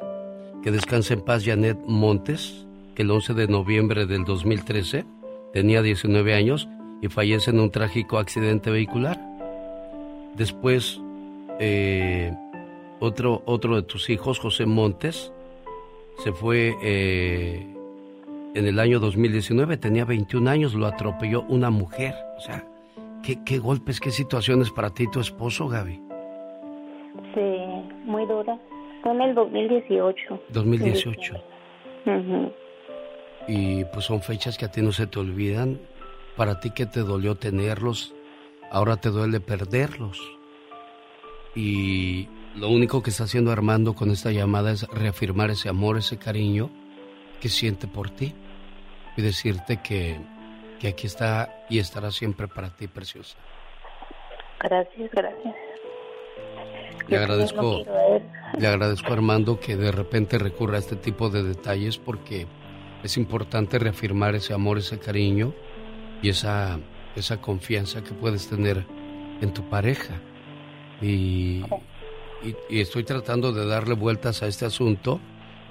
Que 0.64 0.72
descanse 0.72 1.16
en 1.16 1.22
paz 1.22 1.44
Janet 1.46 1.78
Montes, 1.86 2.66
que 2.96 3.02
el 3.04 3.12
11 3.12 3.34
de 3.34 3.48
noviembre 3.48 4.06
del 4.06 4.24
2013 4.24 5.06
tenía 5.54 5.82
19 5.82 6.34
años 6.34 6.68
y 7.02 7.08
fallece 7.08 7.52
en 7.52 7.60
un 7.60 7.72
trágico 7.72 8.18
accidente 8.18 8.72
vehicular. 8.72 9.20
Después, 10.36 11.02
eh, 11.60 12.34
otro, 13.00 13.42
otro 13.46 13.76
de 13.76 13.84
tus 13.84 14.10
hijos, 14.10 14.40
José 14.40 14.66
Montes, 14.66 15.34
se 16.18 16.32
fue 16.32 16.76
eh, 16.84 17.66
en 18.54 18.66
el 18.66 18.80
año 18.80 19.00
2019, 19.00 19.78
tenía 19.78 20.06
21 20.06 20.50
años, 20.50 20.74
lo 20.74 20.86
atropelló 20.86 21.44
una 21.50 21.70
mujer. 21.70 22.14
O 22.38 22.42
sea, 22.42 22.66
¿Qué, 23.24 23.44
qué 23.46 23.60
golpes, 23.60 24.00
qué 24.00 24.10
situaciones 24.10 24.72
para 24.72 24.90
ti 24.90 25.04
y 25.04 25.12
tu 25.12 25.20
esposo, 25.20 25.68
Gaby? 25.68 26.02
Sí, 27.36 27.56
muy 28.06 28.26
dura. 28.26 28.58
Fue 29.04 29.12
en 29.12 29.22
el 29.22 29.36
2018. 29.36 30.42
2018. 30.50 31.34
Y 33.48 33.86
pues 33.86 34.06
son 34.06 34.22
fechas 34.22 34.58
que 34.58 34.66
a 34.66 34.72
ti 34.72 34.82
no 34.82 34.92
se 34.92 35.06
te 35.06 35.20
olvidan. 35.20 35.80
Para 36.36 36.60
ti 36.60 36.72
que 36.72 36.86
te 36.86 37.02
dolió 37.02 37.36
tenerlos, 37.36 38.14
ahora 38.72 38.98
te 38.98 39.10
duele 39.10 39.40
perderlos. 39.40 40.20
Y 41.56 42.30
lo 42.56 42.70
único 42.70 43.04
que 43.04 43.10
está 43.10 43.26
haciendo 43.26 43.52
Armando 43.52 43.94
con 43.94 44.12
esta 44.12 44.32
llamada 44.32 44.72
es 44.72 44.88
reafirmar 44.88 45.50
ese 45.52 45.70
amor, 45.70 45.98
ese 45.98 46.18
cariño 46.18 46.70
que 47.42 47.50
siente 47.50 47.88
por 47.88 48.10
ti. 48.10 48.34
Y 49.18 49.22
decirte 49.22 49.82
que, 49.82 50.18
que 50.80 50.88
aquí 50.88 51.08
está 51.08 51.66
y 51.70 51.80
estará 51.80 52.12
siempre 52.12 52.48
para 52.48 52.70
ti, 52.70 52.88
preciosa. 52.88 53.38
Gracias, 54.62 55.12
gracias. 55.12 55.56
Le 57.08 57.18
agradezco, 57.18 57.84
le 58.58 58.68
agradezco 58.68 59.10
a 59.10 59.14
Armando 59.14 59.60
que 59.60 59.76
de 59.76 59.92
repente 59.92 60.38
recurra 60.38 60.78
a 60.78 60.80
este 60.80 60.96
tipo 60.96 61.30
de 61.30 61.44
detalles 61.44 61.98
porque 61.98 62.48
es 63.04 63.18
importante 63.18 63.80
reafirmar 63.80 64.36
ese 64.36 64.54
amor, 64.54 64.78
ese 64.78 65.00
cariño 65.00 65.54
y 66.22 66.30
esa, 66.30 66.80
esa 67.16 67.42
confianza 67.42 68.04
que 68.04 68.14
puedes 68.14 68.50
tener 68.50 68.86
en 69.42 69.54
tu 69.54 69.64
pareja. 69.64 70.16
Y, 71.02 71.64
y, 72.70 72.82
estoy 72.82 73.04
tratando 73.04 73.52
de 73.52 73.66
darle 73.66 73.96
vueltas 73.96 74.44
a 74.44 74.48
este 74.48 74.66
asunto 74.66 75.20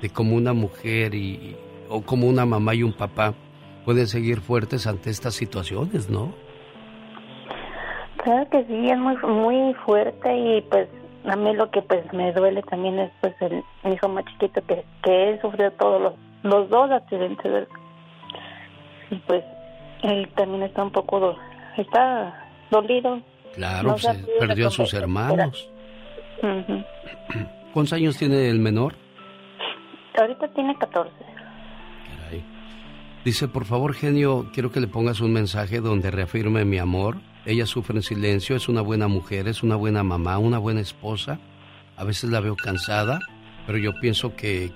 de 0.03 0.11
cómo 0.11 0.35
una 0.35 0.53
mujer 0.53 1.15
y, 1.15 1.57
o 1.89 2.03
como 2.03 2.27
una 2.27 2.45
mamá 2.47 2.75
y 2.75 2.83
un 2.83 2.93
papá 2.93 3.35
pueden 3.85 4.07
seguir 4.07 4.41
fuertes 4.41 4.87
ante 4.87 5.11
estas 5.11 5.35
situaciones, 5.35 6.11
¿no? 6.11 6.33
Claro 8.25 8.49
que 8.51 8.65
sí, 8.65 8.91
es 8.91 8.99
muy, 8.99 9.17
muy 9.17 9.75
fuerte 9.87 10.37
y 10.37 10.61
pues 10.63 10.89
a 11.25 11.37
mí 11.37 11.55
lo 11.55 11.71
que 11.71 11.81
pues 11.83 12.13
me 12.13 12.33
duele 12.33 12.63
también 12.63 12.99
es 12.99 13.11
pues 13.21 13.35
el 13.41 13.63
hijo 13.93 14.09
más 14.09 14.25
chiquito 14.27 14.61
que, 14.67 14.85
que 15.03 15.31
él 15.31 15.41
sufrió 15.41 15.71
todos 15.73 16.03
los, 16.03 16.15
los 16.43 16.69
dos 16.71 16.91
accidentes 16.91 17.69
y 19.11 19.17
pues 19.17 19.45
él 20.03 20.29
también 20.37 20.63
está 20.65 20.83
un 20.83 20.93
poco 20.93 21.37
está 21.77 22.49
dolido. 22.71 23.21
Claro 23.55 23.91
pues, 23.93 24.07
perdió 24.39 24.69
a 24.69 24.71
sus 24.71 24.95
hermanos. 24.95 25.69
¿cuántos 27.73 27.93
años 27.93 28.17
tiene 28.17 28.49
el 28.49 28.59
menor? 28.59 28.95
ahorita 30.19 30.49
tiene 30.49 30.77
14 30.77 31.13
dice 33.25 33.49
por 33.49 33.65
favor 33.65 33.95
genio 33.95 34.51
quiero 34.53 34.73
que 34.73 34.81
le 34.81 34.87
pongas 34.87 35.21
un 35.21 35.33
mensaje 35.33 35.81
donde 35.81 36.11
reafirme 36.11 36.65
mi 36.65 36.79
amor. 36.79 37.19
Ella 37.47 37.67
sufre 37.67 37.97
en 37.97 38.03
silencio, 38.03 38.55
es 38.55 38.69
una 38.69 38.83
buena 38.83 39.09
mujer, 39.09 39.49
es 39.49 39.63
una 39.63 39.77
buena 39.77 40.03
mamá, 40.03 40.39
una 40.39 40.59
buena 40.59 40.81
esposa. 40.81 41.39
A 41.97 42.05
veces 42.05 42.31
la 42.31 42.41
veo 42.41 42.55
cansada, 42.55 43.19
pero 43.67 43.79
yo 43.79 43.93
pienso 44.01 44.37
que, 44.37 44.73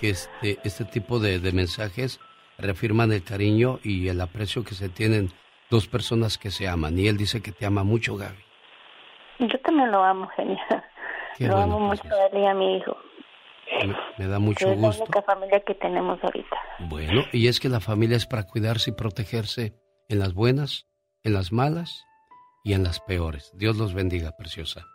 este, 0.00 0.58
este 0.64 0.84
tipo 0.84 1.18
de, 1.18 1.38
mensajes 1.52 2.20
reafirman 2.58 3.12
el 3.12 3.22
cariño 3.22 3.78
y 3.82 4.08
el 4.08 4.20
aprecio 4.20 4.64
que 4.64 4.74
se 4.74 4.88
tienen 4.88 5.30
dos 5.70 5.86
personas 5.86 6.38
que 6.38 6.50
se 6.50 6.68
aman. 6.68 6.98
Y 6.98 7.08
él 7.08 7.16
dice 7.16 7.42
que 7.42 7.52
te 7.52 7.66
ama 7.66 7.84
mucho, 7.84 8.16
Gaby. 8.16 8.44
Yo 9.40 9.58
también 9.60 9.90
lo 9.90 10.02
amo, 10.02 10.28
genial. 10.36 10.84
lo 11.38 11.56
amo 11.56 11.80
mucho 11.80 12.02
a 12.04 12.26
él 12.26 12.38
y 12.38 12.46
a 12.46 12.54
mi 12.54 12.78
hijo. 12.78 12.96
Me, 14.16 14.26
da 14.26 14.38
mucho 14.38 14.68
gusto. 14.74 14.90
Es 14.90 14.98
la 14.98 15.04
única 15.04 15.22
familia 15.22 15.60
que 15.60 15.74
tenemos 15.74 16.22
ahorita. 16.22 16.56
Bueno, 16.88 17.24
y 17.32 17.48
es 17.48 17.60
que 17.60 17.68
la 17.68 17.80
familia 17.80 18.16
es 18.16 18.26
para 18.26 18.44
cuidarse 18.44 18.90
y 18.90 18.94
protegerse 18.94 19.74
en 20.08 20.20
las 20.20 20.34
buenas, 20.34 20.86
en 21.24 21.34
las 21.34 21.52
malas 21.52 22.06
y 22.64 22.74
en 22.74 22.84
las 22.84 23.00
peores. 23.00 23.52
Dios 23.54 23.76
los 23.76 23.92
bendiga, 23.92 24.32
preciosa. 24.38 24.86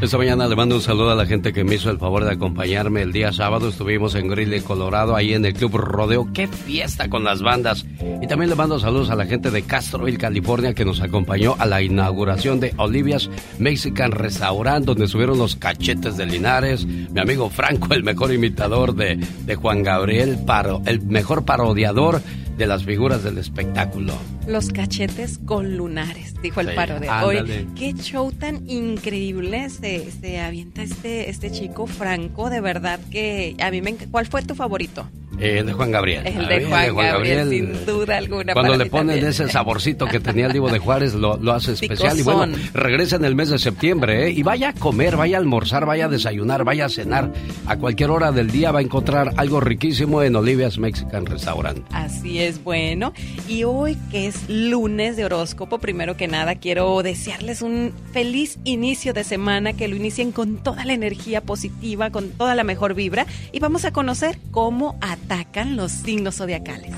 Esta 0.00 0.18
mañana 0.18 0.48
le 0.48 0.56
mando 0.56 0.74
un 0.74 0.82
saludo 0.82 1.12
a 1.12 1.14
la 1.14 1.24
gente 1.24 1.52
que 1.52 1.64
me 1.64 1.76
hizo 1.76 1.90
el 1.90 1.98
favor 1.98 2.24
de 2.24 2.32
acompañarme 2.32 3.00
el 3.00 3.12
día 3.12 3.32
sábado. 3.32 3.68
Estuvimos 3.68 4.14
en 4.16 4.28
Greeley, 4.28 4.60
Colorado, 4.60 5.16
ahí 5.16 5.32
en 5.32 5.44
el 5.46 5.54
Club 5.54 5.76
Rodeo. 5.76 6.28
¡Qué 6.34 6.46
fiesta 6.46 7.08
con 7.08 7.24
las 7.24 7.40
bandas! 7.40 7.86
Y 8.20 8.26
también 8.26 8.50
le 8.50 8.56
mando 8.56 8.78
saludos 8.78 9.08
a 9.10 9.14
la 9.14 9.24
gente 9.24 9.50
de 9.50 9.62
Castroville, 9.62 10.18
California, 10.18 10.74
que 10.74 10.84
nos 10.84 11.00
acompañó 11.00 11.54
a 11.58 11.64
la 11.64 11.80
inauguración 11.80 12.60
de 12.60 12.74
Olivia's 12.76 13.30
Mexican 13.58 14.10
Restaurant, 14.10 14.84
donde 14.84 15.08
subieron 15.08 15.38
los 15.38 15.56
cachetes 15.56 16.16
de 16.16 16.26
Linares. 16.26 16.84
Mi 16.84 17.20
amigo 17.20 17.48
Franco, 17.48 17.94
el 17.94 18.02
mejor 18.02 18.32
imitador 18.32 18.94
de, 18.94 19.16
de 19.16 19.54
Juan 19.54 19.82
Gabriel, 19.82 20.38
paro, 20.44 20.82
el 20.84 21.00
mejor 21.02 21.44
parodiador 21.44 22.20
de 22.58 22.66
las 22.66 22.84
figuras 22.84 23.22
del 23.22 23.38
espectáculo. 23.38 24.12
Los 24.46 24.70
cachetes 24.70 25.38
con 25.38 25.76
lunares, 25.76 26.34
dijo 26.42 26.60
el 26.60 26.74
paro 26.74 27.00
de 27.00 27.08
hoy. 27.08 27.66
Qué 27.74 27.94
show 27.94 28.30
tan 28.30 28.68
increíble 28.68 29.70
se, 29.70 30.10
se 30.10 30.38
avienta 30.38 30.82
este, 30.82 31.30
este 31.30 31.50
chico 31.50 31.86
Franco, 31.86 32.50
de 32.50 32.60
verdad 32.60 33.00
que 33.10 33.56
a 33.60 33.70
mí 33.70 33.80
me... 33.80 33.94
¿Cuál 33.94 34.26
fue 34.26 34.42
tu 34.42 34.54
favorito? 34.54 35.08
El 35.38 35.66
de 35.66 35.72
Juan 35.72 35.90
Gabriel. 35.90 36.26
El 36.26 36.48
de, 36.48 36.64
Juan, 36.64 36.96
Gabriel, 36.96 37.48
sin 37.48 37.86
duda 37.86 38.18
alguna. 38.18 38.52
Cuando 38.52 38.76
le 38.76 38.86
ponen 38.86 39.24
ese 39.26 39.48
saborcito 39.48 40.06
que 40.06 40.20
tenía 40.20 40.46
el 40.46 40.52
Divo 40.52 40.70
de 40.70 40.78
Juárez, 40.78 41.14
lo, 41.14 41.36
lo 41.36 41.52
hace 41.52 41.72
especial. 41.72 42.18
Y 42.18 42.22
bueno, 42.22 42.56
regresa 42.72 43.16
en 43.16 43.24
el 43.24 43.34
mes 43.34 43.50
de 43.50 43.58
septiembre, 43.58 44.28
¿eh? 44.28 44.30
Y 44.30 44.42
vaya 44.42 44.70
a 44.70 44.72
comer, 44.72 45.16
vaya 45.16 45.36
a 45.36 45.40
almorzar, 45.40 45.86
vaya 45.86 46.06
a 46.06 46.08
desayunar, 46.08 46.64
vaya 46.64 46.86
a 46.86 46.88
cenar. 46.88 47.32
A 47.66 47.76
cualquier 47.76 48.10
hora 48.10 48.32
del 48.32 48.50
día 48.50 48.72
va 48.72 48.78
a 48.78 48.82
encontrar 48.82 49.32
algo 49.36 49.60
riquísimo 49.60 50.22
en 50.22 50.36
Olivia's 50.36 50.78
Mexican 50.78 51.26
Restaurant. 51.26 51.84
Así 51.92 52.40
es, 52.40 52.62
bueno. 52.62 53.12
Y 53.48 53.64
hoy 53.64 53.96
que 54.10 54.26
es 54.26 54.48
lunes 54.48 55.16
de 55.16 55.24
horóscopo, 55.24 55.78
primero 55.78 56.16
que 56.16 56.28
nada 56.28 56.54
quiero 56.56 57.02
desearles 57.02 57.62
un 57.62 57.92
feliz 58.12 58.58
inicio 58.64 59.12
de 59.12 59.24
semana, 59.24 59.72
que 59.72 59.88
lo 59.88 59.96
inicien 59.96 60.32
con 60.32 60.56
toda 60.56 60.84
la 60.84 60.92
energía 60.92 61.40
positiva, 61.40 62.10
con 62.10 62.30
toda 62.30 62.54
la 62.54 62.64
mejor 62.64 62.94
vibra. 62.94 63.26
Y 63.52 63.60
vamos 63.60 63.84
a 63.84 63.92
conocer 63.92 64.38
cómo 64.50 64.96
atacan 65.24 65.76
los 65.76 65.90
signos 65.90 66.36
zodiacales. 66.36 66.92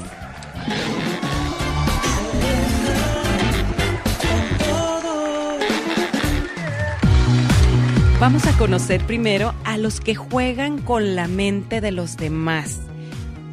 Vamos 8.19 8.47
a 8.47 8.57
conocer 8.59 9.05
primero 9.07 9.55
a 9.65 9.77
los 9.79 10.01
que 10.01 10.15
juegan 10.15 10.79
con 10.79 11.15
la 11.15 11.29
mente 11.29 11.81
de 11.81 11.93
los 11.93 12.17
demás. 12.17 12.81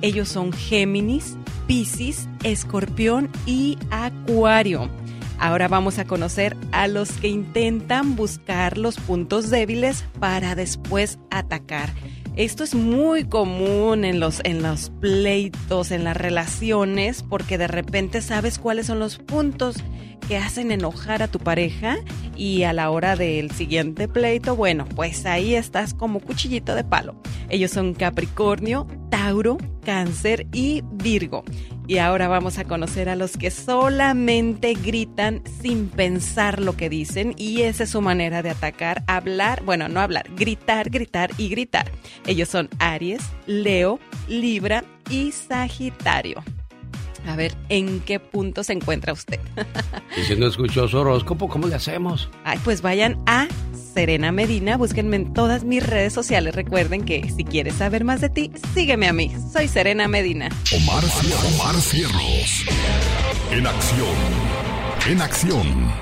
Ellos 0.01 0.29
son 0.29 0.53
Géminis, 0.53 1.35
Piscis, 1.67 2.27
Escorpión 2.43 3.29
y 3.45 3.77
Acuario. 3.91 4.89
Ahora 5.37 5.67
vamos 5.67 5.99
a 5.99 6.05
conocer 6.05 6.55
a 6.71 6.87
los 6.87 7.11
que 7.11 7.27
intentan 7.27 8.15
buscar 8.15 8.77
los 8.77 8.97
puntos 8.97 9.49
débiles 9.49 10.05
para 10.19 10.55
después 10.55 11.19
atacar. 11.29 11.89
Esto 12.35 12.63
es 12.63 12.73
muy 12.73 13.25
común 13.25 14.05
en 14.05 14.19
los, 14.19 14.41
en 14.43 14.63
los 14.63 14.89
pleitos, 14.99 15.91
en 15.91 16.03
las 16.03 16.17
relaciones, 16.17 17.21
porque 17.21 17.59
de 17.59 17.67
repente 17.67 18.21
sabes 18.21 18.57
cuáles 18.57 18.87
son 18.87 18.97
los 18.97 19.19
puntos 19.19 19.75
que 20.23 20.37
hacen 20.37 20.71
enojar 20.71 21.21
a 21.21 21.27
tu 21.27 21.39
pareja 21.39 21.97
y 22.35 22.63
a 22.63 22.73
la 22.73 22.89
hora 22.89 23.15
del 23.15 23.51
siguiente 23.51 24.07
pleito, 24.07 24.55
bueno, 24.55 24.85
pues 24.95 25.25
ahí 25.25 25.55
estás 25.55 25.93
como 25.93 26.19
cuchillito 26.19 26.75
de 26.75 26.83
palo. 26.83 27.15
Ellos 27.49 27.71
son 27.71 27.93
Capricornio, 27.93 28.87
Tauro, 29.09 29.57
Cáncer 29.85 30.47
y 30.51 30.83
Virgo. 30.93 31.43
Y 31.87 31.97
ahora 31.97 32.27
vamos 32.29 32.57
a 32.57 32.63
conocer 32.63 33.09
a 33.09 33.15
los 33.15 33.35
que 33.37 33.51
solamente 33.51 34.73
gritan 34.73 35.43
sin 35.61 35.89
pensar 35.89 36.61
lo 36.61 36.77
que 36.77 36.89
dicen 36.89 37.35
y 37.37 37.63
esa 37.63 37.83
es 37.83 37.89
su 37.89 38.01
manera 38.01 38.41
de 38.41 38.51
atacar, 38.51 39.03
hablar, 39.07 39.63
bueno, 39.63 39.89
no 39.89 39.99
hablar, 39.99 40.29
gritar, 40.35 40.89
gritar 40.89 41.31
y 41.37 41.49
gritar. 41.49 41.91
Ellos 42.25 42.47
son 42.47 42.69
Aries, 42.79 43.21
Leo, 43.47 43.99
Libra 44.27 44.85
y 45.09 45.33
Sagitario. 45.33 46.41
A 47.27 47.35
ver, 47.35 47.55
¿en 47.69 47.99
qué 48.01 48.19
punto 48.19 48.63
se 48.63 48.73
encuentra 48.73 49.13
usted? 49.13 49.39
y 50.17 50.23
si 50.23 50.35
no 50.35 50.47
escuchó 50.47 50.87
su 50.87 50.97
horóscopo, 50.97 51.47
¿cómo 51.47 51.67
le 51.67 51.75
hacemos? 51.75 52.29
Ay, 52.43 52.59
pues 52.63 52.81
vayan 52.81 53.21
a 53.25 53.47
Serena 53.93 54.31
Medina, 54.31 54.75
búsquenme 54.75 55.15
en 55.17 55.33
todas 55.33 55.63
mis 55.63 55.85
redes 55.85 56.13
sociales. 56.13 56.55
Recuerden 56.55 57.05
que 57.05 57.29
si 57.29 57.43
quieres 57.43 57.75
saber 57.75 58.03
más 58.03 58.21
de 58.21 58.29
ti, 58.29 58.51
sígueme 58.73 59.07
a 59.07 59.13
mí. 59.13 59.31
Soy 59.51 59.67
Serena 59.67 60.07
Medina. 60.07 60.49
Omar, 60.75 61.03
Omar 61.53 61.75
Cierros. 61.75 62.65
En 63.51 63.67
acción. 63.67 64.07
En 65.07 65.21
acción. 65.21 65.93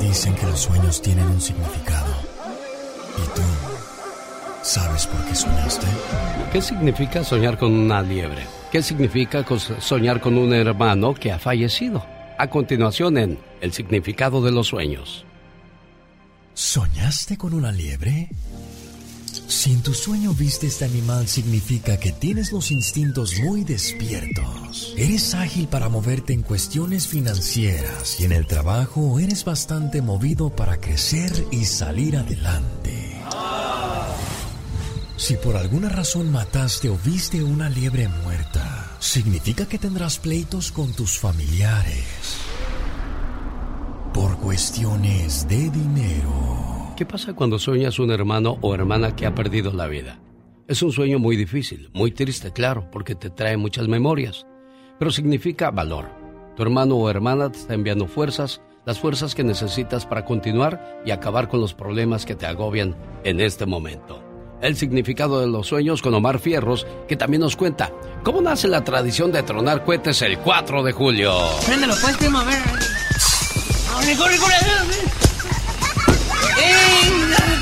Dicen 0.00 0.34
que 0.36 0.46
los 0.46 0.60
sueños 0.60 1.02
tienen 1.02 1.26
un 1.26 1.40
significado. 1.40 2.14
¿Y 3.16 3.34
tú? 3.34 3.67
¿Sabes 4.68 5.06
por 5.06 5.24
qué 5.24 5.34
soñaste? 5.34 5.86
¿Qué 6.52 6.60
significa 6.60 7.24
soñar 7.24 7.56
con 7.56 7.72
una 7.72 8.02
liebre? 8.02 8.46
¿Qué 8.70 8.82
significa 8.82 9.42
soñar 9.80 10.20
con 10.20 10.36
un 10.36 10.52
hermano 10.52 11.14
que 11.14 11.32
ha 11.32 11.38
fallecido? 11.38 12.04
A 12.36 12.50
continuación 12.50 13.16
en 13.16 13.38
El 13.62 13.72
significado 13.72 14.42
de 14.42 14.52
los 14.52 14.66
sueños. 14.66 15.24
¿Soñaste 16.52 17.38
con 17.38 17.54
una 17.54 17.72
liebre? 17.72 18.28
Si 19.24 19.72
en 19.72 19.80
tu 19.82 19.94
sueño 19.94 20.34
viste 20.34 20.66
este 20.66 20.84
animal 20.84 21.28
significa 21.28 21.98
que 21.98 22.12
tienes 22.12 22.52
los 22.52 22.70
instintos 22.70 23.40
muy 23.40 23.64
despiertos. 23.64 24.92
Eres 24.98 25.32
ágil 25.34 25.68
para 25.68 25.88
moverte 25.88 26.34
en 26.34 26.42
cuestiones 26.42 27.08
financieras 27.08 28.20
y 28.20 28.26
en 28.26 28.32
el 28.32 28.46
trabajo 28.46 29.18
eres 29.18 29.46
bastante 29.46 30.02
movido 30.02 30.50
para 30.50 30.76
crecer 30.76 31.32
y 31.50 31.64
salir 31.64 32.18
adelante. 32.18 33.08
Si 35.18 35.34
por 35.34 35.56
alguna 35.56 35.88
razón 35.88 36.30
mataste 36.30 36.88
o 36.88 36.96
viste 37.04 37.42
una 37.42 37.68
liebre 37.68 38.06
muerta, 38.22 38.96
significa 39.00 39.66
que 39.66 39.76
tendrás 39.76 40.16
pleitos 40.20 40.70
con 40.70 40.92
tus 40.92 41.18
familiares. 41.18 42.38
Por 44.14 44.38
cuestiones 44.38 45.48
de 45.48 45.70
dinero. 45.70 46.94
¿Qué 46.96 47.04
pasa 47.04 47.34
cuando 47.34 47.58
sueñas 47.58 47.98
un 47.98 48.12
hermano 48.12 48.58
o 48.60 48.72
hermana 48.76 49.16
que 49.16 49.26
ha 49.26 49.34
perdido 49.34 49.72
la 49.72 49.88
vida? 49.88 50.20
Es 50.68 50.82
un 50.82 50.92
sueño 50.92 51.18
muy 51.18 51.34
difícil, 51.34 51.90
muy 51.92 52.12
triste, 52.12 52.52
claro, 52.52 52.88
porque 52.88 53.16
te 53.16 53.28
trae 53.28 53.56
muchas 53.56 53.88
memorias, 53.88 54.46
pero 55.00 55.10
significa 55.10 55.72
valor. 55.72 56.06
Tu 56.54 56.62
hermano 56.62 56.94
o 56.94 57.10
hermana 57.10 57.50
te 57.50 57.58
está 57.58 57.74
enviando 57.74 58.06
fuerzas, 58.06 58.62
las 58.86 59.00
fuerzas 59.00 59.34
que 59.34 59.42
necesitas 59.42 60.06
para 60.06 60.24
continuar 60.24 61.02
y 61.04 61.10
acabar 61.10 61.48
con 61.48 61.60
los 61.60 61.74
problemas 61.74 62.24
que 62.24 62.36
te 62.36 62.46
agobian 62.46 62.94
en 63.24 63.40
este 63.40 63.66
momento. 63.66 64.27
El 64.60 64.76
significado 64.76 65.40
de 65.40 65.46
los 65.46 65.68
sueños 65.68 66.02
con 66.02 66.14
Omar 66.14 66.40
Fierros, 66.40 66.86
que 67.06 67.16
también 67.16 67.42
nos 67.42 67.56
cuenta 67.56 67.92
cómo 68.24 68.40
nace 68.42 68.66
la 68.66 68.82
tradición 68.82 69.30
de 69.30 69.42
tronar 69.42 69.84
cohetes 69.84 70.20
el 70.22 70.38
4 70.38 70.82
de 70.82 70.92
julio. 70.92 71.32
Préndelo, 71.64 71.94
pues, 72.00 72.16
primo, 72.16 72.38
a 72.38 72.44
ver. 72.44 72.58
¡Corre, 73.92 74.16
corre, 74.16 74.36
corre! 74.38 74.56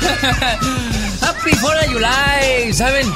Happy 1.21 1.51
4 1.61 1.79
of 1.79 1.93
July, 1.93 2.73
¿saben? 2.73 3.07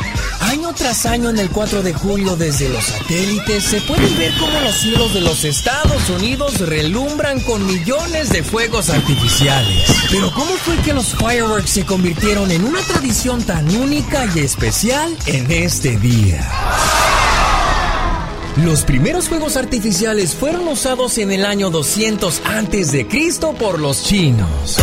Año 0.42 0.74
tras 0.74 1.06
año 1.06 1.30
en 1.30 1.40
el 1.40 1.50
4 1.50 1.84
de 1.84 1.94
julio 1.94 2.36
desde 2.36 2.70
los 2.70 2.84
satélites 2.84 3.64
se 3.64 3.82
pueden 3.82 4.18
ver 4.18 4.34
cómo 4.40 4.60
los 4.60 4.76
cielos 4.76 5.14
de 5.14 5.22
los 5.22 5.44
Estados 5.44 6.10
Unidos 6.10 6.60
relumbran 6.60 7.40
con 7.42 7.66
millones 7.66 8.30
de 8.30 8.44
fuegos 8.44 8.90
artificiales. 8.90 9.86
Pero 10.10 10.32
¿cómo 10.34 10.52
fue 10.58 10.76
que 10.78 10.94
los 10.94 11.16
fireworks 11.16 11.70
se 11.70 11.86
convirtieron 11.86 12.52
en 12.52 12.66
una 12.66 12.82
tradición 12.82 13.44
tan 13.44 13.70
única 13.76 14.28
y 14.36 14.40
especial 14.40 15.16
en 15.28 15.50
este 15.52 15.98
día? 15.98 16.50
Los 18.58 18.84
primeros 18.84 19.30
fuegos 19.30 19.56
artificiales 19.56 20.36
fueron 20.36 20.68
usados 20.68 21.18
en 21.18 21.32
el 21.32 21.46
año 21.46 21.70
200 21.70 22.42
antes 22.46 22.92
de 22.92 23.08
Cristo 23.08 23.54
por 23.54 23.80
los 23.80 24.04
chinos. 24.04 24.78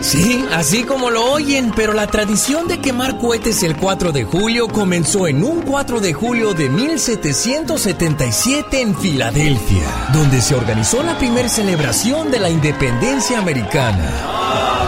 Sí, 0.00 0.42
así 0.52 0.84
como 0.84 1.10
lo 1.10 1.32
oyen, 1.32 1.70
pero 1.76 1.92
la 1.92 2.06
tradición 2.06 2.66
de 2.66 2.80
quemar 2.80 3.18
cohetes 3.18 3.62
el 3.62 3.76
4 3.76 4.12
de 4.12 4.24
julio 4.24 4.68
comenzó 4.68 5.26
en 5.26 5.44
un 5.44 5.60
4 5.62 6.00
de 6.00 6.14
julio 6.14 6.54
de 6.54 6.70
1777 6.70 8.80
en 8.80 8.96
Filadelfia, 8.96 10.08
donde 10.14 10.40
se 10.40 10.54
organizó 10.54 11.02
la 11.02 11.18
primera 11.18 11.50
celebración 11.50 12.30
de 12.30 12.40
la 12.40 12.48
independencia 12.48 13.38
americana. 13.38 14.87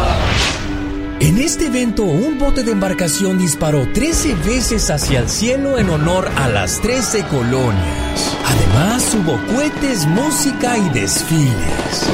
En 1.21 1.37
este 1.37 1.67
evento, 1.67 2.05
un 2.05 2.39
bote 2.39 2.63
de 2.63 2.73
embarcación 2.73 3.37
disparó 3.37 3.87
13 3.93 4.37
veces 4.37 4.89
hacia 4.89 5.19
el 5.19 5.29
cielo 5.29 5.79
en 5.79 5.91
honor 5.91 6.31
a 6.35 6.49
las 6.49 6.81
13 6.81 7.25
colonias. 7.25 8.37
Además, 8.47 9.15
hubo 9.15 9.39
cohetes, 9.55 10.07
música 10.07 10.79
y 10.79 10.89
desfiles. 10.99 12.07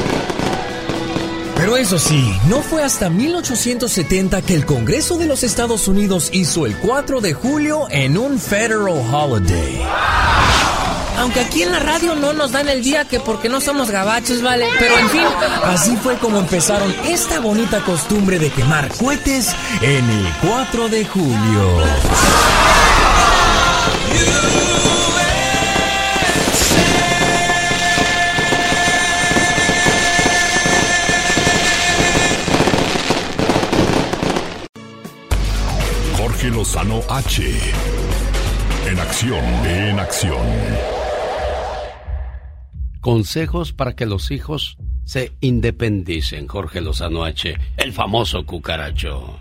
Pero 1.55 1.77
eso 1.77 1.97
sí, 1.97 2.37
no 2.49 2.61
fue 2.61 2.83
hasta 2.83 3.09
1870 3.09 4.41
que 4.41 4.55
el 4.55 4.65
Congreso 4.65 5.17
de 5.17 5.25
los 5.25 5.43
Estados 5.43 5.87
Unidos 5.87 6.29
hizo 6.33 6.65
el 6.65 6.75
4 6.75 7.21
de 7.21 7.33
julio 7.33 7.87
en 7.89 8.17
un 8.17 8.37
federal 8.37 9.01
holiday. 9.09 9.83
Aunque 11.17 11.39
aquí 11.39 11.63
en 11.63 11.71
la 11.71 11.79
radio 11.79 12.15
no 12.15 12.33
nos 12.33 12.51
dan 12.51 12.69
el 12.69 12.83
día 12.83 13.05
que 13.05 13.19
porque 13.19 13.49
no 13.49 13.59
somos 13.59 13.89
gabachos, 13.89 14.41
¿vale? 14.41 14.67
Pero 14.77 14.97
en 14.97 15.09
fin, 15.09 15.25
así 15.65 15.95
fue 15.97 16.17
como 16.17 16.37
empezaron 16.39 16.93
esta 17.05 17.39
bonita 17.39 17.83
costumbre 17.83 18.37
de 18.39 18.51
quemar 18.51 18.87
cohetes 18.89 19.53
en 19.81 20.09
el 20.09 20.27
4 20.47 20.89
de 20.89 21.05
julio. 21.05 21.83
Jorge 36.17 36.49
Lozano 36.49 37.01
H. 37.09 37.43
En 38.85 38.99
acción, 38.99 39.43
en 39.65 39.99
acción. 39.99 40.96
Consejos 43.07 43.71
para 43.71 43.95
que 43.95 44.05
los 44.05 44.31
hijos 44.31 44.77
se 45.05 45.31
independicen, 45.39 46.45
Jorge 46.45 46.81
Lozano 46.81 47.23
H., 47.23 47.55
el 47.77 47.93
famoso 47.93 48.45
cucaracho. 48.45 49.39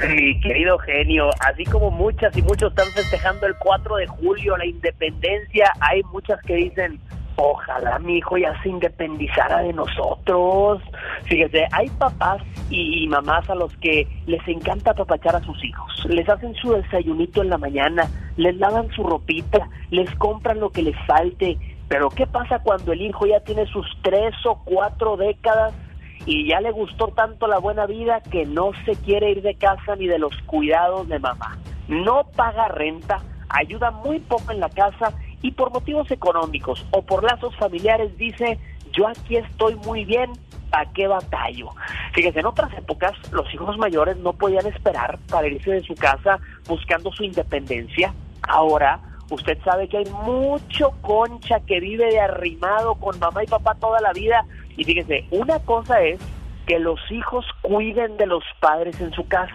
Mi 0.00 0.40
querido 0.40 0.76
genio, 0.78 1.30
así 1.38 1.62
como 1.62 1.92
muchas 1.92 2.36
y 2.36 2.42
muchos 2.42 2.70
están 2.70 2.88
festejando 2.88 3.46
el 3.46 3.54
4 3.60 3.96
de 3.98 4.08
julio 4.08 4.56
la 4.56 4.66
independencia, 4.66 5.72
hay 5.78 6.02
muchas 6.12 6.40
que 6.42 6.56
dicen, 6.56 6.98
ojalá 7.36 8.00
mi 8.00 8.18
hijo 8.18 8.36
ya 8.36 8.60
se 8.64 8.68
independizara 8.68 9.60
de 9.60 9.72
nosotros. 9.72 10.82
Fíjese, 11.26 11.68
hay 11.70 11.88
papás 11.90 12.42
y, 12.68 13.06
mamás 13.06 13.48
a 13.48 13.54
los 13.54 13.76
que 13.76 14.08
les 14.26 14.46
encanta 14.48 14.90
apapachar 14.90 15.36
a 15.36 15.44
sus 15.44 15.64
hijos. 15.64 16.06
Les 16.08 16.28
hacen 16.28 16.52
su 16.56 16.72
desayunito 16.72 17.42
en 17.42 17.50
la 17.50 17.58
mañana, 17.58 18.10
les 18.36 18.56
lavan 18.56 18.90
su 18.90 19.04
ropita, 19.04 19.68
les 19.90 20.12
compran 20.16 20.58
lo 20.58 20.70
que 20.70 20.82
les 20.82 20.96
falte. 21.06 21.56
Pero 21.94 22.08
¿qué 22.08 22.26
pasa 22.26 22.58
cuando 22.58 22.90
el 22.90 23.02
hijo 23.02 23.24
ya 23.24 23.38
tiene 23.38 23.66
sus 23.66 23.86
tres 24.02 24.34
o 24.46 24.60
cuatro 24.64 25.16
décadas 25.16 25.72
y 26.26 26.48
ya 26.48 26.60
le 26.60 26.72
gustó 26.72 27.06
tanto 27.14 27.46
la 27.46 27.58
buena 27.58 27.86
vida 27.86 28.20
que 28.20 28.44
no 28.46 28.72
se 28.84 28.96
quiere 28.96 29.30
ir 29.30 29.42
de 29.42 29.54
casa 29.54 29.94
ni 29.94 30.08
de 30.08 30.18
los 30.18 30.36
cuidados 30.46 31.06
de 31.06 31.20
mamá? 31.20 31.56
No 31.86 32.24
paga 32.34 32.66
renta, 32.66 33.22
ayuda 33.48 33.92
muy 33.92 34.18
poco 34.18 34.50
en 34.50 34.58
la 34.58 34.70
casa 34.70 35.14
y 35.40 35.52
por 35.52 35.70
motivos 35.70 36.10
económicos 36.10 36.84
o 36.90 37.02
por 37.02 37.22
lazos 37.22 37.54
familiares 37.54 38.18
dice, 38.18 38.58
yo 38.90 39.06
aquí 39.06 39.36
estoy 39.36 39.76
muy 39.76 40.04
bien, 40.04 40.32
¿a 40.72 40.86
qué 40.86 41.06
batallo? 41.06 41.68
Fíjese, 42.12 42.40
en 42.40 42.46
otras 42.46 42.76
épocas 42.76 43.12
los 43.30 43.54
hijos 43.54 43.78
mayores 43.78 44.16
no 44.16 44.32
podían 44.32 44.66
esperar 44.66 45.16
para 45.30 45.46
irse 45.46 45.70
de 45.70 45.82
su 45.84 45.94
casa 45.94 46.40
buscando 46.66 47.12
su 47.12 47.22
independencia. 47.22 48.12
Ahora 48.48 48.98
usted 49.30 49.58
sabe 49.64 49.88
que 49.88 49.98
hay 49.98 50.06
mucho 50.24 50.92
concha 51.02 51.60
que 51.60 51.80
vive 51.80 52.06
de 52.06 52.20
arrimado 52.20 52.94
con 52.96 53.18
mamá 53.18 53.44
y 53.44 53.46
papá 53.46 53.74
toda 53.74 54.00
la 54.00 54.12
vida. 54.12 54.44
Y 54.76 54.84
fíjese, 54.84 55.26
una 55.30 55.58
cosa 55.60 56.02
es 56.02 56.20
que 56.66 56.78
los 56.78 57.00
hijos 57.10 57.44
cuiden 57.62 58.16
de 58.16 58.26
los 58.26 58.42
padres 58.60 59.00
en 59.00 59.12
su 59.12 59.26
casa. 59.26 59.54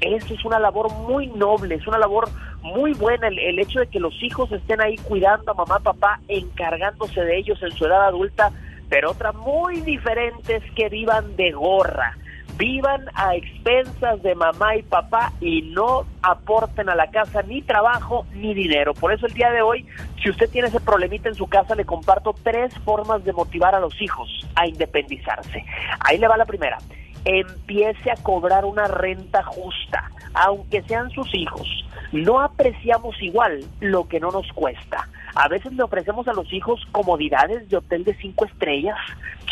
Eso 0.00 0.34
es 0.34 0.44
una 0.44 0.58
labor 0.58 0.92
muy 0.92 1.28
noble, 1.28 1.76
es 1.76 1.86
una 1.86 1.98
labor 1.98 2.28
muy 2.62 2.92
buena 2.94 3.28
el, 3.28 3.58
hecho 3.58 3.80
de 3.80 3.86
que 3.86 4.00
los 4.00 4.14
hijos 4.22 4.50
estén 4.52 4.80
ahí 4.80 4.96
cuidando 4.96 5.52
a 5.52 5.54
mamá, 5.54 5.78
papá, 5.78 6.20
encargándose 6.28 7.20
de 7.22 7.38
ellos 7.38 7.62
en 7.62 7.70
su 7.72 7.86
edad 7.86 8.06
adulta, 8.06 8.50
pero 8.88 9.12
otra 9.12 9.32
muy 9.32 9.80
diferente 9.80 10.56
es 10.56 10.70
que 10.72 10.88
vivan 10.88 11.36
de 11.36 11.52
gorra, 11.52 12.16
vivan 12.56 13.04
a 13.14 13.34
expensas 13.34 14.22
de 14.22 14.34
mamá 14.34 14.76
y 14.76 14.82
papá 14.82 15.32
y 15.40 15.62
no 15.62 16.04
aporten 16.22 16.88
a 16.88 16.94
la 16.94 17.10
casa 17.10 17.42
ni 17.42 17.62
trabajo 17.62 18.26
ni 18.34 18.54
dinero. 18.54 18.94
Por 18.94 19.12
eso 19.12 19.26
el 19.26 19.34
día 19.34 19.50
de 19.50 19.62
hoy, 19.62 19.86
si 20.22 20.30
usted 20.30 20.48
tiene 20.50 20.68
ese 20.68 20.80
problemita 20.80 21.28
en 21.28 21.34
su 21.34 21.46
casa, 21.46 21.74
le 21.74 21.84
comparto 21.84 22.34
tres 22.42 22.72
formas 22.84 23.24
de 23.24 23.32
motivar 23.32 23.74
a 23.74 23.80
los 23.80 24.00
hijos 24.00 24.46
a 24.54 24.66
independizarse. 24.66 25.64
Ahí 26.00 26.18
le 26.18 26.28
va 26.28 26.36
la 26.36 26.46
primera. 26.46 26.78
Empiece 27.24 28.10
a 28.10 28.16
cobrar 28.22 28.64
una 28.64 28.86
renta 28.86 29.42
justa, 29.42 30.10
aunque 30.34 30.82
sean 30.82 31.10
sus 31.10 31.34
hijos 31.34 31.86
no 32.12 32.40
apreciamos 32.40 33.20
igual 33.20 33.64
lo 33.80 34.08
que 34.08 34.20
no 34.20 34.30
nos 34.30 34.50
cuesta. 34.52 35.08
A 35.34 35.48
veces 35.48 35.72
le 35.72 35.82
ofrecemos 35.82 36.26
a 36.28 36.32
los 36.32 36.52
hijos 36.52 36.80
comodidades 36.92 37.68
de 37.68 37.76
hotel 37.76 38.04
de 38.04 38.14
cinco 38.14 38.46
estrellas, 38.46 38.96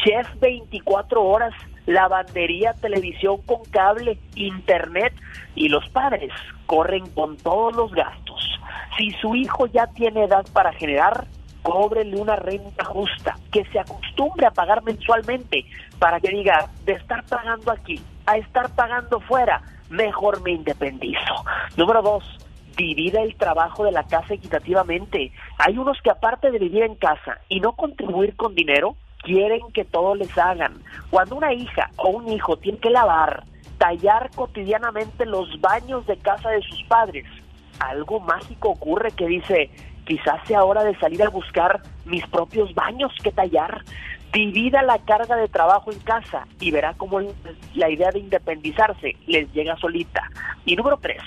chef 0.04 0.26
24 0.40 1.22
horas, 1.22 1.52
lavandería, 1.86 2.72
televisión 2.74 3.42
con 3.42 3.64
cable, 3.70 4.18
internet 4.34 5.14
y 5.54 5.68
los 5.68 5.88
padres 5.90 6.32
corren 6.66 7.06
con 7.10 7.36
todos 7.36 7.74
los 7.76 7.92
gastos. 7.92 8.58
Si 8.96 9.10
su 9.12 9.34
hijo 9.34 9.66
ya 9.66 9.86
tiene 9.88 10.24
edad 10.24 10.46
para 10.52 10.72
generar, 10.72 11.26
cóbrele 11.62 12.16
una 12.16 12.36
renta 12.36 12.84
justa, 12.84 13.36
que 13.50 13.64
se 13.66 13.78
acostumbre 13.78 14.46
a 14.46 14.50
pagar 14.50 14.82
mensualmente 14.82 15.64
para 15.98 16.20
que 16.20 16.28
diga, 16.28 16.68
de 16.84 16.92
estar 16.92 17.24
pagando 17.24 17.72
aquí 17.72 18.00
a 18.26 18.36
estar 18.36 18.70
pagando 18.74 19.20
fuera, 19.20 19.62
mejor 19.90 20.42
me 20.42 20.52
independizo. 20.52 21.44
Número 21.76 22.02
dos, 22.02 22.24
divida 22.76 23.22
el 23.22 23.36
trabajo 23.36 23.84
de 23.84 23.92
la 23.92 24.04
casa 24.04 24.34
equitativamente. 24.34 25.32
Hay 25.58 25.78
unos 25.78 26.00
que 26.02 26.10
aparte 26.10 26.50
de 26.50 26.58
vivir 26.58 26.82
en 26.82 26.94
casa 26.96 27.38
y 27.48 27.60
no 27.60 27.72
contribuir 27.72 28.34
con 28.36 28.54
dinero, 28.54 28.96
quieren 29.24 29.60
que 29.72 29.84
todo 29.84 30.14
les 30.14 30.36
hagan. 30.38 30.80
Cuando 31.10 31.36
una 31.36 31.52
hija 31.52 31.90
o 31.96 32.10
un 32.10 32.28
hijo 32.28 32.56
tiene 32.56 32.78
que 32.78 32.90
lavar, 32.90 33.44
tallar 33.78 34.30
cotidianamente 34.34 35.26
los 35.26 35.60
baños 35.60 36.06
de 36.06 36.16
casa 36.18 36.50
de 36.50 36.62
sus 36.62 36.82
padres. 36.84 37.26
Algo 37.80 38.20
mágico 38.20 38.70
ocurre 38.70 39.10
que 39.10 39.26
dice, 39.26 39.70
quizás 40.06 40.40
sea 40.46 40.64
hora 40.64 40.84
de 40.84 40.96
salir 40.98 41.22
a 41.22 41.28
buscar 41.28 41.82
mis 42.04 42.26
propios 42.28 42.72
baños 42.74 43.12
que 43.22 43.32
tallar. 43.32 43.82
Divida 44.32 44.82
la 44.82 44.98
carga 44.98 45.36
de 45.36 45.48
trabajo 45.48 45.92
en 45.92 45.98
casa 46.00 46.46
y 46.60 46.70
verá 46.70 46.94
cómo 46.94 47.20
la 47.74 47.88
idea 47.90 48.10
de 48.10 48.18
independizarse 48.18 49.16
les 49.26 49.52
llega 49.52 49.76
solita. 49.76 50.22
Y 50.64 50.74
número 50.74 50.98
tres, 51.00 51.22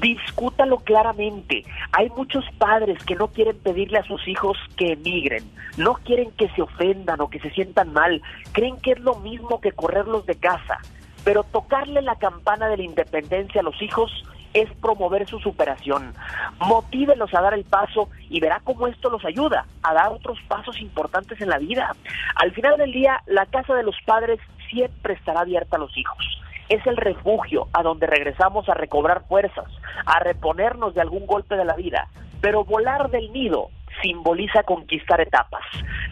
discútalo 0.00 0.78
claramente. 0.78 1.64
Hay 1.92 2.08
muchos 2.10 2.44
padres 2.58 3.02
que 3.04 3.16
no 3.16 3.28
quieren 3.28 3.58
pedirle 3.58 3.98
a 3.98 4.04
sus 4.04 4.26
hijos 4.28 4.56
que 4.76 4.92
emigren, 4.92 5.44
no 5.76 5.94
quieren 5.94 6.30
que 6.32 6.48
se 6.50 6.62
ofendan 6.62 7.20
o 7.20 7.28
que 7.28 7.40
se 7.40 7.50
sientan 7.50 7.92
mal, 7.92 8.22
creen 8.52 8.78
que 8.80 8.92
es 8.92 9.00
lo 9.00 9.16
mismo 9.16 9.60
que 9.60 9.72
correrlos 9.72 10.26
de 10.26 10.36
casa, 10.36 10.78
pero 11.24 11.44
tocarle 11.44 12.02
la 12.02 12.16
campana 12.16 12.68
de 12.68 12.76
la 12.78 12.84
independencia 12.84 13.60
a 13.60 13.64
los 13.64 13.80
hijos 13.82 14.10
es 14.54 14.70
promover 14.80 15.26
su 15.26 15.38
superación. 15.38 16.14
Motívelos 16.60 17.34
a 17.34 17.42
dar 17.42 17.52
el 17.52 17.64
paso 17.64 18.08
y 18.30 18.40
verá 18.40 18.60
cómo 18.64 18.86
esto 18.86 19.10
los 19.10 19.24
ayuda 19.24 19.66
a 19.82 19.92
dar 19.92 20.12
otros 20.12 20.38
pasos 20.48 20.80
importantes 20.80 21.40
en 21.40 21.50
la 21.50 21.58
vida. 21.58 21.94
Al 22.36 22.52
final 22.52 22.78
del 22.78 22.92
día, 22.92 23.20
la 23.26 23.44
casa 23.46 23.74
de 23.74 23.82
los 23.82 23.96
padres 24.06 24.40
siempre 24.70 25.14
estará 25.14 25.40
abierta 25.40 25.76
a 25.76 25.80
los 25.80 25.96
hijos 25.96 26.36
es 26.68 26.86
el 26.86 26.96
refugio 26.96 27.68
a 27.72 27.82
donde 27.82 28.06
regresamos 28.06 28.68
a 28.68 28.74
recobrar 28.74 29.26
fuerzas, 29.28 29.66
a 30.04 30.20
reponernos 30.20 30.94
de 30.94 31.00
algún 31.00 31.26
golpe 31.26 31.56
de 31.56 31.64
la 31.64 31.74
vida. 31.74 32.08
Pero 32.40 32.64
volar 32.64 33.10
del 33.10 33.32
nido 33.32 33.70
simboliza 34.02 34.62
conquistar 34.62 35.20
etapas. 35.20 35.62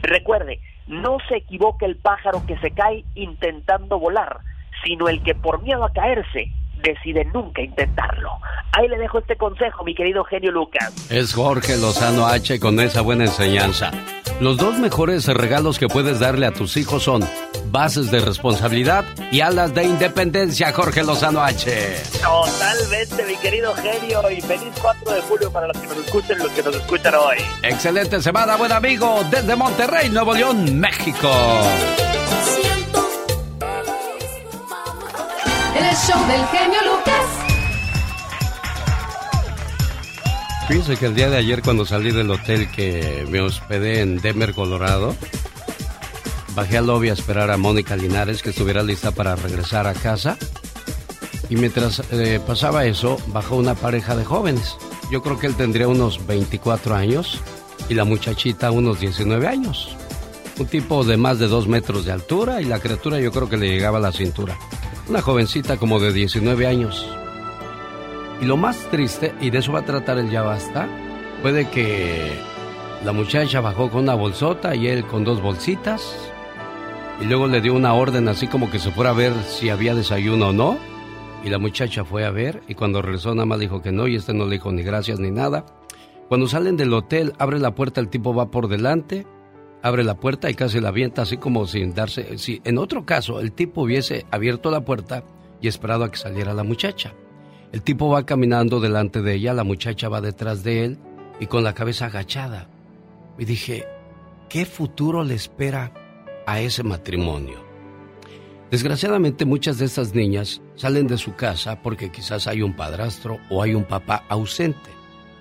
Recuerde, 0.02 0.60
no 0.86 1.18
se 1.28 1.36
equivoque 1.36 1.86
el 1.86 1.96
pájaro 1.96 2.42
que 2.46 2.58
se 2.58 2.70
cae 2.70 3.04
intentando 3.14 3.98
volar, 3.98 4.38
sino 4.84 5.08
el 5.08 5.22
que 5.22 5.34
por 5.34 5.62
miedo 5.62 5.84
a 5.84 5.92
caerse 5.92 6.50
decide 6.84 7.24
nunca 7.26 7.62
intentarlo. 7.62 8.30
Ahí 8.72 8.88
le 8.88 8.98
dejo 8.98 9.18
este 9.18 9.36
consejo, 9.36 9.84
mi 9.84 9.94
querido 9.94 10.24
genio 10.24 10.50
Lucas. 10.50 10.92
Es 11.10 11.34
Jorge 11.34 11.76
Lozano 11.76 12.26
H 12.26 12.58
con 12.60 12.78
esa 12.80 13.00
buena 13.00 13.24
enseñanza. 13.24 13.90
Los 14.40 14.56
dos 14.56 14.78
mejores 14.78 15.26
regalos 15.26 15.78
que 15.78 15.86
puedes 15.86 16.18
darle 16.18 16.46
a 16.46 16.52
tus 16.52 16.76
hijos 16.76 17.04
son 17.04 17.24
bases 17.70 18.10
de 18.10 18.20
responsabilidad 18.20 19.04
y 19.30 19.40
alas 19.40 19.74
de 19.74 19.84
independencia, 19.84 20.72
Jorge 20.72 21.04
Lozano 21.04 21.42
H. 21.42 21.70
Totalmente, 22.20 23.24
mi 23.26 23.36
querido 23.36 23.74
genio, 23.74 24.30
y 24.30 24.40
feliz 24.40 24.72
4 24.80 25.12
de 25.12 25.20
julio 25.22 25.52
para 25.52 25.68
los 25.68 25.78
que 25.78 25.86
nos 25.86 25.96
escuchen 25.98 26.36
y 26.38 26.42
los 26.42 26.52
que 26.52 26.62
nos 26.62 26.76
escuchan 26.76 27.14
hoy. 27.14 27.36
Excelente 27.62 28.20
semana, 28.20 28.56
buen 28.56 28.72
amigo, 28.72 29.22
desde 29.30 29.54
Monterrey, 29.54 30.10
Nuevo 30.10 30.34
León, 30.34 30.78
México. 30.80 31.30
Fíjense 40.66 40.96
que 40.96 41.06
el 41.06 41.14
día 41.14 41.28
de 41.28 41.36
ayer 41.36 41.62
cuando 41.62 41.84
salí 41.84 42.10
del 42.10 42.30
hotel 42.30 42.70
que 42.70 43.26
me 43.28 43.40
hospedé 43.40 44.00
en 44.00 44.16
Denver, 44.16 44.54
Colorado, 44.54 45.14
bajé 46.54 46.78
al 46.78 46.86
lobby 46.86 47.10
a 47.10 47.12
esperar 47.12 47.50
a 47.50 47.58
Mónica 47.58 47.96
Linares 47.96 48.42
que 48.42 48.50
estuviera 48.50 48.82
lista 48.82 49.10
para 49.10 49.36
regresar 49.36 49.86
a 49.86 49.92
casa. 49.92 50.38
Y 51.50 51.56
mientras 51.56 52.02
eh, 52.12 52.40
pasaba 52.44 52.86
eso, 52.86 53.18
bajó 53.26 53.56
una 53.56 53.74
pareja 53.74 54.16
de 54.16 54.24
jóvenes. 54.24 54.76
Yo 55.10 55.22
creo 55.22 55.38
que 55.38 55.46
él 55.46 55.54
tendría 55.54 55.86
unos 55.86 56.26
24 56.26 56.94
años 56.94 57.42
y 57.90 57.94
la 57.94 58.04
muchachita 58.04 58.70
unos 58.70 59.00
19 59.00 59.46
años. 59.46 59.94
Un 60.58 60.66
tipo 60.66 61.04
de 61.04 61.18
más 61.18 61.38
de 61.38 61.48
dos 61.48 61.68
metros 61.68 62.06
de 62.06 62.12
altura 62.12 62.62
y 62.62 62.64
la 62.64 62.80
criatura 62.80 63.20
yo 63.20 63.30
creo 63.32 63.50
que 63.50 63.58
le 63.58 63.68
llegaba 63.68 63.98
a 63.98 64.00
la 64.00 64.12
cintura. 64.12 64.56
Una 65.06 65.20
jovencita 65.20 65.76
como 65.76 66.00
de 66.00 66.14
19 66.14 66.66
años. 66.66 67.06
Y 68.40 68.46
lo 68.46 68.56
más 68.56 68.78
triste, 68.90 69.34
y 69.38 69.50
de 69.50 69.58
eso 69.58 69.72
va 69.72 69.80
a 69.80 69.84
tratar 69.84 70.18
el 70.18 70.30
ya 70.30 70.42
basta, 70.42 70.88
puede 71.42 71.68
que 71.68 72.32
la 73.04 73.12
muchacha 73.12 73.60
bajó 73.60 73.90
con 73.90 74.04
una 74.04 74.14
bolsota 74.14 74.74
y 74.74 74.88
él 74.88 75.06
con 75.06 75.24
dos 75.24 75.42
bolsitas. 75.42 76.16
Y 77.20 77.26
luego 77.26 77.46
le 77.48 77.60
dio 77.60 77.74
una 77.74 77.92
orden 77.92 78.28
así 78.28 78.46
como 78.46 78.70
que 78.70 78.78
se 78.78 78.90
fuera 78.90 79.10
a 79.10 79.14
ver 79.14 79.34
si 79.46 79.68
había 79.68 79.94
desayuno 79.94 80.48
o 80.48 80.52
no. 80.54 80.78
Y 81.44 81.50
la 81.50 81.58
muchacha 81.58 82.06
fue 82.06 82.24
a 82.24 82.30
ver 82.30 82.62
y 82.66 82.74
cuando 82.74 83.02
regresó 83.02 83.34
nada 83.34 83.44
más 83.44 83.60
dijo 83.60 83.82
que 83.82 83.92
no 83.92 84.08
y 84.08 84.16
este 84.16 84.32
no 84.32 84.46
le 84.46 84.52
dijo 84.52 84.72
ni 84.72 84.82
gracias 84.82 85.20
ni 85.20 85.30
nada. 85.30 85.66
Cuando 86.28 86.48
salen 86.48 86.78
del 86.78 86.94
hotel, 86.94 87.34
abre 87.38 87.60
la 87.60 87.74
puerta, 87.74 88.00
el 88.00 88.08
tipo 88.08 88.34
va 88.34 88.50
por 88.50 88.68
delante 88.68 89.26
abre 89.84 90.02
la 90.02 90.14
puerta 90.14 90.48
y 90.48 90.54
casi 90.54 90.80
la 90.80 90.88
avienta 90.88 91.22
así 91.22 91.36
como 91.36 91.66
sin 91.66 91.94
darse... 91.94 92.38
Si 92.38 92.62
en 92.64 92.78
otro 92.78 93.04
caso 93.04 93.38
el 93.38 93.52
tipo 93.52 93.82
hubiese 93.82 94.24
abierto 94.30 94.70
la 94.70 94.82
puerta 94.82 95.24
y 95.60 95.68
esperado 95.68 96.04
a 96.04 96.10
que 96.10 96.16
saliera 96.16 96.54
la 96.54 96.64
muchacha. 96.64 97.12
El 97.70 97.82
tipo 97.82 98.08
va 98.08 98.24
caminando 98.24 98.80
delante 98.80 99.20
de 99.20 99.34
ella, 99.34 99.52
la 99.52 99.62
muchacha 99.62 100.08
va 100.08 100.22
detrás 100.22 100.64
de 100.64 100.86
él 100.86 100.98
y 101.38 101.48
con 101.48 101.64
la 101.64 101.74
cabeza 101.74 102.06
agachada. 102.06 102.66
Y 103.38 103.44
dije, 103.44 103.84
¿qué 104.48 104.64
futuro 104.64 105.22
le 105.22 105.34
espera 105.34 105.92
a 106.46 106.60
ese 106.60 106.82
matrimonio? 106.82 107.62
Desgraciadamente 108.70 109.44
muchas 109.44 109.76
de 109.76 109.84
estas 109.84 110.14
niñas 110.14 110.62
salen 110.76 111.06
de 111.08 111.18
su 111.18 111.34
casa 111.34 111.82
porque 111.82 112.10
quizás 112.10 112.46
hay 112.46 112.62
un 112.62 112.74
padrastro 112.74 113.38
o 113.50 113.62
hay 113.62 113.74
un 113.74 113.84
papá 113.84 114.24
ausente. 114.30 114.90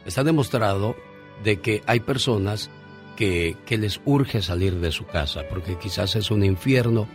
Está 0.05 0.21
demostrado 0.21 0.97
de 1.45 1.61
que 1.61 1.81
hay 1.87 2.01
personas 2.01 2.69
que, 3.15 3.55
les 3.69 4.01
urge 4.05 4.41
salir 4.41 4.79
de 4.79 4.91
su 4.91 5.05
casa, 5.05 5.41
porque 5.49 5.77
quizás 5.77 6.15
es 6.15 6.31
un 6.31 6.43
infierno 6.43 7.07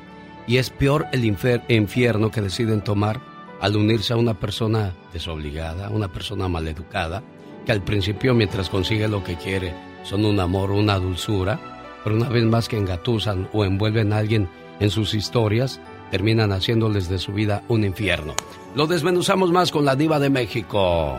y 0.47 0.57
es 0.57 0.71
peor 0.71 1.07
el 1.13 1.25
infierno 1.25 2.31
que 2.31 2.41
deciden 2.41 2.83
tomar 2.83 3.21
al 3.61 3.77
unirse 3.77 4.13
a 4.13 4.17
una 4.17 4.35
persona 4.35 4.95
desobligada, 5.13 5.91
una 5.91 6.09
persona 6.09 6.49
maleducada, 6.49 7.23
que 7.67 7.73
al 7.73 7.83
principio 7.83 8.35
mientras 8.35 8.71
consigue 8.71 9.09
lo 9.09 9.23
que 9.25 9.37
quiere 9.37 9.75
son 10.05 10.25
un 10.25 10.41
amor, 10.41 10.71
una 10.71 10.99
dulzura, 10.99 11.61
pero 12.03 12.17
una 12.17 12.29
vez 12.29 12.45
más 12.45 12.69
que 12.69 12.79
engatusan 12.79 13.49
o 13.53 13.65
envuelven 13.65 14.13
a 14.13 14.19
alguien 14.19 14.49
en 14.81 14.91
sus 14.91 15.13
historias, 15.13 15.81
terminan 16.11 16.53
haciéndoles 16.53 17.09
de 17.09 17.19
su 17.19 17.33
vida 17.33 17.63
un 17.69 17.85
infierno. 17.85 18.35
Lo 18.75 18.87
desmenuzamos 18.87 19.53
más 19.53 19.71
con 19.71 19.85
la 19.85 19.97
diva 19.97 20.19
de 20.19 20.31
México. 20.31 21.19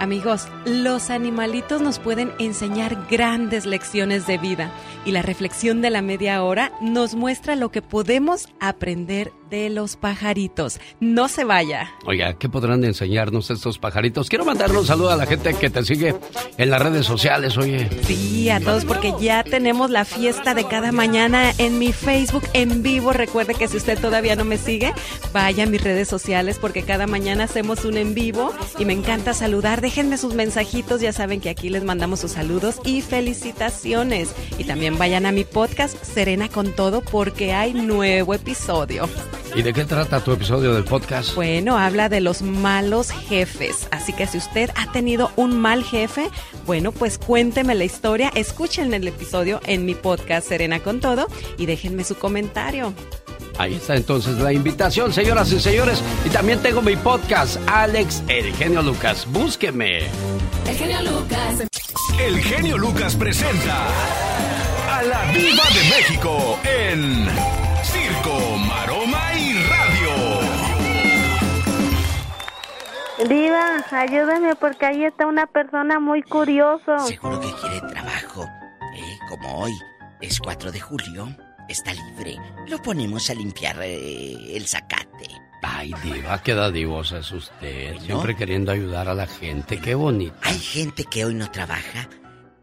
Amigos, 0.00 0.48
los 0.64 1.10
animalitos 1.10 1.82
nos 1.82 1.98
pueden 1.98 2.32
enseñar 2.38 3.06
grandes 3.10 3.66
lecciones 3.66 4.26
de 4.26 4.38
vida 4.38 4.70
y 5.04 5.10
la 5.10 5.20
reflexión 5.20 5.82
de 5.82 5.90
la 5.90 6.00
media 6.00 6.42
hora 6.42 6.72
nos 6.80 7.14
muestra 7.14 7.54
lo 7.54 7.70
que 7.70 7.82
podemos 7.82 8.48
aprender 8.60 9.30
de 9.50 9.68
los 9.68 9.96
pajaritos. 9.96 10.80
No 11.00 11.28
se 11.28 11.44
vaya. 11.44 11.92
Oiga, 12.06 12.34
¿qué 12.34 12.48
podrán 12.48 12.84
enseñarnos 12.84 13.50
estos 13.50 13.78
pajaritos? 13.78 14.28
Quiero 14.28 14.44
mandarle 14.44 14.78
un 14.78 14.86
saludo 14.86 15.10
a 15.10 15.16
la 15.16 15.26
gente 15.26 15.52
que 15.54 15.68
te 15.68 15.84
sigue 15.84 16.14
en 16.56 16.70
las 16.70 16.80
redes 16.80 17.04
sociales, 17.04 17.58
oye. 17.58 17.88
Sí, 18.02 18.48
a 18.48 18.60
todos 18.60 18.84
porque 18.84 19.12
ya 19.20 19.42
tenemos 19.42 19.90
la 19.90 20.04
fiesta 20.04 20.54
de 20.54 20.64
cada 20.64 20.92
mañana 20.92 21.52
en 21.58 21.78
mi 21.78 21.92
Facebook 21.92 22.44
en 22.52 22.82
vivo. 22.82 23.12
Recuerde 23.12 23.54
que 23.54 23.68
si 23.68 23.76
usted 23.76 23.98
todavía 23.98 24.36
no 24.36 24.44
me 24.44 24.56
sigue, 24.56 24.94
vaya 25.32 25.64
a 25.64 25.66
mis 25.66 25.82
redes 25.82 26.08
sociales 26.08 26.58
porque 26.60 26.82
cada 26.82 27.06
mañana 27.06 27.44
hacemos 27.44 27.84
un 27.84 27.96
en 27.96 28.14
vivo 28.14 28.52
y 28.78 28.84
me 28.84 28.92
encanta 28.92 29.34
saludar. 29.34 29.80
Déjenme 29.80 30.16
sus 30.16 30.34
mensajitos, 30.34 31.00
ya 31.00 31.12
saben 31.12 31.40
que 31.40 31.50
aquí 31.50 31.68
les 31.68 31.84
mandamos 31.84 32.20
sus 32.20 32.32
saludos 32.32 32.80
y 32.84 33.00
felicitaciones. 33.00 34.34
Y 34.58 34.64
también 34.64 34.96
vayan 34.96 35.26
a 35.26 35.32
mi 35.32 35.44
podcast 35.44 36.02
Serena 36.04 36.48
con 36.48 36.72
todo 36.72 37.00
porque 37.00 37.52
hay 37.52 37.74
nuevo 37.74 38.34
episodio. 38.34 39.08
¿Y 39.54 39.62
de 39.62 39.72
qué 39.72 39.84
trata 39.84 40.22
tu 40.22 40.32
episodio 40.32 40.72
del 40.74 40.84
podcast? 40.84 41.34
Bueno, 41.34 41.76
habla 41.76 42.08
de 42.08 42.20
los 42.20 42.42
malos 42.42 43.10
jefes. 43.10 43.88
Así 43.90 44.12
que 44.12 44.26
si 44.26 44.38
usted 44.38 44.70
ha 44.76 44.92
tenido 44.92 45.32
un 45.36 45.60
mal 45.60 45.82
jefe, 45.84 46.30
bueno, 46.66 46.92
pues 46.92 47.18
cuénteme 47.18 47.74
la 47.74 47.84
historia, 47.84 48.30
escuchen 48.34 48.94
el 48.94 49.08
episodio 49.08 49.60
en 49.66 49.84
mi 49.84 49.94
podcast 49.94 50.48
Serena 50.48 50.80
con 50.80 51.00
Todo 51.00 51.26
y 51.58 51.66
déjenme 51.66 52.04
su 52.04 52.16
comentario. 52.16 52.94
Ahí 53.58 53.74
está 53.74 53.94
entonces 53.94 54.38
la 54.38 54.52
invitación, 54.54 55.12
señoras 55.12 55.52
y 55.52 55.60
señores. 55.60 56.02
Y 56.24 56.30
también 56.30 56.60
tengo 56.60 56.80
mi 56.80 56.96
podcast, 56.96 57.58
Alex 57.66 58.22
El 58.28 58.54
Genio 58.54 58.80
Lucas. 58.80 59.26
Búsqueme. 59.30 59.98
El 60.66 60.76
genio 60.76 61.02
Lucas. 61.02 61.66
El 62.18 62.40
genio 62.40 62.78
Lucas 62.78 63.16
presenta 63.16 63.86
a 64.90 65.02
la 65.02 65.24
Viva 65.32 65.64
de 65.74 65.90
México 65.90 66.58
en 66.64 67.69
Diva, 73.28 73.84
ayúdame 73.90 74.56
porque 74.56 74.86
ahí 74.86 75.04
está 75.04 75.26
una 75.26 75.46
persona 75.46 76.00
muy 76.00 76.22
curioso. 76.22 76.98
Seguro 77.06 77.38
que 77.40 77.52
quiere 77.60 77.80
trabajo. 77.92 78.44
¿eh? 78.96 79.18
Como 79.28 79.60
hoy 79.60 79.72
es 80.22 80.38
4 80.40 80.72
de 80.72 80.80
julio, 80.80 81.28
está 81.68 81.92
libre. 81.92 82.38
Lo 82.66 82.80
ponemos 82.80 83.28
a 83.28 83.34
limpiar 83.34 83.76
eh, 83.82 84.56
el 84.56 84.66
zacate. 84.66 85.28
Ay, 85.62 85.92
diva, 86.02 86.42
qué 86.42 86.54
dadivosa 86.54 87.18
es 87.18 87.30
usted. 87.30 87.98
Siempre 87.98 88.34
queriendo 88.34 88.72
ayudar 88.72 89.08
a 89.08 89.14
la 89.14 89.26
gente. 89.26 89.78
Qué 89.78 89.94
bonito. 89.94 90.34
Hay 90.42 90.58
gente 90.58 91.04
que 91.04 91.26
hoy 91.26 91.34
no 91.34 91.50
trabaja, 91.50 92.08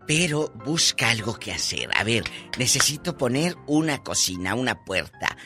pero 0.07 0.51
busca 0.65 1.11
algo 1.11 1.35
que 1.37 1.51
hacer. 1.51 1.89
A 1.95 2.03
ver, 2.03 2.23
necesito 2.57 3.15
poner 3.15 3.55
una 3.67 3.99
cocina, 3.99 4.55
una 4.55 4.83
puerta. 4.83 5.37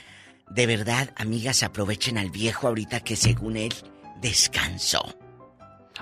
de 0.50 0.68
verdad, 0.68 1.10
amigas, 1.18 1.64
aprovechen 1.64 2.18
al 2.18 2.30
viejo 2.30 2.68
ahorita 2.68 3.02
que 3.02 3.16
según 3.16 3.58
él 3.58 3.74
descansó. 4.22 5.04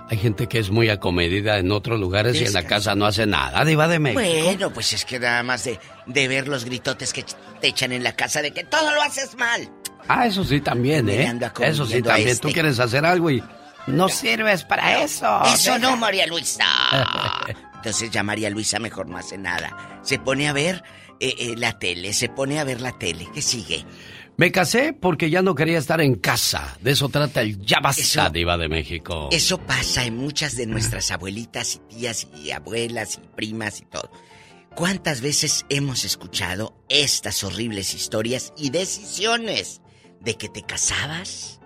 Hay 0.10 0.18
gente 0.18 0.48
que 0.48 0.60
es 0.60 0.72
muy 0.72 0.90
acomedida 0.90 1.58
en 1.60 1.72
otros 1.72 2.00
lugares 2.00 2.40
y 2.42 2.46
en 2.46 2.54
la 2.54 2.64
casa 2.64 2.96
no 2.96 3.06
hace 3.06 3.26
nada, 3.28 3.64
diva 3.64 3.88
de 3.88 4.00
México. 4.00 4.22
Bueno, 4.22 4.72
pues 4.72 4.94
es 4.94 5.06
que 5.06 5.20
nada 5.20 5.44
más 5.44 5.64
de, 5.66 5.80
de 6.08 6.28
ver 6.28 6.48
los 6.48 6.66
gritotes 6.66 7.14
que 7.14 7.24
te 7.62 7.68
echan 7.68 7.92
en 7.92 8.04
la 8.04 8.16
casa 8.16 8.42
de 8.42 8.52
que 8.52 8.64
todo 8.64 8.94
lo 8.94 9.02
haces 9.02 9.36
mal. 9.36 9.70
Ah, 10.08 10.26
eso 10.26 10.44
sí 10.44 10.62
también, 10.62 11.08
¿eh? 11.10 11.32
Eso 11.62 11.86
sí 11.86 12.02
también. 12.02 12.30
este. 12.30 12.48
Tú 12.48 12.54
quieres 12.54 12.80
hacer 12.80 13.06
algo 13.06 13.30
y 13.30 13.44
no 13.88 14.10
sirves 14.10 14.64
para 14.64 15.04
eso. 15.04 15.44
Eso 15.46 15.78
no, 15.78 15.96
María 15.98 16.26
Luisa. 16.26 16.66
Entonces 17.76 18.10
ya 18.10 18.24
María 18.24 18.50
Luisa 18.50 18.80
mejor 18.80 19.08
no 19.08 19.18
hace 19.18 19.38
nada. 19.38 20.00
Se 20.02 20.18
pone 20.18 20.48
a 20.50 20.54
ver 20.54 20.84
eh, 21.20 21.36
eh, 21.38 21.54
la 21.58 21.78
tele, 21.78 22.14
se 22.14 22.30
pone 22.30 22.60
a 22.60 22.64
ver 22.64 22.82
la 22.82 22.98
tele. 22.98 23.28
¿Qué 23.34 23.42
sigue? 23.42 23.86
Me 24.40 24.54
casé 24.54 24.94
porque 24.94 25.30
ya 25.30 25.42
no 25.42 25.54
quería 25.54 25.78
estar 25.78 26.00
en 26.00 26.16
casa. 26.16 26.78
De 26.82 26.92
eso 26.92 27.10
trata 27.10 27.42
el 27.42 27.60
ya 27.60 27.82
basta, 27.82 28.30
diva 28.30 28.58
de 28.58 28.70
México. 28.70 29.28
Eso 29.34 29.58
pasa 29.58 30.06
en 30.06 30.16
muchas 30.16 30.56
de 30.56 30.66
nuestras 30.66 31.12
abuelitas 31.12 31.76
y 31.76 31.80
tías 31.94 32.26
y 32.42 32.52
abuelas 32.52 33.20
y 33.22 33.28
primas 33.36 33.82
y 33.82 33.86
todo. 33.88 34.10
¿Cuántas 34.78 35.20
veces 35.20 35.66
hemos 35.68 36.06
escuchado 36.06 36.74
estas 36.88 37.44
horribles 37.44 37.94
historias 37.94 38.54
y 38.56 38.70
decisiones 38.70 39.82
de 40.22 40.36
que 40.36 40.48
te 40.48 40.62
casabas? 40.62 41.60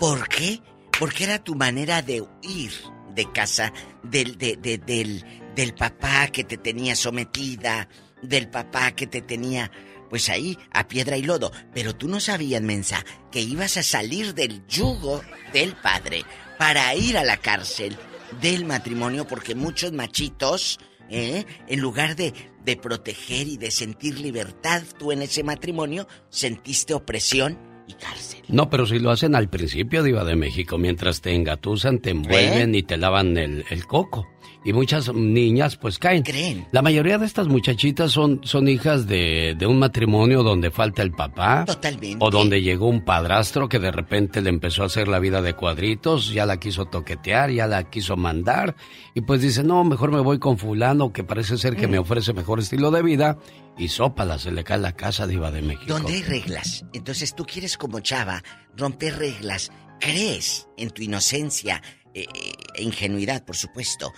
¿Por 0.00 0.28
qué? 0.28 0.60
Porque 0.98 1.22
era 1.22 1.38
tu 1.44 1.54
manera 1.54 2.02
de 2.02 2.22
huir 2.22 2.72
de 3.14 3.30
casa 3.30 3.72
del, 4.02 4.36
de- 4.36 4.56
de- 4.56 4.78
del, 4.78 5.24
del 5.54 5.74
papá 5.74 6.26
que 6.32 6.42
te 6.42 6.56
tenía 6.56 6.96
sometida, 6.96 7.88
del 8.20 8.48
papá 8.50 8.90
que 8.96 9.06
te 9.06 9.20
tenía 9.22 9.70
pues 10.08 10.28
ahí 10.28 10.58
a 10.72 10.88
piedra 10.88 11.16
y 11.16 11.22
lodo. 11.22 11.52
Pero 11.74 11.94
tú 11.94 12.08
no 12.08 12.20
sabías, 12.20 12.62
mensa, 12.62 13.04
que 13.30 13.40
ibas 13.40 13.76
a 13.76 13.82
salir 13.82 14.34
del 14.34 14.66
yugo 14.66 15.22
del 15.52 15.74
padre 15.74 16.24
para 16.58 16.94
ir 16.94 17.18
a 17.18 17.24
la 17.24 17.36
cárcel 17.36 17.96
del 18.40 18.64
matrimonio 18.64 19.26
porque 19.26 19.54
muchos 19.54 19.92
machitos, 19.92 20.78
¿eh? 21.10 21.44
en 21.68 21.80
lugar 21.80 22.16
de, 22.16 22.32
de 22.64 22.76
proteger 22.76 23.46
y 23.46 23.56
de 23.56 23.70
sentir 23.70 24.18
libertad, 24.18 24.82
tú 24.98 25.12
en 25.12 25.22
ese 25.22 25.42
matrimonio 25.42 26.06
sentiste 26.28 26.94
opresión 26.94 27.58
y 27.86 27.94
cárcel. 27.94 28.42
No, 28.48 28.68
pero 28.68 28.86
si 28.86 28.98
lo 28.98 29.10
hacen 29.10 29.34
al 29.34 29.48
principio, 29.48 30.02
diva 30.02 30.24
de 30.24 30.36
México, 30.36 30.78
mientras 30.78 31.20
te 31.20 31.34
engatusan, 31.34 32.00
te 32.00 32.10
envuelven 32.10 32.74
¿Eh? 32.74 32.78
y 32.78 32.82
te 32.82 32.96
lavan 32.96 33.36
el, 33.36 33.64
el 33.70 33.86
coco. 33.86 34.26
Y 34.66 34.72
muchas 34.72 35.14
niñas 35.14 35.76
pues 35.76 35.96
caen. 35.96 36.24
¿Creen? 36.24 36.66
La 36.72 36.82
mayoría 36.82 37.18
de 37.18 37.24
estas 37.24 37.46
muchachitas 37.46 38.10
son, 38.10 38.40
son 38.42 38.66
hijas 38.66 39.06
de, 39.06 39.54
de 39.56 39.64
un 39.64 39.78
matrimonio 39.78 40.42
donde 40.42 40.72
falta 40.72 41.02
el 41.02 41.12
papá. 41.12 41.64
Totalmente. 41.64 42.18
O 42.18 42.30
donde 42.30 42.60
llegó 42.60 42.88
un 42.88 43.04
padrastro 43.04 43.68
que 43.68 43.78
de 43.78 43.92
repente 43.92 44.42
le 44.42 44.50
empezó 44.50 44.82
a 44.82 44.86
hacer 44.86 45.06
la 45.06 45.20
vida 45.20 45.40
de 45.40 45.54
cuadritos, 45.54 46.32
ya 46.32 46.46
la 46.46 46.58
quiso 46.58 46.86
toquetear, 46.86 47.52
ya 47.52 47.68
la 47.68 47.88
quiso 47.88 48.16
mandar. 48.16 48.74
Y 49.14 49.20
pues 49.20 49.40
dice, 49.40 49.62
no, 49.62 49.84
mejor 49.84 50.10
me 50.10 50.18
voy 50.18 50.40
con 50.40 50.58
fulano 50.58 51.12
que 51.12 51.22
parece 51.22 51.58
ser 51.58 51.76
que 51.76 51.86
me 51.86 52.00
ofrece 52.00 52.32
mejor 52.32 52.58
estilo 52.58 52.90
de 52.90 53.04
vida. 53.04 53.38
Y 53.78 53.86
sópala, 53.86 54.36
se 54.36 54.50
le 54.50 54.64
cae 54.64 54.78
la 54.78 54.96
casa 54.96 55.28
diva 55.28 55.52
de 55.52 55.62
México. 55.62 55.86
Donde 55.86 56.14
hay 56.14 56.22
reglas. 56.24 56.84
Entonces 56.92 57.36
tú 57.36 57.44
quieres 57.44 57.78
como 57.78 58.00
chava 58.00 58.42
romper 58.76 59.16
reglas. 59.16 59.70
Crees 60.00 60.66
en 60.76 60.90
tu 60.90 61.02
inocencia 61.02 61.80
eh, 62.16 62.22
eh, 62.34 62.52
e 62.76 62.82
ingenuidad, 62.82 63.44
por 63.44 63.56
supuesto. 63.56 64.10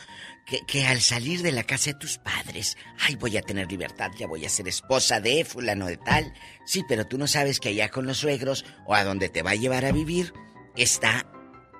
Que, 0.48 0.60
que 0.66 0.86
al 0.86 1.00
salir 1.00 1.42
de 1.42 1.52
la 1.52 1.62
casa 1.62 1.90
de 1.90 1.98
tus 1.98 2.16
padres, 2.16 2.78
ay, 3.00 3.16
voy 3.16 3.36
a 3.36 3.42
tener 3.42 3.70
libertad, 3.70 4.10
ya 4.18 4.26
voy 4.26 4.46
a 4.46 4.48
ser 4.48 4.66
esposa 4.66 5.20
de 5.20 5.44
fulano 5.44 5.86
de 5.86 5.98
tal. 5.98 6.32
Sí, 6.64 6.82
pero 6.88 7.06
tú 7.06 7.18
no 7.18 7.26
sabes 7.26 7.60
que 7.60 7.68
allá 7.68 7.90
con 7.90 8.06
los 8.06 8.18
suegros 8.18 8.64
o 8.86 8.94
a 8.94 9.04
donde 9.04 9.28
te 9.28 9.42
va 9.42 9.50
a 9.50 9.56
llevar 9.56 9.84
a 9.84 9.92
vivir 9.92 10.32
está, 10.74 11.26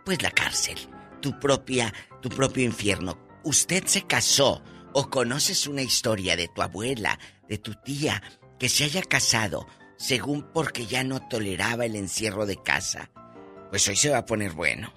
pues, 0.04 0.22
la 0.22 0.30
cárcel. 0.30 0.76
Tu 1.22 1.38
propia, 1.40 1.94
tu 2.20 2.28
propio 2.28 2.64
infierno. 2.64 3.18
Usted 3.42 3.84
se 3.86 4.02
casó 4.02 4.62
o 4.92 5.08
conoces 5.08 5.66
una 5.66 5.82
historia 5.82 6.36
de 6.36 6.48
tu 6.48 6.60
abuela, 6.60 7.18
de 7.48 7.58
tu 7.58 7.74
tía, 7.74 8.22
que 8.58 8.68
se 8.68 8.84
haya 8.84 9.02
casado 9.02 9.66
según 9.96 10.42
porque 10.52 10.86
ya 10.86 11.04
no 11.04 11.26
toleraba 11.28 11.84
el 11.84 11.96
encierro 11.96 12.46
de 12.46 12.62
casa. 12.62 13.10
Pues 13.70 13.86
hoy 13.88 13.96
se 13.96 14.10
va 14.10 14.18
a 14.18 14.26
poner 14.26 14.52
bueno. 14.52 14.92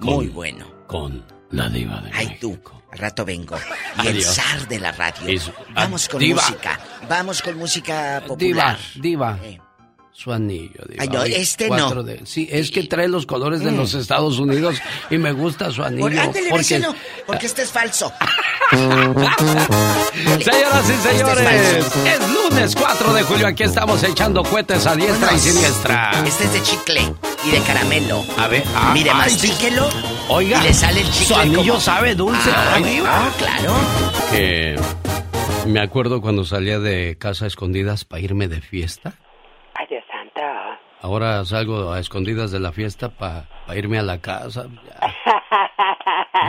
Muy 0.00 0.28
bueno. 0.28 0.86
Con 0.86 1.24
la 1.50 1.68
diva 1.68 2.00
de 2.00 2.10
Ay 2.12 2.38
tú, 2.40 2.58
al 2.92 2.98
rato 2.98 3.24
vengo. 3.24 3.56
Y 4.02 4.06
el 4.08 4.22
zar 4.22 4.66
de 4.68 4.78
la 4.80 4.92
radio. 4.92 5.26
Es- 5.28 5.50
Vamos 5.74 6.06
ah, 6.06 6.10
con 6.12 6.20
diva. 6.20 6.42
música. 6.42 6.80
Vamos 7.08 7.42
con 7.42 7.56
música 7.58 8.20
Diva, 8.20 8.26
popular. 8.26 8.78
diva. 8.96 9.38
Eh. 9.42 9.60
Su 10.20 10.32
anillo, 10.32 10.80
diva. 10.88 11.00
Ay, 11.04 11.08
no, 11.10 11.22
este 11.22 11.70
no. 11.70 12.02
de- 12.02 12.26
sí, 12.26 12.48
es 12.50 12.72
que 12.72 12.82
trae 12.82 13.06
los 13.06 13.24
colores 13.24 13.60
de 13.60 13.70
Mm. 13.70 13.76
los 13.76 13.94
Estados 13.94 14.40
Unidos 14.40 14.74
y 15.10 15.16
me 15.18 15.30
gusta 15.30 15.70
su 15.70 15.80
anillo. 15.84 16.08
Por, 16.08 16.18
ándele, 16.18 16.50
porque... 16.50 16.82
porque 17.24 17.46
este 17.46 17.62
es 17.62 17.70
falso. 17.70 18.12
Señoras 18.72 20.88
y 20.88 20.92
Este 20.92 20.92
es 20.92 21.18
señores, 21.18 21.86
es 22.04 22.34
lunes 22.34 22.74
4 22.74 23.12
de 23.14 23.22
julio. 23.22 23.46
Aquí 23.46 23.62
estamos 23.62 24.02
echando 24.02 24.42
cohetes 24.42 24.86
a 24.88 24.96
diestra 24.96 25.32
y 25.34 25.38
siniestra. 25.38 26.10
Este 26.26 26.44
es 26.44 26.52
de 26.52 26.62
chicle 26.62 27.14
y 27.46 27.50
de 27.52 27.60
caramelo. 27.60 28.24
A 28.38 28.48
ver, 28.48 28.64
ah, 28.74 28.90
Mire, 28.92 29.14
mastíquelo. 29.14 29.88
Oiga, 30.28 30.58
y 30.60 30.64
le 30.64 30.74
sale 30.74 31.00
el 31.02 31.10
chicle. 31.12 31.26
su 31.26 31.34
anillo 31.36 31.58
como- 31.74 31.80
sabe 31.80 32.14
dulce. 32.16 32.50
Ah, 32.52 32.72
Ay, 32.74 33.02
ah. 33.06 33.30
claro. 33.38 33.72
Que 34.32 34.76
me 35.68 35.80
acuerdo 35.80 36.20
cuando 36.20 36.44
salía 36.44 36.80
de 36.80 37.16
casa 37.18 37.44
a 37.44 37.48
escondidas 37.48 38.04
para 38.04 38.20
irme 38.22 38.48
de 38.48 38.60
fiesta. 38.60 39.14
Ahora 41.00 41.44
salgo 41.44 41.92
a 41.92 42.00
escondidas 42.00 42.50
de 42.50 42.58
la 42.60 42.72
fiesta 42.72 43.08
para 43.08 43.44
irme 43.74 43.98
a 43.98 44.02
la 44.02 44.18
casa. 44.18 44.66
Ya. 44.84 45.14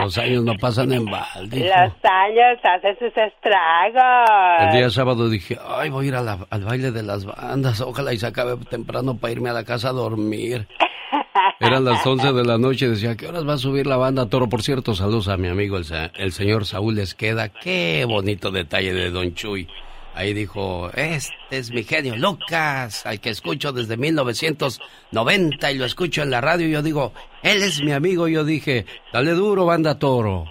Los 0.00 0.18
años 0.18 0.44
no 0.44 0.54
pasan 0.54 0.92
en 0.92 1.04
balde. 1.04 1.60
Los 1.68 1.92
años 2.04 2.58
hacen 2.62 2.96
sus 2.98 3.16
estragos. 3.16 4.60
El 4.60 4.72
día 4.78 4.90
sábado 4.90 5.28
dije, 5.28 5.58
ay, 5.68 5.90
voy 5.90 6.06
a 6.06 6.08
ir 6.08 6.14
a 6.16 6.22
la- 6.22 6.46
al 6.50 6.64
baile 6.64 6.90
de 6.90 7.02
las 7.02 7.24
bandas. 7.24 7.80
Ojalá 7.80 8.12
y 8.12 8.18
se 8.18 8.26
acabe 8.26 8.56
temprano 8.68 9.16
para 9.16 9.32
irme 9.32 9.50
a 9.50 9.52
la 9.52 9.64
casa 9.64 9.90
a 9.90 9.92
dormir. 9.92 10.66
Eran 11.60 11.84
las 11.84 12.06
11 12.06 12.32
de 12.32 12.44
la 12.44 12.58
noche. 12.58 12.88
Decía, 12.88 13.16
¿qué 13.16 13.26
horas 13.28 13.46
va 13.46 13.54
a 13.54 13.58
subir 13.58 13.86
la 13.86 13.96
banda 13.96 14.28
Toro? 14.28 14.48
Por 14.48 14.62
cierto, 14.62 14.94
saludos 14.94 15.28
a 15.28 15.36
mi 15.36 15.48
amigo 15.48 15.76
el, 15.76 15.84
el 16.16 16.32
señor 16.32 16.64
Saúl 16.66 16.98
Esqueda. 16.98 17.48
Qué 17.50 18.04
bonito 18.08 18.50
detalle 18.50 18.92
de 18.94 19.10
Don 19.10 19.34
Chuy. 19.34 19.68
Ahí 20.14 20.34
dijo, 20.34 20.90
este 20.94 21.32
es 21.50 21.70
mi 21.70 21.84
genio 21.84 22.16
Lucas, 22.16 23.06
al 23.06 23.20
que 23.20 23.30
escucho 23.30 23.72
desde 23.72 23.96
1990 23.96 25.72
y 25.72 25.78
lo 25.78 25.84
escucho 25.84 26.22
en 26.22 26.30
la 26.30 26.40
radio. 26.40 26.66
Y 26.68 26.72
yo 26.72 26.82
digo, 26.82 27.12
él 27.42 27.62
es 27.62 27.82
mi 27.82 27.92
amigo. 27.92 28.28
Y 28.28 28.32
yo 28.34 28.44
dije, 28.44 28.86
dale 29.12 29.32
duro, 29.32 29.66
banda 29.66 29.98
Toro. 29.98 30.46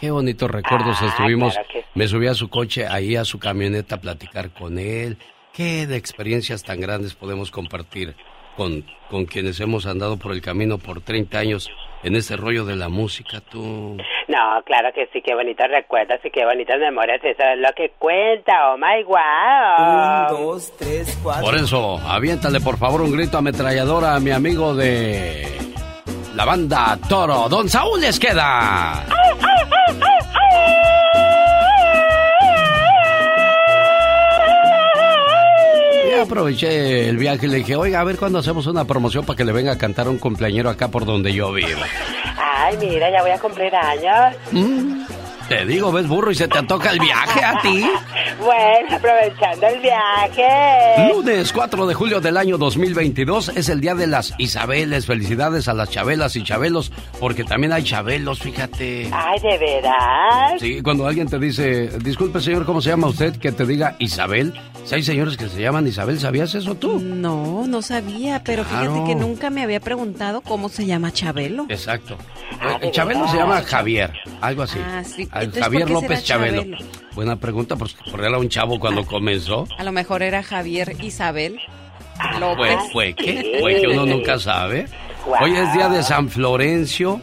Qué 0.00 0.10
bonitos 0.10 0.50
recuerdos 0.50 0.98
Ah, 1.00 1.06
estuvimos. 1.06 1.54
claro 1.54 1.68
que. 1.72 1.84
Me 1.94 2.06
subí 2.06 2.26
a 2.26 2.34
su 2.34 2.48
coche, 2.48 2.86
ahí 2.86 3.16
a 3.16 3.24
su 3.24 3.38
camioneta 3.38 3.96
a 3.96 4.00
platicar 4.00 4.50
con 4.52 4.78
él. 4.78 5.18
Qué 5.52 5.86
de 5.86 5.96
experiencias 5.96 6.62
tan 6.62 6.80
grandes 6.80 7.14
podemos 7.14 7.50
compartir 7.50 8.14
con, 8.56 8.84
con 9.10 9.24
quienes 9.24 9.58
hemos 9.60 9.86
andado 9.86 10.18
por 10.18 10.32
el 10.32 10.42
camino 10.42 10.78
por 10.78 11.00
30 11.00 11.38
años 11.38 11.70
en 12.02 12.16
este 12.16 12.36
rollo 12.36 12.64
de 12.64 12.76
la 12.76 12.88
música, 12.88 13.40
tú. 13.40 13.96
No, 14.28 14.62
claro 14.64 14.90
que 14.94 15.08
sí, 15.12 15.22
qué 15.22 15.34
bonitos 15.34 15.66
recuerdos 15.68 16.18
y 16.24 16.30
qué 16.30 16.44
bonitas 16.44 16.78
memorias. 16.78 17.20
Eso 17.22 17.42
es 17.42 17.58
lo 17.58 17.68
que 17.76 17.92
cuenta. 17.98 18.72
Oh 18.72 18.76
my 18.76 19.02
wow. 19.04 20.36
Un, 20.36 20.46
dos, 20.46 20.72
tres, 20.76 21.18
cuatro. 21.22 21.44
Por 21.44 21.54
eso, 21.54 21.98
aviéntale 21.98 22.60
por 22.60 22.76
favor 22.78 23.02
un 23.02 23.12
grito 23.12 23.38
ametralladora 23.38 24.14
a 24.14 24.20
mi 24.20 24.30
amigo 24.30 24.74
de 24.74 25.46
la 26.34 26.44
banda 26.44 26.98
Toro, 27.08 27.48
Don 27.48 27.68
Saúl 27.68 28.00
les 28.00 28.18
queda. 28.18 29.06
Y 29.08 29.16
aproveché 36.20 37.08
el 37.08 37.16
viaje 37.16 37.46
y 37.46 37.48
le 37.50 37.56
dije, 37.58 37.76
oiga, 37.76 38.00
a 38.00 38.04
ver 38.04 38.16
cuándo 38.16 38.38
hacemos 38.38 38.66
una 38.66 38.84
promoción 38.84 39.24
para 39.24 39.36
que 39.36 39.44
le 39.44 39.52
venga 39.52 39.72
a 39.72 39.78
cantar 39.78 40.08
un 40.08 40.18
cumpleañero 40.18 40.70
acá 40.70 40.88
por 40.88 41.04
donde 41.04 41.32
yo 41.32 41.52
vivo. 41.52 41.80
Ay, 42.38 42.76
mira, 42.78 43.10
ya 43.10 43.22
voy 43.22 43.30
a 43.30 43.38
cumplir 43.38 43.74
años. 43.74 44.36
Mm, 44.52 45.02
Te 45.48 45.64
digo, 45.64 45.92
ves 45.92 46.08
burro 46.08 46.32
y 46.32 46.34
se 46.34 46.48
te 46.48 46.60
toca 46.64 46.90
el 46.90 46.98
viaje 46.98 47.44
a 47.44 47.60
ti. 47.60 47.84
Bueno, 48.38 48.96
aprovechando 48.96 49.66
el 49.66 49.80
viaje. 49.80 51.10
Lunes 51.12 51.52
4 51.52 51.86
de 51.86 51.94
julio 51.94 52.20
del 52.20 52.36
año 52.36 52.58
2022 52.58 53.48
es 53.56 53.68
el 53.70 53.80
día 53.80 53.94
de 53.94 54.06
las 54.06 54.34
Isabeles. 54.36 55.06
Felicidades 55.06 55.68
a 55.68 55.74
las 55.74 55.88
Chabelas 55.90 56.36
y 56.36 56.44
Chabelos, 56.44 56.92
porque 57.18 57.44
también 57.44 57.72
hay 57.72 57.82
Chabelos, 57.82 58.40
fíjate. 58.40 59.08
Ay, 59.12 59.40
¿de 59.40 59.58
veras? 59.58 60.60
Sí, 60.60 60.82
cuando 60.82 61.06
alguien 61.06 61.28
te 61.28 61.38
dice, 61.38 61.88
disculpe 62.00 62.40
señor, 62.40 62.66
¿cómo 62.66 62.82
se 62.82 62.90
llama 62.90 63.06
usted? 63.08 63.36
Que 63.36 63.52
te 63.52 63.64
diga 63.64 63.96
Isabel. 64.00 64.52
Si 64.84 64.94
hay 64.94 65.02
señores 65.02 65.36
que 65.36 65.48
se 65.48 65.60
llaman 65.60 65.86
Isabel, 65.86 66.20
¿sabías 66.20 66.54
eso 66.54 66.74
tú? 66.76 67.00
No, 67.00 67.66
no 67.66 67.80
sabía, 67.82 68.42
pero 68.44 68.64
Claro. 68.64 68.92
fíjate 68.92 69.08
que 69.08 69.14
nunca 69.16 69.50
me 69.50 69.62
había 69.62 69.80
preguntado 69.80 70.42
cómo 70.42 70.68
se 70.68 70.84
llama 70.86 71.10
Chabelo. 71.10 71.66
Exacto. 71.68 72.16
Ah, 72.60 72.76
Eh, 72.80 72.86
¿de 72.86 72.90
Chabelo 72.92 73.20
verdad? 73.20 73.32
se 73.32 73.38
llama 73.38 73.62
Javier, 73.62 74.12
algo 74.40 74.62
así. 74.62 74.78
Ah, 74.84 75.02
sí. 75.02 75.26
Entonces, 75.42 75.62
Javier 75.62 75.82
¿por 75.82 76.02
López 76.02 76.24
Chabelo. 76.24 76.62
Chabelo? 76.62 76.78
Buena 77.14 77.36
pregunta, 77.36 77.76
porque 77.76 77.94
porque 78.10 78.26
era 78.26 78.38
un 78.38 78.48
chavo 78.48 78.78
cuando 78.78 79.04
comenzó. 79.06 79.66
A 79.78 79.84
lo 79.84 79.92
mejor 79.92 80.22
era 80.22 80.42
Javier 80.42 80.96
Isabel. 81.02 81.58
Fue, 82.56 82.76
fue 82.92 83.14
que, 83.14 83.58
fue 83.60 83.80
que 83.80 83.88
uno 83.88 84.06
nunca 84.06 84.38
sabe. 84.38 84.86
Hoy 85.40 85.56
es 85.56 85.72
día 85.72 85.88
de 85.88 86.02
San 86.02 86.28
Florencio. 86.28 87.20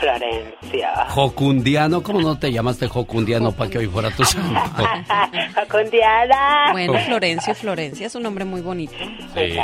Florencia. 0.00 1.06
Jocundiano, 1.10 2.02
¿cómo 2.02 2.20
no 2.20 2.38
te 2.38 2.52
llamaste 2.52 2.88
Jocundiano 2.88 3.52
para 3.52 3.70
que 3.70 3.78
hoy 3.78 3.86
fuera 3.86 4.10
tu 4.10 4.24
santo? 4.24 4.50
Jocundiana. 5.54 6.72
Bueno, 6.72 6.94
Florencio, 7.06 7.54
Florencia 7.54 8.06
es 8.08 8.14
un 8.14 8.22
nombre 8.24 8.44
muy 8.44 8.60
bonito. 8.60 8.94
Sí. 9.34 9.56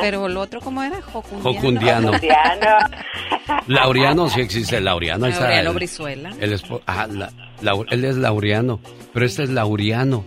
Pero 0.00 0.26
el 0.26 0.36
otro, 0.36 0.60
¿cómo 0.60 0.82
era? 0.82 1.00
Jocundiano. 1.00 2.12
Jocundiano. 2.12 2.76
Laureano, 3.68 4.28
sí 4.28 4.40
existe 4.40 4.80
Laureano. 4.80 5.28
Laureano 5.28 5.70
el- 5.70 5.76
Brizuela. 5.76 6.30
el 6.40 6.52
espo- 6.60 6.82
ah, 6.86 7.06
la- 7.10 7.30
Lau- 7.62 7.86
él 7.90 8.04
es 8.04 8.16
Laureano, 8.16 8.80
pero 9.12 9.26
este 9.26 9.44
es 9.44 9.50
Lauriano. 9.50 10.24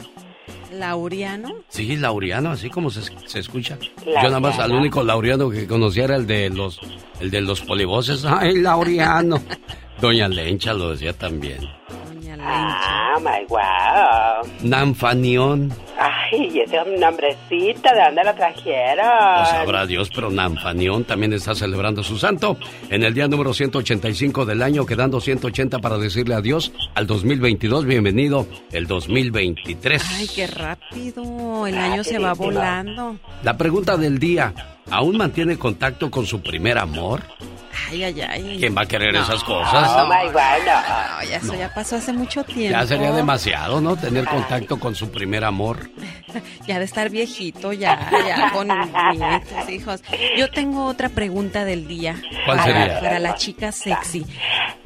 Lauriano. 0.71 1.55
Sí, 1.69 1.95
Laureano, 1.97 2.51
así 2.51 2.69
como 2.69 2.89
se, 2.89 3.01
se 3.25 3.39
escucha. 3.39 3.77
Yo 4.05 4.13
nada 4.13 4.39
más 4.39 4.57
al 4.59 4.71
único 4.71 5.03
Laureano 5.03 5.49
que 5.49 5.67
conocía 5.67 6.05
era 6.05 6.15
el 6.15 6.25
de 6.27 6.49
los, 6.49 6.79
el 7.19 7.29
de 7.29 7.41
los 7.41 7.61
polivoces. 7.61 8.25
Ay, 8.25 8.59
Laureano. 8.61 9.41
Doña 10.01 10.27
Lencha 10.27 10.73
lo 10.73 10.91
decía 10.91 11.13
también. 11.13 11.59
Ah, 12.43 13.17
my 13.19 13.45
wow. 13.47 14.51
Nanfanión. 14.63 15.71
Ay, 15.97 16.59
ese 16.59 16.77
nombrecito, 16.97 17.89
¿de 17.93 18.03
dónde 18.05 18.23
lo 18.23 18.33
trajeron? 18.33 19.39
Lo 19.39 19.45
sabrá 19.45 19.85
Dios, 19.85 20.09
pero 20.13 20.31
Nanfanión 20.31 21.03
también 21.03 21.33
está 21.33 21.53
celebrando 21.53 22.03
su 22.03 22.17
santo 22.17 22.57
en 22.89 23.03
el 23.03 23.13
día 23.13 23.27
número 23.27 23.53
185 23.53 24.45
del 24.45 24.63
año, 24.63 24.85
quedando 24.85 25.21
180 25.21 25.79
para 25.79 25.97
decirle 25.97 26.33
adiós 26.33 26.71
al 26.95 27.05
2022. 27.05 27.85
Bienvenido 27.85 28.47
el 28.71 28.87
2023. 28.87 30.03
Ay, 30.17 30.27
qué 30.33 30.47
rápido. 30.47 31.67
El 31.67 31.77
año 31.77 32.03
se 32.03 32.17
va 32.17 32.33
volando. 32.33 33.17
La 33.43 33.57
pregunta 33.57 33.97
del 33.97 34.17
día, 34.17 34.53
¿aún 34.89 35.17
mantiene 35.17 35.57
contacto 35.57 36.09
con 36.09 36.25
su 36.25 36.41
primer 36.41 36.77
amor? 36.79 37.21
Ay, 37.89 38.03
ay, 38.03 38.21
ay. 38.21 38.57
¿Quién 38.59 38.75
va 38.75 38.81
a 38.83 38.85
querer 38.85 39.13
No. 39.13 39.23
esas 39.23 39.43
cosas? 39.43 39.89
Oh 39.95 40.05
my 40.07 40.27
God, 40.31 40.65
no. 40.65 41.21
No, 41.21 41.29
ya 41.29 41.37
eso 41.37 41.53
ya 41.55 41.73
pasó 41.73 41.95
hace 41.97 42.13
mucho 42.13 42.43
tiempo. 42.43 42.77
Ya 42.79 42.85
sería 42.87 43.11
demasiado, 43.11 43.81
¿no? 43.81 43.95
Tener 43.95 44.25
contacto 44.25 44.79
con 44.79 44.95
su 44.95 45.09
primer 45.11 45.43
amor. 45.43 45.89
Ya 46.65 46.79
de 46.79 46.85
estar 46.85 47.09
viejito, 47.09 47.73
ya, 47.73 48.09
ya 48.25 48.51
con 48.53 48.67
nietos, 48.67 49.69
hijos. 49.69 50.01
Yo 50.37 50.49
tengo 50.49 50.85
otra 50.85 51.09
pregunta 51.09 51.65
del 51.65 51.87
día. 51.87 52.15
¿Cuál 52.45 52.57
para, 52.59 52.71
sería? 52.79 52.99
Para 53.01 53.19
la 53.19 53.35
chica 53.35 53.71
sexy. 53.73 54.25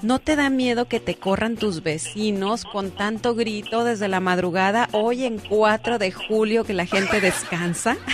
¿No 0.01 0.17
te 0.17 0.35
da 0.35 0.49
miedo 0.49 0.85
que 0.85 0.99
te 0.99 1.15
corran 1.15 1.55
tus 1.57 1.83
vecinos 1.83 2.63
con 2.63 2.89
tanto 2.91 3.35
grito 3.35 3.83
desde 3.83 4.07
la 4.07 4.21
madrugada 4.21 4.87
hoy 4.93 5.25
en 5.25 5.37
4 5.37 5.99
de 5.99 6.11
julio 6.13 6.63
que 6.63 6.73
la 6.73 6.87
gente 6.87 7.21
descansa? 7.21 7.97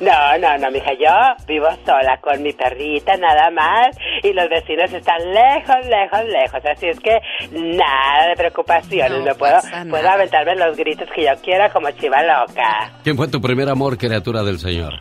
No, 0.00 0.38
no, 0.38 0.58
no, 0.58 0.70
mija, 0.70 0.92
yo 0.94 1.44
vivo 1.46 1.68
sola 1.84 2.18
con 2.20 2.42
mi 2.42 2.52
perrita 2.52 3.16
nada 3.16 3.50
más 3.50 3.96
y 4.22 4.32
los 4.32 4.48
vecinos 4.48 4.92
están 4.92 5.18
lejos, 5.32 5.76
lejos, 5.86 6.24
lejos. 6.26 6.60
Así 6.64 6.86
es 6.88 7.00
que 7.00 7.18
nada 7.52 8.28
de 8.28 8.34
preocupaciones. 8.36 9.10
No 9.20 9.24
No, 9.30 9.34
puedo, 9.34 9.54
pasa 9.54 9.70
nada. 9.70 9.90
puedo 9.90 10.08
aventarme 10.10 10.56
los 10.56 10.76
gritos 10.76 11.08
que 11.14 11.24
yo 11.24 11.32
quiera 11.42 11.68
como 11.70 11.90
chiva 11.92 12.22
loca. 12.22 12.90
¿Quién 13.04 13.16
fue 13.16 13.28
tu 13.28 13.40
primer 13.40 13.68
amor, 13.68 13.96
criatura 13.98 14.42
del 14.42 14.58
Señor? 14.58 14.94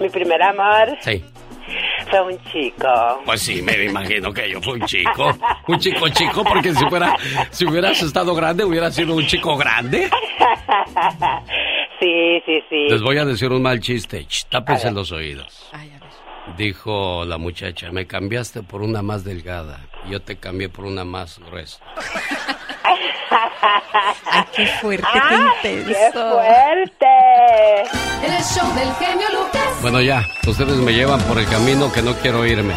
Mi 0.00 0.08
primer 0.08 0.42
amor 0.42 0.96
Sí. 1.00 1.24
fue 2.10 2.20
un 2.20 2.38
chico. 2.52 3.22
Pues 3.24 3.40
sí, 3.42 3.62
me 3.62 3.72
imagino 3.84 4.32
que 4.32 4.50
yo 4.50 4.60
fui 4.60 4.74
un 4.80 4.86
chico. 4.86 5.32
Un 5.66 5.78
chico 5.78 6.08
chico, 6.10 6.44
porque 6.44 6.74
si 6.74 6.84
fuera, 6.86 7.16
si 7.50 7.64
hubieras 7.66 8.02
estado 8.02 8.34
grande, 8.34 8.64
hubiera 8.64 8.90
sido 8.90 9.14
un 9.14 9.26
chico 9.26 9.56
grande. 9.56 10.10
Sí, 12.04 12.42
sí, 12.44 12.60
sí. 12.68 12.88
Les 12.90 13.00
voy 13.00 13.16
a 13.16 13.24
decir 13.24 13.50
un 13.50 13.62
mal 13.62 13.80
chiste. 13.80 14.26
Ch, 14.26 14.44
tápense 14.50 14.90
los 14.90 15.10
oídos. 15.10 15.70
Dijo 16.58 17.24
la 17.24 17.38
muchacha, 17.38 17.90
me 17.90 18.06
cambiaste 18.06 18.62
por 18.62 18.82
una 18.82 19.00
más 19.00 19.24
delgada. 19.24 19.80
Yo 20.10 20.20
te 20.20 20.36
cambié 20.36 20.68
por 20.68 20.84
una 20.84 21.04
más 21.04 21.38
gruesa. 21.38 21.78
Ay, 24.30 24.44
qué 24.54 24.66
fuerte, 24.82 25.06
¡Ah, 25.14 25.50
qué 25.62 25.68
¡Qué 25.70 25.80
intenso. 25.80 26.32
fuerte! 26.32 27.06
El 28.22 28.42
show 28.42 28.74
del 28.74 28.92
genio 28.96 29.26
Lucas. 29.32 29.80
Bueno, 29.80 30.00
ya, 30.02 30.22
ustedes 30.46 30.76
me 30.76 30.92
llevan 30.92 31.20
por 31.22 31.38
el 31.38 31.46
camino 31.46 31.90
que 31.90 32.02
no 32.02 32.12
quiero 32.16 32.44
irme. 32.46 32.74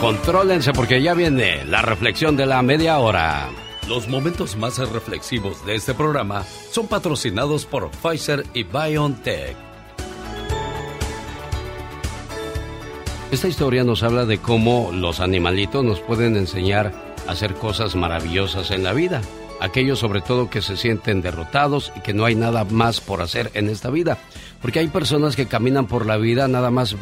Contrólense 0.00 0.72
porque 0.72 1.00
ya 1.00 1.14
viene 1.14 1.64
la 1.64 1.80
reflexión 1.80 2.36
de 2.36 2.44
la 2.46 2.60
media 2.62 2.98
hora. 2.98 3.48
Los 3.88 4.08
momentos 4.08 4.56
más 4.56 4.78
reflexivos 4.78 5.64
de 5.64 5.76
este 5.76 5.94
programa 5.94 6.44
son 6.72 6.88
patrocinados 6.88 7.66
por 7.66 7.88
Pfizer 7.92 8.44
y 8.52 8.64
BioNTech. 8.64 9.56
Esta 13.30 13.46
historia 13.46 13.84
nos 13.84 14.02
habla 14.02 14.24
de 14.24 14.38
cómo 14.38 14.90
los 14.92 15.20
animalitos 15.20 15.84
nos 15.84 16.00
pueden 16.00 16.36
enseñar 16.36 16.92
a 17.28 17.32
hacer 17.32 17.54
cosas 17.54 17.94
maravillosas 17.94 18.72
en 18.72 18.82
la 18.82 18.92
vida. 18.92 19.22
Aquellos 19.60 20.00
sobre 20.00 20.20
todo 20.20 20.50
que 20.50 20.62
se 20.62 20.76
sienten 20.76 21.22
derrotados 21.22 21.92
y 21.94 22.00
que 22.00 22.12
no 22.12 22.24
hay 22.24 22.34
nada 22.34 22.64
más 22.64 23.00
por 23.00 23.22
hacer 23.22 23.52
en 23.54 23.68
esta 23.68 23.90
vida. 23.90 24.18
Porque 24.60 24.80
hay 24.80 24.88
personas 24.88 25.36
que 25.36 25.46
caminan 25.46 25.86
por 25.86 26.06
la 26.06 26.16
vida 26.16 26.48
nada 26.48 26.72
más 26.72 26.96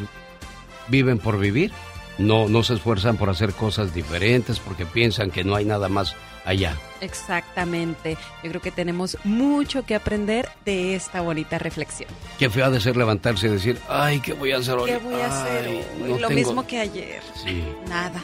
viven 0.89 1.19
por 1.19 1.39
vivir. 1.39 1.73
No, 2.19 2.49
no 2.49 2.63
se 2.63 2.75
esfuerzan 2.75 3.17
por 3.17 3.29
hacer 3.31 3.53
cosas 3.55 3.93
diferentes 3.95 4.61
porque 4.61 4.87
piensan 4.87 5.31
que 5.31 5.43
no 5.45 5.57
hay 5.57 5.65
nada 5.65 5.89
más 5.89 6.15
allá. 6.45 6.77
Exactamente. 7.01 8.17
Yo 8.43 8.51
creo 8.51 8.61
que 8.63 8.71
tenemos 8.71 9.19
mucho 9.25 9.85
que 9.85 9.95
aprender 9.97 10.49
de 10.65 10.95
esta 10.95 11.21
bonita 11.23 11.59
reflexión. 11.59 12.09
Qué 12.39 12.49
feo 12.51 12.67
ha 12.67 12.71
de 12.71 12.81
ser 12.81 12.97
levantarse 12.97 13.47
y 13.47 13.51
decir, 13.51 13.79
ay, 13.89 14.21
¿qué 14.21 14.33
voy 14.33 14.53
a 14.53 14.59
hacer 14.59 14.75
hoy? 14.75 14.91
¿Qué 14.91 14.99
voy 14.99 15.21
a 15.21 15.27
hacer 15.27 15.67
Ay, 15.67 15.77
hoy? 16.03 16.11
no 16.11 16.19
Lo 16.19 16.29
tengo- 16.29 16.41
mismo 16.41 16.67
que 16.67 16.79
ayer. 16.81 17.23
Sí. 17.43 17.65
Nada. 17.89 18.23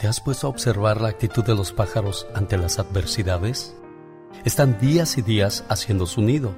¿Te 0.00 0.06
has 0.08 0.20
puesto 0.20 0.46
a 0.46 0.50
observar 0.50 1.00
la 1.00 1.08
actitud 1.10 1.44
de 1.44 1.54
los 1.54 1.72
pájaros 1.72 2.26
ante 2.34 2.56
las 2.56 2.78
adversidades? 2.78 3.74
Están 4.44 4.78
días 4.80 5.18
y 5.18 5.22
días 5.22 5.64
haciendo 5.68 6.06
su 6.06 6.22
nido, 6.22 6.54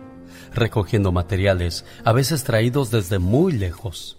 recogiendo 0.54 1.10
materiales, 1.10 1.84
a 2.04 2.12
veces 2.12 2.44
traídos 2.44 2.90
desde 2.92 3.18
muy 3.18 3.52
lejos. 3.52 4.16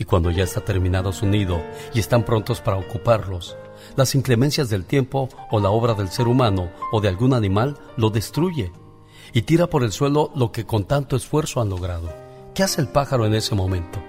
Y 0.00 0.06
cuando 0.06 0.30
ya 0.30 0.44
está 0.44 0.62
terminado 0.62 1.12
su 1.12 1.26
nido 1.26 1.62
y 1.92 2.00
están 2.00 2.24
prontos 2.24 2.62
para 2.62 2.78
ocuparlos, 2.78 3.58
las 3.96 4.14
inclemencias 4.14 4.70
del 4.70 4.86
tiempo 4.86 5.28
o 5.50 5.60
la 5.60 5.68
obra 5.68 5.92
del 5.92 6.08
ser 6.08 6.26
humano 6.26 6.70
o 6.90 7.02
de 7.02 7.08
algún 7.08 7.34
animal 7.34 7.76
lo 7.98 8.08
destruye 8.08 8.72
y 9.34 9.42
tira 9.42 9.66
por 9.66 9.82
el 9.84 9.92
suelo 9.92 10.32
lo 10.34 10.52
que 10.52 10.64
con 10.64 10.84
tanto 10.84 11.16
esfuerzo 11.16 11.60
han 11.60 11.68
logrado. 11.68 12.10
¿Qué 12.54 12.62
hace 12.62 12.80
el 12.80 12.88
pájaro 12.88 13.26
en 13.26 13.34
ese 13.34 13.54
momento? 13.54 14.02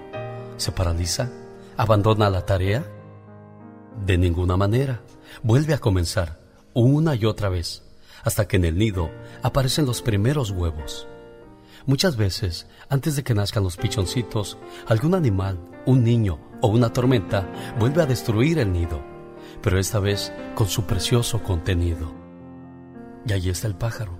¿Se 0.56 0.72
paraliza? 0.72 1.30
¿Abandona 1.76 2.30
la 2.30 2.46
tarea? 2.46 2.86
De 4.06 4.16
ninguna 4.16 4.56
manera. 4.56 5.02
Vuelve 5.42 5.74
a 5.74 5.78
comenzar, 5.78 6.40
una 6.72 7.14
y 7.16 7.26
otra 7.26 7.50
vez, 7.50 7.82
hasta 8.24 8.48
que 8.48 8.56
en 8.56 8.64
el 8.64 8.78
nido 8.78 9.10
aparecen 9.42 9.84
los 9.84 10.00
primeros 10.00 10.52
huevos. 10.52 11.06
Muchas 11.84 12.16
veces, 12.16 12.66
antes 12.88 13.14
de 13.14 13.24
que 13.24 13.34
nazcan 13.34 13.62
los 13.62 13.76
pichoncitos, 13.76 14.56
algún 14.86 15.14
animal, 15.14 15.58
un 15.86 16.04
niño 16.04 16.38
o 16.60 16.68
una 16.68 16.92
tormenta 16.92 17.48
vuelve 17.78 18.02
a 18.02 18.06
destruir 18.06 18.58
el 18.58 18.72
nido, 18.72 19.00
pero 19.62 19.78
esta 19.78 19.98
vez 19.98 20.32
con 20.54 20.68
su 20.68 20.84
precioso 20.84 21.42
contenido. 21.42 22.12
Y 23.26 23.32
allí 23.32 23.50
está 23.50 23.66
el 23.66 23.74
pájaro, 23.74 24.12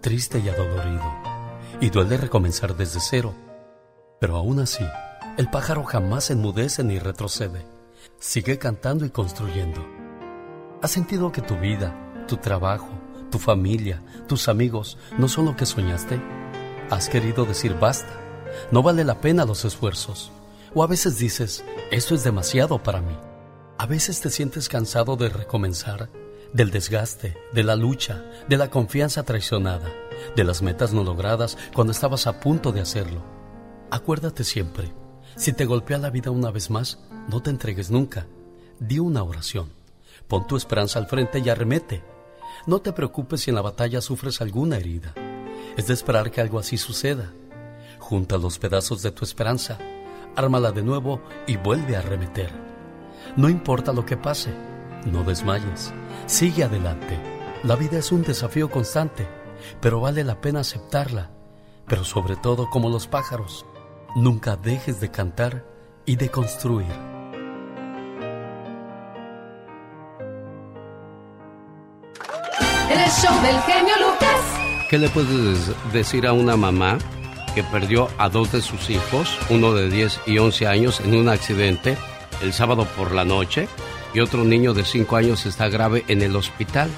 triste 0.00 0.40
y 0.40 0.48
adolorido, 0.48 1.12
y 1.80 1.90
duele 1.90 2.16
recomenzar 2.16 2.76
desde 2.76 3.00
cero. 3.00 3.34
Pero 4.20 4.36
aún 4.36 4.60
así, 4.60 4.84
el 5.36 5.48
pájaro 5.50 5.84
jamás 5.84 6.30
enmudece 6.30 6.84
ni 6.84 6.98
retrocede. 6.98 7.64
Sigue 8.18 8.58
cantando 8.58 9.04
y 9.04 9.10
construyendo. 9.10 9.86
¿Has 10.82 10.90
sentido 10.90 11.32
que 11.32 11.42
tu 11.42 11.56
vida, 11.56 11.94
tu 12.26 12.36
trabajo, 12.36 12.88
tu 13.30 13.38
familia, 13.38 14.02
tus 14.26 14.48
amigos 14.48 14.98
no 15.18 15.28
son 15.28 15.46
lo 15.46 15.56
que 15.56 15.66
soñaste? 15.66 16.20
¿Has 16.90 17.08
querido 17.08 17.44
decir 17.44 17.78
basta? 17.78 18.12
No 18.72 18.82
vale 18.82 19.04
la 19.04 19.20
pena 19.20 19.44
los 19.44 19.64
esfuerzos. 19.64 20.32
O 20.74 20.84
a 20.84 20.86
veces 20.86 21.18
dices, 21.18 21.64
esto 21.90 22.14
es 22.14 22.22
demasiado 22.22 22.80
para 22.82 23.00
mí. 23.00 23.16
A 23.78 23.86
veces 23.86 24.20
te 24.20 24.30
sientes 24.30 24.68
cansado 24.68 25.16
de 25.16 25.28
recomenzar, 25.28 26.10
del 26.52 26.70
desgaste, 26.70 27.36
de 27.52 27.64
la 27.64 27.74
lucha, 27.74 28.24
de 28.48 28.56
la 28.56 28.70
confianza 28.70 29.24
traicionada, 29.24 29.90
de 30.36 30.44
las 30.44 30.62
metas 30.62 30.92
no 30.92 31.02
logradas 31.02 31.58
cuando 31.74 31.92
estabas 31.92 32.26
a 32.26 32.38
punto 32.38 32.70
de 32.70 32.80
hacerlo. 32.80 33.24
Acuérdate 33.90 34.44
siempre, 34.44 34.92
si 35.36 35.52
te 35.52 35.64
golpea 35.64 35.98
la 35.98 36.10
vida 36.10 36.30
una 36.30 36.50
vez 36.50 36.70
más, 36.70 37.00
no 37.28 37.42
te 37.42 37.50
entregues 37.50 37.90
nunca. 37.90 38.26
Di 38.78 38.98
una 38.98 39.22
oración. 39.22 39.72
Pon 40.28 40.46
tu 40.46 40.56
esperanza 40.56 40.98
al 40.98 41.08
frente 41.08 41.40
y 41.40 41.48
arremete. 41.48 42.04
No 42.66 42.80
te 42.80 42.92
preocupes 42.92 43.40
si 43.40 43.50
en 43.50 43.56
la 43.56 43.62
batalla 43.62 44.00
sufres 44.00 44.40
alguna 44.40 44.76
herida. 44.76 45.14
Es 45.76 45.88
de 45.88 45.94
esperar 45.94 46.30
que 46.30 46.40
algo 46.40 46.58
así 46.58 46.76
suceda. 46.76 47.32
Junta 47.98 48.38
los 48.38 48.58
pedazos 48.58 49.02
de 49.02 49.10
tu 49.10 49.24
esperanza, 49.24 49.78
ármala 50.36 50.72
de 50.72 50.82
nuevo 50.82 51.20
y 51.46 51.56
vuelve 51.56 51.96
a 51.96 52.00
arremeter. 52.00 52.50
No 53.36 53.48
importa 53.48 53.92
lo 53.92 54.04
que 54.04 54.16
pase, 54.16 54.52
no 55.04 55.22
desmayes. 55.24 55.92
Sigue 56.26 56.64
adelante. 56.64 57.18
La 57.62 57.76
vida 57.76 57.98
es 57.98 58.12
un 58.12 58.22
desafío 58.22 58.70
constante. 58.70 59.26
pero 59.80 60.00
vale 60.00 60.24
la 60.24 60.40
pena 60.40 60.60
aceptarla. 60.60 61.30
Pero 61.86 62.04
sobre 62.04 62.36
todo, 62.36 62.70
como 62.70 62.88
los 62.88 63.06
pájaros, 63.06 63.66
nunca 64.14 64.56
dejes 64.56 65.00
de 65.00 65.10
cantar 65.10 65.64
y 66.06 66.16
de 66.16 66.28
construir. 66.30 66.86
El 72.90 73.10
show 73.10 73.42
del 73.42 73.60
genio 73.62 73.94
Lucas. 73.98 74.86
¿Qué 74.88 74.98
le 74.98 75.08
puedes 75.08 75.92
decir 75.92 76.26
a 76.26 76.32
una 76.32 76.56
mamá 76.56 76.98
que 77.54 77.62
perdió 77.62 78.08
a 78.18 78.28
dos 78.28 78.52
de 78.52 78.62
sus 78.62 78.90
hijos, 78.90 79.38
uno 79.48 79.72
de 79.72 79.90
10 79.90 80.20
y 80.26 80.38
11 80.38 80.66
años, 80.66 81.00
en 81.00 81.14
un 81.14 81.28
accidente 81.28 81.96
el 82.42 82.52
sábado 82.52 82.86
por 82.96 83.12
la 83.12 83.24
noche 83.24 83.68
y 84.14 84.20
otro 84.20 84.44
niño 84.44 84.74
de 84.74 84.84
5 84.84 85.16
años 85.16 85.46
está 85.46 85.68
grave 85.68 86.04
en 86.08 86.22
el 86.22 86.36
hospital? 86.36 86.90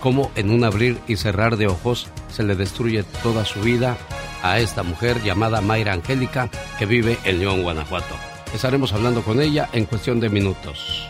¿Cómo 0.00 0.30
en 0.36 0.50
un 0.50 0.64
abrir 0.64 0.98
y 1.08 1.16
cerrar 1.16 1.56
de 1.56 1.66
ojos 1.66 2.08
se 2.30 2.44
le 2.44 2.54
destruye 2.54 3.02
toda 3.22 3.44
su 3.44 3.60
vida 3.60 3.96
a 4.42 4.60
esta 4.60 4.82
mujer 4.82 5.22
llamada 5.22 5.60
Mayra 5.60 5.92
Angélica 5.92 6.48
que 6.78 6.86
vive 6.86 7.18
en 7.24 7.40
León, 7.40 7.62
Guanajuato? 7.62 8.14
Estaremos 8.54 8.92
hablando 8.92 9.22
con 9.22 9.40
ella 9.40 9.68
en 9.72 9.86
cuestión 9.86 10.20
de 10.20 10.28
minutos. 10.28 11.08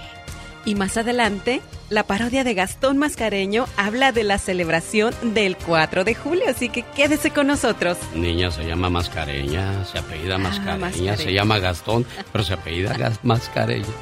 Y 0.65 0.75
más 0.75 0.97
adelante, 0.99 1.63
la 1.89 2.03
parodia 2.03 2.45
de 2.45 2.53
Gastón 2.55 2.99
Mascareño 2.99 3.67
habla 3.77 4.13
de 4.13 4.23
la 4.25 4.37
celebración 4.39 5.15
del 5.23 5.57
4 5.57 6.05
de 6.05 6.15
julio, 6.15 6.45
así 6.49 6.69
que 6.69 6.83
quédese 6.95 7.31
con 7.31 7.47
nosotros. 7.47 7.97
Niña 8.15 8.51
se 8.51 8.65
llama 8.67 8.91
Mascareña, 8.91 9.85
se 9.87 9.99
apellida 9.99 10.37
Mascareña, 10.37 10.75
Ah, 10.75 10.79
Mascareña. 10.79 11.17
se 11.17 11.33
llama 11.33 11.59
Gastón, 11.59 12.05
pero 12.33 12.45
se 12.45 12.53
apellida 12.55 12.95
Mascareña. 13.23 13.87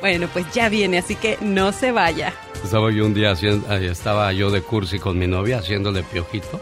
Bueno, 0.00 0.26
pues 0.32 0.44
ya 0.52 0.68
viene, 0.68 0.98
así 0.98 1.14
que 1.14 1.38
no 1.40 1.70
se 1.70 1.92
vaya. 1.92 2.34
Estaba 2.64 2.90
yo 2.90 3.06
un 3.06 3.14
día 3.14 3.30
haciendo, 3.30 3.72
estaba 3.72 4.32
yo 4.32 4.50
de 4.50 4.60
cursi 4.60 4.98
con 4.98 5.16
mi 5.16 5.28
novia 5.28 5.58
haciéndole 5.58 6.02
piojito. 6.02 6.60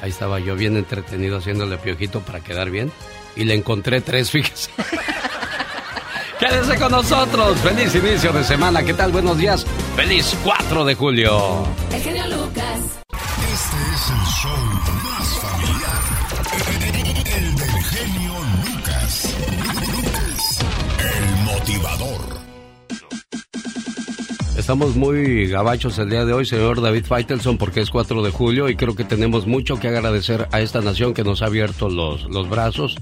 Ahí 0.00 0.08
estaba 0.08 0.38
yo 0.40 0.56
bien 0.56 0.78
entretenido 0.78 1.36
haciéndole 1.36 1.76
piojito 1.76 2.20
para 2.20 2.40
quedar 2.40 2.70
bien. 2.70 2.90
Y 3.36 3.44
le 3.44 3.52
encontré 3.52 4.00
tres, 4.00 4.30
fíjese. 4.30 4.70
Quédese 6.38 6.78
con 6.78 6.90
nosotros. 6.92 7.58
Feliz 7.58 7.94
inicio 7.94 8.32
de 8.32 8.44
semana. 8.44 8.82
¿Qué 8.82 8.94
tal? 8.94 9.12
Buenos 9.12 9.38
días. 9.38 9.64
Feliz 9.96 10.36
4 10.42 10.84
de 10.84 10.94
julio. 10.94 11.64
El 11.92 12.02
genio 12.02 12.26
Lucas. 12.26 12.80
Este 13.52 13.76
es 13.94 14.10
el 14.10 14.24
show 14.26 14.56
más 15.04 15.28
familiar. 15.38 16.02
El 17.36 17.54
del 17.56 17.82
genio 17.84 18.34
Lucas. 18.66 19.34
El 20.98 21.44
motivador. 21.44 22.43
Estamos 24.64 24.96
muy 24.96 25.46
gabachos 25.46 25.98
el 25.98 26.08
día 26.08 26.24
de 26.24 26.32
hoy, 26.32 26.46
señor 26.46 26.80
David 26.80 27.04
Faitelson, 27.04 27.58
porque 27.58 27.82
es 27.82 27.90
4 27.90 28.22
de 28.22 28.30
julio 28.30 28.70
y 28.70 28.76
creo 28.76 28.96
que 28.96 29.04
tenemos 29.04 29.46
mucho 29.46 29.78
que 29.78 29.88
agradecer 29.88 30.48
a 30.52 30.62
esta 30.62 30.80
nación 30.80 31.12
que 31.12 31.22
nos 31.22 31.42
ha 31.42 31.46
abierto 31.48 31.90
los, 31.90 32.24
los 32.30 32.48
brazos 32.48 32.96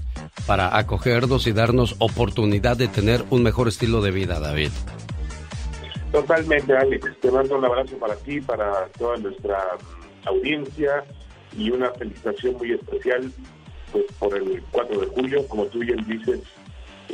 para 0.45 0.77
acogernos 0.77 1.47
y 1.47 1.53
darnos 1.53 1.95
oportunidad 2.01 2.77
de 2.77 2.89
tener 2.89 3.23
un 3.31 3.45
mejor 3.45 3.69
estilo 3.69 4.03
de 4.03 4.11
vida, 4.11 4.41
David. 4.41 4.71
Totalmente, 6.11 6.77
Alex. 6.77 7.21
Te 7.21 7.31
mando 7.31 7.57
un 7.57 7.65
abrazo 7.65 7.97
para 7.97 8.17
ti, 8.17 8.41
para 8.41 8.89
toda 8.99 9.19
nuestra 9.19 9.79
audiencia 10.25 11.05
y 11.57 11.71
una 11.71 11.93
felicitación 11.93 12.57
muy 12.57 12.73
especial 12.73 13.31
pues, 13.93 14.07
por 14.19 14.37
el 14.37 14.61
4 14.73 14.99
de 14.99 15.07
julio. 15.07 15.47
Como 15.47 15.67
tú 15.67 15.79
bien 15.79 16.05
dices, 16.09 16.41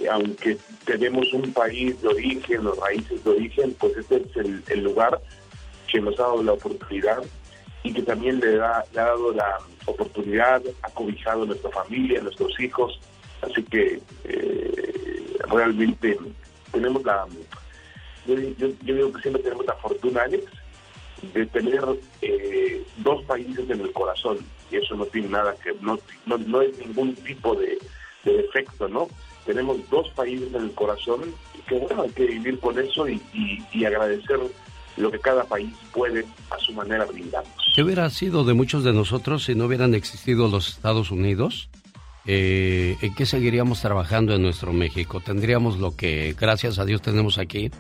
aunque 0.07 0.57
tenemos 0.85 1.33
un 1.33 1.53
país 1.53 2.01
de 2.03 2.09
origen, 2.09 2.65
los 2.65 2.79
raíces 2.79 3.23
de 3.25 3.31
origen, 3.31 3.75
pues 3.79 3.97
este 3.97 4.17
es 4.17 4.69
el, 4.69 4.83
lugar 4.83 5.21
que 5.91 6.01
nos 6.01 6.19
ha 6.21 6.25
dado 6.25 6.43
la 6.43 6.53
oportunidad 6.53 7.23
y 7.83 7.93
que 7.93 8.03
también 8.03 8.39
le, 8.41 8.57
da, 8.57 8.85
le 8.93 9.01
ha 9.01 9.05
dado 9.07 9.33
la 9.33 9.59
oportunidad, 9.87 10.63
ha 10.83 10.91
cobijado 10.91 11.43
a 11.43 11.47
nuestra 11.47 11.71
familia, 11.71 12.21
a 12.21 12.23
nuestros 12.23 12.59
hijos. 12.61 13.01
Así 13.41 13.63
que 13.65 14.01
eh, 14.25 15.37
realmente 15.49 16.19
tenemos 16.73 17.03
la, 17.05 17.27
yo, 18.27 18.35
yo- 18.59 18.69
digo 18.83 19.13
que 19.13 19.23
siempre 19.23 19.43
tenemos 19.43 19.65
la 19.67 19.75
fortuna, 19.75 20.23
Alex, 20.23 20.45
de 21.33 21.47
tener 21.47 21.83
eh, 22.23 22.85
dos 22.99 23.23
países 23.25 23.69
en 23.71 23.81
el 23.81 23.93
corazón. 23.93 24.39
Y 24.71 24.77
eso 24.77 24.95
no 24.97 25.07
tiene 25.07 25.29
nada 25.29 25.55
que, 25.63 25.73
no, 25.81 25.99
no, 26.27 26.61
es 26.61 26.79
ningún 26.79 27.15
tipo 27.15 27.55
de 27.55 27.79
defecto, 28.25 28.87
¿no? 28.89 29.09
Tenemos 29.49 29.79
dos 29.91 30.11
países 30.11 30.53
en 30.55 30.63
el 30.63 30.73
corazón 30.73 31.21
y 31.59 31.63
que 31.63 31.79
bueno, 31.79 32.03
hay 32.03 32.11
que 32.11 32.27
vivir 32.27 32.61
con 32.61 32.79
eso 32.79 33.09
y, 33.09 33.19
y- 33.73 33.85
agradecer 33.87 34.39
lo 34.99 35.11
que 35.11 35.19
cada 35.21 35.43
país 35.45 35.71
puede 35.95 36.27
a 36.51 36.59
su 36.59 36.75
manera 36.75 37.07
brindarnos. 37.07 37.55
¿Qué 37.75 37.83
hubiera 37.83 38.11
sido 38.11 38.45
de 38.45 38.53
muchos 38.53 38.85
de 38.85 38.93
nosotros 38.93 39.45
si 39.45 39.55
no 39.55 39.65
hubieran 39.65 39.95
existido 39.95 40.49
los 40.49 40.69
Estados 40.69 41.11
Unidos? 41.11 41.71
Eh, 42.27 42.97
¿En 43.01 43.15
qué 43.15 43.25
seguiríamos 43.25 43.81
trabajando 43.81 44.35
en 44.35 44.43
nuestro 44.43 44.75
México? 44.75 45.21
Tendríamos 45.25 45.79
lo 45.79 45.97
que, 45.97 46.37
gracias 46.39 46.79
a 46.79 46.85
Dios, 46.85 47.01
tenemos 47.01 47.39
aquí, 47.39 47.71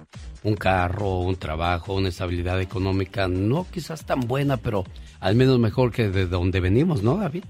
un 0.42 0.54
carro, 0.54 1.18
un 1.18 1.36
trabajo, 1.36 1.92
una 1.92 2.08
estabilidad 2.08 2.58
económica, 2.62 3.28
no 3.28 3.66
quizás 3.70 4.06
tan 4.06 4.20
buena, 4.20 4.56
pero 4.56 4.84
al 5.20 5.34
menos 5.34 5.58
mejor 5.58 5.92
que 5.92 6.08
de 6.08 6.26
donde 6.26 6.60
venimos, 6.60 7.02
¿no, 7.02 7.18
David? 7.18 7.44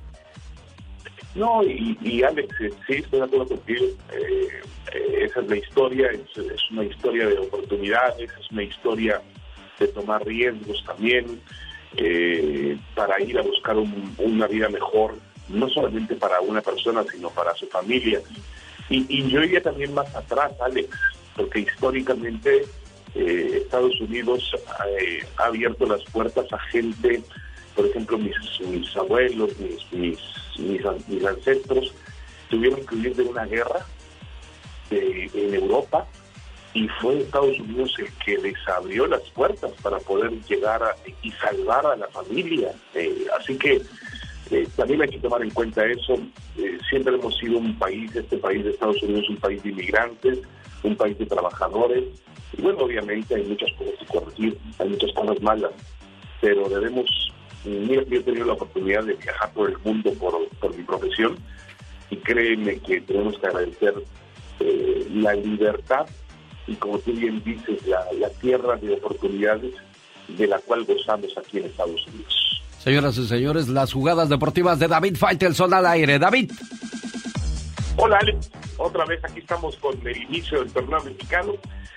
No, 1.38 1.62
y, 1.62 1.96
y 2.02 2.22
Alex, 2.24 2.48
eh, 2.60 2.70
sí, 2.86 2.94
estoy 2.94 3.20
de 3.20 3.24
acuerdo 3.26 3.46
contigo. 3.46 3.84
Eh, 4.12 4.48
eh, 4.92 5.18
esa 5.22 5.40
es 5.40 5.48
la 5.48 5.56
historia, 5.56 6.10
es, 6.10 6.70
una 6.72 6.84
historia 6.84 7.28
de 7.28 7.38
oportunidades, 7.38 8.30
es 8.40 8.50
una 8.50 8.64
historia 8.64 9.22
de 9.78 9.88
tomar 9.88 10.26
riesgos 10.26 10.82
también 10.84 11.40
eh, 11.96 12.76
para 12.94 13.20
ir 13.22 13.38
a 13.38 13.42
buscar 13.42 13.76
un- 13.76 14.14
una 14.18 14.46
vida 14.48 14.68
mejor, 14.68 15.14
no 15.48 15.68
solamente 15.68 16.14
para 16.16 16.40
una 16.40 16.60
persona, 16.60 17.04
sino 17.10 17.30
para 17.30 17.54
su 17.54 17.66
familia. 17.68 18.20
Y, 18.90 19.28
yo 19.28 19.42
iría 19.42 19.62
también 19.62 19.94
más 19.94 20.12
atrás, 20.16 20.52
Alex, 20.60 20.88
porque 21.36 21.60
históricamente 21.60 22.64
eh, 23.14 23.60
Estados 23.62 24.00
Unidos 24.00 24.50
ha 25.36 25.44
abierto 25.44 25.86
las 25.86 26.02
puertas 26.10 26.50
a 26.52 26.58
gente, 26.58 27.22
por 27.76 27.86
ejemplo, 27.86 28.18
mis, 28.18 28.34
mis 28.66 28.96
abuelos, 28.96 29.50
mis, 29.58 29.92
mis, 29.92 30.18
mis, 30.58 30.80
mis 31.08 31.24
ancestros, 31.24 31.92
tuvieron 32.50 32.84
que 32.86 32.94
huir 32.94 33.14
de 33.16 33.22
una 33.22 33.44
guerra 33.44 33.86
eh, 34.90 35.28
en 35.34 35.54
Europa 35.54 36.06
y 36.74 36.86
fue 37.00 37.18
Estados 37.20 37.58
Unidos 37.60 37.94
el 37.98 38.08
que 38.24 38.38
les 38.38 38.68
abrió 38.68 39.06
las 39.06 39.22
puertas 39.30 39.70
para 39.82 39.98
poder 39.98 40.30
llegar 40.48 40.82
a- 40.82 40.94
y 41.22 41.30
salvar 41.32 41.84
a 41.86 41.96
la 41.96 42.06
familia. 42.08 42.72
Eh, 42.94 43.26
así 43.38 43.56
que 43.56 43.80
eh, 44.50 44.66
también 44.76 45.02
hay 45.02 45.08
que 45.08 45.18
tomar 45.18 45.42
en 45.42 45.50
cuenta 45.50 45.84
eso. 45.86 46.14
Eh, 46.56 46.78
siempre 46.88 47.14
hemos 47.14 47.36
sido 47.38 47.58
un 47.58 47.78
país, 47.78 48.14
este 48.14 48.36
país 48.38 48.64
de 48.64 48.70
Estados 48.70 49.02
Unidos, 49.02 49.28
un 49.28 49.36
país 49.36 49.62
de 49.62 49.70
inmigrantes, 49.70 50.38
un 50.82 50.96
país 50.96 51.18
de 51.18 51.26
trabajadores. 51.26 52.04
Y 52.56 52.62
bueno, 52.62 52.78
obviamente 52.80 53.34
hay 53.34 53.44
muchas 53.44 53.70
cosas 53.72 53.94
que 53.98 54.06
corregir, 54.06 54.58
hay 54.78 54.88
muchas 54.88 55.12
cosas 55.12 55.42
malas, 55.42 55.72
pero 56.40 56.68
debemos, 56.68 57.06
yo 57.68 58.18
he 58.18 58.22
tenido 58.22 58.46
la 58.46 58.52
oportunidad 58.54 59.04
de 59.04 59.14
viajar 59.14 59.52
por 59.52 59.70
el 59.70 59.78
mundo 59.78 60.12
por, 60.14 60.76
mi 60.76 60.82
profesión 60.82 61.36
y 62.10 62.16
créeme 62.16 62.78
que 62.78 63.00
tenemos 63.00 63.38
que 63.38 63.46
agradecer 63.46 63.94
eh, 64.60 65.06
la 65.14 65.34
libertad 65.34 66.06
y 66.66 66.74
como 66.74 66.98
tú 66.98 67.12
bien 67.12 67.42
dices, 67.44 67.86
la, 67.86 68.04
la 68.18 68.28
tierra 68.30 68.76
de 68.76 68.94
oportunidades 68.94 69.74
de 70.28 70.46
la 70.46 70.58
cual 70.58 70.84
gozamos 70.84 71.36
aquí 71.38 71.58
en 71.58 71.66
Estados 71.66 72.06
Unidos. 72.08 72.62
Señoras 72.78 73.18
y 73.18 73.26
señores, 73.26 73.68
las 73.68 73.92
jugadas 73.92 74.28
deportivas 74.28 74.78
de 74.78 74.88
David 74.88 75.16
Faitelson 75.16 75.74
al 75.74 75.86
aire. 75.86 76.18
David. 76.18 76.52
Hola 78.00 78.18
Alex, 78.20 78.52
otra 78.76 79.04
vez 79.06 79.24
aquí 79.24 79.40
estamos 79.40 79.76
con 79.78 79.94
el 80.06 80.16
inicio 80.16 80.60
del 80.60 80.72
torneo 80.72 81.02
mexicano 81.02 81.54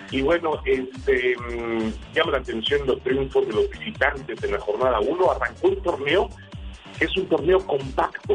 y 0.10 0.23
bueno, 0.23 0.60
este 0.65 1.36
mm, 1.38 1.94
llama 2.15 2.32
la 2.32 2.38
atención 2.40 2.88
los 2.88 2.99
triunfos 3.03 3.45
de 3.45 3.53
los 3.53 3.69
visitantes 3.69 4.44
en 4.44 4.52
la 4.52 4.60
jornada 4.60 4.99
1. 4.99 5.32
Arrancó 5.32 5.68
un 5.68 5.84
torneo 5.84 6.30
que 6.98 7.06
es 7.06 7.15
un 7.15 7.28
torneo 7.28 7.60
compacto, 7.68 8.34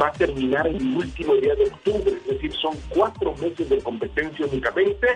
va 0.00 0.08
a 0.08 0.12
terminar 0.12 0.66
el 0.66 0.96
último 0.96 1.34
día 1.34 1.54
de 1.54 1.64
octubre, 1.64 2.12
es 2.22 2.26
decir, 2.28 2.54
son 2.54 2.74
cuatro 2.88 3.34
meses 3.34 3.68
de 3.68 3.82
competencia 3.82 4.46
únicamente. 4.50 5.06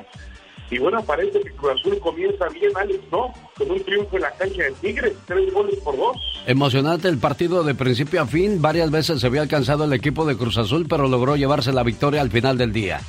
Y 0.71 0.79
bueno, 0.79 1.03
parece 1.03 1.41
que 1.41 1.51
Cruz 1.53 1.73
Azul 1.81 1.99
comienza 1.99 2.49
bien, 2.49 2.71
Alex, 2.77 3.01
¿no? 3.11 3.33
Con 3.57 3.71
un 3.71 3.83
triunfo 3.83 4.17
en 4.17 4.23
la 4.23 4.33
cancha 4.33 4.65
de 4.65 4.73
Tigres, 4.73 5.15
tres 5.27 5.53
goles 5.53 5.77
por 5.77 5.97
dos. 5.97 6.17
Emocionante 6.47 7.09
el 7.09 7.19
partido 7.19 7.65
de 7.65 7.75
principio 7.75 8.23
a 8.23 8.27
fin. 8.27 8.61
Varias 8.61 8.91
veces 8.91 9.21
se 9.21 9.27
había 9.27 9.43
alcanzado 9.43 9.85
el 9.85 9.93
equipo 9.95 10.27
de 10.27 10.37
Cruz 10.37 10.59
Azul, 10.59 10.87
pero 10.89 11.09
logró 11.09 11.37
llevarse 11.37 11.73
la 11.73 11.83
victoria 11.83 12.21
al 12.21 12.31
final 12.31 12.59
del 12.59 12.73
día. 12.73 13.01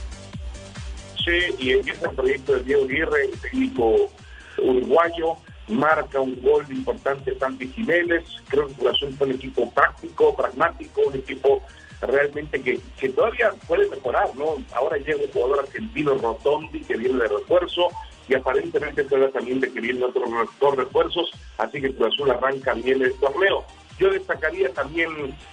Sí, 1.17 1.55
y 1.59 1.71
empieza 1.71 2.09
el 2.09 2.15
proyecto 2.15 2.53
de 2.53 2.63
Diego 2.63 2.85
Aguirre, 2.85 3.25
el 3.25 3.39
técnico 3.39 4.09
uruguayo, 4.57 5.35
marca 5.67 6.19
un 6.19 6.41
gol 6.41 6.65
importante 6.69 7.37
Santi 7.37 7.67
Jiménez, 7.67 8.23
creo 8.47 8.67
que 8.67 8.73
Cruz 8.73 8.95
Azul 8.95 9.15
fue 9.17 9.27
un 9.27 9.33
equipo 9.33 9.69
práctico, 9.71 10.35
pragmático, 10.35 11.01
un 11.07 11.15
equipo 11.15 11.61
realmente 12.01 12.61
que, 12.61 12.79
que 12.99 13.09
todavía 13.09 13.51
puede 13.67 13.89
mejorar, 13.89 14.35
¿no? 14.35 14.57
Ahora 14.73 14.97
llega 14.97 15.23
un 15.23 15.31
jugador 15.31 15.59
argentino 15.59 16.15
Rotondi 16.15 16.81
que 16.81 16.97
viene 16.97 17.19
de 17.19 17.27
refuerzo, 17.27 17.89
y 18.29 18.35
aparentemente 18.35 19.07
se 19.09 19.27
también 19.29 19.61
requiriendo 19.61 20.07
otros 20.07 20.29
dos 20.61 20.75
refuerzos, 20.75 21.31
así 21.57 21.81
que 21.81 21.93
Cruz 21.95 22.13
Azul 22.13 22.29
arranca 22.29 22.73
bien 22.75 23.01
el 23.01 23.13
torneo. 23.15 23.65
Yo 23.97 24.11
destacaría 24.11 24.69
también 24.69 25.09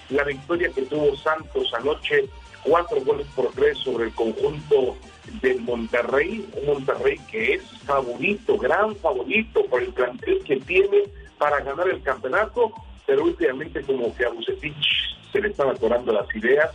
la 0.09 0.23
victoria 0.23 0.69
que 0.69 0.83
tuvo 0.83 1.17
Santos 1.17 1.73
anoche, 1.73 2.29
cuatro 2.63 3.01
goles 3.01 3.25
por 3.35 3.51
tres 3.53 3.79
sobre 3.79 4.05
el 4.05 4.13
conjunto 4.13 4.95
del 5.41 5.59
Monterrey, 5.61 6.47
un 6.53 6.65
Monterrey 6.67 7.17
que 7.29 7.55
es 7.55 7.63
favorito, 7.85 8.57
gran 8.57 8.95
favorito 8.97 9.65
por 9.65 9.81
el 9.81 9.91
plantel 9.91 10.41
que 10.45 10.57
tiene 10.57 11.03
para 11.39 11.59
ganar 11.61 11.89
el 11.89 12.01
campeonato, 12.03 12.71
pero 13.07 13.23
últimamente 13.23 13.81
como 13.81 14.15
que 14.15 14.25
a 14.25 14.29
Bucetich 14.29 15.17
se 15.31 15.41
le 15.41 15.47
están 15.47 15.69
atorando 15.69 16.11
las 16.11 16.27
ideas, 16.35 16.69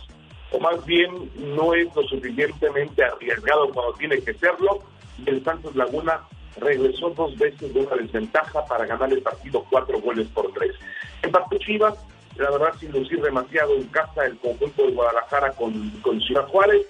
o 0.51 0.59
más 0.59 0.83
bien 0.85 1.31
no 1.37 1.73
es 1.73 1.95
lo 1.95 2.03
suficientemente 2.03 3.03
arriesgado 3.03 3.69
cuando 3.69 3.93
tiene 3.93 4.19
que 4.19 4.33
serlo, 4.33 4.79
y 5.23 5.29
el 5.29 5.43
Santos 5.43 5.75
Laguna 5.75 6.21
regresó 6.57 7.11
dos 7.11 7.37
veces 7.37 7.73
de 7.73 7.79
una 7.79 7.95
desventaja 7.95 8.65
para 8.65 8.85
ganar 8.85 9.13
el 9.13 9.21
partido 9.21 9.65
cuatro 9.69 10.01
goles 10.01 10.27
por 10.29 10.51
tres. 10.53 10.73
En 11.21 11.31
parte 11.31 11.57
Chivas, 11.59 11.95
la 12.35 12.49
verdad 12.49 12.73
sin 12.79 12.91
lucir 12.91 13.21
demasiado 13.21 13.75
en 13.75 13.83
casa 13.87 14.25
el 14.25 14.37
conjunto 14.39 14.87
de 14.87 14.91
Guadalajara 14.91 15.51
con, 15.51 15.89
con 16.01 16.19
Ciudad 16.21 16.47
Juárez, 16.47 16.87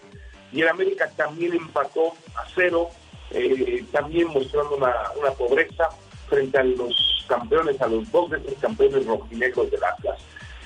y 0.54 0.62
el 0.62 0.70
América 0.70 1.10
también 1.18 1.54
empató 1.54 2.14
a 2.36 2.46
cero, 2.56 2.90
eh, 3.32 3.84
también 3.92 4.28
mostrando 4.28 4.78
una, 4.78 4.94
una 5.20 5.32
pobreza 5.32 5.90
frente 6.34 6.58
a 6.58 6.64
los 6.64 7.26
campeones, 7.28 7.80
a 7.82 7.88
los 7.88 8.12
dos 8.12 8.30
veces 8.30 8.56
campeones 8.60 9.06
rojinegros 9.06 9.70
del 9.70 9.84
Atlas. 9.84 10.20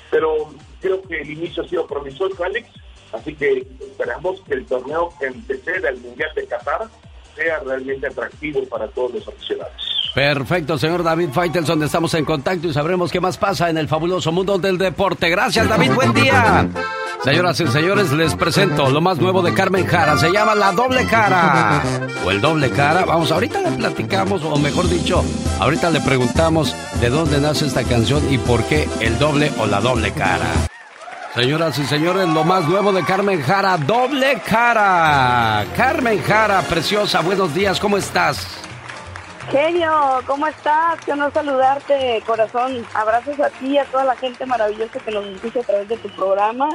Pero 0.09 0.49
creo 0.81 1.01
que 1.01 1.21
el 1.21 1.31
inicio 1.31 1.63
ha 1.63 1.67
sido 1.67 1.85
promisorio, 1.85 2.41
Alex, 2.43 2.69
así 3.11 3.35
que 3.35 3.67
esperamos 3.81 4.41
que 4.41 4.53
el 4.53 4.65
torneo 4.65 5.13
que 5.19 5.27
anteceda 5.27 5.89
el 5.89 5.97
Mundial 5.97 6.31
de 6.35 6.47
Qatar 6.47 6.87
sea 7.37 7.59
realmente 7.59 8.07
atractivo 8.07 8.63
para 8.65 8.87
todos 8.87 9.13
los 9.13 9.27
aficionados. 9.27 9.73
Perfecto, 10.13 10.79
señor 10.79 11.03
David 11.03 11.29
Faitelson, 11.31 11.83
estamos 11.83 12.13
en 12.15 12.25
contacto 12.25 12.67
y 12.67 12.73
sabremos 12.73 13.11
qué 13.11 13.19
más 13.19 13.37
pasa 13.37 13.69
en 13.69 13.77
el 13.77 13.87
fabuloso 13.87 14.31
mundo 14.31 14.57
del 14.57 14.77
deporte. 14.77 15.29
Gracias, 15.29 15.69
David, 15.69 15.93
buen 15.93 16.11
día. 16.13 16.67
Señoras 17.23 17.59
y 17.59 17.67
señores, 17.67 18.11
les 18.13 18.33
presento 18.35 18.89
lo 18.89 18.99
más 18.99 19.19
nuevo 19.19 19.41
de 19.41 19.53
Carmen 19.53 19.85
Jara. 19.85 20.17
Se 20.17 20.31
llama 20.31 20.55
La 20.55 20.71
Doble 20.71 21.05
Cara. 21.05 21.83
O 22.25 22.31
el 22.31 22.41
Doble 22.41 22.69
Cara. 22.71 23.05
Vamos, 23.05 23.31
ahorita 23.31 23.61
le 23.61 23.71
platicamos, 23.77 24.43
o 24.43 24.57
mejor 24.57 24.89
dicho, 24.89 25.23
ahorita 25.59 25.91
le 25.91 26.01
preguntamos 26.01 26.75
de 26.99 27.09
dónde 27.09 27.39
nace 27.39 27.67
esta 27.67 27.83
canción 27.83 28.21
y 28.33 28.37
por 28.39 28.63
qué 28.63 28.87
el 29.01 29.19
doble 29.19 29.51
o 29.59 29.67
la 29.67 29.81
doble 29.81 30.11
cara. 30.13 30.67
Señoras 31.37 31.77
y 31.77 31.83
señores, 31.83 32.27
lo 32.29 32.43
más 32.43 32.67
nuevo 32.67 32.91
de 32.91 33.03
Carmen 33.03 33.39
Jara, 33.43 33.77
Doble 33.77 34.41
Cara. 34.43 35.67
Carmen 35.75 36.19
Jara, 36.23 36.63
preciosa, 36.63 37.21
buenos 37.21 37.53
días, 37.53 37.79
¿cómo 37.79 37.95
estás? 37.95 38.59
Genio, 39.51 40.19
¿cómo 40.25 40.47
estás? 40.47 40.99
Qué 41.05 41.11
honor 41.11 41.31
saludarte, 41.31 42.23
corazón. 42.25 42.83
Abrazos 42.95 43.39
a 43.39 43.51
ti 43.51 43.67
y 43.67 43.77
a 43.77 43.85
toda 43.85 44.03
la 44.05 44.15
gente 44.15 44.47
maravillosa 44.47 44.99
que 44.99 45.11
nos 45.11 45.27
escucha 45.27 45.59
a 45.59 45.63
través 45.63 45.87
de 45.87 45.97
tu 45.97 46.09
programa. 46.09 46.69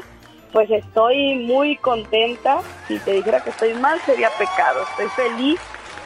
Pues 0.52 0.70
estoy 0.70 1.44
muy 1.44 1.76
contenta. 1.78 2.60
Si 2.86 3.00
te 3.00 3.14
dijera 3.14 3.42
que 3.42 3.50
estoy 3.50 3.74
mal, 3.74 4.00
sería 4.06 4.30
pecado. 4.38 4.84
Estoy 4.90 5.08
feliz 5.08 5.60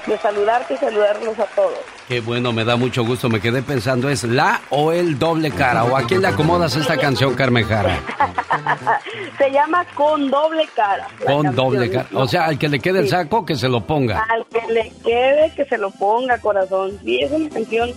de 0.06 0.18
saludarte 0.18 0.74
y 0.74 0.76
saludarlos 0.76 1.38
a 1.38 1.46
todos. 1.46 1.78
Qué 2.08 2.20
bueno, 2.20 2.52
me 2.52 2.64
da 2.64 2.76
mucho 2.76 3.04
gusto. 3.04 3.28
Me 3.28 3.40
quedé 3.40 3.62
pensando, 3.62 4.08
¿es 4.08 4.24
la 4.24 4.60
o 4.70 4.92
el 4.92 5.18
doble 5.18 5.50
cara? 5.50 5.84
¿O 5.84 5.96
a 5.96 6.02
quién 6.02 6.22
le 6.22 6.28
acomodas 6.28 6.76
esta 6.76 6.96
canción, 6.96 7.34
Carmen 7.34 7.66
Jara? 7.66 7.98
Se 9.38 9.50
llama 9.50 9.84
Con 9.94 10.30
Doble 10.30 10.68
Cara. 10.74 11.08
Con 11.24 11.54
doble 11.54 11.90
cara. 11.90 12.08
O 12.14 12.26
sea, 12.26 12.46
al 12.46 12.58
que 12.58 12.68
le 12.68 12.80
quede 12.80 13.00
el 13.00 13.08
saco, 13.08 13.44
que 13.44 13.54
se 13.54 13.68
lo 13.68 13.82
ponga. 13.82 14.24
Al 14.28 14.46
que 14.46 14.72
le 14.72 14.92
quede, 15.04 15.52
que 15.54 15.64
se 15.64 15.78
lo 15.78 15.90
ponga, 15.90 16.38
corazón. 16.38 16.98
Sí, 17.04 17.20
es 17.20 17.30
una 17.30 17.48
canción 17.50 17.92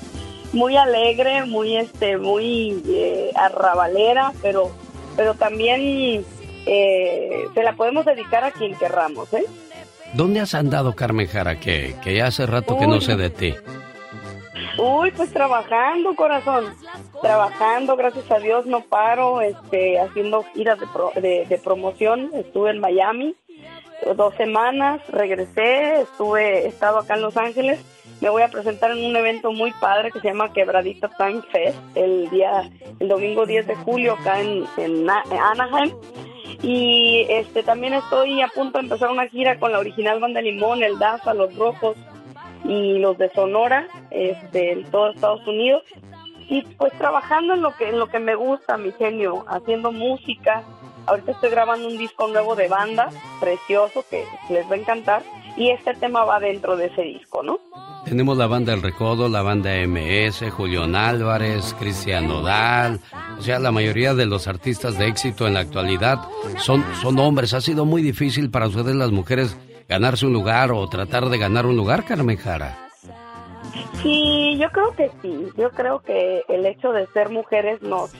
muy 0.54 0.78
alegre, 0.78 1.46
muy, 1.46 1.78
este, 1.78 2.18
muy 2.18 2.84
eh, 2.88 3.32
arrabalera, 3.36 4.34
pero, 4.42 4.72
pero 5.16 5.34
también 5.36 6.26
eh, 6.66 7.46
se 7.54 7.64
la 7.64 7.74
podemos 7.74 8.06
dedicar 8.06 8.44
a 8.44 8.52
quien 8.52 8.76
querramos, 8.76 9.32
¿eh? 9.34 9.46
¿Dónde 10.14 10.40
has 10.40 10.56
andado, 10.56 10.96
Carmen 10.96 11.28
Jara? 11.28 11.60
Que, 11.60 11.96
que 12.04 12.16
ya 12.16 12.28
hace 12.28 12.46
rato 12.46 12.78
que 12.78 12.88
no 12.88 13.00
sé 13.02 13.16
de 13.16 13.30
ti. 13.30 13.56
Uy, 14.78 15.12
pues 15.12 15.32
trabajando, 15.32 16.16
corazón. 16.16 16.66
Trabajando, 17.22 17.96
gracias 17.96 18.30
a 18.32 18.40
Dios, 18.40 18.66
no 18.66 18.82
paro, 18.82 19.42
este, 19.42 20.00
haciendo 20.00 20.44
giras 20.54 20.80
de, 21.16 21.46
de, 21.48 21.58
promoción. 21.58 22.30
Estuve 22.34 22.72
en 22.72 22.80
Miami 22.80 23.36
dos 24.16 24.34
semanas, 24.36 25.02
regresé, 25.10 26.02
estuve, 26.02 26.66
he 26.66 26.68
estado 26.68 27.00
acá 27.00 27.16
en 27.16 27.22
Los 27.22 27.38
Ángeles. 27.38 27.80
Me 28.22 28.30
voy 28.30 28.42
a 28.42 28.50
presentar 28.50 28.92
en 28.92 29.06
un 29.06 29.16
evento 29.16 29.52
muy 29.52 29.72
padre 29.74 30.12
que 30.12 30.20
se 30.20 30.28
llama 30.28 30.52
Quebradita 30.52 31.10
Time 31.18 31.42
Fest, 31.52 31.78
el 31.96 32.30
día, 32.30 32.70
el 33.00 33.08
domingo 33.08 33.46
10 33.46 33.68
de 33.68 33.76
julio 33.76 34.14
acá 34.14 34.42
en, 34.42 34.66
en 34.78 35.10
Anaheim. 35.10 35.94
Y 36.62 37.26
este 37.30 37.64
también 37.64 37.94
estoy 37.94 38.42
a 38.42 38.48
punto 38.48 38.78
de 38.78 38.86
empezar 38.86 39.10
una 39.10 39.28
gira 39.28 39.60
con 39.60 39.72
la 39.72 39.80
original 39.80 40.20
banda 40.20 40.42
Limón, 40.42 40.84
el 40.84 41.00
Daza, 41.00 41.34
Los 41.34 41.56
Rojos 41.56 41.98
y 42.66 43.00
los 43.00 43.18
de 43.18 43.30
Sonora, 43.32 43.88
este, 44.12 44.74
en 44.74 44.84
todo 44.92 45.12
Estados 45.12 45.46
Unidos. 45.48 45.84
Y 46.50 46.64
pues 46.64 46.92
trabajando 46.94 47.54
en 47.54 47.62
lo 47.62 47.76
que 47.76 47.90
en 47.90 48.00
lo 48.00 48.08
que 48.08 48.20
me 48.20 48.36
gusta, 48.36 48.78
mi 48.78 48.92
genio, 48.92 49.46
haciendo 49.48 49.92
música. 49.92 50.64
Ahorita 51.06 51.32
estoy 51.32 51.50
grabando 51.50 51.88
un 51.88 51.98
disco 51.98 52.28
nuevo 52.28 52.56
de 52.56 52.68
banda, 52.68 53.10
precioso, 53.40 54.04
que 54.10 54.26
les 54.50 54.70
va 54.70 54.76
a 54.76 54.78
encantar. 54.78 55.24
Y 55.58 55.72
este 55.72 55.94
tema 55.96 56.24
va 56.24 56.40
dentro 56.40 56.76
de 56.78 56.88
ese 56.88 57.02
disco, 57.02 57.44
¿no? 57.44 57.60
Tenemos 58.06 58.38
la 58.38 58.48
banda 58.48 58.74
El 58.74 58.82
Recodo, 58.82 59.28
la 59.28 59.42
banda 59.42 59.72
MS, 59.86 60.50
Julián 60.52 60.96
Álvarez, 60.96 61.76
Cristian 61.78 62.28
Nodal. 62.28 63.00
O 63.38 63.42
sea, 63.42 63.60
la 63.60 63.72
mayoría 63.72 64.14
de 64.14 64.26
los 64.26 64.48
artistas 64.48 64.98
de 64.98 65.08
éxito 65.08 65.48
en 65.48 65.54
la 65.54 65.60
actualidad 65.60 66.20
son, 66.58 66.84
son 67.02 67.20
hombres. 67.20 67.54
Ha 67.54 67.62
sido 67.62 67.86
muy 67.86 68.02
difícil 68.02 68.50
para 68.50 68.68
ustedes 68.68 68.96
las 68.96 69.12
mujeres 69.12 69.58
ganarse 69.88 70.26
un 70.26 70.34
lugar 70.34 70.72
o 70.72 70.88
tratar 70.88 71.30
de 71.30 71.38
ganar 71.38 71.66
un 71.66 71.76
lugar, 71.76 72.06
Carmen 72.06 72.38
Jara. 72.38 72.90
Sí, 74.02 74.58
yo 74.58 74.70
creo 74.72 74.96
que 74.96 75.12
sí. 75.22 75.48
Yo 75.58 75.72
creo 75.72 76.00
que 76.00 76.44
el 76.48 76.66
hecho 76.66 76.92
de 76.92 77.06
ser 77.08 77.30
mujeres 77.30 77.82
nos, 77.82 78.12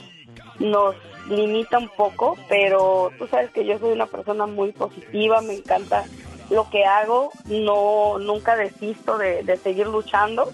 nos 0.58 0.94
limita 1.28 1.78
un 1.78 1.88
poco, 1.88 2.36
pero 2.48 3.10
tú 3.18 3.26
sabes 3.28 3.50
que 3.50 3.64
yo 3.64 3.78
soy 3.78 3.92
una 3.92 4.06
persona 4.06 4.46
muy 4.46 4.72
positiva, 4.72 5.40
me 5.40 5.54
encanta 5.54 6.04
lo 6.50 6.68
que 6.68 6.84
hago, 6.84 7.30
no 7.46 8.18
nunca 8.18 8.56
desisto 8.56 9.18
de, 9.18 9.56
seguir 9.62 9.86
luchando. 9.86 10.52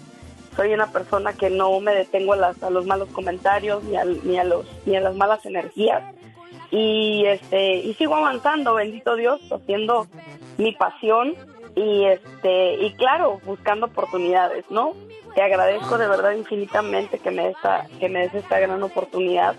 Soy 0.55 0.73
una 0.73 0.91
persona 0.91 1.33
que 1.33 1.49
no 1.49 1.79
me 1.79 1.93
detengo 1.93 2.33
a, 2.33 2.37
las, 2.37 2.63
a 2.63 2.69
los 2.69 2.85
malos 2.85 3.09
comentarios 3.09 3.83
ni 3.83 3.95
a, 3.95 4.05
ni 4.05 4.39
a 4.39 4.43
los 4.43 4.65
ni 4.85 4.95
a 4.95 5.01
las 5.01 5.15
malas 5.15 5.45
energías 5.45 6.03
y 6.71 7.25
este 7.25 7.75
y 7.75 7.93
sigo 7.93 8.15
avanzando, 8.15 8.73
bendito 8.73 9.15
Dios, 9.15 9.39
haciendo 9.51 10.07
mi 10.57 10.73
pasión 10.73 11.35
y 11.75 12.05
este 12.05 12.75
y 12.75 12.91
claro, 12.93 13.39
buscando 13.45 13.85
oportunidades, 13.85 14.65
¿no? 14.69 14.93
Te 15.35 15.41
agradezco 15.43 15.97
de 15.97 16.07
verdad 16.07 16.31
infinitamente 16.31 17.19
que 17.19 17.31
me 17.31 17.49
esta 17.49 17.85
que 17.99 18.09
me 18.09 18.21
des 18.21 18.33
esta 18.33 18.59
gran 18.59 18.81
oportunidad 18.81 19.55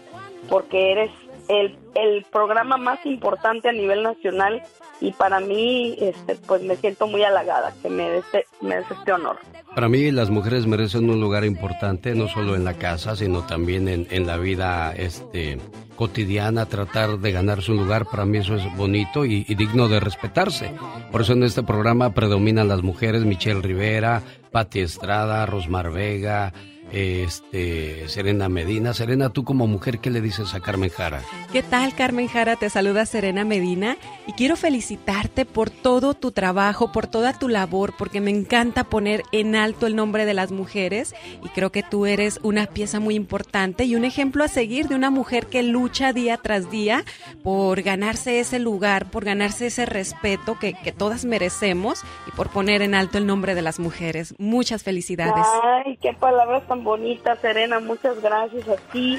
porque 0.48 0.92
eres 0.92 1.10
el, 1.48 1.76
el 1.94 2.24
programa 2.30 2.76
más 2.76 3.04
importante 3.04 3.68
a 3.68 3.72
nivel 3.72 4.02
nacional 4.02 4.62
y 5.00 5.12
para 5.12 5.40
mí 5.40 5.96
este 6.00 6.36
pues 6.46 6.62
me 6.62 6.76
siento 6.76 7.06
muy 7.06 7.22
halagada 7.22 7.72
que 7.82 7.88
me 7.88 8.08
des, 8.10 8.24
me 8.60 8.76
des 8.76 8.90
este 8.90 9.12
honor. 9.12 9.38
Para 9.74 9.88
mí 9.88 10.10
las 10.10 10.30
mujeres 10.30 10.66
merecen 10.66 11.08
un 11.08 11.20
lugar 11.20 11.44
importante 11.44 12.14
no 12.14 12.28
solo 12.28 12.54
en 12.54 12.64
la 12.64 12.74
casa 12.74 13.16
sino 13.16 13.46
también 13.46 13.88
en, 13.88 14.06
en 14.10 14.26
la 14.26 14.36
vida 14.36 14.92
este 14.94 15.58
cotidiana 15.96 16.66
tratar 16.66 17.18
de 17.18 17.32
ganarse 17.32 17.72
un 17.72 17.78
lugar 17.78 18.06
para 18.06 18.24
mí 18.24 18.38
eso 18.38 18.54
es 18.54 18.76
bonito 18.76 19.24
y, 19.24 19.44
y, 19.48 19.54
digno 19.54 19.88
de 19.88 20.00
respetarse 20.00 20.72
por 21.10 21.22
eso 21.22 21.32
en 21.32 21.42
este 21.42 21.62
programa 21.62 22.14
predominan 22.14 22.68
las 22.68 22.82
mujeres 22.82 23.24
Michelle 23.24 23.62
Rivera 23.62 24.22
Patti 24.52 24.80
Estrada 24.80 25.44
Rosmar 25.46 25.90
Vega 25.90 26.52
este, 26.92 28.08
Serena 28.08 28.48
Medina. 28.48 28.94
Serena, 28.94 29.30
tú 29.30 29.44
como 29.44 29.66
mujer, 29.66 29.98
¿qué 29.98 30.10
le 30.10 30.20
dices 30.20 30.54
a 30.54 30.60
Carmen 30.60 30.90
Jara? 30.90 31.22
¿Qué 31.52 31.62
tal, 31.62 31.94
Carmen 31.94 32.28
Jara? 32.28 32.56
Te 32.56 32.70
saluda 32.70 33.06
Serena 33.06 33.44
Medina 33.44 33.96
y 34.26 34.32
quiero 34.32 34.56
felicitarte 34.56 35.44
por 35.44 35.70
todo 35.70 36.14
tu 36.14 36.32
trabajo, 36.32 36.92
por 36.92 37.06
toda 37.06 37.32
tu 37.32 37.48
labor, 37.48 37.94
porque 37.96 38.20
me 38.20 38.30
encanta 38.30 38.84
poner 38.84 39.22
en 39.32 39.54
alto 39.54 39.86
el 39.86 39.96
nombre 39.96 40.24
de 40.24 40.34
las 40.34 40.50
mujeres 40.50 41.14
y 41.42 41.48
creo 41.50 41.70
que 41.70 41.82
tú 41.82 42.06
eres 42.06 42.40
una 42.42 42.66
pieza 42.66 43.00
muy 43.00 43.14
importante 43.14 43.84
y 43.84 43.94
un 43.94 44.04
ejemplo 44.04 44.44
a 44.44 44.48
seguir 44.48 44.88
de 44.88 44.94
una 44.94 45.10
mujer 45.10 45.46
que 45.46 45.62
lucha 45.62 46.12
día 46.12 46.38
tras 46.38 46.70
día 46.70 47.04
por 47.42 47.82
ganarse 47.82 48.40
ese 48.40 48.58
lugar, 48.58 49.10
por 49.10 49.24
ganarse 49.24 49.66
ese 49.66 49.86
respeto 49.86 50.58
que, 50.58 50.74
que 50.74 50.92
todas 50.92 51.24
merecemos 51.24 52.02
y 52.26 52.30
por 52.32 52.48
poner 52.50 52.82
en 52.82 52.94
alto 52.94 53.18
el 53.18 53.26
nombre 53.26 53.54
de 53.54 53.62
las 53.62 53.78
mujeres. 53.78 54.34
Muchas 54.38 54.82
felicidades. 54.82 55.46
Ay, 55.62 55.96
qué 56.00 56.12
palabras 56.14 56.66
tan 56.66 56.77
bonita, 56.84 57.36
Serena, 57.36 57.80
muchas 57.80 58.20
gracias 58.20 58.68
a 58.68 58.76
ti. 58.92 59.18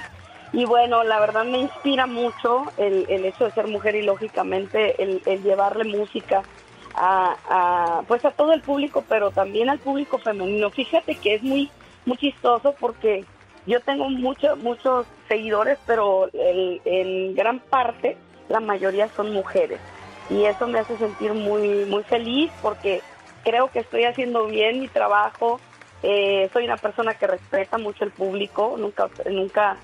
Y 0.51 0.65
bueno, 0.65 1.03
la 1.03 1.19
verdad 1.19 1.45
me 1.45 1.59
inspira 1.59 2.07
mucho 2.07 2.65
el, 2.77 3.05
el 3.09 3.25
hecho 3.25 3.45
de 3.45 3.51
ser 3.51 3.67
mujer 3.67 3.95
y 3.95 4.01
lógicamente 4.01 5.01
el, 5.01 5.21
llevarle 5.43 5.83
música 5.83 6.41
a, 6.95 7.35
a, 7.49 8.01
pues 8.07 8.25
a 8.25 8.31
todo 8.31 8.53
el 8.53 8.61
público, 8.61 9.03
pero 9.07 9.29
también 9.29 9.69
al 9.69 9.79
público 9.79 10.17
femenino. 10.17 10.71
Fíjate 10.71 11.15
que 11.15 11.35
es 11.35 11.43
muy, 11.43 11.69
muy 12.05 12.17
chistoso 12.17 12.73
porque 12.79 13.25
yo 13.67 13.79
tengo 13.81 14.09
muchos, 14.09 14.57
muchos 14.57 15.05
seguidores, 15.27 15.77
pero 15.85 16.29
el, 16.33 16.81
en 16.85 17.35
gran 17.35 17.59
parte 17.59 18.17
la 18.47 18.59
mayoría 18.59 19.07
son 19.15 19.31
mujeres 19.31 19.79
y 20.29 20.45
eso 20.45 20.67
me 20.67 20.79
hace 20.79 20.97
sentir 20.97 21.33
muy, 21.33 21.85
muy 21.85 22.03
feliz 22.03 22.51
porque 22.61 23.01
creo 23.43 23.69
que 23.69 23.79
estoy 23.79 24.05
haciendo 24.05 24.45
bien 24.47 24.79
mi 24.79 24.87
trabajo. 24.87 25.59
Eh, 26.03 26.49
soy 26.53 26.65
una 26.65 26.77
persona 26.77 27.13
que 27.13 27.27
respeta 27.27 27.77
mucho 27.77 28.03
el 28.03 28.11
público, 28.11 28.75
nunca, 28.77 29.09
nunca 29.29 29.77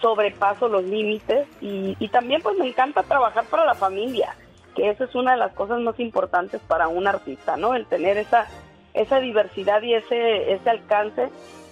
sobrepaso 0.00 0.68
los 0.68 0.84
límites 0.84 1.46
y, 1.60 1.96
y 1.98 2.08
también 2.08 2.42
pues 2.42 2.58
me 2.58 2.68
encanta 2.68 3.02
trabajar 3.02 3.44
para 3.44 3.64
la 3.64 3.74
familia 3.74 4.34
que 4.74 4.90
eso 4.90 5.04
es 5.04 5.14
una 5.14 5.32
de 5.32 5.38
las 5.38 5.52
cosas 5.52 5.80
más 5.80 5.98
importantes 6.00 6.60
para 6.66 6.88
un 6.88 7.06
artista, 7.06 7.56
¿no? 7.56 7.74
El 7.74 7.86
tener 7.86 8.16
esa, 8.16 8.46
esa 8.94 9.20
diversidad 9.20 9.82
y 9.82 9.94
ese, 9.94 10.52
ese 10.52 10.70
alcance 10.70 11.28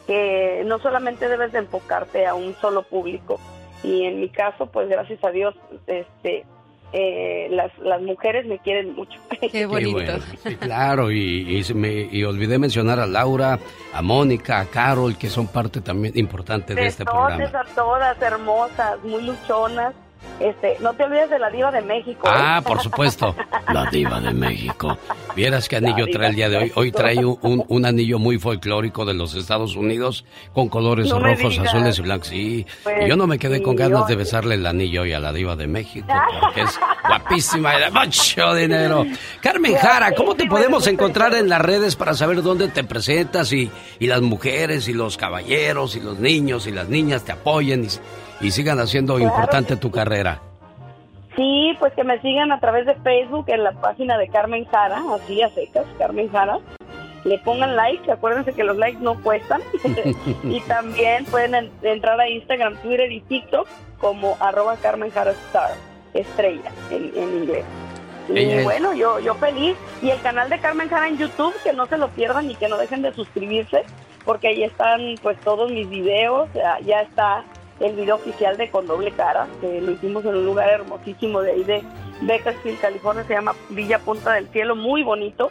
que 0.07 0.63
no 0.67 0.79
solamente 0.79 1.29
debes 1.29 1.53
de 1.53 1.61
enfocarte 1.61 2.27
a 2.27 2.35
un 2.35 2.55
solo 2.57 2.83
público. 2.83 3.41
Y 3.83 4.05
en 4.05 4.21
mi 4.21 4.29
caso, 4.29 4.67
pues 4.67 4.89
gracias 4.89 5.23
a 5.25 5.31
Dios, 5.31 5.55
este, 5.87 6.45
eh, 6.93 7.49
las, 7.51 7.77
las 7.79 8.03
mujeres 8.03 8.47
me 8.47 8.59
quieren 8.59 8.95
mucho. 8.95 9.19
Qué 9.53 9.67
bonito. 9.67 10.13
claro, 10.59 11.11
y, 11.11 11.63
y, 11.69 11.75
me, 11.75 12.09
y, 12.11 12.25
olvidé 12.25 12.59
mencionar 12.59 12.99
a 12.99 13.07
Laura, 13.07 13.59
a 13.93 14.03
Mónica, 14.03 14.61
a 14.61 14.67
Carol, 14.67 15.17
que 15.17 15.29
son 15.29 15.47
parte 15.47 15.81
también 15.81 16.19
importante 16.19 16.75
de, 16.75 16.87
este 16.87 17.05
programa. 17.05 17.45
a 17.45 17.65
todas, 17.75 18.21
hermosas, 18.21 19.03
muy 19.05 19.23
luchonas. 19.23 19.95
Este, 20.39 20.77
no 20.81 20.95
te 20.95 21.05
olvides 21.05 21.29
de 21.29 21.39
la 21.39 21.51
diva 21.51 21.71
de 21.71 21.83
México. 21.83 22.27
¿eh? 22.27 22.31
Ah, 22.35 22.63
por 22.67 22.81
supuesto, 22.81 23.35
la 23.73 23.85
diva 23.91 24.21
de 24.21 24.33
México. 24.33 24.97
Vieras 25.37 25.69
qué 25.69 25.77
anillo 25.77 26.07
trae 26.11 26.31
el 26.31 26.35
día 26.35 26.49
de 26.49 26.57
hoy. 26.57 26.73
Hoy 26.75 26.93
trae 26.93 27.23
un, 27.25 27.65
un, 27.69 27.85
anillo 27.85 28.19
muy 28.19 28.39
folclórico 28.39 29.05
de 29.05 29.13
los 29.15 29.35
Estados 29.35 29.77
Unidos 29.77 30.25
con 30.55 30.69
colores 30.69 31.11
rojos, 31.11 31.59
azules 31.59 31.99
y 31.99 32.03
blancos. 32.03 32.29
Sí, 32.29 32.67
Pues, 32.83 33.07
yo 33.07 33.17
no 33.17 33.27
me 33.27 33.39
quedé 33.39 33.63
con 33.63 33.77
ganas 33.77 34.01
yo- 34.01 34.07
de 34.07 34.17
besarle 34.17 34.55
el 34.55 34.67
anillo 34.67 35.03
hoy 35.03 35.13
a 35.13 35.21
la 35.21 35.33
diva 35.33 35.57
de 35.57 35.67
México, 35.67 36.09
porque 36.41 36.63
es 36.63 36.81
guapísima 37.07 37.77
y 37.77 37.81
de 37.81 37.91
mucho 37.91 38.55
dinero. 38.55 39.05
Carmen 39.43 39.75
Jara, 39.77 40.13
¿cómo 40.15 40.35
te 40.35 40.47
podemos 40.47 40.87
encontrar 40.87 41.35
en 41.35 41.49
las 41.51 41.61
redes 41.61 41.97
para 41.97 42.15
saber 42.15 42.43
dónde 42.43 42.69
te 42.69 42.83
presentas 42.85 43.53
y, 43.53 43.71
y 43.99 44.07
las 44.07 44.23
mujeres 44.23 44.89
y 44.89 44.95
los 44.95 45.17
caballeros 45.19 45.97
y 45.97 46.01
los 46.01 46.19
niños 46.19 46.67
y 46.67 46.73
las 46.73 46.89
niñas 46.89 47.25
te 47.25 47.33
apoyen 47.33 47.85
y, 47.85 47.89
y 48.41 48.51
sigan 48.51 48.79
haciendo 48.81 49.17
Claro 49.17 49.31
importante 49.33 49.77
tu 49.77 49.91
carrera? 49.91 50.41
Sí, 51.37 51.77
pues 51.79 51.93
que 51.95 52.05
me 52.05 52.21
sigan 52.21 52.53
a 52.53 52.61
través 52.61 52.87
de 52.87 52.95
Facebook 52.97 53.45
en 53.49 53.65
la 53.65 53.73
página 53.73 54.19
de 54.19 54.29
Carmen 54.29 54.65
Jara, 54.67 55.03
así 55.15 55.41
a 55.43 55.49
secas, 55.51 55.87
Carmen 55.99 56.31
Jara. 56.31 56.59
Le 57.25 57.39
pongan 57.39 57.77
like, 57.77 58.11
acuérdense 58.11 58.53
que 58.53 58.65
los 58.65 58.77
likes 58.77 59.01
no 59.01 59.21
cuestan. 59.23 59.61
y 60.45 60.61
también 60.63 61.25
pueden 61.27 61.55
en- 61.55 61.71
entrar 61.83 62.19
a 62.21 62.29
Instagram, 62.29 62.77
Twitter 62.79 63.13
y 63.13 63.21
TikTok 63.21 63.69
como 63.99 64.37
arroba 64.41 64.77
Carmen 64.77 65.11
Jara 65.11 65.33
Star, 65.33 65.71
estrella 66.15 66.71
en, 66.91 67.13
en 67.15 67.43
inglés. 67.43 67.65
Y 68.29 68.63
bueno, 68.63 68.95
yo, 68.95 69.19
yo 69.21 69.35
feliz. 69.35 69.77
Y 70.03 70.11
el 70.11 70.21
canal 70.23 70.49
de 70.49 70.59
Carmen 70.59 70.89
Jara 70.89 71.09
en 71.09 71.19
YouTube, 71.19 71.55
que 71.63 71.73
no 71.73 71.87
se 71.87 71.99
lo 71.99 72.09
pierdan 72.09 72.51
y 72.51 72.55
que 72.55 72.69
no 72.69 72.77
dejen 72.79 73.03
de 73.03 73.13
suscribirse, 73.13 73.83
porque 74.25 74.49
ahí 74.49 74.63
están 74.65 75.01
pues 75.23 75.39
todos 75.41 75.71
mis 75.71 75.89
videos, 75.89 76.49
ya, 76.55 76.79
ya 76.81 77.01
está 77.03 77.45
el 77.81 77.97
video 77.97 78.17
oficial 78.17 78.57
de 78.57 78.71
Con 78.71 78.87
Doble 78.87 79.11
Cara, 79.13 79.49
que 79.61 79.81
lo 79.81 79.93
hicimos 79.93 80.25
en 80.25 80.37
un 80.37 80.45
lugar 80.45 80.69
hermosísimo 80.69 81.41
de 81.41 81.53
ahí 81.53 81.65
de 81.65 81.83
Bakersfield, 82.23 82.81
California, 82.81 83.25
se 83.25 83.35
llama 83.35 83.55
Villa 83.71 83.99
Punta 83.99 84.35
del 84.35 84.49
Cielo, 84.49 84.77
muy 84.77 85.03
bonito. 85.03 85.51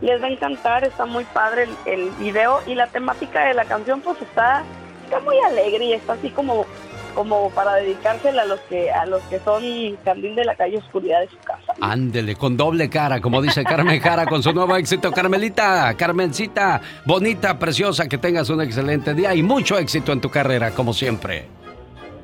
Les 0.00 0.20
va 0.22 0.26
a 0.26 0.30
encantar, 0.30 0.84
está 0.84 1.06
muy 1.06 1.24
padre 1.24 1.68
el, 1.84 2.10
video 2.18 2.60
y 2.66 2.74
la 2.74 2.86
temática 2.86 3.46
de 3.46 3.54
la 3.54 3.64
canción 3.64 4.00
pues 4.00 4.20
está, 4.22 4.62
está 5.04 5.20
muy 5.20 5.36
alegre 5.38 5.84
y 5.86 5.92
está 5.92 6.14
así 6.14 6.30
como 6.30 6.66
como 7.14 7.50
para 7.50 7.74
dedicársela 7.76 8.42
a 8.42 8.44
los 8.44 8.60
que 8.60 8.92
a 8.92 9.04
los 9.04 9.20
que 9.24 9.40
son 9.40 9.62
candil 10.04 10.36
de 10.36 10.44
la 10.44 10.54
calle 10.54 10.78
oscuridad 10.78 11.20
de 11.20 11.28
su 11.28 11.38
casa. 11.38 11.74
Ándele, 11.80 12.36
con 12.36 12.56
doble 12.56 12.88
cara, 12.88 13.20
como 13.20 13.42
dice 13.42 13.64
Carmen 13.64 13.98
Jara, 13.98 14.26
con 14.26 14.40
su 14.40 14.52
nuevo 14.52 14.76
éxito. 14.76 15.10
Carmelita, 15.10 15.94
Carmencita, 15.94 16.80
bonita, 17.04 17.58
preciosa, 17.58 18.06
que 18.06 18.18
tengas 18.18 18.50
un 18.50 18.60
excelente 18.60 19.14
día 19.14 19.34
y 19.34 19.42
mucho 19.42 19.76
éxito 19.78 20.12
en 20.12 20.20
tu 20.20 20.30
carrera, 20.30 20.70
como 20.70 20.92
siempre. 20.92 21.46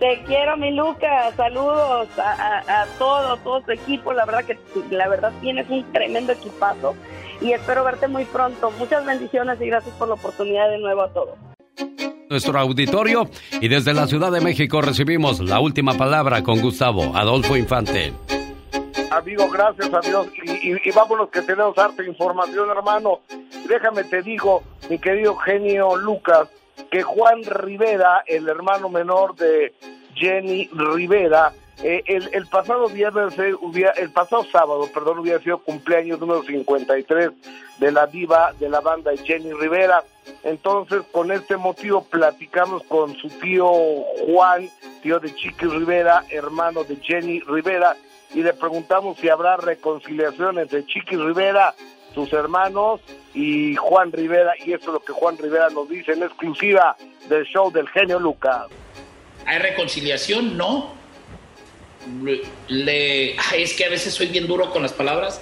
Te 0.05 0.23
quiero, 0.27 0.59
mi 0.59 0.71
Lucas. 0.71 1.35
Saludos 1.35 2.09
a, 2.19 2.33
a- 2.59 2.83
a 2.83 2.87
todo, 2.99 3.39
todo 3.39 3.63
tu 3.63 3.73
equipo. 3.73 4.13
La 4.13 4.27
verdad 4.27 4.45
que 4.45 4.59
la 4.91 5.09
verdad 5.09 5.33
tienes 5.41 5.67
un 5.71 5.83
tremendo 5.95 6.33
equipazo 6.33 6.95
y 7.41 7.53
espero 7.53 7.85
verte 7.85 8.07
muy 8.07 8.27
pronto. 8.27 8.71
Muchas 8.73 9.07
bendiciones 9.07 9.59
y 9.63 9.67
gracias 9.67 9.95
por 9.97 10.09
la 10.09 10.15
oportunidad 10.15 10.69
de 10.69 10.77
nuevo 10.79 11.01
a 11.05 11.09
todos. 11.11 11.39
Nuestro 12.29 12.59
auditorio 12.59 13.31
y 13.63 13.69
desde 13.69 13.95
la 13.95 14.07
Ciudad 14.07 14.31
de 14.31 14.43
México 14.43 14.83
recibimos 14.83 15.41
la 15.41 15.59
última 15.61 15.95
palabra 15.95 16.43
con 16.43 16.61
Gustavo 16.61 17.17
Adolfo 17.17 17.57
Infante. 17.57 18.13
Amigo, 19.11 19.49
gracias 19.49 19.89
a 19.95 20.01
Dios. 20.01 20.27
Y, 20.45 20.71
y- 20.73 20.81
y 20.85 20.91
vámonos 20.91 21.31
que 21.31 21.41
tenemos 21.41 21.79
harta 21.79 22.03
información, 22.05 22.69
hermano. 22.69 23.21
Déjame 23.67 24.05
te 24.05 24.21
digo, 24.21 24.63
mi 24.91 24.99
querido 24.99 25.35
genio 25.37 25.97
Lucas, 25.97 26.49
que 26.91 27.03
Juan 27.03 27.43
Rivera, 27.45 28.23
el 28.27 28.49
hermano 28.49 28.89
menor 28.89 29.37
de 29.37 29.75
Jenny 30.15 30.69
Rivera, 30.73 31.53
eh, 31.83 32.03
el, 32.07 32.31
el 32.33 32.47
pasado 32.47 32.89
viernes, 32.89 33.39
eh, 33.39 33.55
el 33.97 34.11
pasado 34.11 34.45
sábado, 34.45 34.89
perdón, 34.95 35.19
hubiera 35.19 35.41
sido 35.41 35.59
cumpleaños 35.59 36.21
número 36.21 36.43
53 36.45 37.31
de 37.79 37.93
la 37.93 38.07
diva 38.07 38.53
de 38.59 38.69
la 38.69 38.81
banda 38.81 39.13
Jenny 39.25 39.53
Rivera. 39.53 40.05
Entonces, 40.45 41.03
con 41.11 41.33
este 41.33 41.57
motivo 41.57 42.05
platicamos 42.05 42.83
con 42.85 43.15
su 43.17 43.29
tío 43.29 43.67
Juan, 44.27 44.71
tío 45.03 45.19
de 45.19 45.35
Chiqui 45.35 45.67
Rivera, 45.67 46.25
hermano 46.31 46.85
de 46.85 46.97
Jenny 46.97 47.41
Rivera, 47.41 47.97
y 48.33 48.43
le 48.43 48.53
preguntamos 48.53 49.19
si 49.19 49.29
habrá 49.29 49.57
reconciliación 49.57 50.59
entre 50.59 50.87
Chiqui 50.87 51.17
Rivera, 51.17 51.75
sus 52.15 52.33
hermanos, 52.33 53.01
y 53.35 53.75
Juan 53.75 54.13
Rivera, 54.13 54.55
y 54.65 54.73
eso 54.73 54.87
es 54.87 54.93
lo 54.93 55.01
que 55.01 55.13
Juan 55.13 55.37
Rivera 55.37 55.69
nos 55.71 55.89
dice 55.89 56.13
en 56.13 56.23
exclusiva 56.23 56.97
del 57.29 57.45
show 57.45 57.71
del 57.71 57.89
genio 57.89 58.21
Lucas. 58.21 58.67
¿Hay 59.45 59.59
reconciliación? 59.59 60.57
No. 60.57 60.95
Es 62.73 63.75
que 63.75 63.85
a 63.85 63.89
veces 63.89 64.15
soy 64.15 64.29
bien 64.29 64.47
duro 64.47 64.71
con 64.71 64.83
las 64.83 64.93
palabras, 64.93 65.41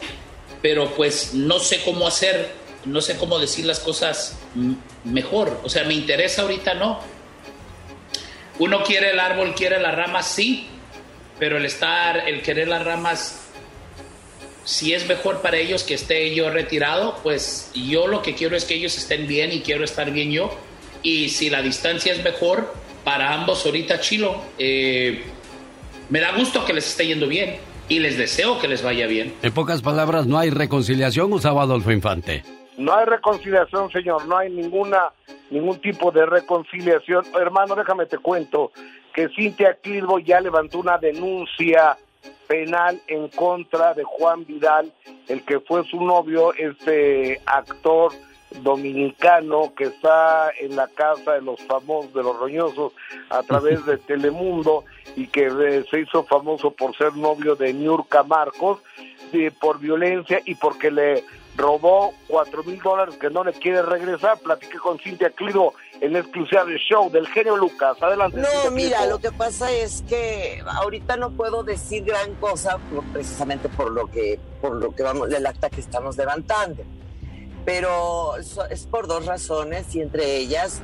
pero 0.63 0.89
pues 0.91 1.35
no 1.35 1.59
sé 1.59 1.83
cómo 1.85 2.07
hacer, 2.07 2.53
no 2.85 3.01
sé 3.01 3.17
cómo 3.19 3.39
decir 3.39 3.67
las 3.67 3.81
cosas 3.81 4.39
mejor. 5.05 5.61
O 5.63 5.69
sea, 5.69 5.85
me 5.85 5.95
interesa 5.95 6.43
ahorita, 6.43 6.75
no. 6.75 7.01
Uno 8.59 8.83
quiere 8.85 9.11
el 9.11 9.21
árbol, 9.21 9.55
quiere 9.55 9.81
las 9.81 9.95
ramas, 9.95 10.29
sí, 10.29 10.69
pero 11.39 11.57
el 11.57 11.67
estar, 11.67 12.29
el 12.29 12.43
querer 12.43 12.69
las 12.69 12.85
ramas, 12.85 13.52
si 14.65 14.95
es 14.95 15.09
mejor 15.09 15.41
para 15.43 15.57
ellos 15.57 15.83
que 15.83 15.95
esté 15.95 16.35
yo 16.35 16.51
retirado, 16.51 17.17
pues 17.23 17.71
yo 17.75 18.07
lo 18.07 18.23
que 18.23 18.35
quiero 18.35 18.57
es 18.57 18.65
que 18.65 18.75
ellos 18.75 18.97
estén 18.97 19.27
bien 19.27 19.53
y 19.53 19.61
quiero 19.61 19.85
estar 19.85 20.11
bien 20.11 20.31
yo. 20.31 20.51
Y 21.03 21.31
si 21.31 21.51
la 21.51 21.63
distancia 21.63 22.13
es 22.13 22.23
mejor 22.23 22.73
para 23.05 23.33
ambos 23.35 23.67
ahorita, 23.67 24.01
chilo, 24.01 24.37
eh, 24.59 25.25
me 26.09 26.21
da 26.21 26.33
gusto 26.37 26.65
que 26.65 26.73
les 26.73 26.87
esté 26.87 27.07
yendo 27.07 27.27
bien 27.27 27.57
y 27.89 27.99
les 27.99 28.17
deseo 28.17 28.59
que 28.61 28.69
les 28.69 28.83
vaya 28.83 29.07
bien. 29.07 29.35
En 29.43 29.53
pocas 29.53 29.83
palabras, 29.83 30.27
no 30.27 30.39
hay 30.39 30.51
reconciliación, 30.51 31.31
Gustavo 31.31 31.61
Adolfo 31.61 31.91
Infante. 31.91 32.45
No 32.79 32.95
hay 32.95 33.05
reconciliación, 33.05 33.91
señor, 33.91 34.27
no 34.27 34.39
hay 34.39 34.51
ninguna 34.51 35.13
ningún 35.51 35.79
tipo 35.81 36.11
de 36.11 36.25
reconciliación. 36.25 37.25
Hermano, 37.39 37.75
déjame 37.75 38.07
te 38.07 38.19
cuento 38.19 38.73
que 39.13 39.29
Cintia 39.29 39.75
Clirbo 39.83 40.19
ya 40.19 40.41
levantó 40.41 40.79
una 40.79 40.97
denuncia 40.97 41.99
penal 42.47 43.01
en 43.07 43.29
contra 43.29 43.95
de 43.95 44.05
Juan 44.05 44.45
Vidal, 44.45 44.93
el 45.29 45.43
que 45.45 45.61
fue 45.61 45.85
su 45.85 46.01
novio, 46.03 46.53
este 46.55 47.41
actor 47.47 48.13
dominicano 48.61 49.73
que 49.75 49.85
está 49.85 50.51
en 50.61 50.77
la 50.77 50.89
casa 50.89 51.33
de 51.33 51.43
los 51.43 51.61
famosos, 51.63 52.13
de 52.13 52.23
los 52.23 52.39
roñosos, 52.39 52.93
a 53.31 53.43
través 53.43 53.85
de 53.87 53.99
Telemundo 53.99 54.85
y 55.17 55.27
que 55.27 55.47
eh, 55.47 55.85
se 55.91 56.01
hizo 56.01 56.25
famoso 56.25 56.71
por 56.71 56.97
ser 56.97 57.17
novio 57.17 57.57
de 57.57 57.73
Niurka 57.73 58.23
Marcos, 58.23 58.81
por 59.61 59.79
violencia 59.79 60.41
y 60.45 60.55
porque 60.55 60.91
le 60.91 61.25
robó 61.57 62.15
cuatro 62.29 62.65
mil 62.65 62.81
dólares 62.81 63.17
que 63.21 63.31
no 63.31 63.45
le 63.45 63.53
quiere 63.53 63.83
regresar. 63.83 64.39
Platiqué 64.39 64.79
con 64.79 64.99
Cintia 64.99 65.31
Cliro 65.31 65.75
en 66.01 66.17
exclusiva 66.17 66.65
del 66.65 66.79
show 66.79 67.11
del 67.11 67.27
genio 67.29 67.57
Lucas. 67.57 67.97
Adelante. 68.01 68.39
No, 68.39 68.47
Cintia 68.49 68.71
mira, 68.71 69.07
lo 69.07 69.19
que 69.19 69.31
pasa 69.33 69.71
es 69.71 70.03
que 70.09 70.63
ahorita 70.67 71.17
no 71.17 71.31
puedo 71.33 71.63
decir 71.63 72.05
gran 72.05 72.35
cosa 72.37 72.79
por- 72.79 73.05
precisamente 73.13 73.69
por 73.69 73.91
lo 73.91 74.07
que 74.07 74.41
por 74.61 74.77
lo 74.77 74.95
que 74.95 75.03
vamos 75.03 75.31
el 75.31 75.47
acta 75.47 75.69
que 75.71 75.81
estamos 75.81 76.17
levantando. 76.17 76.83
Pero 77.65 78.37
es 78.37 78.87
por 78.87 79.07
dos 79.07 79.27
razones 79.27 79.95
y 79.95 80.01
entre 80.01 80.37
ellas, 80.37 80.81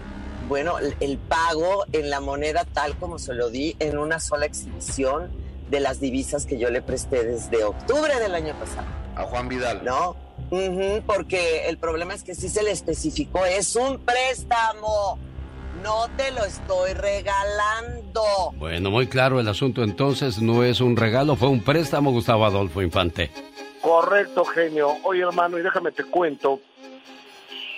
bueno, 0.49 0.79
el, 0.79 0.95
el 1.01 1.19
pago 1.19 1.85
en 1.93 2.09
la 2.11 2.21
moneda 2.21 2.65
tal 2.65 2.95
como 2.97 3.19
se 3.19 3.35
lo 3.35 3.51
di 3.51 3.75
en 3.81 3.99
una 3.99 4.21
sola 4.21 4.47
exhibición 4.47 5.31
de 5.71 5.81
las 5.81 5.99
divisas 6.01 6.47
que 6.47 6.57
yo 6.59 6.71
le 6.71 6.81
presté 6.81 7.25
desde 7.25 7.65
octubre 7.65 8.19
del 8.21 8.35
año 8.35 8.55
pasado. 8.55 8.87
A 9.17 9.25
Juan 9.25 9.49
Vidal. 9.49 9.85
No, 9.85 10.15
Ujú, 10.51 11.03
porque 11.07 11.69
el 11.69 11.79
problema 11.79 12.15
es 12.15 12.25
que 12.25 12.35
sí 12.35 12.49
se 12.49 12.63
le 12.63 12.71
especificó, 12.71 13.45
es 13.45 13.77
un 13.77 13.99
préstamo. 13.99 15.19
No 15.83 16.09
te 16.17 16.33
lo 16.33 16.45
estoy 16.45 16.93
regalando. 16.95 18.23
Bueno, 18.57 18.91
muy 18.91 19.07
claro 19.07 19.39
el 19.39 19.47
asunto 19.47 19.85
entonces, 19.85 20.41
no 20.41 20.65
es 20.65 20.81
un 20.81 20.97
regalo, 20.97 21.37
fue 21.37 21.49
un 21.49 21.63
préstamo, 21.63 22.11
Gustavo 22.11 22.47
Adolfo 22.47 22.83
Infante. 22.83 23.31
Correcto, 23.81 24.45
genio. 24.45 24.97
Oye, 25.05 25.23
hermano, 25.23 25.59
y 25.59 25.63
déjame 25.63 25.93
te 25.93 26.05
cuento 26.05 26.61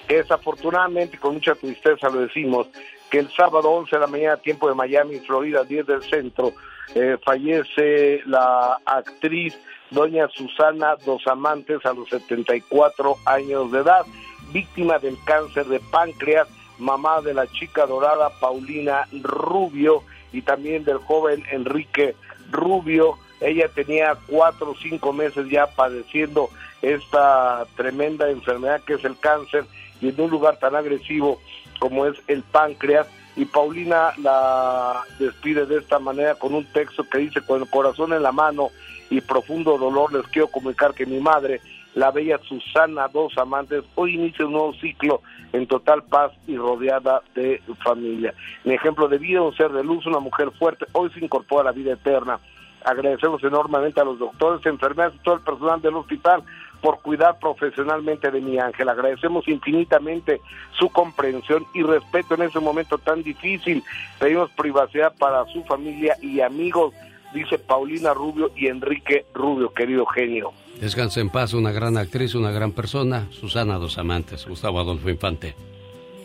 que 0.08 0.16
desafortunadamente, 0.16 1.18
con 1.18 1.34
mucha 1.34 1.54
tristeza 1.54 2.08
lo 2.08 2.20
decimos, 2.22 2.68
que 3.10 3.18
el 3.18 3.30
sábado 3.32 3.70
11 3.70 3.96
de 3.96 4.00
la 4.00 4.06
mañana, 4.06 4.36
tiempo 4.38 4.68
de 4.68 4.74
Miami, 4.74 5.18
Florida, 5.18 5.62
10 5.64 5.86
del 5.86 6.02
centro, 6.02 6.54
eh, 6.94 7.16
fallece 7.24 8.22
la 8.26 8.78
actriz 8.84 9.56
doña 9.90 10.28
Susana 10.28 10.96
Dos 11.04 11.26
Amantes 11.26 11.84
a 11.84 11.92
los 11.92 12.08
74 12.08 13.16
años 13.26 13.72
de 13.72 13.80
edad, 13.80 14.06
víctima 14.52 14.98
del 14.98 15.16
cáncer 15.24 15.66
de 15.66 15.80
páncreas, 15.80 16.48
mamá 16.78 17.20
de 17.20 17.34
la 17.34 17.46
chica 17.46 17.86
dorada 17.86 18.30
Paulina 18.40 19.06
Rubio 19.22 20.02
y 20.32 20.42
también 20.42 20.84
del 20.84 20.98
joven 20.98 21.44
Enrique 21.50 22.14
Rubio. 22.50 23.18
Ella 23.40 23.68
tenía 23.68 24.16
cuatro 24.26 24.72
o 24.72 24.76
cinco 24.76 25.12
meses 25.12 25.48
ya 25.48 25.66
padeciendo 25.66 26.50
esta 26.82 27.66
tremenda 27.76 28.30
enfermedad 28.30 28.82
que 28.82 28.94
es 28.94 29.04
el 29.04 29.18
cáncer 29.18 29.64
y 30.00 30.08
en 30.08 30.20
un 30.20 30.30
lugar 30.30 30.58
tan 30.58 30.74
agresivo 30.74 31.40
como 31.78 32.06
es 32.06 32.16
el 32.28 32.42
páncreas. 32.42 33.06
Y 33.36 33.44
Paulina 33.44 34.12
la 34.18 35.02
despide 35.18 35.64
de 35.64 35.78
esta 35.78 35.98
manera 35.98 36.34
con 36.34 36.54
un 36.54 36.64
texto 36.72 37.04
que 37.04 37.18
dice, 37.18 37.40
con 37.40 37.62
el 37.62 37.70
corazón 37.70 38.12
en 38.12 38.22
la 38.22 38.32
mano 38.32 38.70
y 39.10 39.20
profundo 39.20 39.76
dolor 39.76 40.12
les 40.12 40.26
quiero 40.28 40.48
comunicar 40.48 40.94
que 40.94 41.04
mi 41.04 41.18
madre, 41.18 41.60
la 41.94 42.10
bella 42.12 42.38
Susana 42.38 43.08
Dos 43.08 43.36
Amantes, 43.36 43.82
hoy 43.96 44.14
inicia 44.14 44.46
un 44.46 44.52
nuevo 44.52 44.72
ciclo 44.74 45.20
en 45.52 45.66
total 45.66 46.04
paz 46.04 46.32
y 46.46 46.56
rodeada 46.56 47.22
de 47.34 47.60
familia. 47.82 48.32
Mi 48.64 48.74
ejemplo 48.74 49.08
de 49.08 49.18
vida, 49.18 49.42
un 49.42 49.54
ser 49.56 49.72
de 49.72 49.82
luz, 49.82 50.06
una 50.06 50.20
mujer 50.20 50.52
fuerte, 50.52 50.86
hoy 50.92 51.10
se 51.10 51.24
incorpora 51.24 51.62
a 51.62 51.72
la 51.72 51.72
vida 51.72 51.92
eterna. 51.92 52.38
Agradecemos 52.84 53.42
enormemente 53.42 54.00
a 54.00 54.04
los 54.04 54.18
doctores, 54.18 54.64
enfermeras 54.64 55.12
y 55.14 55.18
todo 55.18 55.34
el 55.34 55.40
personal 55.42 55.82
del 55.82 55.96
hospital 55.96 56.42
por 56.80 57.00
cuidar 57.02 57.38
profesionalmente 57.38 58.30
de 58.30 58.40
mi 58.40 58.58
ángel. 58.58 58.88
Agradecemos 58.88 59.46
infinitamente 59.48 60.40
su 60.78 60.88
comprensión 60.88 61.66
y 61.74 61.82
respeto 61.82 62.34
en 62.34 62.42
ese 62.42 62.60
momento 62.60 62.96
tan 62.96 63.22
difícil. 63.22 63.82
Pedimos 64.18 64.50
privacidad 64.52 65.12
para 65.18 65.44
su 65.46 65.62
familia 65.64 66.16
y 66.22 66.40
amigos, 66.40 66.94
dice 67.32 67.58
Paulina 67.58 68.14
Rubio 68.14 68.50
y 68.56 68.66
Enrique 68.66 69.26
Rubio, 69.34 69.72
querido 69.72 70.06
genio. 70.06 70.52
Descanse 70.80 71.20
en 71.20 71.30
paz, 71.30 71.52
una 71.52 71.72
gran 71.72 71.96
actriz, 71.96 72.34
una 72.34 72.50
gran 72.50 72.72
persona, 72.72 73.26
Susana 73.30 73.78
Dos 73.78 73.98
Amantes, 73.98 74.46
Gustavo 74.46 74.80
Adolfo 74.80 75.10
Infante. 75.10 75.54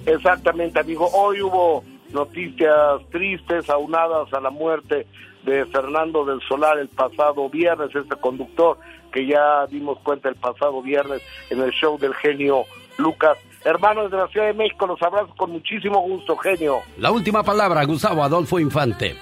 Exactamente, 0.05 0.79
amigo. 0.79 1.09
Hoy 1.13 1.41
hubo 1.41 1.83
noticias 2.11 3.01
tristes 3.11 3.69
aunadas 3.69 4.31
a 4.33 4.39
la 4.39 4.49
muerte 4.49 5.07
de 5.43 5.65
Fernando 5.65 6.25
del 6.25 6.41
Solar 6.47 6.77
el 6.79 6.87
pasado 6.87 7.49
viernes, 7.49 7.93
este 7.95 8.15
conductor 8.15 8.77
que 9.11 9.25
ya 9.25 9.65
dimos 9.67 9.99
cuenta 9.99 10.29
el 10.29 10.35
pasado 10.35 10.81
viernes 10.81 11.21
en 11.49 11.61
el 11.61 11.71
show 11.71 11.97
del 11.97 12.13
genio 12.15 12.65
Lucas. 12.97 13.37
Hermanos 13.63 14.11
de 14.11 14.17
la 14.17 14.27
Ciudad 14.27 14.47
de 14.47 14.53
México, 14.53 14.85
los 14.85 15.01
abrazo 15.01 15.33
con 15.35 15.51
muchísimo 15.51 16.01
gusto, 16.01 16.35
genio. 16.37 16.79
La 16.97 17.11
última 17.11 17.43
palabra, 17.43 17.83
Gustavo 17.85 18.23
Adolfo 18.23 18.59
Infante. 18.59 19.15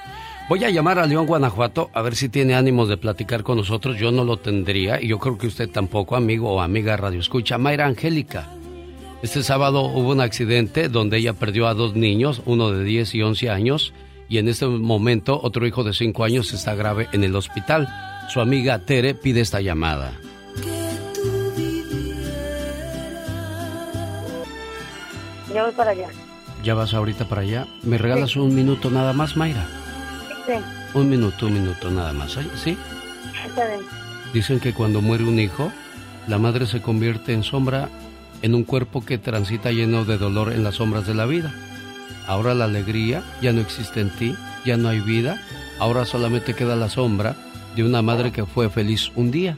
Voy 0.49 0.61
a 0.65 0.69
llamar 0.69 0.99
a 0.99 1.05
León, 1.05 1.25
Guanajuato, 1.25 1.89
a 1.93 2.01
ver 2.01 2.15
si 2.15 2.27
tiene 2.27 2.53
ánimos 2.53 2.89
de 2.89 2.97
platicar 2.97 3.43
con 3.43 3.57
nosotros. 3.57 3.97
Yo 3.97 4.11
no 4.11 4.25
lo 4.25 4.37
tendría 4.37 5.01
y 5.01 5.07
yo 5.07 5.17
creo 5.17 5.37
que 5.37 5.47
usted 5.47 5.69
tampoco, 5.69 6.17
amigo 6.17 6.51
o 6.51 6.61
amiga 6.61 6.97
Radio 6.97 7.21
Escucha. 7.21 7.57
Mayra 7.57 7.85
Angélica. 7.85 8.49
Este 9.21 9.41
sábado 9.41 9.83
hubo 9.83 10.11
un 10.11 10.19
accidente 10.19 10.89
donde 10.89 11.17
ella 11.17 11.31
perdió 11.31 11.67
a 11.67 11.73
dos 11.73 11.95
niños, 11.95 12.41
uno 12.45 12.71
de 12.71 12.83
10 12.83 13.15
y 13.15 13.21
11 13.21 13.49
años, 13.49 13.93
y 14.27 14.37
en 14.37 14.49
este 14.49 14.67
momento 14.67 15.39
otro 15.41 15.65
hijo 15.65 15.85
de 15.85 15.93
5 15.93 16.25
años 16.25 16.53
está 16.53 16.75
grave 16.75 17.07
en 17.13 17.23
el 17.23 17.35
hospital. 17.37 17.87
Su 18.27 18.41
amiga 18.41 18.79
Tere 18.79 19.15
pide 19.15 19.39
esta 19.39 19.61
llamada. 19.61 20.11
Ya 25.53 25.63
voy 25.63 25.71
para 25.71 25.91
allá. 25.91 26.09
¿Ya 26.65 26.73
vas 26.73 26.93
ahorita 26.93 27.29
para 27.29 27.41
allá? 27.41 27.67
¿Me 27.81 27.97
regalas 27.97 28.35
un 28.35 28.53
minuto 28.53 28.89
nada 28.91 29.13
más, 29.13 29.37
Mayra? 29.37 29.82
Sí, 30.45 30.53
Un 30.93 31.09
minuto, 31.09 31.45
un 31.47 31.53
minuto 31.53 31.89
nada 31.89 32.11
más, 32.13 32.35
¿eh? 32.37 32.47
¿sí? 32.55 32.77
está 33.45 33.65
bien. 33.65 33.81
Dicen 34.33 34.59
que 34.59 34.73
cuando 34.73 35.01
muere 35.01 35.23
un 35.23 35.39
hijo, 35.39 35.71
la 36.27 36.37
madre 36.37 36.65
se 36.65 36.81
convierte 36.81 37.33
en 37.33 37.43
sombra 37.43 37.89
en 38.41 38.55
un 38.55 38.63
cuerpo 38.63 39.05
que 39.05 39.17
transita 39.17 39.71
lleno 39.71 40.05
de 40.05 40.17
dolor 40.17 40.51
en 40.51 40.63
las 40.63 40.75
sombras 40.75 41.07
de 41.07 41.13
la 41.13 41.25
vida. 41.25 41.53
Ahora 42.27 42.53
la 42.53 42.65
alegría 42.65 43.23
ya 43.41 43.53
no 43.53 43.61
existe 43.61 44.01
en 44.01 44.09
ti, 44.09 44.35
ya 44.65 44.75
no 44.75 44.89
hay 44.89 44.99
vida, 44.99 45.41
ahora 45.79 46.05
solamente 46.05 46.53
queda 46.53 46.75
la 46.75 46.89
sombra 46.89 47.35
de 47.75 47.83
una 47.83 48.01
madre 48.01 48.31
que 48.31 48.45
fue 48.45 48.69
feliz 48.69 49.11
un 49.15 49.31
día. 49.31 49.57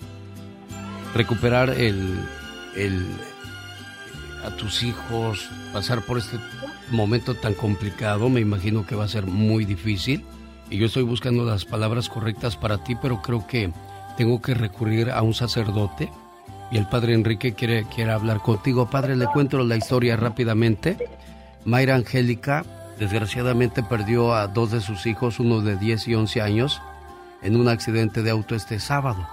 Recuperar 1.14 1.70
el, 1.72 2.20
el 2.76 3.06
a 4.46 4.52
tus 4.52 4.84
hijos, 4.84 5.50
pasar 5.74 6.02
por 6.02 6.18
este 6.18 6.38
momento 6.92 7.34
tan 7.34 7.54
complicado, 7.54 8.30
me 8.30 8.42
imagino 8.42 8.86
que 8.86 8.96
va 8.96 9.06
a 9.06 9.10
ser 9.10 9.26
muy 9.26 9.66
difícil. 9.66 10.24
Y 10.70 10.78
yo 10.78 10.88
estoy 10.88 11.04
buscando 11.04 11.46
las 11.46 11.66
palabras 11.66 12.10
correctas 12.10 12.58
para 12.58 12.84
ti, 12.84 12.96
pero 12.96 13.22
creo 13.22 13.46
que 13.46 13.72
tengo 14.18 14.42
que 14.42 14.54
recurrir 14.54 15.12
a 15.12 15.22
un 15.22 15.34
sacerdote. 15.34 16.12
Y 16.72 16.78
el 16.78 16.88
padre 16.88 17.14
Enrique 17.14 17.54
quiere, 17.54 17.86
quiere 17.86 18.12
hablar 18.12 18.42
contigo. 18.42 18.90
Padre, 18.90 19.16
le 19.16 19.28
cuento 19.28 19.60
la 19.60 19.78
historia 19.78 20.18
rápidamente. 20.18 20.98
Mayra 21.66 21.96
Angélica, 21.96 22.66
desgraciadamente, 23.00 23.84
perdió 23.84 24.34
a 24.34 24.48
dos 24.48 24.72
de 24.72 24.82
sus 24.82 25.06
hijos, 25.06 25.40
uno 25.40 25.62
de 25.62 25.78
10 25.78 26.08
y 26.08 26.16
11 26.16 26.42
años, 26.42 26.82
en 27.44 27.56
un 27.56 27.68
accidente 27.68 28.24
de 28.24 28.32
auto 28.32 28.56
este 28.56 28.80
sábado. 28.80 29.28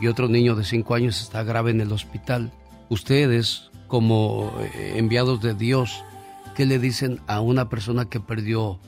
Y 0.00 0.08
otro 0.08 0.28
niño 0.28 0.54
de 0.54 0.64
5 0.64 0.94
años 0.94 1.20
está 1.20 1.42
grave 1.42 1.70
en 1.70 1.80
el 1.80 1.92
hospital. 1.92 2.52
Ustedes, 2.90 3.70
como 3.86 4.52
eh, 4.60 4.94
enviados 4.96 5.40
de 5.40 5.54
Dios, 5.54 6.04
¿qué 6.54 6.66
le 6.66 6.78
dicen 6.78 7.20
a 7.26 7.40
una 7.40 7.70
persona 7.70 8.04
que 8.04 8.20
perdió 8.20 8.78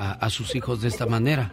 a, 0.00 0.30
sus 0.30 0.56
hijos 0.56 0.80
de 0.80 0.88
esta 0.88 1.04
manera? 1.04 1.52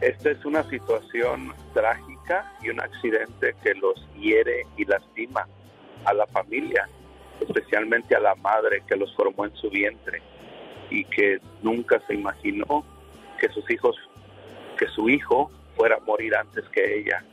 Esta 0.00 0.30
es 0.30 0.44
una 0.44 0.68
situación 0.68 1.54
trágica 1.72 2.52
y 2.60 2.70
un 2.70 2.80
accidente 2.80 3.54
que 3.62 3.74
los 3.74 3.94
hiere 4.16 4.66
y 4.76 4.84
lastima 4.84 5.46
a 6.04 6.12
la 6.12 6.26
familia, 6.26 6.88
especialmente 7.40 8.16
a 8.16 8.20
la 8.20 8.34
madre 8.36 8.82
que 8.86 8.96
los 8.96 9.14
formó 9.14 9.44
en 9.44 9.54
su 9.56 9.70
vientre 9.70 10.22
y 10.90 11.04
que 11.04 11.38
nunca 11.62 12.00
se 12.06 12.14
imaginó 12.14 12.84
que 13.38 13.48
sus 13.50 13.68
hijos, 13.70 13.96
que 14.76 14.88
su 14.88 15.08
hijo 15.08 15.50
fuera 15.76 15.96
a 15.96 16.00
morir 16.00 16.34
antes 16.34 16.64
que 16.70 16.98
ella. 16.98 17.24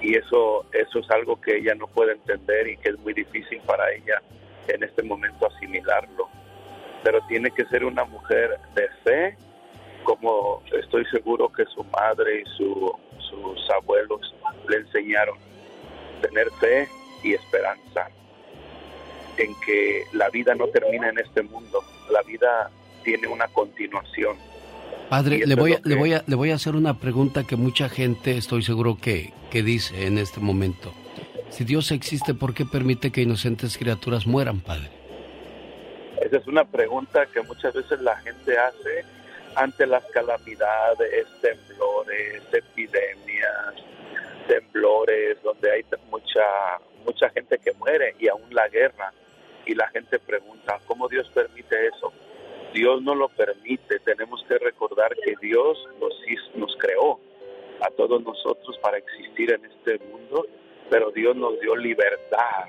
Y 0.00 0.16
eso, 0.16 0.66
eso 0.72 0.98
es 1.00 1.10
algo 1.10 1.40
que 1.40 1.56
ella 1.56 1.74
no 1.74 1.86
puede 1.88 2.12
entender 2.12 2.68
y 2.68 2.76
que 2.76 2.90
es 2.90 2.98
muy 3.00 3.14
difícil 3.14 3.60
para 3.66 3.90
ella 3.92 4.22
en 4.68 4.82
este 4.82 5.02
momento 5.02 5.46
asimilarlo. 5.46 6.28
Pero 7.02 7.20
tiene 7.28 7.50
que 7.50 7.64
ser 7.66 7.84
una 7.84 8.04
mujer 8.04 8.58
de 8.74 8.88
fe, 9.04 9.36
como 10.04 10.62
estoy 10.80 11.04
seguro 11.06 11.50
que 11.52 11.64
su 11.66 11.82
madre 11.84 12.42
y 12.42 12.44
su- 12.56 12.92
sus 13.30 13.70
abuelos 13.70 14.34
le 14.68 14.76
enseñaron. 14.78 15.36
Tener 16.20 16.50
fe 16.60 16.88
y 17.24 17.34
esperanza 17.34 18.08
en 19.36 19.54
que 19.64 20.04
la 20.12 20.28
vida 20.30 20.54
no 20.54 20.66
termina 20.68 21.08
en 21.08 21.18
este 21.18 21.42
mundo, 21.42 21.82
la 22.10 22.22
vida 22.22 22.70
tiene 23.02 23.26
una 23.28 23.48
continuación. 23.48 24.36
Padre, 25.08 25.46
le 25.46 25.54
voy, 25.56 25.72
a, 25.74 25.80
le, 25.84 25.94
voy 25.96 26.12
a, 26.14 26.22
le 26.26 26.36
voy 26.36 26.50
a 26.52 26.54
hacer 26.54 26.74
una 26.76 26.98
pregunta 26.98 27.44
que 27.44 27.56
mucha 27.56 27.88
gente 27.88 28.36
estoy 28.36 28.62
seguro 28.62 28.96
que, 29.00 29.32
que 29.50 29.62
dice 29.62 30.06
en 30.06 30.18
este 30.18 30.40
momento. 30.40 30.92
Si 31.50 31.64
Dios 31.64 31.90
existe, 31.90 32.32
¿por 32.34 32.54
qué 32.54 32.64
permite 32.64 33.10
que 33.12 33.22
inocentes 33.22 33.76
criaturas 33.76 34.26
mueran, 34.26 34.60
Padre? 34.60 34.88
Esa 36.22 36.36
es 36.36 36.46
una 36.46 36.64
pregunta 36.64 37.26
que 37.26 37.42
muchas 37.42 37.74
veces 37.74 38.00
la 38.00 38.16
gente 38.18 38.56
hace 38.56 39.04
ante 39.56 39.86
las 39.86 40.04
calamidades, 40.06 41.26
temblores, 41.40 42.42
epidemias, 42.52 43.74
temblores, 44.46 45.42
donde 45.42 45.70
hay 45.70 45.84
mucha 46.10 46.44
mucha 47.04 47.28
gente 47.30 47.58
que 47.58 47.72
muere 47.72 48.14
y 48.18 48.28
aún 48.28 48.54
la 48.54 48.68
guerra. 48.68 49.12
Y 49.66 49.74
la 49.74 49.88
gente 49.88 50.18
pregunta, 50.18 50.80
¿cómo 50.86 51.08
Dios 51.08 51.28
permite 51.34 51.88
eso? 51.88 52.12
Dios 52.72 53.02
no 53.02 53.14
lo 53.14 53.28
permite. 53.28 53.98
Tenemos 54.00 54.44
que 54.48 54.58
recordar 54.58 55.14
que 55.24 55.34
Dios 55.40 55.88
nos, 56.00 56.14
nos 56.54 56.76
creó 56.78 57.20
a 57.80 57.90
todos 57.90 58.22
nosotros 58.22 58.78
para 58.80 58.98
existir 58.98 59.52
en 59.52 59.64
este 59.64 59.98
mundo, 60.06 60.46
pero 60.88 61.10
Dios 61.10 61.36
nos 61.36 61.58
dio 61.60 61.76
libertad 61.76 62.68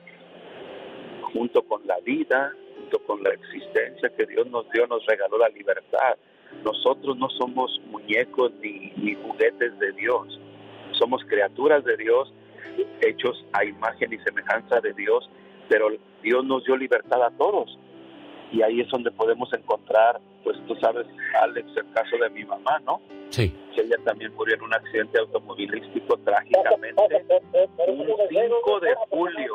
junto 1.34 1.64
con 1.64 1.86
la 1.88 2.00
vida, 2.00 2.54
con 3.00 3.24
la 3.24 3.32
existencia 3.32 4.10
que 4.18 4.26
Dios 4.26 4.48
nos 4.48 4.70
dio, 4.72 4.88
nos 4.88 5.06
regaló 5.06 5.38
la 5.38 5.50
libertad. 5.50 6.18
Nosotros 6.64 7.18
no 7.18 7.30
somos 7.30 7.80
muñecos 7.88 8.52
ni 8.62 9.16
juguetes 9.16 9.78
de 9.80 9.92
Dios, 9.94 10.40
somos 11.00 11.24
criaturas 11.26 11.84
de 11.84 11.98
Dios, 11.98 12.32
hechos 13.02 13.46
a 13.54 13.66
imagen 13.66 14.14
y 14.14 14.18
semejanza 14.20 14.80
de 14.82 14.94
Dios, 14.94 15.30
pero 15.70 15.90
Dios 16.22 16.46
nos 16.46 16.64
dio 16.64 16.78
libertad 16.78 17.24
a 17.24 17.32
todos. 17.32 17.78
Y 18.54 18.62
ahí 18.62 18.82
es 18.82 18.88
donde 18.90 19.10
podemos 19.12 19.52
encontrar, 19.52 20.22
pues 20.44 20.56
tú 20.68 20.76
sabes, 20.76 21.06
Alex, 21.42 21.68
el 21.76 21.92
caso 21.94 22.16
de 22.22 22.30
mi 22.30 22.46
mamá, 22.46 22.80
¿no? 22.86 23.02
Sí. 23.32 23.52
Que 23.76 23.82
ella 23.82 23.98
también 24.06 24.32
murió 24.36 24.56
en 24.56 24.62
un 24.62 24.74
accidente 24.74 25.20
automovilístico 25.20 26.18
trágicamente 26.20 27.02
un 27.88 28.06
5 28.30 28.80
de 28.80 28.94
julio. 29.10 29.54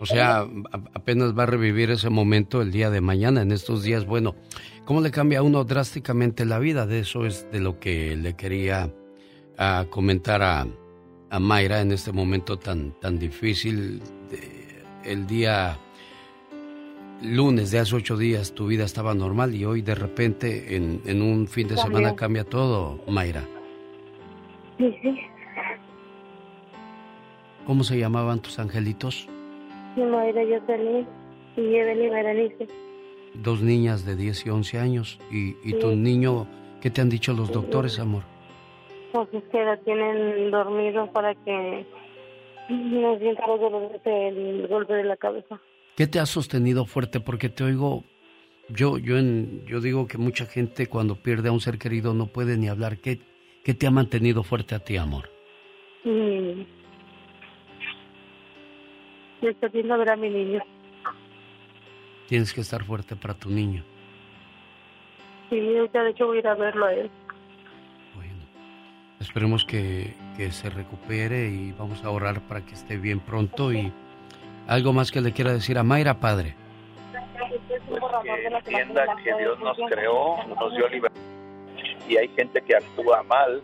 O 0.00 0.06
sea, 0.06 0.38
a- 0.40 0.46
apenas 0.94 1.38
va 1.38 1.42
a 1.42 1.46
revivir 1.46 1.90
ese 1.90 2.08
momento 2.10 2.62
el 2.62 2.72
día 2.72 2.90
de 2.90 3.00
mañana, 3.02 3.42
en 3.42 3.52
estos 3.52 3.82
días. 3.82 4.06
Bueno, 4.06 4.34
¿cómo 4.86 5.00
le 5.02 5.10
cambia 5.10 5.40
a 5.40 5.42
uno 5.42 5.64
drásticamente 5.64 6.44
la 6.46 6.58
vida? 6.58 6.86
De 6.86 7.00
eso 7.00 7.26
es 7.26 7.50
de 7.52 7.60
lo 7.60 7.78
que 7.78 8.16
le 8.16 8.34
quería 8.34 8.90
ah, 9.58 9.84
comentar 9.90 10.42
a, 10.42 10.66
a 11.30 11.38
Mayra 11.38 11.82
en 11.82 11.92
este 11.92 12.12
momento 12.12 12.58
tan, 12.58 12.98
tan 13.00 13.18
difícil. 13.18 14.00
De- 14.30 14.58
el 15.04 15.26
día 15.26 15.78
lunes 17.22 17.70
de 17.70 17.78
hace 17.78 17.96
ocho 17.96 18.16
días 18.16 18.54
tu 18.54 18.66
vida 18.66 18.84
estaba 18.84 19.14
normal 19.14 19.54
y 19.54 19.64
hoy 19.64 19.82
de 19.82 19.94
repente 19.94 20.76
en, 20.76 21.00
en 21.06 21.22
un 21.22 21.46
fin 21.48 21.68
de 21.68 21.76
semana 21.76 22.16
cambia 22.16 22.44
todo, 22.44 22.98
Mayra. 23.08 23.42
Sí, 24.78 24.94
sí. 25.02 25.18
¿Cómo 27.66 27.84
se 27.84 27.98
llamaban 27.98 28.40
tus 28.40 28.58
angelitos? 28.58 29.28
Mi 29.96 30.04
madre 30.04 30.46
Jocelyn 30.58 31.06
y 31.56 31.74
Evelyn 31.74 32.10
Berenice. 32.10 32.66
Dos 33.34 33.62
niñas 33.62 34.04
de 34.04 34.16
10 34.16 34.46
y 34.46 34.50
11 34.50 34.78
años. 34.78 35.18
¿Y, 35.30 35.56
y 35.62 35.74
tu 35.78 35.90
Sí. 35.90 35.96
niño, 35.96 36.46
qué 36.80 36.90
te 36.90 37.00
han 37.00 37.08
dicho 37.10 37.32
los 37.32 37.52
doctores, 37.52 37.98
amor? 38.00 38.22
Pues 39.12 39.28
es 39.32 39.44
que 39.52 39.62
la 39.64 39.76
tienen 39.78 40.50
dormido 40.50 41.06
para 41.12 41.34
que 41.34 41.86
no 42.70 43.18
sienta 43.18 43.46
los 43.46 43.60
dolores 43.60 44.02
del 44.04 44.66
golpe 44.68 44.94
de 44.94 45.04
la 45.04 45.16
cabeza. 45.16 45.60
¿Qué 46.00 46.06
te 46.06 46.18
ha 46.18 46.24
sostenido 46.24 46.86
fuerte? 46.86 47.20
Porque 47.20 47.50
te 47.50 47.62
oigo, 47.62 48.04
yo, 48.70 48.96
yo, 48.96 49.18
en, 49.18 49.66
yo 49.66 49.82
digo 49.82 50.06
que 50.06 50.16
mucha 50.16 50.46
gente 50.46 50.86
cuando 50.86 51.16
pierde 51.16 51.50
a 51.50 51.52
un 51.52 51.60
ser 51.60 51.76
querido 51.76 52.14
no 52.14 52.28
puede 52.28 52.56
ni 52.56 52.68
hablar. 52.68 52.96
¿Qué, 52.96 53.20
qué 53.62 53.74
te 53.74 53.86
ha 53.86 53.90
mantenido 53.90 54.42
fuerte 54.42 54.74
a 54.74 54.78
ti, 54.78 54.96
amor? 54.96 55.28
Estoy 59.42 59.68
viendo 59.74 59.92
a 59.92 59.98
ver 59.98 60.08
a 60.08 60.16
mi 60.16 60.30
niño. 60.30 60.62
Tienes 62.28 62.54
que 62.54 62.62
estar 62.62 62.82
fuerte 62.82 63.14
para 63.14 63.34
tu 63.34 63.50
niño. 63.50 63.84
Sí, 65.50 65.76
ahorita 65.76 66.02
de 66.02 66.10
hecho 66.12 66.28
voy 66.28 66.38
a 66.38 66.40
ir 66.40 66.46
a 66.46 66.54
verlo 66.54 66.86
a 66.86 66.94
él. 66.94 67.10
Esperemos 69.20 69.66
que, 69.66 70.14
que 70.38 70.50
se 70.50 70.70
recupere 70.70 71.50
y 71.50 71.72
vamos 71.72 72.02
a 72.04 72.08
orar 72.08 72.40
para 72.48 72.64
que 72.64 72.72
esté 72.72 72.96
bien 72.96 73.20
pronto. 73.20 73.70
Y 73.70 73.92
algo 74.70 74.92
más 74.92 75.10
que 75.10 75.20
le 75.20 75.32
quiera 75.32 75.52
decir 75.52 75.76
a 75.78 75.82
Mayra, 75.82 76.20
padre. 76.20 76.54
que 77.66 78.76
entienda 78.76 79.16
que 79.16 79.34
Dios 79.34 79.58
nos 79.58 79.76
creó, 79.88 80.36
nos 80.46 80.76
dio 80.76 80.88
libertad. 80.88 81.20
Y 82.08 82.16
hay 82.16 82.28
gente 82.28 82.62
que 82.62 82.76
actúa 82.76 83.24
mal. 83.24 83.60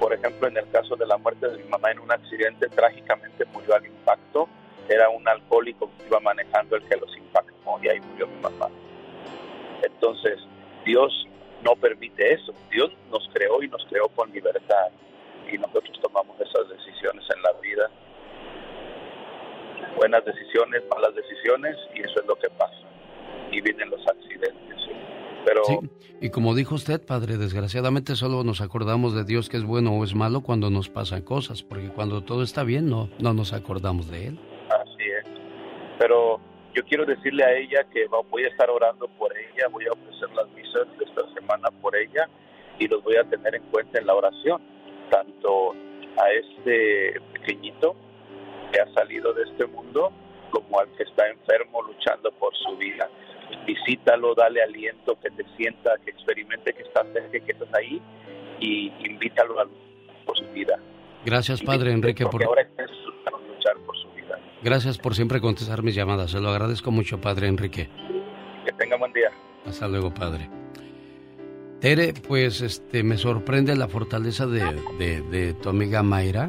Por 0.00 0.12
ejemplo, 0.12 0.48
en 0.48 0.56
el 0.56 0.68
caso 0.70 0.96
de 0.96 1.06
la 1.06 1.18
muerte 1.18 1.48
de 1.48 1.58
mi 1.58 1.68
mamá 1.68 1.92
en 1.92 2.00
un 2.00 2.10
accidente, 2.10 2.68
trágicamente 2.68 3.44
murió 3.52 3.76
al 3.76 3.86
impacto. 3.86 4.48
Era 4.88 5.08
un 5.08 5.26
alcohólico 5.28 5.88
que 5.96 6.06
iba 6.08 6.18
manejando 6.18 6.74
el 6.74 6.82
que 6.82 6.96
los 6.96 7.16
impactó 7.16 7.78
y 7.80 7.88
ahí 7.88 8.00
murió 8.00 8.26
mi 8.26 8.40
mamá. 8.40 8.68
Entonces, 9.84 10.40
Dios 10.84 11.28
no 11.62 11.76
permite 11.76 12.34
eso. 12.34 12.52
Dios 12.72 12.90
nos 13.12 13.28
creó 13.32 13.62
y 13.62 13.68
nos 13.68 13.84
creó 13.86 14.08
con 14.08 14.32
libertad. 14.32 14.88
Y 15.52 15.58
nosotros 15.58 15.96
tomamos 16.02 16.40
esas 16.40 16.68
decisiones 16.70 17.24
en 17.36 17.42
la 17.42 17.52
vida. 17.60 17.88
Buenas 19.96 20.24
decisiones, 20.24 20.82
malas 20.94 21.14
decisiones, 21.14 21.76
y 21.94 22.00
eso 22.00 22.20
es 22.20 22.26
lo 22.26 22.36
que 22.36 22.48
pasa. 22.50 22.74
Y 23.50 23.60
vienen 23.60 23.90
los 23.90 24.00
accidentes. 24.06 24.76
Pero 25.44 25.64
Sí, 25.64 25.78
y 26.20 26.30
como 26.30 26.54
dijo 26.54 26.74
usted, 26.74 27.04
padre, 27.04 27.38
desgraciadamente 27.38 28.14
solo 28.14 28.44
nos 28.44 28.60
acordamos 28.60 29.14
de 29.14 29.24
Dios 29.24 29.48
que 29.48 29.56
es 29.56 29.64
bueno 29.64 29.92
o 29.92 30.04
es 30.04 30.14
malo 30.14 30.42
cuando 30.42 30.68
nos 30.70 30.88
pasan 30.88 31.22
cosas, 31.22 31.62
porque 31.62 31.88
cuando 31.88 32.22
todo 32.22 32.42
está 32.42 32.62
bien 32.62 32.90
no, 32.90 33.08
no 33.18 33.32
nos 33.32 33.52
acordamos 33.52 34.10
de 34.10 34.28
Él. 34.28 34.38
Así 34.68 35.02
es. 35.02 35.24
Pero 35.98 36.40
yo 36.74 36.84
quiero 36.84 37.06
decirle 37.06 37.44
a 37.44 37.52
ella 37.56 37.84
que 37.92 38.06
voy 38.30 38.44
a 38.44 38.48
estar 38.48 38.68
orando 38.70 39.08
por 39.18 39.32
ella, 39.36 39.66
voy 39.72 39.86
a 39.86 39.92
ofrecer 39.92 40.30
las 40.34 40.48
misas 40.50 40.86
de 40.98 41.04
esta 41.04 41.22
semana 41.34 41.70
por 41.80 41.96
ella 41.96 42.28
y 42.78 42.86
los 42.86 43.02
voy 43.02 43.16
a 43.16 43.24
tener 43.24 43.54
en 43.54 43.62
cuenta 43.64 43.98
en 43.98 44.06
la 44.06 44.14
oración, 44.14 44.62
tanto 45.10 45.72
a 45.72 46.30
este 46.32 47.20
pequeñito 47.32 47.96
salido 49.02 49.32
de 49.32 49.42
este 49.44 49.66
mundo 49.66 50.12
como 50.50 50.80
al 50.80 50.88
que 50.96 51.04
está 51.04 51.28
enfermo 51.28 51.82
luchando 51.82 52.30
por 52.32 52.52
su 52.56 52.76
vida. 52.76 53.08
Visítalo, 53.66 54.34
dale 54.34 54.62
aliento, 54.62 55.16
que 55.20 55.30
te 55.30 55.44
sienta, 55.56 55.92
que 56.04 56.10
experimente 56.10 56.72
que 56.72 56.82
estás 56.82 57.06
cerca, 57.12 57.38
que 57.44 57.52
estás 57.52 57.68
ahí 57.74 58.00
y 58.60 58.92
invítalo 59.06 59.58
a 59.60 59.64
luchar 59.64 60.24
por 60.26 60.38
su 60.38 60.44
vida. 60.52 60.78
Gracias, 61.24 61.62
padre 61.62 61.92
Enrique, 61.92 62.24
por, 62.26 62.42
ahora 62.44 62.62
está 62.62 62.84
luchar 62.84 63.76
por 63.86 63.96
su 63.96 64.08
vida. 64.12 64.38
gracias 64.62 64.98
por 64.98 65.14
siempre 65.14 65.40
contestar 65.40 65.82
mis 65.82 65.94
llamadas. 65.94 66.30
Se 66.30 66.40
lo 66.40 66.48
agradezco 66.50 66.90
mucho, 66.90 67.20
padre 67.20 67.46
Enrique. 67.48 67.88
Que 68.64 68.72
tenga 68.72 68.96
buen 68.96 69.12
día. 69.12 69.30
Hasta 69.66 69.86
luego, 69.88 70.12
padre. 70.12 70.48
Tere, 71.80 72.12
pues 72.26 72.60
este, 72.60 73.02
me 73.02 73.16
sorprende 73.16 73.74
la 73.76 73.88
fortaleza 73.88 74.46
de, 74.46 74.60
de- 74.98 75.22
de 75.22 75.54
tu 75.54 75.68
amiga 75.70 76.02
Mayra 76.02 76.48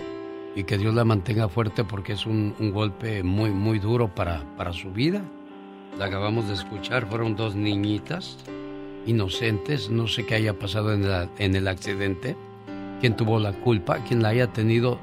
y 0.56 0.64
que 0.64 0.78
Dios 0.78 0.94
la 0.94 1.06
mantenga 1.06 1.48
fuerte 1.50 1.84
porque 1.84 2.14
es 2.14 2.26
un, 2.26 2.56
un 2.60 2.72
golpe 2.72 3.24
muy, 3.24 3.50
muy 3.52 3.80
duro 3.80 4.08
para, 4.14 4.44
para 4.58 4.74
su 4.74 4.92
vida. 4.92 5.22
La 5.98 6.06
acabamos 6.06 6.48
de 6.48 6.54
escuchar, 6.56 7.06
fueron 7.08 7.36
dos 7.36 7.56
niñitas 7.56 8.38
inocentes, 9.06 9.90
no 9.90 10.08
sé 10.08 10.26
qué 10.26 10.36
haya 10.36 10.54
pasado 10.54 10.94
en, 10.94 11.10
la- 11.10 11.28
en 11.38 11.56
el 11.56 11.68
accidente, 11.68 12.36
quién 13.00 13.16
tuvo 13.16 13.40
la 13.40 13.52
culpa, 13.54 14.00
quién 14.08 14.22
la 14.22 14.30
haya 14.30 14.48
tenido, 14.48 15.00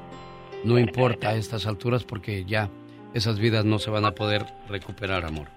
no 0.63 0.79
importa 0.79 1.29
a 1.29 1.35
estas 1.35 1.65
alturas 1.67 2.03
porque 2.03 2.45
ya 2.45 2.69
esas 3.13 3.39
vidas 3.39 3.65
no 3.65 3.79
se 3.79 3.89
van 3.89 4.05
a 4.05 4.11
poder 4.11 4.45
recuperar, 4.69 5.25
amor. 5.25 5.47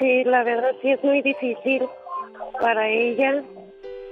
Sí, 0.00 0.24
la 0.24 0.42
verdad 0.42 0.70
sí 0.82 0.90
es 0.90 1.02
muy 1.04 1.22
difícil 1.22 1.82
para 2.60 2.88
ella. 2.88 3.42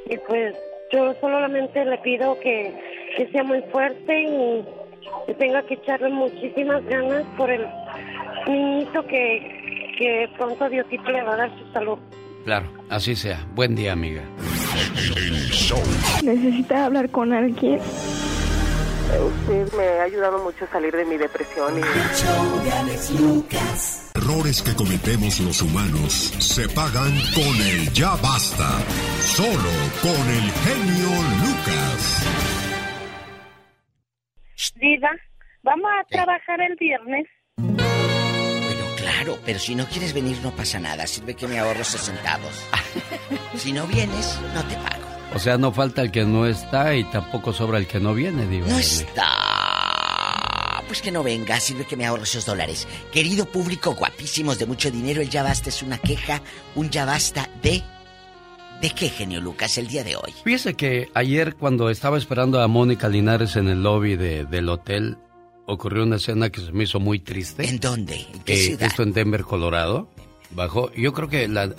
Y 0.09 0.17
pues 0.29 0.55
yo 0.93 1.15
solamente 1.21 1.85
le 1.85 1.99
pido 1.99 2.39
que, 2.41 2.73
que 3.17 3.27
sea 3.31 3.43
muy 3.45 3.63
fuerte 3.73 4.23
y 4.23 4.65
que 5.27 5.35
tenga 5.35 5.63
que 5.63 5.75
echarle 5.75 6.11
muchísimas 6.11 6.85
ganas 6.87 7.25
por 7.37 7.51
el 7.51 7.67
niñito 8.47 9.05
que, 9.07 9.95
que 9.99 10.29
pronto 10.37 10.69
Diosito 10.69 11.11
le 11.11 11.23
va 11.23 11.35
a 11.35 11.37
dar 11.37 11.59
su 11.59 11.73
salud. 11.73 11.99
Claro, 12.45 12.67
así 12.91 13.15
sea. 13.15 13.47
Buen 13.55 13.75
día, 13.75 13.93
amiga. 13.93 14.23
Necesita 16.23 16.87
hablar 16.87 17.11
con 17.11 17.33
alguien. 17.33 17.79
Usted 19.13 19.73
me 19.77 19.85
ha 20.01 20.05
ayudado 20.05 20.43
mucho 20.43 20.65
a 20.65 20.69
salir 20.69 20.95
de 20.95 21.05
mi 21.05 21.19
depresión 21.19 21.79
y... 21.79 21.83
Errores 24.15 24.63
que 24.63 24.75
cometemos 24.75 25.41
los 25.41 25.61
humanos 25.63 26.35
se 26.39 26.69
pagan 26.69 27.13
con 27.35 27.67
el 27.67 27.93
ya 27.93 28.17
basta. 28.17 28.81
Solo 29.21 29.71
con 30.01 30.13
el 30.13 30.51
genio 30.51 31.11
Lucas. 31.43 32.62
Diva, 34.77 35.11
vamos 35.63 35.91
a 36.01 36.05
trabajar 36.09 36.61
el 36.61 36.77
viernes. 36.77 37.27
Bueno, 37.57 38.85
claro, 38.97 39.39
pero 39.45 39.59
si 39.59 39.75
no 39.75 39.87
quieres 39.87 40.13
venir 40.13 40.39
no 40.43 40.55
pasa 40.55 40.79
nada. 40.79 41.07
Sirve 41.07 41.35
que 41.35 41.49
me 41.49 41.59
ahorro 41.59 41.85
60 41.85 42.05
centavos. 42.05 42.69
si 43.57 43.73
no 43.73 43.87
vienes, 43.87 44.41
no 44.55 44.63
te 44.65 44.75
pago. 44.77 45.03
O 45.35 45.39
sea, 45.39 45.57
no 45.57 45.73
falta 45.73 46.03
el 46.03 46.11
que 46.11 46.25
no 46.25 46.47
está 46.47 46.95
y 46.95 47.05
tampoco 47.05 47.53
sobra 47.53 47.79
el 47.79 47.87
que 47.87 48.01
no 48.01 48.15
viene, 48.15 48.47
digo. 48.47 48.67
No 48.67 48.79
está. 48.79 49.29
Pues 50.87 51.01
que 51.01 51.11
no 51.11 51.23
venga, 51.23 51.59
sirve 51.59 51.87
que 51.87 51.97
me 51.97 52.05
ahorro 52.05 52.25
esos 52.25 52.45
dólares. 52.45 52.87
Querido 53.11 53.47
público, 53.47 53.95
guapísimos 53.95 54.59
de 54.59 54.67
mucho 54.67 54.91
dinero, 54.91 55.23
el 55.23 55.31
ya 55.31 55.43
basta 55.43 55.71
es 55.71 55.83
una 55.83 55.97
queja, 55.97 56.43
un 56.75 56.91
ya 56.91 57.07
basta 57.07 57.49
de... 57.63 57.83
¿De 58.83 58.91
qué, 58.91 59.09
genio 59.09 59.41
Lucas, 59.41 59.79
el 59.79 59.87
día 59.87 60.03
de 60.05 60.17
hoy? 60.17 60.33
Fíjese 60.45 60.75
que 60.75 61.09
ayer 61.15 61.55
cuando 61.55 61.89
estaba 61.89 62.19
esperando 62.19 62.61
a 62.61 62.67
Mónica 62.69 63.09
Linares 63.09 63.55
en 63.57 63.69
el 63.69 63.83
lobby 63.83 64.17
de- 64.17 64.45
del 64.45 64.69
hotel, 64.69 65.17
ocurrió 65.67 66.03
una 66.03 66.17
escena 66.17 66.51
que 66.51 66.61
se 66.61 66.73
me 66.73 66.85
hizo 66.85 66.99
muy 66.99 67.21
triste. 67.21 67.67
¿En 67.69 67.79
dónde? 67.79 68.17
¿En 68.33 68.41
qué 68.43 68.55
Eh, 68.55 68.57
ciudad? 68.57 68.83
Esto 68.89 69.05
en 69.05 69.13
Denver, 69.13 69.45
Colorado. 69.45 70.09
Bajó. 70.51 70.93
Yo 70.95 71.13
creo 71.13 71.29
que 71.29 71.47
la- 71.49 71.73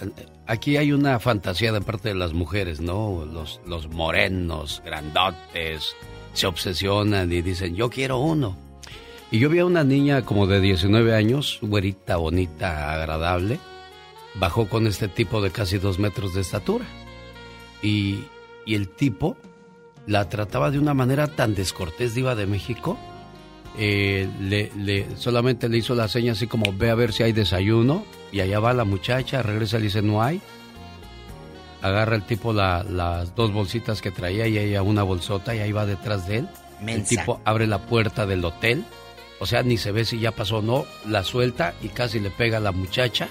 aquí 0.48 0.78
hay 0.78 0.94
una 0.94 1.20
fantasía 1.20 1.74
de 1.74 1.82
parte 1.82 2.08
de 2.10 2.16
las 2.16 2.32
mujeres, 2.34 2.80
¿no? 2.80 3.26
Los, 3.32 3.60
los 3.68 3.90
morenos, 3.90 4.82
grandotes, 4.86 5.96
se 6.34 6.48
obsesionan 6.48 7.32
y 7.34 7.42
dicen, 7.42 7.76
yo 7.76 7.90
quiero 7.90 8.18
uno. 8.20 8.58
Y 9.30 9.40
yo 9.40 9.50
vi 9.50 9.60
a 9.60 9.66
una 9.66 9.84
niña 9.84 10.22
como 10.24 10.48
de 10.48 10.62
19 10.62 11.14
años, 11.14 11.60
güerita, 11.62 12.16
bonita, 12.16 12.94
agradable. 12.94 13.60
Bajó 14.36 14.68
con 14.68 14.88
este 14.88 15.08
tipo 15.08 15.42
de 15.42 15.52
casi 15.52 15.78
dos 15.78 16.00
metros 16.00 16.34
de 16.34 16.42
estatura. 16.42 16.86
Y, 17.82 18.24
y 18.66 18.76
el 18.76 18.90
tipo 18.90 19.38
la 20.08 20.28
trataba 20.30 20.72
de 20.72 20.80
una 20.80 20.94
manera 20.94 21.28
tan 21.28 21.56
descortés, 21.56 22.14
diva 22.16 22.36
de 22.36 22.46
México, 22.46 22.98
eh, 23.78 24.28
le, 24.42 24.72
le- 24.78 25.18
solamente 25.18 25.70
le 25.70 25.78
hizo 25.78 25.96
la 25.96 26.08
seña 26.08 26.34
así 26.34 26.48
como 26.48 26.74
ve 26.74 26.90
a 26.90 26.96
ver 26.96 27.14
si 27.14 27.24
hay 27.24 27.32
desayuno 27.32 28.06
y 28.32 28.40
allá 28.42 28.60
va 28.60 28.74
la 28.74 28.84
muchacha, 28.84 29.42
regresa 29.42 29.78
y 29.78 29.80
le 29.82 29.86
dice 29.86 30.02
no 30.02 30.22
hay. 30.22 30.42
Agarra 31.82 32.16
el 32.16 32.24
tipo 32.24 32.54
la- 32.54 32.84
las 32.84 33.36
dos 33.36 33.52
bolsitas 33.52 34.02
que 34.02 34.12
traía 34.12 34.48
y 34.48 34.58
ella 34.58 34.82
una 34.82 35.04
bolsota 35.04 35.54
y 35.56 35.60
ahí 35.60 35.72
va 35.72 35.86
detrás 35.86 36.28
de 36.28 36.38
él. 36.40 36.50
El 36.80 37.04
tipo 37.18 37.42
abre 37.46 37.68
la 37.68 37.80
puerta 37.80 38.26
del 38.26 38.44
hotel, 38.46 38.86
o 39.40 39.46
sea, 39.46 39.64
ni 39.64 39.78
se 39.78 39.92
ve 39.92 40.06
si 40.06 40.20
ya 40.20 40.32
pasó 40.32 40.58
o 40.58 40.62
no, 40.62 40.86
la 41.08 41.24
suelta 41.24 41.74
y 41.82 41.90
casi 41.90 42.20
le 42.20 42.30
pega 42.30 42.58
a 42.58 42.62
la 42.62 42.72
muchacha. 42.72 43.28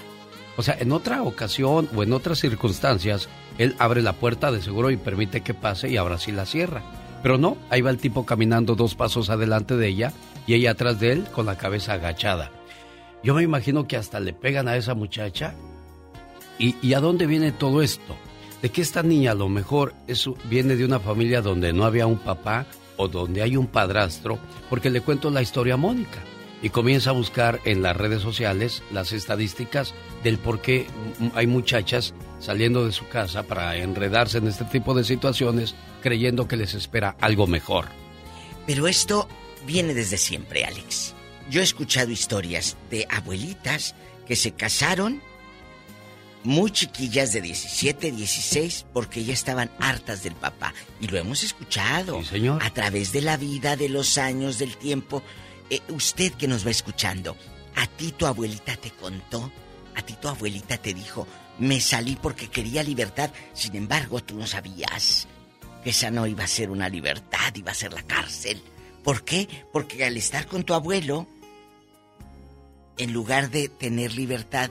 O 0.55 0.63
sea, 0.63 0.77
en 0.79 0.91
otra 0.91 1.23
ocasión 1.23 1.89
o 1.95 2.03
en 2.03 2.13
otras 2.13 2.39
circunstancias, 2.39 3.27
él 3.57 3.75
abre 3.79 4.01
la 4.01 4.13
puerta 4.13 4.51
de 4.51 4.61
seguro 4.61 4.91
y 4.91 4.97
permite 4.97 5.41
que 5.41 5.53
pase 5.53 5.89
y 5.89 5.97
ahora 5.97 6.19
sí 6.19 6.31
la 6.31 6.45
cierra. 6.45 6.83
Pero 7.23 7.37
no, 7.37 7.57
ahí 7.69 7.81
va 7.81 7.89
el 7.89 7.97
tipo 7.97 8.25
caminando 8.25 8.75
dos 8.75 8.95
pasos 8.95 9.29
adelante 9.29 9.77
de 9.77 9.87
ella 9.87 10.13
y 10.45 10.53
ella 10.53 10.71
atrás 10.71 10.99
de 10.99 11.11
él 11.11 11.25
con 11.31 11.45
la 11.45 11.57
cabeza 11.57 11.93
agachada. 11.93 12.51
Yo 13.23 13.33
me 13.33 13.43
imagino 13.43 13.87
que 13.87 13.97
hasta 13.97 14.19
le 14.19 14.33
pegan 14.33 14.67
a 14.67 14.75
esa 14.75 14.93
muchacha. 14.93 15.55
¿Y, 16.59 16.75
y 16.81 16.93
a 16.93 16.99
dónde 16.99 17.25
viene 17.25 17.51
todo 17.51 17.81
esto? 17.81 18.15
De 18.61 18.69
que 18.69 18.81
esta 18.81 19.01
niña 19.01 19.31
a 19.31 19.35
lo 19.35 19.49
mejor 19.49 19.93
es, 20.07 20.29
viene 20.49 20.75
de 20.75 20.85
una 20.85 20.99
familia 20.99 21.41
donde 21.41 21.73
no 21.73 21.85
había 21.85 22.05
un 22.05 22.19
papá 22.19 22.65
o 22.97 23.07
donde 23.07 23.41
hay 23.41 23.57
un 23.57 23.67
padrastro, 23.67 24.37
porque 24.69 24.89
le 24.89 25.01
cuento 25.01 25.29
la 25.31 25.41
historia 25.41 25.73
a 25.73 25.77
Mónica. 25.77 26.19
Y 26.63 26.69
comienza 26.69 27.09
a 27.09 27.13
buscar 27.13 27.59
en 27.65 27.83
las 27.83 27.95
redes 27.95 28.21
sociales 28.21 28.81
las 28.89 29.11
estadísticas 29.11 29.93
del 30.23 30.39
por 30.39 30.61
qué 30.61 30.87
hay 31.35 31.45
muchachas 31.45 32.13
saliendo 32.39 32.85
de 32.85 32.93
su 32.93 33.07
casa 33.09 33.43
para 33.43 33.75
enredarse 33.75 34.37
en 34.37 34.47
este 34.47 34.63
tipo 34.63 34.93
de 34.93 35.03
situaciones 35.03 35.75
creyendo 36.01 36.47
que 36.47 36.55
les 36.55 36.73
espera 36.73 37.17
algo 37.19 37.47
mejor. 37.47 37.87
Pero 38.65 38.87
esto 38.87 39.27
viene 39.67 39.93
desde 39.93 40.17
siempre, 40.17 40.63
Alex. 40.63 41.13
Yo 41.49 41.59
he 41.59 41.63
escuchado 41.65 42.11
historias 42.11 42.77
de 42.89 43.05
abuelitas 43.09 43.93
que 44.25 44.37
se 44.37 44.53
casaron 44.53 45.21
muy 46.43 46.71
chiquillas 46.71 47.33
de 47.33 47.41
17, 47.41 48.11
16, 48.11 48.85
porque 48.93 49.23
ya 49.23 49.33
estaban 49.33 49.71
hartas 49.79 50.23
del 50.23 50.35
papá. 50.35 50.73
Y 50.99 51.07
lo 51.07 51.17
hemos 51.17 51.43
escuchado. 51.43 52.19
Sí, 52.21 52.27
señor. 52.27 52.63
A 52.63 52.69
través 52.69 53.11
de 53.11 53.21
la 53.21 53.37
vida, 53.37 53.75
de 53.75 53.89
los 53.89 54.17
años, 54.17 54.59
del 54.59 54.77
tiempo. 54.77 55.23
Eh, 55.73 55.81
usted 55.89 56.33
que 56.33 56.47
nos 56.47 56.63
va 56.63 56.69
escuchando, 56.69 57.35
¿a 57.75 57.87
ti 57.87 58.11
tu 58.11 58.27
abuelita 58.27 58.75
te 58.75 58.91
contó? 58.91 59.51
¿A 59.95 60.03
ti 60.03 60.13
tu 60.21 60.27
abuelita 60.27 60.77
te 60.77 60.93
dijo, 60.93 61.27
me 61.57 61.81
salí 61.81 62.15
porque 62.15 62.47
quería 62.47 62.83
libertad? 62.83 63.31
Sin 63.53 63.75
embargo, 63.75 64.21
tú 64.21 64.37
no 64.37 64.45
sabías 64.45 65.27
que 65.83 65.89
esa 65.89 66.11
no 66.11 66.27
iba 66.27 66.43
a 66.43 66.47
ser 66.47 66.69
una 66.69 66.89
libertad, 66.89 67.55
iba 67.55 67.71
a 67.71 67.75
ser 67.75 67.91
la 67.91 68.03
cárcel. 68.03 68.61
¿Por 69.03 69.23
qué? 69.23 69.49
Porque 69.71 70.05
al 70.05 70.15
estar 70.15 70.45
con 70.45 70.61
tu 70.61 70.75
abuelo, 70.75 71.27
en 72.99 73.11
lugar 73.11 73.49
de 73.49 73.67
tener 73.67 74.13
libertad, 74.13 74.69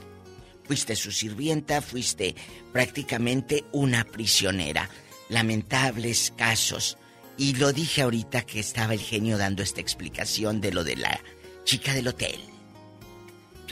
fuiste 0.69 0.95
su 0.95 1.11
sirvienta, 1.11 1.83
fuiste 1.83 2.37
prácticamente 2.73 3.65
una 3.73 4.05
prisionera. 4.05 4.89
Lamentables 5.29 6.33
casos. 6.37 6.97
Y 7.43 7.55
lo 7.55 7.73
dije 7.73 8.03
ahorita 8.03 8.43
que 8.43 8.61
estaba 8.61 8.95
el 8.95 9.01
genio 9.01 9.37
dando 9.37 9.65
esta 9.65 9.81
explicación 9.81 10.61
de 10.61 10.71
lo 10.73 10.85
de 10.85 10.95
la 10.95 11.19
chica 11.65 11.93
del 11.93 12.07
hotel. 12.07 12.39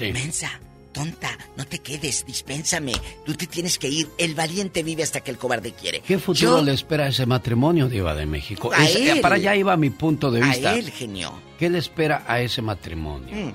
Mensa, 0.01 0.51
tonta, 0.93 1.37
no 1.57 1.65
te 1.67 1.79
quedes, 1.79 2.25
dispénsame. 2.27 2.93
Tú 3.25 3.35
te 3.35 3.47
tienes 3.47 3.79
que 3.79 3.89
ir. 3.89 4.09
El 4.19 4.35
valiente 4.35 4.83
vive 4.83 5.03
hasta 5.05 5.21
que 5.21 5.31
el 5.31 5.37
cobarde 5.39 5.73
quiere. 5.73 6.01
¿Qué 6.01 6.19
futuro 6.19 6.59
Yo- 6.59 6.65
le 6.65 6.73
espera 6.73 7.05
a 7.05 7.09
ese 7.09 7.27
matrimonio, 7.27 7.89
Diva 7.89 8.15
de 8.15 8.27
México? 8.27 8.73
A 8.75 8.85
Es- 8.85 8.97
eh, 8.97 9.13
él. 9.13 9.21
para 9.21 9.37
allá 9.37 9.55
iba 9.55 9.77
mi 9.77 9.91
punto 9.91 10.31
de 10.33 10.43
A 10.43 10.47
vista. 10.47 10.75
él, 10.75 10.91
genio. 10.91 11.33
¿Qué 11.59 11.69
le 11.71 11.79
espera 11.79 12.25
a 12.27 12.41
ese 12.41 12.63
matrimonio? 12.63 13.35
Mm. 13.37 13.53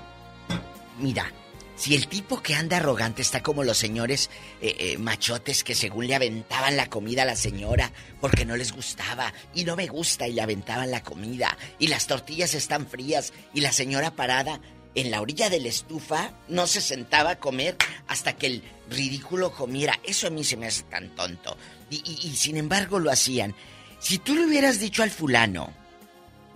Mira, 1.04 1.30
si 1.76 1.94
el 1.96 2.08
tipo 2.08 2.42
que 2.42 2.56
anda 2.56 2.78
arrogante 2.78 3.22
está 3.22 3.44
como 3.44 3.64
los 3.64 3.78
señores 3.78 4.30
eh, 4.62 4.76
eh, 4.80 4.98
machotes 4.98 5.64
que 5.64 5.76
según 5.76 6.08
le 6.08 6.16
aventaban 6.16 6.78
la 6.78 6.88
comida 6.90 7.24
a 7.24 7.26
la 7.26 7.36
señora 7.36 7.92
porque 8.22 8.46
no 8.46 8.56
les 8.56 8.72
gustaba 8.72 9.34
y 9.54 9.66
no 9.66 9.76
me 9.76 9.88
gusta 9.88 10.28
y 10.28 10.34
le 10.34 10.42
aventaban 10.42 10.90
la 10.92 11.04
comida 11.04 11.58
y 11.80 11.88
las 11.88 12.08
tortillas 12.08 12.54
están 12.54 12.88
frías 12.88 13.34
y 13.54 13.62
la 13.62 13.72
señora 13.74 14.12
parada 14.16 14.62
en 14.96 15.12
la 15.12 15.20
orilla 15.22 15.50
de 15.50 15.60
la 15.60 15.68
estufa 15.68 16.32
no 16.48 16.66
se 16.68 16.80
sentaba 16.80 17.32
a 17.32 17.40
comer 17.40 17.76
hasta 18.08 18.38
que 18.38 18.48
el 18.48 18.64
ridículo 18.90 19.52
comiera. 19.52 20.00
Eso 20.06 20.28
a 20.28 20.30
mí 20.30 20.46
se 20.46 20.56
me 20.56 20.68
hace 20.68 20.84
tan 20.84 21.14
tonto. 21.16 21.58
Y, 21.90 21.98
y- 21.98 22.30
y 22.30 22.36
sin 22.38 22.56
embargo 22.56 22.98
lo 23.00 23.12
hacían. 23.12 23.54
Si 24.00 24.20
tú 24.20 24.36
le 24.36 24.46
hubieras 24.46 24.80
dicho 24.80 25.04
al 25.04 25.12
fulano, 25.12 25.74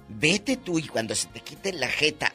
vete 0.07 0.55
tú 0.55 0.79
y 0.79 0.87
cuando 0.87 1.15
se 1.15 1.27
te 1.27 1.41
quite 1.41 1.73
la 1.73 1.89
jeta, 1.89 2.31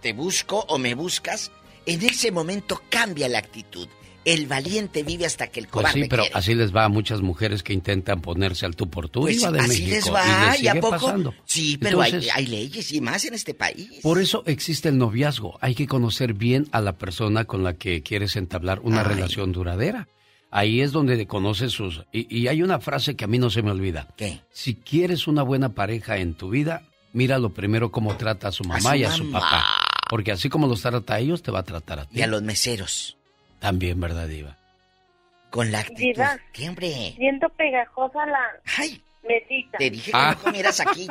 te 0.00 0.12
busco 0.12 0.64
o 0.68 0.78
me 0.78 0.94
buscas, 0.94 1.50
en 1.88 2.02
ese 2.02 2.30
momento 2.30 2.80
cambia 2.88 3.28
la 3.28 3.38
actitud. 3.38 3.88
El 4.24 4.46
valiente 4.46 5.02
vive 5.04 5.24
hasta 5.24 5.46
que 5.46 5.60
el 5.60 5.66
Pues 5.68 5.84
cobarde 5.84 6.02
sí, 6.02 6.06
pero 6.10 6.22
quiere. 6.24 6.38
así 6.38 6.54
les 6.54 6.74
va 6.74 6.84
a 6.84 6.88
muchas 6.90 7.22
mujeres 7.22 7.62
que 7.62 7.72
intentan 7.72 8.20
ponerse 8.20 8.66
al 8.66 8.76
tú 8.76 8.90
por 8.90 9.08
tú, 9.08 9.22
Pues 9.22 9.38
Diva 9.38 9.50
de 9.52 9.60
así 9.60 9.68
México. 9.84 9.90
les 9.94 10.12
va, 10.14 10.22
y 10.26 10.50
les 10.50 10.62
¿y 10.64 10.68
a 10.68 10.74
poco? 10.80 10.90
pasando. 10.90 11.34
Sí, 11.46 11.78
pero 11.78 12.02
hay, 12.02 12.10
Entonces, 12.10 12.32
hay 12.34 12.46
leyes 12.46 12.92
y 12.92 13.00
más 13.00 13.24
en 13.24 13.32
este 13.34 13.54
país. 13.54 13.88
Por 14.02 14.20
eso 14.20 14.42
existe 14.44 14.90
el 14.90 14.98
noviazgo. 14.98 15.56
Hay 15.62 15.74
que 15.74 15.86
conocer 15.86 16.34
bien 16.34 16.68
a 16.72 16.82
la 16.82 16.98
persona 16.98 17.46
con 17.46 17.64
la 17.64 17.74
que 17.74 18.02
quieres 18.02 18.36
entablar 18.36 18.80
una 18.82 19.00
Ay. 19.00 19.06
relación 19.08 19.52
duradera. 19.52 20.08
Ahí 20.50 20.82
es 20.82 20.92
donde 20.92 21.26
conoces 21.26 21.72
sus... 21.72 22.02
Y, 22.12 22.26
y 22.36 22.48
hay 22.48 22.62
una 22.62 22.80
frase 22.80 23.16
que 23.16 23.24
a 23.24 23.28
mí 23.28 23.38
no 23.38 23.48
se 23.48 23.62
me 23.62 23.70
olvida. 23.70 24.08
¿Qué? 24.16 24.40
Si 24.50 24.74
quieres 24.74 25.26
una 25.26 25.42
buena 25.42 25.70
pareja 25.74 26.18
en 26.18 26.34
tu 26.34 26.50
vida, 26.50 26.82
mira 27.14 27.38
lo 27.38 27.54
primero 27.54 27.90
cómo 27.90 28.16
trata 28.16 28.48
a 28.48 28.52
su 28.52 28.64
mamá 28.64 28.90
su 28.92 28.96
y 28.96 29.04
a 29.04 29.10
su 29.12 29.24
mamá. 29.24 29.40
papá. 29.40 29.64
Porque 30.08 30.32
así 30.32 30.48
como 30.48 30.66
los 30.66 30.80
trata 30.82 31.14
a 31.14 31.18
ellos, 31.18 31.42
te 31.42 31.50
va 31.50 31.58
a 31.60 31.64
tratar 31.64 32.00
a 32.00 32.06
ti. 32.06 32.18
Y 32.18 32.22
a 32.22 32.26
los 32.26 32.42
meseros. 32.42 33.16
También, 33.58 34.00
¿verdad, 34.00 34.26
Diva? 34.28 34.56
Con 35.50 35.70
la 35.72 35.80
actitud. 35.80 35.98
Diva. 36.02 36.38
¿Qué, 36.52 36.68
hombre? 36.68 37.14
Siento 37.16 37.48
pegajosa 37.50 38.24
la 38.26 38.38
Ay. 38.78 39.02
mesita. 39.26 39.78
Te 39.78 39.90
dije 39.90 40.10
que 40.12 40.16
Ah. 40.16 40.34
no 40.36 40.42
comieras 40.42 40.80
aquí. 40.80 41.08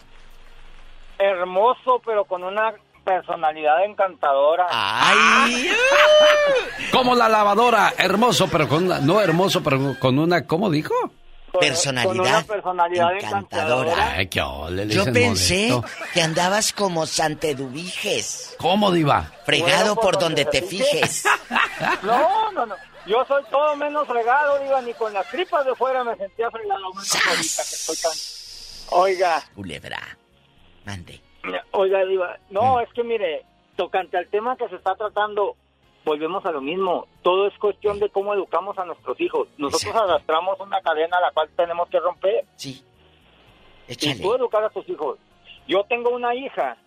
Hermoso, 1.18 2.02
pero 2.06 2.26
con 2.26 2.44
una 2.44 2.74
personalidad 3.04 3.84
encantadora. 3.86 4.68
¡Ay! 4.70 5.72
Como 6.92 7.16
la 7.16 7.28
lavadora, 7.28 7.94
hermoso, 7.98 8.48
pero 8.52 8.68
con 8.68 8.86
una, 8.86 9.00
no 9.00 9.20
hermoso, 9.20 9.64
pero 9.64 9.96
con 10.00 10.20
una, 10.20 10.46
¿cómo 10.46 10.70
dijo? 10.70 10.94
Con- 11.52 11.62
Con 12.04 12.20
una 12.20 12.44
personalidad 12.44 13.16
encantadora. 13.18 14.14
Ay, 14.18 14.28
qué 14.28 14.42
ole, 14.42 14.86
le 14.86 14.94
Yo 14.94 15.06
pensé 15.06 15.70
modesto. 15.70 15.86
que 16.14 16.22
andabas 16.22 16.74
como 16.74 17.06
Santedubiges. 17.06 18.56
¿Cómo, 18.60 18.92
Diva? 18.92 19.32
Fregado 19.46 19.96
Bueno, 19.96 20.02
por 20.02 20.14
pues, 20.16 20.24
donde 20.26 20.46
te 20.46 20.62
donde 20.62 20.78
se 20.78 20.84
fijes. 20.84 21.24
No, 22.04 22.52
no, 22.52 22.66
no. 22.66 22.76
Yo 23.06 23.24
soy 23.26 23.42
todo 23.50 23.76
menos 23.78 24.06
fregado, 24.08 24.60
Diva. 24.60 24.82
Ni 24.82 24.94
con 24.94 25.14
las 25.14 25.28
tripas 25.30 25.66
de 25.66 25.74
fuera 25.76 26.04
me 26.04 26.16
sentía 26.18 26.50
fregado. 26.52 26.94
menos 26.94 27.12
que 27.14 27.76
estoy 27.76 27.96
tan... 27.98 28.12
Oiga, 29.00 29.44
Culebra. 29.56 30.00
Mande. 30.86 31.22
oiga, 31.72 32.04
Diva. 32.06 32.38
No, 32.50 32.80
es 32.82 32.90
que 32.94 33.04
mire, 33.04 33.46
tocante 33.76 34.18
al 34.18 34.28
tema 34.28 34.56
que 34.58 34.68
se 34.68 34.76
está 34.76 34.96
tratando, 34.96 35.56
volvemos 36.10 36.44
a 36.46 36.52
lo 36.52 36.62
mismo. 36.62 37.08
Todo 37.22 37.48
es 37.48 37.58
cuestión 37.60 38.00
de 38.00 38.10
cómo 38.10 38.34
educamos 38.34 38.78
a 38.80 38.86
nuestros 38.86 39.20
hijos. 39.22 39.48
Nosotros 39.58 39.96
arrastramos 39.96 40.60
una 40.60 40.82
cadena 40.82 41.18
a 41.18 41.22
la 41.22 41.32
cual 41.32 41.50
tenemos 41.56 41.88
que 41.90 42.00
romper. 42.00 42.46
Sí. 42.56 42.84
Y 43.88 43.94
Échale. 43.94 44.20
tú 44.22 44.34
educar 44.34 44.64
a 44.64 44.70
tus 44.70 44.88
hijos. 44.90 45.20
Yo 45.68 45.84
tengo 45.84 46.10
una 46.10 46.34
hija, 46.34 46.78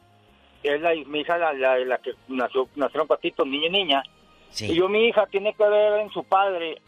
es 0.62 0.81
la, 0.81 0.93
mi 1.07 1.20
hija 1.20 1.39
la, 1.39 1.53
la, 1.53 1.78
la 1.78 1.99
que 1.99 2.15
nació, 2.28 2.69
nacieron 2.74 3.07
patitos, 3.07 3.47
niño 3.47 3.66
y 3.66 3.70
niña. 3.70 4.03
Sí. 4.51 4.73
Y 4.73 4.74
yo, 4.74 4.89
mi 4.89 5.07
hija, 5.07 5.27
tiene 5.27 5.55
que 5.55 5.65
ver 5.69 6.01
en 6.01 6.11
su 6.11 6.24
padre 6.24 6.82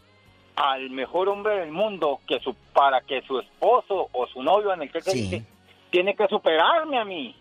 al 0.57 0.89
mejor 0.89 1.29
hombre 1.29 1.59
del 1.59 1.71
mundo 1.71 2.19
que 2.27 2.39
su 2.39 2.53
para 2.73 3.01
que 3.01 3.21
su 3.23 3.39
esposo 3.39 4.09
o 4.11 4.27
su 4.27 4.41
novio 4.43 4.73
en 4.73 4.83
el 4.83 4.91
que 4.91 4.99
dice 4.99 5.43
tiene 5.89 6.15
que 6.15 6.27
superarme 6.27 6.97
a 6.99 7.05
mí. 7.05 7.35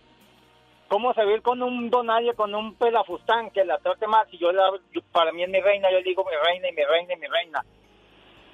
¿Cómo 0.89 1.12
se 1.15 1.24
ve 1.24 1.40
con 1.40 1.62
un 1.62 1.90
donalle, 1.90 2.35
con 2.35 2.55
un 2.55 2.74
pelafustán 2.74 3.51
que 3.51 3.65
la 3.65 3.78
trate 3.78 4.06
más? 4.06 4.27
Y 4.32 4.39
yo, 4.39 4.52
la, 4.52 4.70
para 5.12 5.32
mí 5.32 5.43
es 5.43 5.48
mi 5.48 5.61
reina, 5.61 5.90
yo 5.90 5.98
le 5.98 6.05
digo 6.05 6.24
mi 6.24 6.36
reina 6.47 6.69
y 6.69 6.73
mi 6.73 6.82
reina 6.85 7.15
y 7.15 7.19
mi 7.20 7.27
reina. 7.27 7.65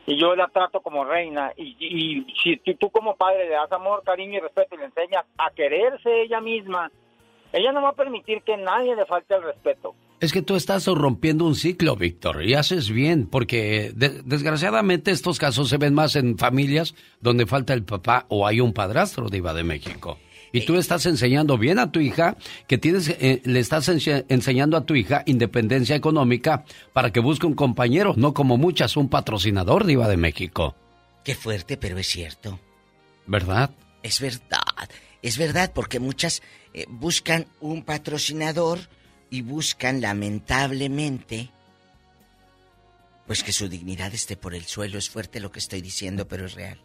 Y 0.07 0.16
yo 0.19 0.35
la 0.35 0.48
trato 0.48 0.81
como 0.81 1.05
reina. 1.05 1.52
Y, 1.57 1.77
y 1.78 2.27
si 2.43 2.57
tú 2.77 2.90
como 2.90 3.16
padre 3.16 3.44
le 3.44 3.51
das 3.51 3.70
amor, 3.73 4.02
cariño 4.05 4.39
y 4.39 4.40
respeto 4.40 4.74
y 4.74 4.78
le 4.78 4.85
enseñas 4.86 5.24
a 5.39 5.51
quererse 5.51 6.23
ella 6.23 6.40
misma, 6.40 6.90
ella 7.52 7.73
no 7.73 7.82
va 7.82 7.90
a 7.90 7.94
permitir 7.94 8.43
que 8.43 8.57
nadie 8.57 8.94
le 8.97 9.05
falte 9.07 9.35
el 9.35 9.43
respeto. 9.43 9.94
Es 10.20 10.32
que 10.32 10.43
tú 10.43 10.55
estás 10.55 10.86
rompiendo 10.86 11.44
un 11.47 11.55
ciclo, 11.55 11.97
Víctor, 11.97 12.43
y 12.44 12.55
haces 12.55 12.90
bien, 12.90 13.27
porque 13.28 13.90
de- 13.94 14.23
desgraciadamente 14.23 15.11
estos 15.11 15.39
casos 15.39 15.69
se 15.69 15.78
ven 15.78 15.94
más 15.94 16.15
en 16.15 16.36
familias 16.39 16.94
donde 17.20 17.47
falta 17.47 17.73
el 17.74 17.85
papá 17.85 18.27
o 18.28 18.47
hay 18.47 18.61
un 18.61 18.73
padrastro 18.74 19.28
diva 19.28 19.55
de 19.55 19.65
México. 19.65 20.19
Y 20.52 20.66
tú 20.66 20.77
estás 20.77 21.06
enseñando 21.06 21.56
bien 21.59 21.78
a 21.78 21.93
tu 21.93 22.01
hija, 22.01 22.36
que 22.66 22.77
tienes, 22.78 23.09
eh, 23.09 23.40
le 23.44 23.60
estás 23.60 23.89
ense- 23.89 24.24
enseñando 24.28 24.77
a 24.77 24.85
tu 24.85 24.94
hija 24.97 25.22
independencia 25.27 25.94
económica 25.97 26.64
para 26.93 27.12
que 27.12 27.20
busque 27.20 27.47
un 27.47 27.55
compañero, 27.55 28.14
no 28.16 28.35
como 28.35 28.56
muchas, 28.56 28.97
un 28.97 29.09
patrocinador 29.09 29.86
diva 29.86 30.09
de 30.09 30.16
México. 30.16 30.74
Qué 31.24 31.35
fuerte, 31.35 31.77
pero 31.77 31.98
es 31.98 32.06
cierto. 32.09 32.59
¿Verdad? 33.27 33.70
Es 34.02 34.20
verdad. 34.20 34.89
Es 35.22 35.36
verdad, 35.39 35.70
porque 35.74 36.01
muchas 36.01 36.43
eh, 36.74 36.86
buscan 36.89 37.47
un 37.60 37.82
patrocinador 37.85 38.78
y 39.28 39.43
buscan, 39.43 40.01
lamentablemente, 40.01 41.51
pues 43.27 43.44
que 43.44 43.52
su 43.52 43.68
dignidad 43.68 44.12
esté 44.14 44.36
por 44.36 44.55
el 44.55 44.64
suelo. 44.64 44.98
Es 44.98 45.10
fuerte 45.10 45.39
lo 45.40 45.52
que 45.52 45.59
estoy 45.60 45.81
diciendo, 45.82 46.27
pero 46.27 46.47
es 46.47 46.55
real. 46.55 46.78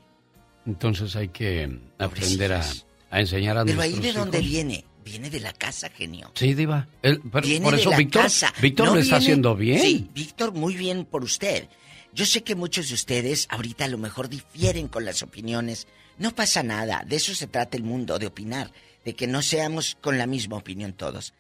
Entonces 0.68 1.16
hay 1.16 1.30
que 1.30 1.80
aprender 1.98 2.54
a, 2.54 2.64
a 3.10 3.20
enseñar 3.20 3.58
a 3.58 3.66
Pero 3.66 3.82
ahí 3.82 4.00
de 4.00 4.14
dónde 4.14 4.42
viene. 4.42 4.86
Viene 5.04 5.30
de 5.30 5.40
la 5.40 5.54
casa, 5.54 5.90
genio. 5.90 6.32
Sí, 6.34 6.56
diva. 6.56 6.88
Pero 7.02 7.22
Viene 7.44 7.64
por 7.64 7.78
de 7.78 7.86
la 7.86 7.98
Víctor, 7.98 8.24
casa. 8.24 8.52
Víctor 8.60 8.88
No 8.88 8.96
lo 8.96 9.02
está 9.02 9.18
haciendo 9.18 9.56
bien. 9.56 9.80
Sí, 9.80 10.10
Víctor, 10.14 10.52
muy 10.54 10.76
bien 10.76 11.06
por 11.06 11.24
usted. 11.24 11.70
Yo 12.12 12.26
sé 12.26 12.44
que 12.44 12.56
muchos 12.56 12.90
de 12.90 12.96
ustedes 12.96 13.46
ahorita 13.52 13.86
a 13.86 13.90
lo 13.90 14.00
mejor 14.00 14.30
difieren 14.30 14.88
con 14.88 15.06
las 15.06 15.22
opiniones. 15.22 15.86
No 16.18 16.34
pasa 16.34 16.64
nada, 16.64 17.04
de 17.06 17.18
eso 17.18 17.36
se 17.36 17.46
trata 17.46 17.78
el 17.78 17.84
mundo, 17.84 18.18
de 18.18 18.28
opinar, 18.28 18.72
de 19.04 19.16
que 19.16 19.28
no 19.28 19.42
seamos 19.42 19.98
con 20.02 20.18
la 20.18 20.26
misma 20.26 20.58
opinión 20.58 20.94
todos. 20.94 21.34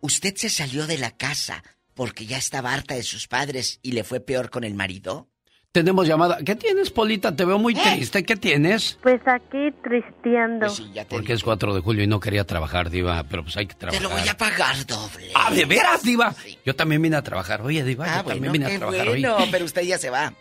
¿Usted 0.00 0.34
se 0.36 0.50
salió 0.50 0.86
de 0.86 0.98
la 0.98 1.16
casa 1.16 1.62
porque 1.94 2.26
ya 2.26 2.36
estaba 2.36 2.74
harta 2.74 2.94
de 2.94 3.02
sus 3.02 3.28
padres 3.28 3.78
y 3.82 3.92
le 3.92 4.04
fue 4.04 4.20
peor 4.20 4.50
con 4.50 4.64
el 4.64 4.74
marido? 4.74 5.28
Tenemos 5.72 6.06
llamada. 6.08 6.38
¿Qué 6.44 6.56
tienes, 6.56 6.90
Polita? 6.90 7.36
Te 7.36 7.44
veo 7.44 7.56
¿Eh? 7.56 7.60
muy 7.60 7.74
triste. 7.74 8.24
¿Qué 8.24 8.36
tienes? 8.36 8.98
Pues 9.02 9.20
aquí 9.26 9.70
tristeando. 9.82 10.68
Porque 11.10 11.34
es 11.34 11.44
4 11.44 11.74
de 11.74 11.80
julio 11.82 12.02
y 12.02 12.06
no 12.06 12.18
quería 12.18 12.44
trabajar, 12.44 12.88
Diva, 12.88 13.24
pero 13.28 13.42
pues 13.42 13.56
hay 13.58 13.66
que 13.66 13.74
Te 13.74 13.80
trabajar. 13.80 14.02
lo 14.02 14.08
voy 14.10 14.26
a 14.26 14.36
pagar 14.36 14.86
doble. 14.86 15.30
¡Ah, 15.34 15.50
de 15.52 15.64
veras, 15.66 16.02
Diva! 16.02 16.34
Yo 16.64 16.74
también 16.74 17.02
vine 17.02 17.16
a 17.16 17.22
trabajar. 17.22 17.60
Oye, 17.60 17.84
Diva, 17.84 18.06
Ah, 18.08 18.22
yo 18.22 18.28
también 18.30 18.52
vine 18.52 18.66
a 18.66 18.78
trabajar 18.78 19.06
bueno, 19.06 19.36
hoy. 19.36 19.48
pero 19.50 19.64
usted 19.66 19.82
ya 19.82 19.98
se 19.98 20.08
va. 20.08 20.32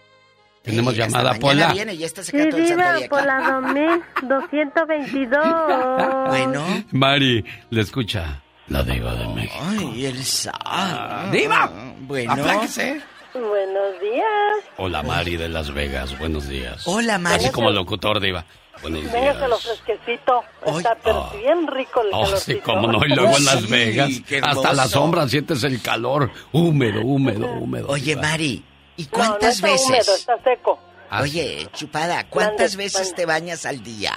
Tenemos 0.62 0.94
Eh, 0.94 0.98
llamada, 0.98 1.34
Pola. 1.36 1.74
viene 1.74 1.94
y 1.94 1.98
ya 1.98 2.06
está 2.08 2.24
Sí, 2.24 2.32
diva, 2.36 2.96
día 2.96 3.08
por 3.10 3.20
acá. 3.20 3.62
la 3.62 4.02
2222. 4.24 6.28
Bueno. 6.30 6.86
Mari, 6.92 7.44
le 7.72 7.82
escucha. 7.82 8.42
La 8.68 8.82
Diva 8.82 9.14
de 9.14 9.28
México. 9.28 9.54
Ay, 9.62 10.06
el 10.08 10.24
sal. 10.24 11.30
¡Diva! 11.32 11.72
Bueno. 12.00 12.32
Apláquese. 12.34 13.00
Buenos 13.36 14.00
días. 14.00 14.56
Hola, 14.78 15.04
Mari 15.04 15.36
de 15.36 15.50
Las 15.50 15.74
Vegas. 15.74 16.18
Buenos 16.18 16.48
días. 16.48 16.84
Hola, 16.88 17.18
Mari. 17.18 17.44
Así 17.46 17.52
como 17.52 17.70
locutor, 17.70 18.22
Diva. 18.22 18.46
Buenos 18.82 19.12
Véngase 19.12 19.48
lo 19.50 19.58
días. 19.58 19.64
fresquecito. 19.84 20.44
Está 20.66 20.96
pero 21.04 21.30
bien 21.38 21.68
rico 21.68 22.02
el 22.02 22.08
Oh, 22.14 22.26
sí, 22.26 22.32
calorcito. 22.32 22.64
cómo 22.64 22.88
no. 22.92 23.06
Y 23.06 23.10
luego 23.10 23.36
en 23.38 23.46
Las 23.46 23.60
Sí, 23.62 23.68
Vegas, 23.68 24.10
hasta 24.42 24.74
la 24.74 24.88
sombra 24.88 25.28
sientes 25.28 25.64
el 25.66 25.82
calor. 25.82 26.32
Húmedo, 26.54 27.02
húmedo, 27.02 27.48
húmedo. 27.60 27.88
Oye, 27.90 28.16
Diva. 28.16 28.22
Mari, 28.22 28.64
¿y 28.96 29.04
No, 29.04 29.08
no 29.12 29.12
cuántas 29.18 29.56
está 29.56 29.68
veces? 29.68 29.88
húmedo, 29.88 30.16
está 30.16 30.38
seco. 30.44 30.80
Ah, 31.10 31.22
Oye, 31.22 31.68
chupada, 31.74 32.28
¿cuántas 32.30 32.76
veces 32.78 33.14
te 33.16 33.26
bañas 33.26 33.66
al 33.66 33.84
día? 33.84 34.14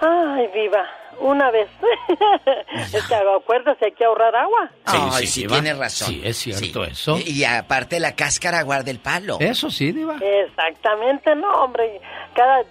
Ay, 0.00 0.46
viva. 0.54 0.82
Una 1.20 1.50
vez. 1.50 1.68
es 2.94 3.06
que 3.06 3.14
acuérdate, 3.14 3.86
hay 3.86 3.92
que 3.92 4.04
ahorrar 4.04 4.34
agua. 4.34 4.70
Sí, 4.86 4.98
Ay, 5.00 5.10
sí, 5.12 5.26
sí, 5.26 5.40
Diva. 5.42 5.52
tiene 5.54 5.74
razón. 5.74 6.08
Sí, 6.08 6.20
es 6.24 6.36
cierto 6.36 6.84
eso. 6.84 7.18
Y 7.24 7.44
aparte 7.44 8.00
la 8.00 8.14
cáscara 8.14 8.62
guarda 8.62 8.90
el 8.90 8.98
palo. 8.98 9.38
Eso 9.40 9.70
sí, 9.70 9.92
Diva. 9.92 10.16
Exactamente, 10.20 11.34
no, 11.34 11.48
hombre. 11.62 12.00
Cada 12.34 12.64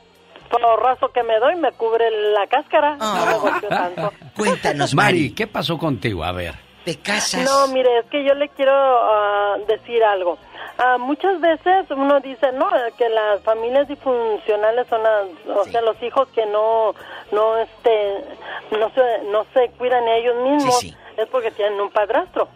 porrazo 0.50 1.12
que 1.12 1.24
me 1.24 1.40
doy 1.40 1.56
me 1.56 1.72
cubre 1.72 2.10
la 2.34 2.48
cáscara. 2.48 2.98
No 2.98 3.52
me 3.62 3.68
tanto. 3.68 4.14
Cuéntanos, 4.36 4.94
Mari, 4.94 5.34
¿qué 5.34 5.48
pasó 5.48 5.78
contigo? 5.78 6.24
A 6.24 6.32
ver. 6.32 6.56
¿Te 6.86 7.00
casas? 7.00 7.44
No, 7.44 7.68
mire, 7.74 8.00
es 8.00 8.06
que 8.08 8.24
yo 8.24 8.34
le 8.34 8.50
quiero 8.50 8.74
ah, 8.74 9.58
decir 9.68 10.04
algo. 10.04 10.38
Ah, 10.78 10.98
muchas 10.98 11.40
veces 11.40 11.86
uno 11.92 12.20
dice, 12.22 12.52
no, 12.54 12.70
que 12.98 13.08
las 13.10 13.44
familias 13.44 13.88
disfuncionales 13.88 14.88
son 14.88 15.04
las, 15.04 15.28
o 15.56 15.64
sea, 15.66 15.82
los 15.82 16.02
hijos 16.02 16.28
que 16.30 16.46
no, 16.48 16.96
no, 17.32 17.58
este, 17.58 18.24
no 18.72 18.90
se, 18.92 19.24
no 19.32 19.46
se 19.54 19.70
cuidan 19.78 20.08
ellos 20.08 20.36
mismos, 20.38 20.80
Sí, 20.80 20.90
sí. 20.90 20.98
es 21.18 21.28
porque 21.28 21.52
tienen 21.52 21.80
un 21.80 21.92
padrastro. 21.92 22.48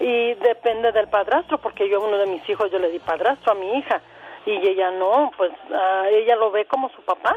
Y 0.00 0.34
depende 0.34 0.92
del 0.92 1.08
padrastro, 1.08 1.58
porque 1.58 1.88
yo 1.88 1.98
a 2.02 2.06
uno 2.06 2.18
de 2.18 2.26
mis 2.26 2.46
hijos 2.48 2.70
yo 2.70 2.78
le 2.78 2.90
di 2.90 2.98
padrastro 2.98 3.52
a 3.52 3.54
mi 3.54 3.78
hija 3.78 4.00
y 4.46 4.52
ella 4.66 4.90
no, 4.90 5.30
pues 5.36 5.52
ah, 5.72 6.04
ella 6.10 6.36
lo 6.36 6.50
ve 6.50 6.64
como 6.66 6.90
su 6.90 7.02
papá. 7.02 7.34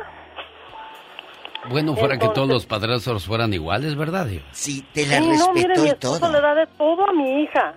Bueno, 1.69 1.95
fuera 1.95 2.17
que 2.17 2.27
todos 2.29 2.47
los 2.47 2.65
padrastros 2.65 3.25
fueran 3.25 3.53
iguales, 3.53 3.95
¿verdad, 3.95 4.25
Diva? 4.25 4.43
Sí, 4.51 4.85
te 4.93 5.05
Sí, 5.05 5.19
no, 5.37 5.53
mire, 5.53 5.77
mi 5.79 5.89
esposo 5.89 6.31
le 6.31 6.41
da 6.41 6.53
de 6.55 6.67
todo 6.67 7.07
a 7.07 7.13
mi 7.13 7.43
hija. 7.43 7.73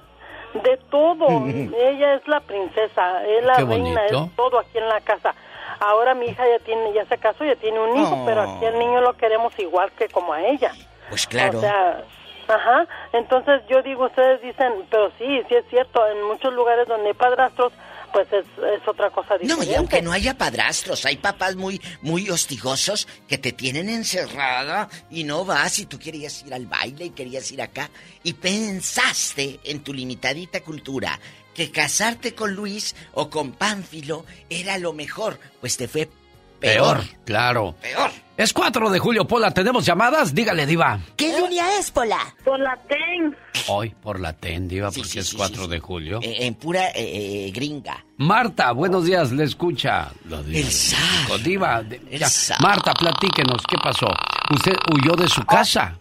De 0.54 0.76
todo. 0.90 1.26
Ella 1.46 2.14
es 2.14 2.26
la 2.28 2.40
princesa, 2.40 3.24
es 3.26 3.44
la 3.44 3.56
Qué 3.56 3.64
reina, 3.64 4.00
bonito. 4.00 4.24
es 4.30 4.36
todo 4.36 4.58
aquí 4.58 4.78
en 4.78 4.88
la 4.88 5.00
casa. 5.02 5.34
Ahora 5.80 6.14
mi 6.14 6.26
hija 6.26 6.42
ya 6.48 6.64
tiene, 6.64 6.92
ya 6.94 7.04
se 7.06 7.18
casó, 7.18 7.44
ya 7.44 7.54
tiene 7.56 7.78
un 7.78 7.96
hijo, 7.98 8.14
Oh. 8.22 8.24
pero 8.26 8.42
aquí 8.42 8.64
el 8.64 8.78
niño 8.78 9.00
lo 9.02 9.14
queremos 9.16 9.52
igual 9.58 9.90
que 9.92 10.08
como 10.08 10.32
a 10.32 10.42
ella. 10.42 10.72
Pues 11.10 11.26
claro. 11.26 11.58
O 11.58 11.60
sea, 11.60 12.02
ajá. 12.48 12.86
Entonces 13.12 13.60
yo 13.68 13.82
digo, 13.82 14.06
ustedes 14.06 14.40
dicen, 14.40 14.72
pero 14.90 15.10
sí, 15.18 15.42
sí 15.48 15.54
es 15.54 15.64
cierto, 15.68 16.06
en 16.08 16.22
muchos 16.24 16.52
lugares 16.54 16.88
donde 16.88 17.08
hay 17.08 17.14
padrastros, 17.14 17.72
pues 18.16 18.32
es, 18.32 18.46
es 18.46 18.88
otra 18.88 19.10
cosa 19.10 19.34
No, 19.34 19.40
diferente. 19.40 19.66
y 19.70 19.74
aunque 19.74 20.00
no 20.00 20.10
haya 20.10 20.38
padrastros, 20.38 21.04
hay 21.04 21.18
papás 21.18 21.54
muy, 21.54 21.82
muy 22.00 22.30
hostigosos 22.30 23.06
que 23.28 23.36
te 23.36 23.52
tienen 23.52 23.90
encerrada 23.90 24.88
y 25.10 25.24
no 25.24 25.44
vas 25.44 25.78
y 25.80 25.84
tú 25.84 25.98
querías 25.98 26.42
ir 26.46 26.54
al 26.54 26.64
baile 26.66 27.04
y 27.04 27.10
querías 27.10 27.52
ir 27.52 27.60
acá 27.60 27.90
y 28.22 28.32
pensaste 28.80 29.60
en 29.64 29.80
tu 29.84 29.92
limitadita 29.92 30.62
cultura 30.62 31.20
que 31.54 31.70
casarte 31.70 32.34
con 32.34 32.54
Luis 32.54 32.96
o 33.12 33.28
con 33.28 33.52
Pánfilo 33.52 34.24
era 34.48 34.78
lo 34.78 34.94
mejor, 34.94 35.38
pues 35.60 35.76
te 35.76 35.86
fue 35.86 36.08
peor. 36.60 37.00
claro. 37.24 37.74
Peor. 37.80 38.10
Es 38.36 38.52
4 38.52 38.90
de 38.90 38.98
julio, 38.98 39.26
Pola. 39.26 39.50
¿Tenemos 39.50 39.86
llamadas? 39.86 40.34
Dígale, 40.34 40.66
Diva. 40.66 40.98
¿Qué 41.16 41.40
línea 41.40 41.78
es, 41.78 41.90
Pola? 41.90 42.18
Por 42.44 42.60
la 42.60 42.76
TEN. 42.86 43.34
Hoy 43.68 43.90
por 44.02 44.20
la 44.20 44.34
TEN, 44.34 44.68
Diva, 44.68 44.90
Sí, 44.90 45.00
porque 45.00 45.12
sí, 45.12 45.18
es 45.20 45.28
sí, 45.28 45.36
4 45.38 45.56
sí, 45.56 45.62
sí. 45.64 45.70
de 45.70 45.80
julio. 45.80 46.18
Eh, 46.22 46.36
en 46.46 46.54
pura 46.54 46.88
eh, 46.88 46.92
eh, 46.96 47.50
gringa. 47.54 48.04
Marta, 48.18 48.72
buenos 48.72 49.06
días, 49.06 49.32
le 49.32 49.44
escucha. 49.44 50.10
La 50.28 50.42
diva 50.42 50.58
El 50.58 50.70
zar. 50.70 51.42
Diva, 51.42 51.82
de- 51.82 52.02
El 52.10 52.18
ya. 52.18 52.28
Marta, 52.60 52.92
platíquenos, 52.92 53.62
¿qué 53.66 53.78
pasó? 53.82 54.08
¿Usted 54.54 54.74
huyó 54.92 55.16
de 55.16 55.28
su 55.28 55.42
casa? 55.46 55.96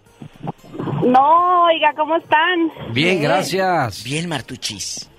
No, 1.05 1.65
oiga, 1.67 1.93
¿cómo 1.95 2.17
están? 2.17 2.69
Bien, 2.93 3.21
gracias. 3.21 4.03
Bien, 4.03 4.27
Martuchis. 4.27 5.09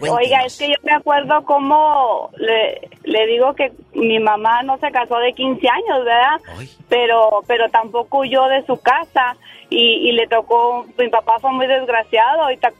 Oiga, 0.00 0.40
es 0.44 0.58
que 0.58 0.68
yo 0.68 0.74
me 0.82 0.92
acuerdo 0.92 1.44
cómo 1.44 2.30
le, 2.36 2.88
le 3.04 3.26
digo 3.26 3.54
que 3.54 3.72
mi 3.94 4.18
mamá 4.18 4.62
no 4.62 4.76
se 4.78 4.90
casó 4.90 5.16
de 5.18 5.32
15 5.32 5.66
años, 5.68 6.04
¿verdad? 6.04 6.40
Pero 6.88 7.42
pero 7.46 7.68
tampoco 7.70 8.18
huyó 8.18 8.46
de 8.46 8.64
su 8.66 8.76
casa 8.80 9.36
y, 9.70 10.08
y 10.08 10.12
le 10.12 10.26
tocó, 10.26 10.86
mi 10.98 11.08
papá 11.08 11.38
fue 11.40 11.50
muy 11.52 11.66
desgraciado, 11.66 12.42
ahorita 12.42 12.70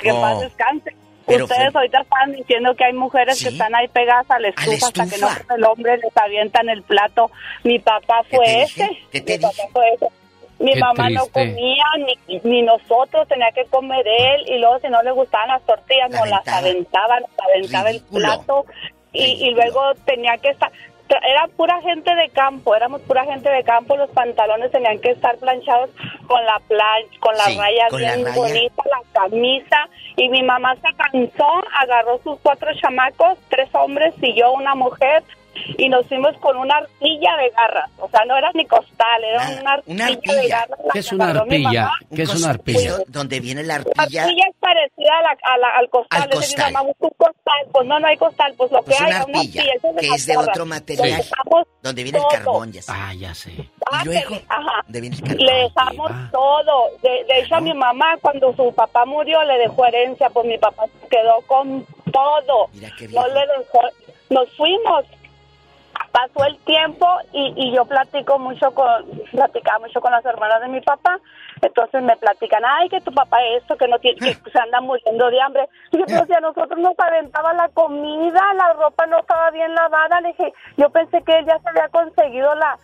que 0.00 0.12
paz 0.12 0.40
descanse. 0.40 0.94
Pero 1.26 1.44
Ustedes 1.44 1.70
fue- 1.72 1.80
ahorita 1.82 2.00
están 2.00 2.32
diciendo 2.32 2.74
que 2.74 2.84
hay 2.84 2.92
mujeres 2.92 3.40
que 3.42 3.50
están 3.50 3.74
ahí 3.74 3.86
pegadas 3.88 4.28
a 4.30 4.38
la 4.40 4.48
estufa, 4.48 4.86
hasta 4.86 5.04
que 5.06 5.18
no 5.18 5.28
el 5.54 5.64
hombre 5.64 5.96
les 5.98 6.16
avientan 6.16 6.68
el 6.68 6.82
plato. 6.82 7.30
Mi 7.62 7.78
papá 7.78 8.22
fue 8.30 8.44
te 8.44 8.62
ese. 8.62 8.98
¿Qué 9.12 9.20
te 9.20 9.38
mi 9.38 9.42
papá 9.44 9.62
fue 9.72 9.84
ese. 9.94 10.06
Mi 10.60 10.74
Qué 10.74 10.80
mamá 10.80 11.08
no 11.10 11.26
comía, 11.28 11.84
ni, 12.28 12.38
ni 12.44 12.62
nosotros 12.62 13.26
tenía 13.28 13.50
que 13.52 13.64
comer 13.64 14.06
él, 14.06 14.42
y 14.46 14.58
luego 14.58 14.78
si 14.80 14.88
no 14.88 15.02
le 15.02 15.10
gustaban 15.10 15.48
las 15.48 15.62
tortillas, 15.62 16.10
nos 16.10 16.28
las 16.28 16.46
aventaba, 16.46 17.18
nos 17.20 17.30
aventaba 17.38 17.90
el 17.90 18.00
plato, 18.02 18.66
y, 19.12 19.24
y 19.48 19.50
luego 19.54 19.80
tenía 20.04 20.36
que 20.38 20.50
estar, 20.50 20.70
era 21.08 21.48
pura 21.56 21.80
gente 21.80 22.14
de 22.14 22.28
campo, 22.28 22.76
éramos 22.76 23.00
pura 23.00 23.24
gente 23.24 23.48
de 23.50 23.64
campo, 23.64 23.96
los 23.96 24.10
pantalones 24.10 24.70
tenían 24.70 25.00
que 25.00 25.10
estar 25.10 25.36
planchados 25.38 25.90
con 26.28 26.44
la 26.44 26.60
plancha, 26.68 27.18
con 27.20 27.34
la 27.36 27.44
Sí, 27.46 27.58
raya 27.58 27.88
con 27.88 28.02
la 28.02 28.14
bien 28.14 28.24
raya. 28.26 28.36
bonita, 28.36 28.82
la 28.84 29.20
camisa, 29.20 29.88
y 30.16 30.28
mi 30.28 30.42
mamá 30.42 30.76
se 30.76 30.94
cansó, 30.94 31.64
agarró 31.80 32.20
sus 32.22 32.38
cuatro 32.40 32.68
chamacos, 32.80 33.38
tres 33.48 33.68
hombres 33.74 34.14
y 34.20 34.34
yo 34.34 34.52
una 34.52 34.74
mujer, 34.74 35.24
y 35.78 35.88
nos 35.88 36.06
fuimos 36.06 36.36
con 36.38 36.56
una 36.56 36.76
arpilla 36.76 37.36
de 37.36 37.50
garras, 37.50 37.90
o 37.98 38.08
sea, 38.08 38.24
no 38.26 38.36
era 38.36 38.50
ni 38.54 38.64
costal, 38.66 39.24
era 39.24 39.48
una 39.60 39.72
arpilla, 39.74 39.94
una 39.94 40.06
de 40.06 40.12
arpilla. 40.12 40.58
garras. 40.60 40.78
¿Qué 40.92 40.98
es 40.98 41.08
que 41.08 41.14
una 41.14 41.30
arpilla? 41.30 41.90
¿Qué 42.14 42.22
es 42.22 42.34
una 42.34 42.50
arpilla? 42.50 42.92
Donde 43.08 43.40
viene 43.40 43.62
la 43.62 43.78
La 43.78 43.84
arpilla. 44.02 44.22
arpilla 44.24 44.44
es 44.48 44.56
parecida 44.60 45.18
a 45.18 45.22
la, 45.22 45.30
a 45.42 45.58
la- 45.58 45.78
al 45.78 45.88
costal. 45.90 46.22
Al 46.22 46.30
costal. 46.30 46.72
mamá, 46.72 46.88
un 47.00 47.10
costal. 47.16 47.34
Pues 47.72 47.86
no, 47.86 47.98
no 48.00 48.06
hay 48.06 48.16
costal. 48.16 48.54
Pues 48.56 48.70
lo 48.72 48.82
Pues 48.82 48.96
que 48.96 49.04
una 49.04 49.16
hay 49.16 49.22
arpilla, 49.22 49.62
esa 49.74 49.88
que 50.00 50.06
las 50.06 50.16
es 50.16 50.26
de 50.26 50.34
garras. 50.34 50.48
otro 50.48 50.66
material. 50.66 51.06
Dejamos 51.18 51.66
Donde 51.82 52.02
viene 52.02 52.18
el 52.18 52.22
todo. 52.24 52.30
carbón, 52.32 52.72
ya 52.72 52.82
sé. 52.82 52.92
Ah, 52.94 53.14
ya 53.14 53.34
sé. 53.34 53.50
Ah, 53.90 54.00
Y 54.02 54.06
luego, 54.06 54.28
que- 54.28 54.44
ajá. 54.48 54.82
donde 54.84 55.00
viene 55.00 55.16
el 55.16 55.22
carbón. 55.22 55.46
Le 55.46 55.52
dejamos 55.54 56.12
todo. 56.32 56.84
De, 57.02 57.24
de 57.24 57.40
hecho, 57.40 57.54
a 57.56 57.60
mi 57.60 57.74
mamá, 57.74 58.16
cuando 58.22 58.54
su 58.54 58.72
papá 58.74 59.04
murió, 59.04 59.42
le 59.44 59.58
dejó 59.58 59.84
herencia. 59.86 60.30
Pues 60.30 60.46
mi 60.46 60.58
papá 60.58 60.84
se 61.00 61.08
quedó 61.08 61.40
con 61.46 61.84
todo. 62.12 62.68
No 63.12 63.28
le 63.28 63.40
dejó. 63.58 63.80
Nos 64.30 64.48
fuimos. 64.56 65.04
Pasó 66.12 66.44
el 66.44 66.58
tiempo 66.64 67.06
y, 67.32 67.54
y 67.56 67.74
yo 67.74 67.84
platico 67.84 68.38
mucho 68.38 68.72
con, 68.72 69.06
platicaba 69.30 69.78
mucho 69.80 70.00
con 70.00 70.10
las 70.12 70.24
hermanas 70.24 70.60
de 70.60 70.68
mi 70.68 70.80
papá. 70.80 71.18
Entonces 71.62 72.02
me 72.02 72.16
platican, 72.16 72.62
ay, 72.64 72.88
que 72.88 73.00
tu 73.00 73.12
papá 73.12 73.38
esto, 73.56 73.76
que 73.76 73.86
no 73.86 73.98
tiene, 73.98 74.18
que 74.18 74.50
se 74.50 74.58
anda 74.58 74.80
muriendo 74.80 75.30
de 75.30 75.40
hambre. 75.40 75.68
Y 75.92 75.98
yo, 75.98 76.04
pero 76.06 76.26
si 76.26 76.32
a 76.32 76.40
nosotros 76.40 76.78
nos 76.78 76.98
aventaba 76.98 77.52
la 77.52 77.68
comida, 77.68 78.40
la 78.54 78.72
ropa 78.72 79.06
no 79.06 79.20
estaba 79.20 79.50
bien 79.50 79.74
lavada. 79.74 80.20
Le 80.20 80.28
dije, 80.28 80.52
yo 80.76 80.90
pensé 80.90 81.22
que 81.22 81.38
él 81.38 81.46
ya 81.46 81.58
se 81.58 81.68
había 81.68 81.88
conseguido 81.88 82.54
la, 82.54 82.78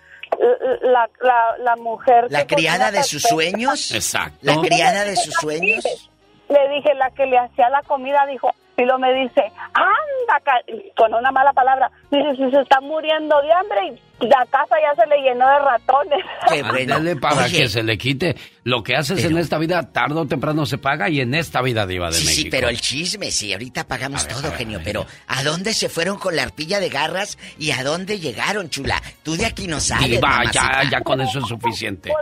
la, 0.82 1.10
la, 1.20 1.58
la 1.58 1.76
mujer. 1.76 2.26
La 2.30 2.46
criada 2.46 2.90
de 2.90 3.02
sus 3.02 3.22
sueños. 3.22 3.92
Exacto. 3.92 4.38
La 4.42 4.56
criada 4.60 5.04
de 5.04 5.16
sus 5.16 5.34
sueños. 5.34 6.10
Le 6.48 6.68
dije, 6.74 6.94
la 6.94 7.10
que 7.10 7.26
le 7.26 7.38
hacía 7.38 7.68
la 7.70 7.82
comida, 7.82 8.24
dijo, 8.30 8.50
y 8.78 8.84
lo 8.84 8.98
me 8.98 9.12
dice, 9.14 9.42
anda, 9.74 10.40
ca-", 10.44 10.62
con 10.96 11.12
una 11.14 11.30
mala 11.32 11.52
palabra, 11.52 11.90
dice, 12.10 12.36
si 12.36 12.50
se 12.50 12.60
está 12.60 12.80
muriendo 12.80 13.40
de 13.42 13.52
hambre 13.52 14.00
y 14.20 14.26
la 14.26 14.46
casa 14.50 14.76
ya 14.80 14.94
se 15.02 15.06
le 15.08 15.16
llenó 15.22 15.46
de 15.48 15.58
ratones. 15.58 16.24
Ándale 16.48 17.16
para 17.16 17.44
Oye. 17.44 17.62
que 17.62 17.68
se 17.68 17.82
le 17.82 17.98
quite. 17.98 18.36
Lo 18.64 18.82
que 18.82 18.96
haces 18.96 19.24
en 19.24 19.36
esta 19.38 19.58
vida, 19.58 19.92
tarde 19.92 20.14
o 20.20 20.26
temprano 20.26 20.66
se 20.66 20.78
paga 20.78 21.08
y 21.08 21.20
en 21.20 21.34
esta 21.34 21.62
vida 21.62 21.86
diva 21.86 22.06
de 22.08 22.14
Sí, 22.14 22.26
México. 22.26 22.42
sí, 22.44 22.50
pero 22.50 22.68
el 22.68 22.80
chisme, 22.80 23.30
sí, 23.30 23.52
ahorita 23.52 23.84
pagamos 23.84 24.26
todo, 24.26 24.50
genio. 24.52 24.80
Pero 24.84 25.04
¿a 25.26 25.42
dónde 25.42 25.72
se 25.74 25.88
fueron 25.88 26.18
con 26.18 26.34
la 26.36 26.42
arpilla 26.44 26.80
de 26.80 26.88
garras 26.88 27.38
y 27.58 27.72
a 27.72 27.82
dónde 27.84 28.18
llegaron, 28.18 28.70
chula? 28.70 29.00
Tú 29.22 29.36
de 29.36 29.46
aquí 29.46 29.66
no 29.66 29.80
sales. 29.80 30.08
Diva, 30.10 30.42
ya, 30.52 30.62
mamacita. 30.62 30.90
ya 30.90 31.00
con 31.02 31.20
eso 31.20 31.38
es 31.40 31.46
suficiente. 31.46 32.12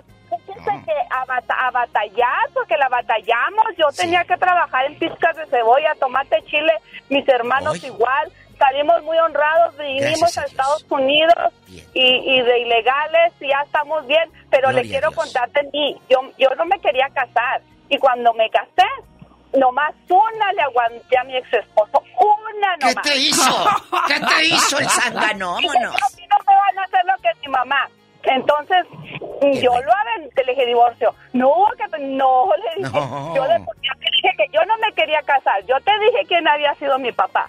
Que 0.54 0.92
a, 1.10 1.24
bata- 1.24 1.54
a 1.66 1.70
batallar, 1.70 2.48
porque 2.52 2.76
la 2.76 2.88
batallamos. 2.88 3.66
Yo 3.76 3.86
tenía 3.96 4.24
que 4.24 4.36
trabajar 4.36 4.86
en 4.86 4.98
pizcas 4.98 5.36
de 5.36 5.46
cebolla, 5.46 5.94
tomate, 6.00 6.42
chile, 6.46 6.72
mis 7.08 7.26
hermanos 7.28 7.82
igual. 7.84 8.32
Salimos 8.58 9.02
muy 9.02 9.18
honrados, 9.18 9.76
vinimos 9.78 10.38
a, 10.38 10.42
a 10.42 10.44
Estados 10.44 10.84
Unidos 10.88 11.34
y, 11.68 12.02
y 12.02 12.40
de 12.42 12.58
ilegales 12.60 13.32
y 13.40 13.48
ya 13.48 13.60
estamos 13.62 14.06
bien. 14.06 14.30
Pero 14.50 14.68
Gloria 14.68 14.82
le 14.84 14.88
quiero 14.88 15.10
contarte 15.12 15.60
a 15.60 15.62
mí, 15.72 16.00
yo, 16.08 16.20
yo 16.38 16.48
no 16.56 16.64
me 16.66 16.78
quería 16.80 17.08
casar. 17.10 17.60
Y 17.88 17.98
cuando 17.98 18.32
me 18.34 18.48
casé, 18.50 18.86
nomás 19.58 19.92
una 20.08 20.52
le 20.52 20.62
aguanté 20.62 21.18
a 21.18 21.24
mi 21.24 21.36
ex 21.36 21.52
esposo. 21.52 22.02
Una 22.18 22.76
¿Qué 22.78 22.86
nomás. 22.86 23.02
te 23.02 23.16
hizo? 23.16 23.64
¿Qué 24.06 24.20
te 24.20 24.44
hizo 24.46 24.78
el 24.78 24.86
Vámonos. 25.54 25.94
"A 26.02 26.16
mí 26.16 26.26
no 26.28 26.36
me 26.46 26.56
van 26.56 26.78
a 26.78 26.82
hacer 26.84 27.04
lo 27.04 27.16
que 27.22 27.28
mi 27.42 27.48
mamá. 27.52 27.88
Entonces, 28.26 28.86
yo 29.62 29.70
lo 29.72 29.92
aventé, 29.92 30.44
le 30.44 30.52
dije 30.52 30.66
divorcio. 30.66 31.14
No, 31.32 31.52
que 31.76 31.98
no, 31.98 32.46
le 32.56 32.82
dije. 32.82 32.98
No. 32.98 33.34
Yo, 33.34 33.46
le, 33.46 33.58
yo 33.58 33.92
te 34.00 34.06
dije 34.16 34.34
que 34.36 34.46
yo 34.52 34.64
no 34.66 34.74
me 34.78 34.92
quería 34.94 35.20
casar. 35.22 35.64
Yo 35.66 35.76
te 35.84 35.92
dije 36.06 36.24
quién 36.28 36.46
había 36.48 36.74
sido 36.76 36.98
mi 36.98 37.12
papá. 37.12 37.48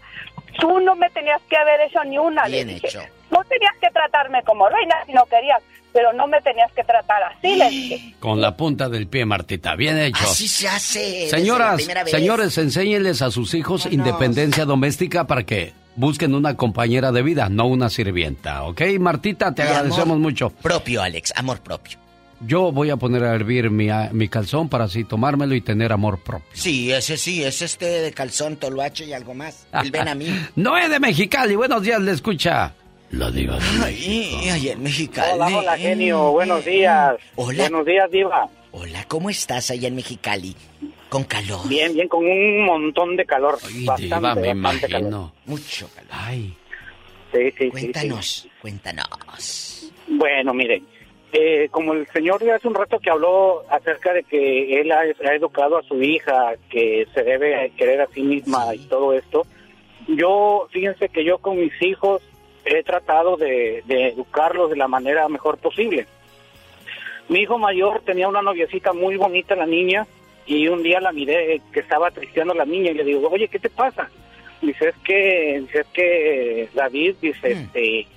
Tú 0.60 0.80
no 0.80 0.96
me 0.96 1.10
tenías 1.10 1.42
que 1.50 1.58
haber 1.58 1.82
hecho 1.82 2.04
ni 2.06 2.18
una, 2.18 2.46
Bien 2.46 2.68
le 2.68 2.74
dije. 2.76 2.88
hecho. 2.88 3.02
No 3.32 3.44
tenías 3.46 3.74
que 3.82 3.90
tratarme 3.90 4.44
como 4.44 4.70
reina 4.70 4.96
si 5.06 5.14
no 5.14 5.26
querías, 5.26 5.62
pero 5.92 6.14
no 6.14 6.28
me 6.28 6.42
tenías 6.42 6.72
que 6.74 6.84
tratar 6.84 7.24
así, 7.24 7.56
le 7.56 7.70
dije. 7.70 8.16
Con 8.20 8.40
la 8.42 8.56
punta 8.56 8.88
del 8.90 9.08
pie, 9.08 9.26
Martita. 9.26 9.76
Bien 9.76 9.98
hecho. 9.98 10.24
Así 10.24 10.48
se 10.48 10.68
hace. 10.68 11.28
Señoras, 11.30 11.82
señores, 12.06 12.58
enséñenles 12.58 13.22
a 13.22 13.32
sus 13.32 13.54
hijos 13.54 13.86
independencia 13.86 14.66
doméstica 14.66 15.26
para 15.26 15.44
que 15.44 15.74
busquen 15.96 16.36
una 16.36 16.56
compañera 16.56 17.12
de 17.12 17.22
vida, 17.24 17.50
no 17.50 17.66
una 17.68 17.90
sirvienta. 17.90 18.64
¿Ok, 18.64 18.82
Martita? 19.00 19.54
Te 19.54 19.64
Y 19.64 19.66
agradecemos 19.66 20.02
amor 20.02 20.18
mucho. 20.20 20.50
Propio, 20.50 21.02
Alex, 21.02 21.34
amor 21.36 21.62
propio. 21.62 21.98
Yo 22.46 22.72
voy 22.72 22.90
a 22.90 22.98
poner 22.98 23.24
a 23.24 23.34
hervir 23.34 23.72
mi, 23.72 23.90
a- 23.90 24.10
mi 24.12 24.28
calzón 24.28 24.68
para 24.68 24.84
así 24.86 25.06
tomármelo 25.06 25.56
y 25.56 25.62
tener 25.62 25.94
amor 25.94 26.20
propio. 26.22 26.46
Sí, 26.54 26.92
ese 26.92 27.16
sí, 27.18 27.44
es 27.44 27.62
este 27.62 27.86
de 27.86 28.12
calzón, 28.12 28.58
toloache 28.58 29.06
y 29.06 29.14
algo 29.14 29.34
más. 29.34 29.66
El 29.82 29.90
ven 29.90 30.08
a 30.10 30.16
mí. 30.16 30.28
Noé 30.56 30.90
de 30.90 31.00
Mexicali, 31.00 31.56
buenos 31.56 31.82
días, 31.82 32.02
le 32.02 32.12
escucha. 32.12 32.74
La 33.12 33.32
diva 33.32 33.58
de 33.58 33.66
Ay, 33.84 34.50
ay, 34.52 34.70
en 34.70 34.84
Mexicali. 34.84 35.32
Hola, 35.40 35.58
hola, 35.58 35.78
genio. 35.78 36.32
Buenos 36.32 36.66
días. 36.66 37.16
Hola. 37.36 37.64
Buenos 37.70 37.86
días, 37.86 38.12
Diva. 38.12 38.50
Hola, 38.72 39.06
¿cómo 39.08 39.30
estás 39.30 39.70
allá 39.72 39.88
en 39.88 39.96
Mexicali? 39.96 40.56
Con 41.16 41.24
calor. 41.24 41.66
Bien, 41.70 41.94
bien, 41.94 42.10
con 42.10 42.26
un 42.28 42.66
montón 42.66 43.16
de 43.16 43.24
calor. 43.26 43.54
bastante, 43.54 44.02
diva, 44.02 44.20
me 44.36 44.54
bastante 44.54 44.82
calor. 44.88 45.00
imagino. 45.00 45.34
Mucho 45.46 45.90
calor. 45.96 46.12
Ay. 46.12 46.54
Sí, 47.32 47.52
sí, 47.58 47.70
Cuéntanos, 47.70 48.26
sí. 48.26 48.52
cuéntanos. 48.62 49.94
Bueno, 50.10 50.54
mire, 50.54 50.82
eh, 51.32 51.70
como 51.72 51.94
el 51.94 52.06
señor 52.08 52.44
de 52.44 52.52
hace 52.52 52.68
un 52.68 52.76
rato 52.76 53.00
que 53.00 53.10
habló 53.10 53.64
acerca 53.70 54.12
de 54.12 54.24
que 54.24 54.82
él 54.82 54.92
ha, 54.92 55.04
ha 55.04 55.36
educado 55.36 55.78
a 55.78 55.84
su 55.84 56.02
hija, 56.02 56.56
que 56.70 57.08
se 57.14 57.24
debe 57.24 57.72
querer 57.78 58.02
a 58.02 58.08
sí 58.08 58.22
misma 58.22 58.76
y 58.76 58.80
todo 58.80 59.14
esto, 59.14 59.46
yo, 60.10 60.68
fíjense 60.72 61.08
que 61.08 61.24
yo 61.24 61.38
con 61.38 61.58
mis 61.58 61.82
hijos 61.82 62.24
he 62.66 62.84
tratado 62.84 63.38
de, 63.38 63.84
de 63.86 64.08
educarlos 64.10 64.70
de 64.70 64.76
la 64.76 64.90
manera 64.90 65.30
mejor 65.30 65.60
posible. 65.60 66.08
Mi 67.30 67.40
hijo 67.40 67.58
mayor 67.58 68.02
tenía 68.02 68.28
una 68.28 68.42
noviecita 68.42 68.92
muy 68.92 69.16
bonita, 69.16 69.56
la 69.56 69.66
niña, 69.66 70.06
y 70.48 70.68
un 70.68 70.84
día 70.84 71.00
la 71.02 71.12
miré 71.12 71.62
que 71.74 71.80
estaba 71.80 72.12
tristeando 72.12 72.54
a 72.54 72.58
la 72.58 72.66
niña 72.66 72.92
y 72.92 72.96
le 72.96 73.04
digo, 73.04 73.28
oye, 73.30 73.48
¿qué 73.48 73.60
te 73.60 73.70
pasa? 73.70 74.10
Dice, 74.62 74.90
es 74.90 74.96
que, 75.04 75.60
dice, 75.62 75.80
es 75.82 75.88
que 75.88 76.70
David, 76.74 77.16
dice, 77.22 77.52
este, 77.52 78.08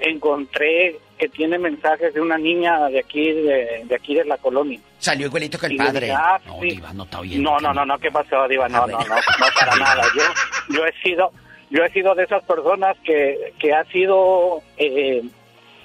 encontré 0.00 0.96
que 1.18 1.28
tiene 1.28 1.58
mensajes 1.58 2.12
de 2.12 2.20
una 2.20 2.36
niña 2.36 2.88
de 2.88 2.98
aquí, 3.00 3.32
de, 3.32 3.82
de 3.84 3.94
aquí 3.94 4.14
de 4.14 4.24
la 4.26 4.36
colonia. 4.36 4.78
Salió 4.98 5.26
igualito 5.26 5.58
que 5.58 5.66
el 5.66 5.72
Y 5.72 5.78
padre. 5.78 6.00
dije, 6.06 6.12
ah, 6.18 6.38
No, 6.46 6.60
sí. 6.60 6.68
diva, 6.70 6.92
no 6.92 7.04
está 7.04 7.20
oyendo. 7.20 7.50
No, 7.50 7.58
no, 7.60 7.72
no, 7.72 7.86
no, 7.86 7.98
¿qué 7.98 8.10
pasó, 8.10 8.46
Diva? 8.48 8.68
No, 8.68 8.82
Ah, 8.82 8.86
no, 8.86 8.98
no, 8.98 9.04
no, 9.14 9.14
para 9.58 9.76
nada. 9.80 10.02
Yo, 10.14 10.74
yo 10.76 10.84
he 10.86 10.92
sido, 11.02 11.30
yo 11.70 11.84
he 11.84 11.90
sido 11.90 12.14
de 12.14 12.24
esas 12.24 12.44
personas 12.44 12.96
que, 13.04 13.54
que 13.58 13.72
ha 13.72 13.84
sido 13.86 14.60
eh, 14.76 15.22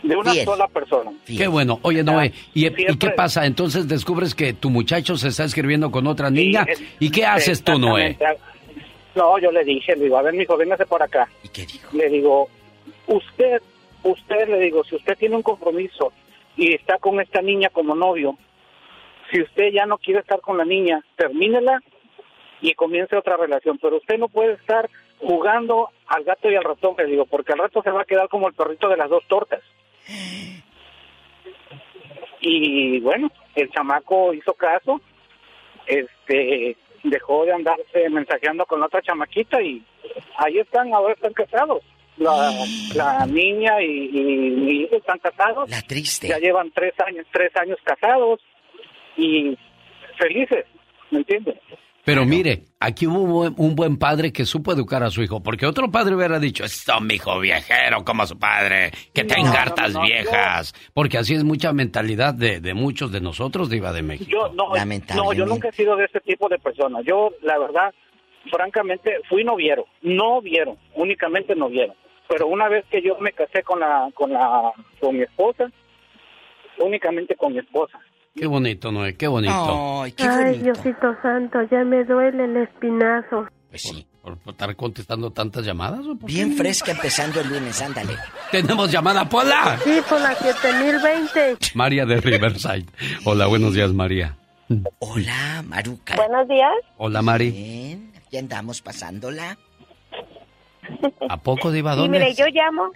de 0.03 0.15
una 0.15 0.31
Fiel. 0.31 0.45
sola 0.45 0.67
persona. 0.67 1.11
Qué 1.25 1.47
bueno. 1.47 1.79
Oye, 1.83 2.03
Noé, 2.03 2.31
¿y, 2.53 2.67
y 2.67 2.97
qué 2.97 3.09
pasa? 3.11 3.45
Entonces 3.45 3.87
descubres 3.87 4.33
que 4.35 4.53
tu 4.53 4.69
muchacho 4.69 5.15
se 5.17 5.27
está 5.29 5.43
escribiendo 5.43 5.91
con 5.91 6.07
otra 6.07 6.29
niña. 6.29 6.65
es- 6.67 6.81
¿Y 6.99 7.11
qué 7.11 7.25
haces 7.25 7.63
tú, 7.63 7.77
Noé? 7.77 8.17
No, 9.15 9.37
yo 9.39 9.51
le 9.51 9.63
dije, 9.63 9.95
le 9.95 10.05
digo, 10.05 10.17
a 10.17 10.21
ver, 10.21 10.33
mijo, 10.33 10.55
véngase 10.57 10.85
por 10.85 11.03
acá. 11.03 11.27
¿Y 11.43 11.49
qué 11.49 11.65
dijo? 11.65 11.89
Le 11.95 12.09
digo, 12.09 12.47
usted, 13.07 13.61
usted, 14.03 14.47
le 14.47 14.59
digo, 14.59 14.83
si 14.85 14.95
usted 14.95 15.17
tiene 15.17 15.35
un 15.35 15.43
compromiso 15.43 16.13
y 16.55 16.73
está 16.73 16.97
con 16.97 17.19
esta 17.19 17.41
niña 17.41 17.69
como 17.69 17.93
novio, 17.93 18.37
si 19.31 19.41
usted 19.41 19.71
ya 19.73 19.85
no 19.85 19.97
quiere 19.97 20.21
estar 20.21 20.39
con 20.41 20.57
la 20.57 20.65
niña, 20.65 21.03
termínela 21.17 21.81
y 22.61 22.73
comience 22.73 23.15
otra 23.17 23.35
relación. 23.37 23.77
Pero 23.81 23.97
usted 23.97 24.17
no 24.17 24.29
puede 24.29 24.53
estar 24.53 24.89
jugando 25.19 25.89
al 26.07 26.23
gato 26.23 26.49
y 26.49 26.55
al 26.55 26.63
ratón, 26.63 26.95
le 26.97 27.05
digo, 27.05 27.25
porque 27.25 27.51
al 27.53 27.59
rato 27.59 27.81
se 27.83 27.91
va 27.91 28.01
a 28.03 28.05
quedar 28.05 28.29
como 28.29 28.47
el 28.47 28.53
perrito 28.53 28.87
de 28.87 28.97
las 28.97 29.09
dos 29.09 29.23
tortas. 29.27 29.59
Y 32.41 32.99
bueno, 32.99 33.31
el 33.55 33.69
chamaco 33.69 34.33
hizo 34.33 34.53
caso, 34.53 34.99
este 35.85 36.75
dejó 37.03 37.45
de 37.45 37.53
andarse 37.53 38.09
mensajeando 38.09 38.65
con 38.65 38.79
la 38.79 38.85
otra 38.85 39.01
chamaquita 39.01 39.61
y 39.61 39.83
ahí 40.37 40.59
están, 40.59 40.93
ahora 40.93 41.13
están 41.13 41.33
casados. 41.33 41.83
La, 42.17 42.51
la 42.93 43.25
niña 43.25 43.81
y, 43.81 44.09
y 44.13 44.21
mi 44.21 44.71
hijo 44.81 44.97
están 44.97 45.17
casados. 45.19 45.69
La 45.69 45.81
triste. 45.81 46.27
Ya 46.27 46.37
llevan 46.37 46.71
tres 46.71 46.93
años, 46.99 47.25
tres 47.31 47.55
años 47.55 47.77
casados 47.83 48.39
y 49.17 49.57
felices, 50.17 50.65
¿me 51.09 51.19
entiendes? 51.19 51.55
Pero 52.03 52.25
mire, 52.25 52.65
aquí 52.79 53.05
hubo 53.05 53.21
un 53.21 53.31
buen, 53.31 53.53
un 53.57 53.75
buen 53.75 53.97
padre 53.97 54.33
que 54.33 54.45
supo 54.45 54.73
educar 54.73 55.03
a 55.03 55.11
su 55.11 55.21
hijo, 55.21 55.43
porque 55.43 55.65
otro 55.65 55.91
padre 55.91 56.15
hubiera 56.15 56.39
dicho, 56.39 56.63
esto, 56.63 56.99
mi 56.99 57.15
hijo 57.15 57.39
viejero 57.39 58.03
como 58.03 58.25
su 58.25 58.39
padre, 58.39 58.91
que 59.13 59.23
te 59.23 59.35
No, 59.37 59.53
no, 59.53 59.65
no, 59.65 59.87
no, 59.89 60.01
viejas, 60.01 60.73
porque 60.93 61.17
así 61.19 61.35
es 61.35 61.43
mucha 61.43 61.73
mentalidad 61.73 62.33
de, 62.33 62.59
de 62.59 62.73
muchos 62.73 63.11
de 63.11 63.21
nosotros, 63.21 63.69
Diva 63.69 63.93
de 63.93 64.01
México. 64.01 64.29
Yo 64.31 64.49
no, 64.49 64.73
no, 65.15 65.33
yo 65.33 65.45
nunca 65.45 65.69
he 65.69 65.71
sido 65.73 65.95
de 65.95 66.05
ese 66.05 66.19
tipo 66.21 66.49
de 66.49 66.57
persona. 66.57 67.01
Yo, 67.01 67.33
la 67.43 67.59
verdad, 67.59 67.93
francamente, 68.49 69.17
fui 69.29 69.43
noviero, 69.43 69.85
noviero, 70.01 70.77
únicamente 70.95 71.55
noviero. 71.55 71.93
pero 72.27 72.47
una 72.47 72.67
vez 72.67 72.85
que 72.89 73.01
yo 73.01 73.17
me 73.19 73.33
casé 73.33 73.61
con 73.61 73.79
la, 73.79 74.09
con 74.13 74.31
la, 74.31 74.71
con 74.99 75.15
mi 75.15 75.23
esposa, 75.23 75.69
únicamente 76.79 77.35
con 77.35 77.53
mi 77.53 77.59
esposa. 77.59 77.99
Qué 78.35 78.47
bonito, 78.47 78.91
Noé, 78.91 79.15
qué 79.15 79.27
bonito. 79.27 80.03
Ay, 80.03 80.13
Diosito 80.59 81.15
Santo, 81.21 81.59
ya 81.69 81.83
me 81.83 82.03
duele 82.05 82.45
el 82.45 82.57
espinazo. 82.57 83.47
Pues 83.69 83.81
sí. 83.81 84.07
¿Por, 84.21 84.37
por 84.37 84.53
estar 84.53 84.75
contestando 84.75 85.31
tantas 85.31 85.65
llamadas? 85.65 86.05
o 86.05 86.15
por 86.15 86.29
qué? 86.29 86.35
Bien 86.35 86.53
fresca 86.55 86.91
empezando 86.91 87.41
el 87.41 87.49
lunes, 87.49 87.81
ándale. 87.81 88.13
Tenemos 88.51 88.91
llamada, 88.91 89.27
Pola. 89.27 89.79
Sí, 89.83 89.99
por 90.07 90.21
la 90.21 90.35
7020. 90.35 91.57
María 91.73 92.05
de 92.05 92.21
Riverside. 92.21 92.85
Hola, 93.25 93.47
buenos 93.47 93.73
días, 93.73 93.91
María. 93.93 94.37
Hola, 94.99 95.63
Maruca. 95.67 96.15
Buenos 96.15 96.47
días. 96.47 96.71
Hola, 96.97 97.21
Mari. 97.23 97.49
Bien, 97.51 98.11
aquí 98.15 98.37
andamos 98.37 98.81
pasándola. 98.81 99.57
¿A 101.27 101.37
poco, 101.37 101.71
Diva? 101.71 101.93
Sí, 101.93 101.99
¿Dónde? 101.99 102.19
mire, 102.19 102.33
yo 102.35 102.45
llamo, 102.47 102.91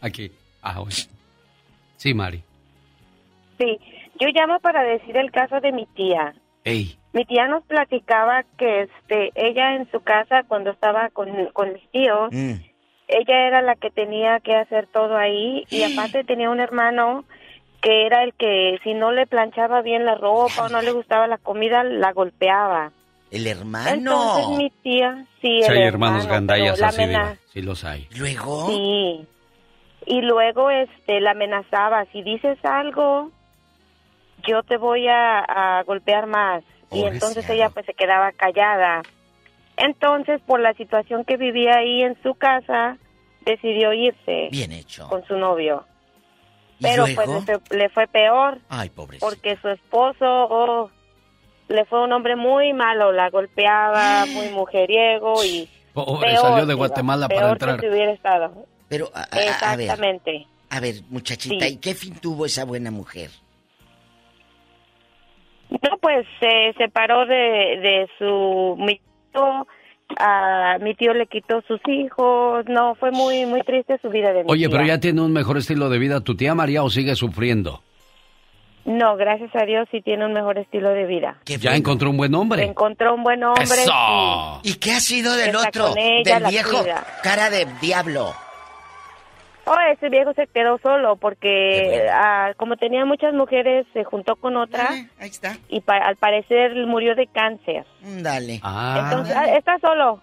Aquí. 0.00 0.30
Ah, 0.62 0.78
bueno. 0.78 0.94
Sí, 1.96 2.14
Mari. 2.14 2.42
sí, 3.58 3.76
yo 4.20 4.28
llamo 4.34 4.60
para 4.60 4.82
decir 4.82 5.16
el 5.16 5.30
caso 5.30 5.60
de 5.60 5.72
mi 5.72 5.86
tía. 5.86 6.34
Ey, 6.64 6.96
Mi 7.12 7.24
tía 7.24 7.48
nos 7.48 7.64
platicaba 7.64 8.44
que 8.58 8.82
este, 8.82 9.32
ella 9.34 9.74
en 9.76 9.90
su 9.90 10.00
casa 10.00 10.42
cuando 10.46 10.70
estaba 10.70 11.08
con, 11.08 11.28
con 11.52 11.72
mis 11.72 11.90
tíos, 11.90 12.28
Mm. 12.32 12.52
ella 13.08 13.46
era 13.48 13.62
la 13.62 13.74
que 13.76 13.90
tenía 13.90 14.38
que 14.40 14.54
hacer 14.54 14.86
todo 14.92 15.16
ahí 15.16 15.64
y 15.70 15.82
aparte 15.82 16.22
tenía 16.24 16.50
un 16.50 16.60
hermano 16.60 17.24
que 17.80 18.04
era 18.06 18.22
el 18.24 18.34
que 18.34 18.78
si 18.84 18.92
no 18.94 19.10
le 19.10 19.26
planchaba 19.26 19.80
bien 19.80 20.04
la 20.04 20.14
ropa 20.14 20.66
o 20.66 20.68
no 20.68 20.82
le 20.82 20.92
gustaba 20.92 21.26
la 21.26 21.38
comida, 21.38 21.82
la 21.82 22.12
golpeaba. 22.12 22.92
El 23.30 23.46
hermano. 23.46 23.88
Entonces 23.90 24.48
mi 24.58 24.70
tía, 24.82 25.24
sí, 25.40 25.62
si 25.62 25.70
el 25.72 25.78
hay 25.78 25.82
hermanos 25.84 26.24
hermano, 26.24 26.34
gandallas 26.46 26.82
así, 26.82 27.06
Diva. 27.06 27.36
Sí 27.46 27.62
los 27.62 27.84
hay. 27.84 28.06
Luego. 28.18 28.66
Sí. 28.68 29.26
Y 30.06 30.20
luego 30.22 30.70
este 30.70 31.20
la 31.20 31.30
amenazaba, 31.32 32.04
si 32.12 32.22
dices 32.22 32.58
algo, 32.64 33.30
yo 34.46 34.62
te 34.62 34.76
voy 34.76 35.06
a, 35.08 35.38
a 35.78 35.82
golpear 35.84 36.26
más. 36.26 36.62
Y 36.92 37.04
entonces 37.04 37.48
ella 37.48 37.68
pues 37.70 37.86
se 37.86 37.94
quedaba 37.94 38.32
callada. 38.32 39.02
Entonces, 39.76 40.40
por 40.46 40.60
la 40.60 40.74
situación 40.74 41.24
que 41.24 41.36
vivía 41.36 41.76
ahí 41.78 42.02
en 42.02 42.20
su 42.22 42.34
casa, 42.34 42.98
decidió 43.44 43.92
irse 43.92 44.48
Bien 44.50 44.72
hecho. 44.72 45.08
con 45.08 45.24
su 45.26 45.36
novio. 45.36 45.84
¿Y 46.78 46.82
Pero 46.82 47.04
pues 47.14 47.28
le 47.28 47.40
fue, 47.42 47.76
le 47.78 47.88
fue 47.90 48.06
peor 48.08 48.58
Ay, 48.68 48.90
pobre. 48.90 49.18
porque 49.20 49.56
su 49.62 49.68
esposo 49.68 50.16
oh, 50.26 50.90
le 51.68 51.84
fue 51.86 52.02
un 52.02 52.12
hombre 52.12 52.36
muy 52.36 52.72
malo, 52.72 53.12
la 53.12 53.30
golpeaba, 53.30 54.26
muy 54.32 54.48
mujeriego 54.50 55.42
y 55.44 55.68
Pobre, 55.94 56.28
peor, 56.30 56.40
salió 56.42 56.66
de 56.66 56.74
Guatemala 56.74 57.28
para 57.28 57.50
entrar. 57.50 57.80
que 57.80 57.88
hubiera 57.88 58.12
estado. 58.12 58.66
Pero, 58.88 59.10
a, 59.14 59.20
a- 59.20 59.72
a 59.72 59.76
ver. 59.76 59.86
Exactamente. 59.86 60.46
A 60.70 60.80
ver, 60.80 60.94
muchachita, 61.10 61.66
Sí. 61.66 61.74
¿y 61.74 61.76
qué 61.78 61.94
fin 61.94 62.14
tuvo 62.20 62.46
esa 62.46 62.64
buena 62.64 62.90
mujer? 62.90 63.30
No, 65.70 65.98
pues 66.00 66.26
se 66.40 66.74
separó 66.76 67.26
de, 67.26 67.34
de 67.36 68.08
su 68.18 68.76
mi 68.78 69.00
tío, 69.32 69.66
a 70.18 70.78
mi 70.80 70.94
tío 70.94 71.14
le 71.14 71.26
quitó 71.26 71.62
sus 71.68 71.80
hijos, 71.86 72.64
no, 72.68 72.94
fue 72.96 73.10
muy 73.12 73.46
muy 73.46 73.62
triste 73.62 73.98
su 74.02 74.08
vida 74.08 74.32
de 74.32 74.44
mi 74.44 74.50
Oye, 74.50 74.68
pero 74.68 74.84
ya 74.84 74.98
tiene 74.98 75.20
un 75.20 75.32
mejor 75.32 75.58
estilo 75.58 75.88
de 75.88 75.98
vida 75.98 76.20
tu 76.20 76.34
tía 76.36 76.54
María 76.54 76.82
o 76.82 76.90
sigue 76.90 77.14
sufriendo. 77.14 77.82
No, 78.84 79.16
gracias 79.16 79.54
a 79.54 79.64
Dios 79.66 79.86
sí 79.90 80.00
tiene 80.00 80.24
un 80.24 80.32
mejor 80.32 80.58
estilo 80.58 80.90
de 80.90 81.06
vida. 81.06 81.38
Ya 81.44 81.76
encontró 81.76 82.10
un 82.10 82.16
buen 82.16 82.34
hombre. 82.34 82.64
Encontró 82.64 83.14
un 83.14 83.22
buen 83.22 83.44
hombre. 83.44 83.62
¡Eso! 83.62 84.60
¿Y 84.64 84.74
qué 84.74 84.92
ha 84.92 85.00
sido 85.00 85.34
del 85.36 85.54
Está 85.54 85.68
otro? 85.68 85.94
ella, 85.96 86.40
del 86.40 86.48
viejo 86.48 86.78
cuida. 86.78 87.04
cara 87.22 87.50
de 87.50 87.66
diablo. 87.80 88.32
Oh, 89.66 89.74
ese 89.92 90.08
viejo 90.08 90.32
se 90.34 90.46
quedó 90.46 90.78
solo 90.78 91.16
porque 91.16 92.06
ah, 92.12 92.52
como 92.56 92.76
tenía 92.76 93.04
muchas 93.04 93.34
mujeres 93.34 93.86
se 93.92 94.04
juntó 94.04 94.36
con 94.36 94.56
otra 94.56 94.88
ahí 95.18 95.28
está. 95.28 95.56
y 95.68 95.80
pa- 95.80 95.98
al 95.98 96.16
parecer 96.16 96.74
murió 96.86 97.14
de 97.14 97.26
cáncer. 97.26 97.84
Dale. 98.02 98.54
Entonces 98.54 99.36
ah, 99.36 99.46
está 99.56 99.78
solo. 99.80 100.20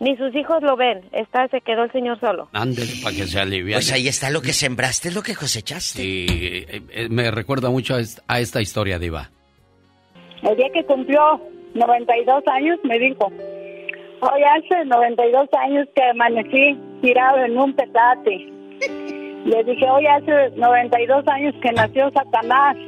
Ni 0.00 0.16
sus 0.16 0.34
hijos 0.34 0.62
lo 0.62 0.76
ven. 0.76 1.02
Está 1.12 1.46
se 1.48 1.60
quedó 1.60 1.84
el 1.84 1.92
señor 1.92 2.18
solo. 2.20 2.48
Ándele 2.54 2.92
para 3.02 3.14
que 3.14 3.26
se 3.26 3.38
alivie. 3.38 3.74
Pues 3.74 3.92
ahí 3.92 4.08
está 4.08 4.30
lo 4.30 4.40
que 4.40 4.54
sembraste, 4.54 5.08
es 5.10 5.14
lo 5.14 5.22
que 5.22 5.34
cosechaste. 5.36 6.00
Sí, 6.02 6.26
eh, 6.30 6.82
eh, 6.90 7.08
me 7.10 7.30
recuerda 7.30 7.68
mucho 7.68 7.94
a 8.26 8.40
esta 8.40 8.60
historia, 8.62 8.98
Diva. 8.98 9.30
El 10.42 10.56
día 10.56 10.68
que 10.72 10.84
cumplió 10.86 11.20
92 11.74 12.42
años 12.46 12.78
me 12.84 12.98
dijo, 12.98 13.26
hoy 13.26 14.42
hace 14.42 14.86
92 14.86 15.48
años 15.62 15.86
que 15.94 16.02
amanecí 16.02 16.78
tirado 17.02 17.44
en 17.44 17.58
un 17.58 17.74
petate. 17.74 18.50
Le 19.44 19.64
dije, 19.64 19.84
hoy 19.90 20.06
hace 20.06 20.50
92 20.56 21.24
años 21.28 21.54
que 21.62 21.72
nació 21.72 22.10
Satanás. 22.12 22.76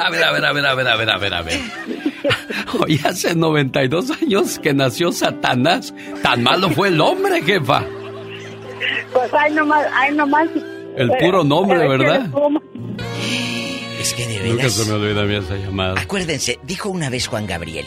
A 0.00 0.10
ver, 0.10 0.24
a 0.24 0.32
ver, 0.32 0.44
a 0.44 0.52
ver, 0.52 0.66
a 0.66 0.74
ver, 0.74 0.88
a 0.88 0.96
ver, 0.96 1.10
a 1.10 1.18
ver, 1.18 1.34
a 1.34 1.42
ver. 1.42 1.60
Hoy 2.80 3.00
hace 3.04 3.34
92 3.34 4.10
años 4.22 4.58
que 4.58 4.72
nació 4.74 5.12
Satanás. 5.12 5.94
Tan 6.22 6.42
malo 6.42 6.68
fue 6.70 6.88
el 6.88 7.00
hombre, 7.00 7.42
jefa. 7.42 7.84
Pues 9.12 9.32
ahí 9.34 9.52
nomás, 9.52 9.86
ahí 9.94 10.14
nomás. 10.14 10.48
El 10.96 11.08
Pero- 11.10 11.18
puro 11.20 11.44
nombre, 11.44 11.78
pero 11.80 11.92
es 11.94 11.98
que 11.98 12.04
¿verdad? 12.04 12.30
Es 14.00 14.14
que 14.14 14.26
de 14.26 14.38
Nunca 14.40 14.56
veras. 14.56 14.72
se 14.72 14.84
me 14.90 14.92
olvida 14.98 15.22
a 15.22 15.24
mí 15.24 15.34
esa 15.36 15.56
llamada. 15.56 16.00
Acuérdense, 16.00 16.58
dijo 16.64 16.88
una 16.90 17.08
vez 17.10 17.26
Juan 17.28 17.46
Gabriel, 17.46 17.86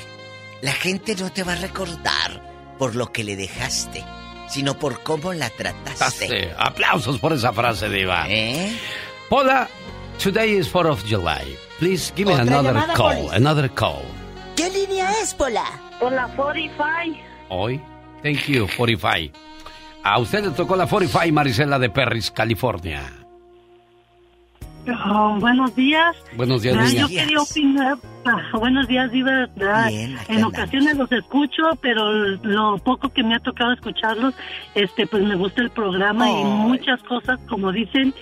la 0.61 0.71
gente 0.73 1.15
no 1.15 1.31
te 1.31 1.43
va 1.43 1.53
a 1.53 1.57
recordar 1.57 2.41
por 2.77 2.95
lo 2.95 3.11
que 3.11 3.23
le 3.23 3.35
dejaste, 3.35 4.03
sino 4.47 4.77
por 4.77 5.01
cómo 5.03 5.33
la 5.33 5.49
trataste. 5.49 6.53
Aplausos 6.57 7.19
por 7.19 7.33
esa 7.33 7.53
frase, 7.53 7.89
Diva. 7.89 8.25
¿Eh? 8.29 8.77
Hola, 9.29 9.67
today 10.21 10.57
is 10.57 10.71
4th 10.71 10.89
of 10.91 11.03
July. 11.07 11.55
Please 11.79 12.11
give 12.15 12.27
me 12.27 12.33
Otra 12.33 12.41
another 12.43 12.73
llamada, 12.73 12.93
call, 12.93 13.15
Polis. 13.15 13.33
another 13.33 13.69
call. 13.71 14.03
¿Qué 14.55 14.69
línea 14.69 15.11
es, 15.21 15.33
Pola? 15.33 15.65
Por 15.99 16.11
la 16.11 16.27
45. 16.35 17.17
Hoy, 17.49 17.81
thank 18.23 18.45
you, 18.47 18.67
45. 18.77 19.37
A 20.03 20.19
usted 20.19 20.43
le 20.45 20.51
tocó 20.51 20.75
la 20.75 20.87
45, 20.87 21.33
Marisela 21.33 21.77
de 21.79 21.89
Perris, 21.89 22.31
California. 22.31 23.03
Oh, 24.89 25.37
buenos 25.39 25.75
días. 25.75 26.15
Buenos 26.35 26.61
días, 26.61 26.77
Ah. 26.77 26.87
Yo 26.95 27.07
quería 27.07 27.39
opinar. 27.41 27.97
ah, 28.25 28.41
buenos 28.57 28.87
días, 28.87 29.11
Diva. 29.11 29.47
Ah, 29.61 29.87
Bien, 29.89 30.11
en 30.11 30.17
andamos. 30.35 30.53
ocasiones 30.53 30.97
los 30.97 31.11
escucho, 31.11 31.63
pero 31.81 32.11
lo 32.11 32.77
poco 32.77 33.09
que 33.09 33.23
me 33.23 33.35
ha 33.35 33.39
tocado 33.39 33.73
escucharlos, 33.73 34.33
este, 34.75 35.05
pues 35.07 35.23
me 35.23 35.35
gusta 35.35 35.61
el 35.61 35.71
programa 35.71 36.29
y 36.29 36.43
muchas 36.43 37.01
cosas, 37.03 37.39
como 37.49 37.71
dicen, 37.71 38.13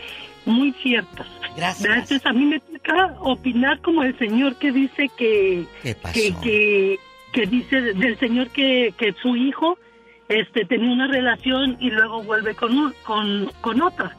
muy 0.46 0.72
ciertas. 0.82 1.28
Gracias. 1.56 1.86
Entonces 1.90 2.26
a 2.26 2.34
mí 2.34 2.46
me 2.46 2.60
toca 2.60 3.16
opinar 3.20 3.80
como 3.82 4.04
el 4.04 4.18
señor 4.18 4.56
que 4.58 4.72
dice 4.72 5.10
que 5.18 5.66
¿Qué 5.84 5.96
pasó? 5.96 6.14
que, 6.14 6.34
que, 6.42 7.00
que 7.32 7.46
dice 7.48 7.82
del 7.94 8.18
señor 8.20 8.50
que, 8.50 8.94
que 8.98 9.14
su 9.22 9.36
hijo 9.36 9.78
este 10.28 10.66
tenía 10.66 10.92
una 10.92 11.08
relación 11.08 11.78
y 11.80 11.92
luego 11.92 12.24
vuelve 12.24 12.56
con 12.56 12.76
un- 12.78 12.94
con, 13.06 13.52
con 13.62 13.82
otra 13.82 14.16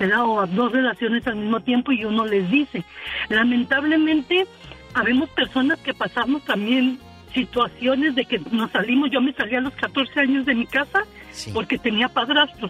¿verdad? 0.00 0.24
o 0.24 0.44
dos 0.48 0.72
relaciones 0.72 1.24
al 1.28 1.36
mismo 1.36 1.60
tiempo 1.60 1.92
y 1.92 2.04
uno 2.04 2.24
les 2.26 2.50
dice 2.50 2.82
lamentablemente 3.28 4.46
habemos 4.94 5.28
personas 5.30 5.78
que 5.80 5.94
pasamos 5.94 6.42
también 6.44 6.98
situaciones 7.32 8.16
de 8.16 8.24
que 8.24 8.40
nos 8.50 8.70
salimos 8.72 9.10
yo 9.12 9.20
me 9.20 9.32
salí 9.34 9.54
a 9.54 9.60
los 9.60 9.72
14 9.74 10.18
años 10.20 10.44
de 10.46 10.54
mi 10.56 10.66
casa 10.66 11.04
porque 11.54 11.78
tenía 11.78 12.08
padrastro 12.08 12.68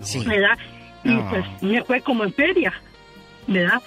Sí. 0.00 0.24
¿verdad? 0.24 0.56
y 1.02 1.08
No. 1.08 1.28
pues 1.28 1.44
me 1.62 1.82
fue 1.82 2.00
como 2.02 2.22
en 2.22 2.32
feria 2.32 2.72
¿verdad? 3.48 3.82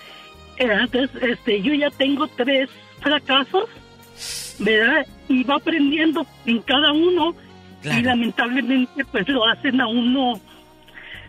Entonces, 0.57 1.09
este, 1.23 1.61
yo 1.61 1.73
ya 1.73 1.89
tengo 1.91 2.27
tres 2.27 2.69
fracasos, 2.99 3.65
¿verdad? 4.59 5.05
Y 5.29 5.43
va 5.43 5.55
aprendiendo 5.55 6.25
en 6.45 6.61
cada 6.61 6.91
uno 6.91 7.33
y 7.83 8.01
lamentablemente 8.01 9.05
pues 9.05 9.27
lo 9.29 9.45
hacen 9.47 9.79
a 9.81 9.87
uno 9.87 10.39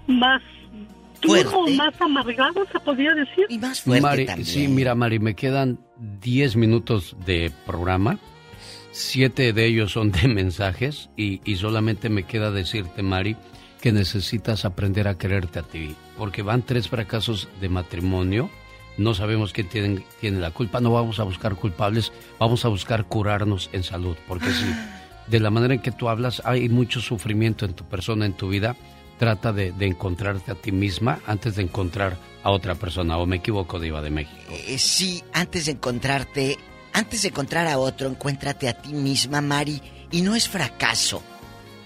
más 0.06 0.42
Fuerte. 1.23 1.76
más 1.76 2.01
amargado, 2.01 2.67
se 2.70 2.81
podría 2.81 3.15
decir. 3.15 3.47
Y 3.49 3.59
más 3.59 3.86
Mari, 3.86 4.26
sí, 4.44 4.68
mira, 4.68 4.94
Mari, 4.94 5.18
me 5.18 5.34
quedan 5.34 5.81
10 6.20 6.57
minutos 6.57 7.17
de 7.25 7.52
programa. 7.67 8.18
Siete 8.91 9.52
de 9.52 9.67
ellos 9.67 9.92
son 9.92 10.12
de 10.12 10.28
mensajes 10.28 11.10
y, 11.17 11.41
y 11.44 11.57
solamente 11.57 12.09
me 12.09 12.25
queda 12.25 12.51
decirte, 12.51 13.02
Mari, 13.02 13.36
que 13.81 13.92
necesitas 13.92 14.65
aprender 14.65 15.09
a 15.09 15.18
quererte 15.18 15.59
a 15.59 15.62
ti. 15.62 15.97
Porque 16.17 16.42
van 16.42 16.62
tres 16.62 16.89
fracasos 16.89 17.49
de 17.60 17.68
matrimonio. 17.68 18.51
No 18.97 19.15
sabemos 19.15 19.52
quién 19.52 19.68
tiene, 19.68 20.05
tiene 20.20 20.39
la 20.39 20.51
culpa. 20.51 20.81
No 20.81 20.92
vamos 20.92 21.18
a 21.18 21.25
buscar 21.25 21.57
culpables. 21.57 22.12
Vamos 22.39 22.65
a 22.65 22.68
buscar 22.68 23.07
curarnos 23.07 23.70
en 23.73 23.83
salud. 23.83 24.17
Porque 24.28 24.51
si 24.51 24.67
de 25.26 25.41
la 25.41 25.51
manera 25.51 25.75
en 25.75 25.81
que 25.81 25.92
tú 25.92 26.09
hablas 26.09 26.42
hay 26.44 26.68
mucho 26.68 27.01
sufrimiento 27.01 27.65
en 27.65 27.75
tu 27.75 27.84
persona, 27.84 28.26
en 28.26 28.34
tu 28.34 28.49
vida, 28.49 28.76
trata 29.18 29.52
de, 29.52 29.73
de 29.73 29.86
encontrarte 29.86 30.52
a 30.52 30.55
ti 30.55 30.73
misma 30.73 31.20
antes 31.26 31.57
de 31.57 31.62
encontrar 31.62 32.16
a 32.42 32.50
otra 32.50 32.74
persona. 32.74 33.18
¿O 33.18 33.26
me 33.26 33.36
equivoco, 33.36 33.78
Diva 33.78 34.02
de 34.02 34.10
México? 34.10 34.36
Eh, 34.50 34.78
sí, 34.78 35.23
antes 35.32 35.66
de 35.66 35.73
encontrarte, 35.73 36.58
antes 36.92 37.23
de 37.23 37.28
encontrar 37.28 37.66
a 37.68 37.78
otro, 37.78 38.08
encuéntrate 38.08 38.68
a 38.68 38.74
ti 38.74 38.92
misma, 38.92 39.41
Mari. 39.41 39.81
Y 40.10 40.23
no 40.23 40.34
es 40.34 40.49
fracaso. 40.49 41.23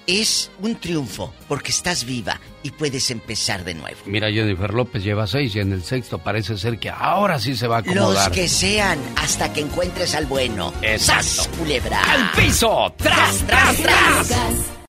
es 0.09 0.51
un 0.61 0.77
triunfo 0.77 1.35
porque 1.49 1.71
estás 1.73 2.05
viva 2.05 2.41
y 2.63 2.71
puedes 2.71 3.11
empezar 3.11 3.65
de 3.65 3.75
nuevo. 3.75 3.99
Mira, 4.07 4.31
Jennifer 4.31 4.73
López 4.73 5.03
lleva 5.03 5.27
seis 5.27 5.55
y 5.57 5.61
en 5.61 5.73
el 5.73 5.83
sexto 5.83 6.19
parece 6.19 6.57
ser 6.57 6.79
que 6.79 6.91
ahora 6.91 7.39
sí 7.41 7.57
se 7.57 7.67
va 7.67 7.77
a 7.77 7.81
acomodar. 7.81 8.29
Los 8.29 8.29
que 8.29 8.49
sean 8.49 8.99
hasta 9.17 9.53
que 9.53 9.61
encuentres 9.63 10.15
al 10.15 10.27
bueno. 10.27 10.73
Exacto. 10.81 11.25
¡Sas, 11.25 11.49
culebra! 11.59 12.01
¡Al 12.03 12.31
piso! 12.33 12.95
¡Tras, 12.97 13.39
tras, 13.47 13.77
tras! 13.83 14.76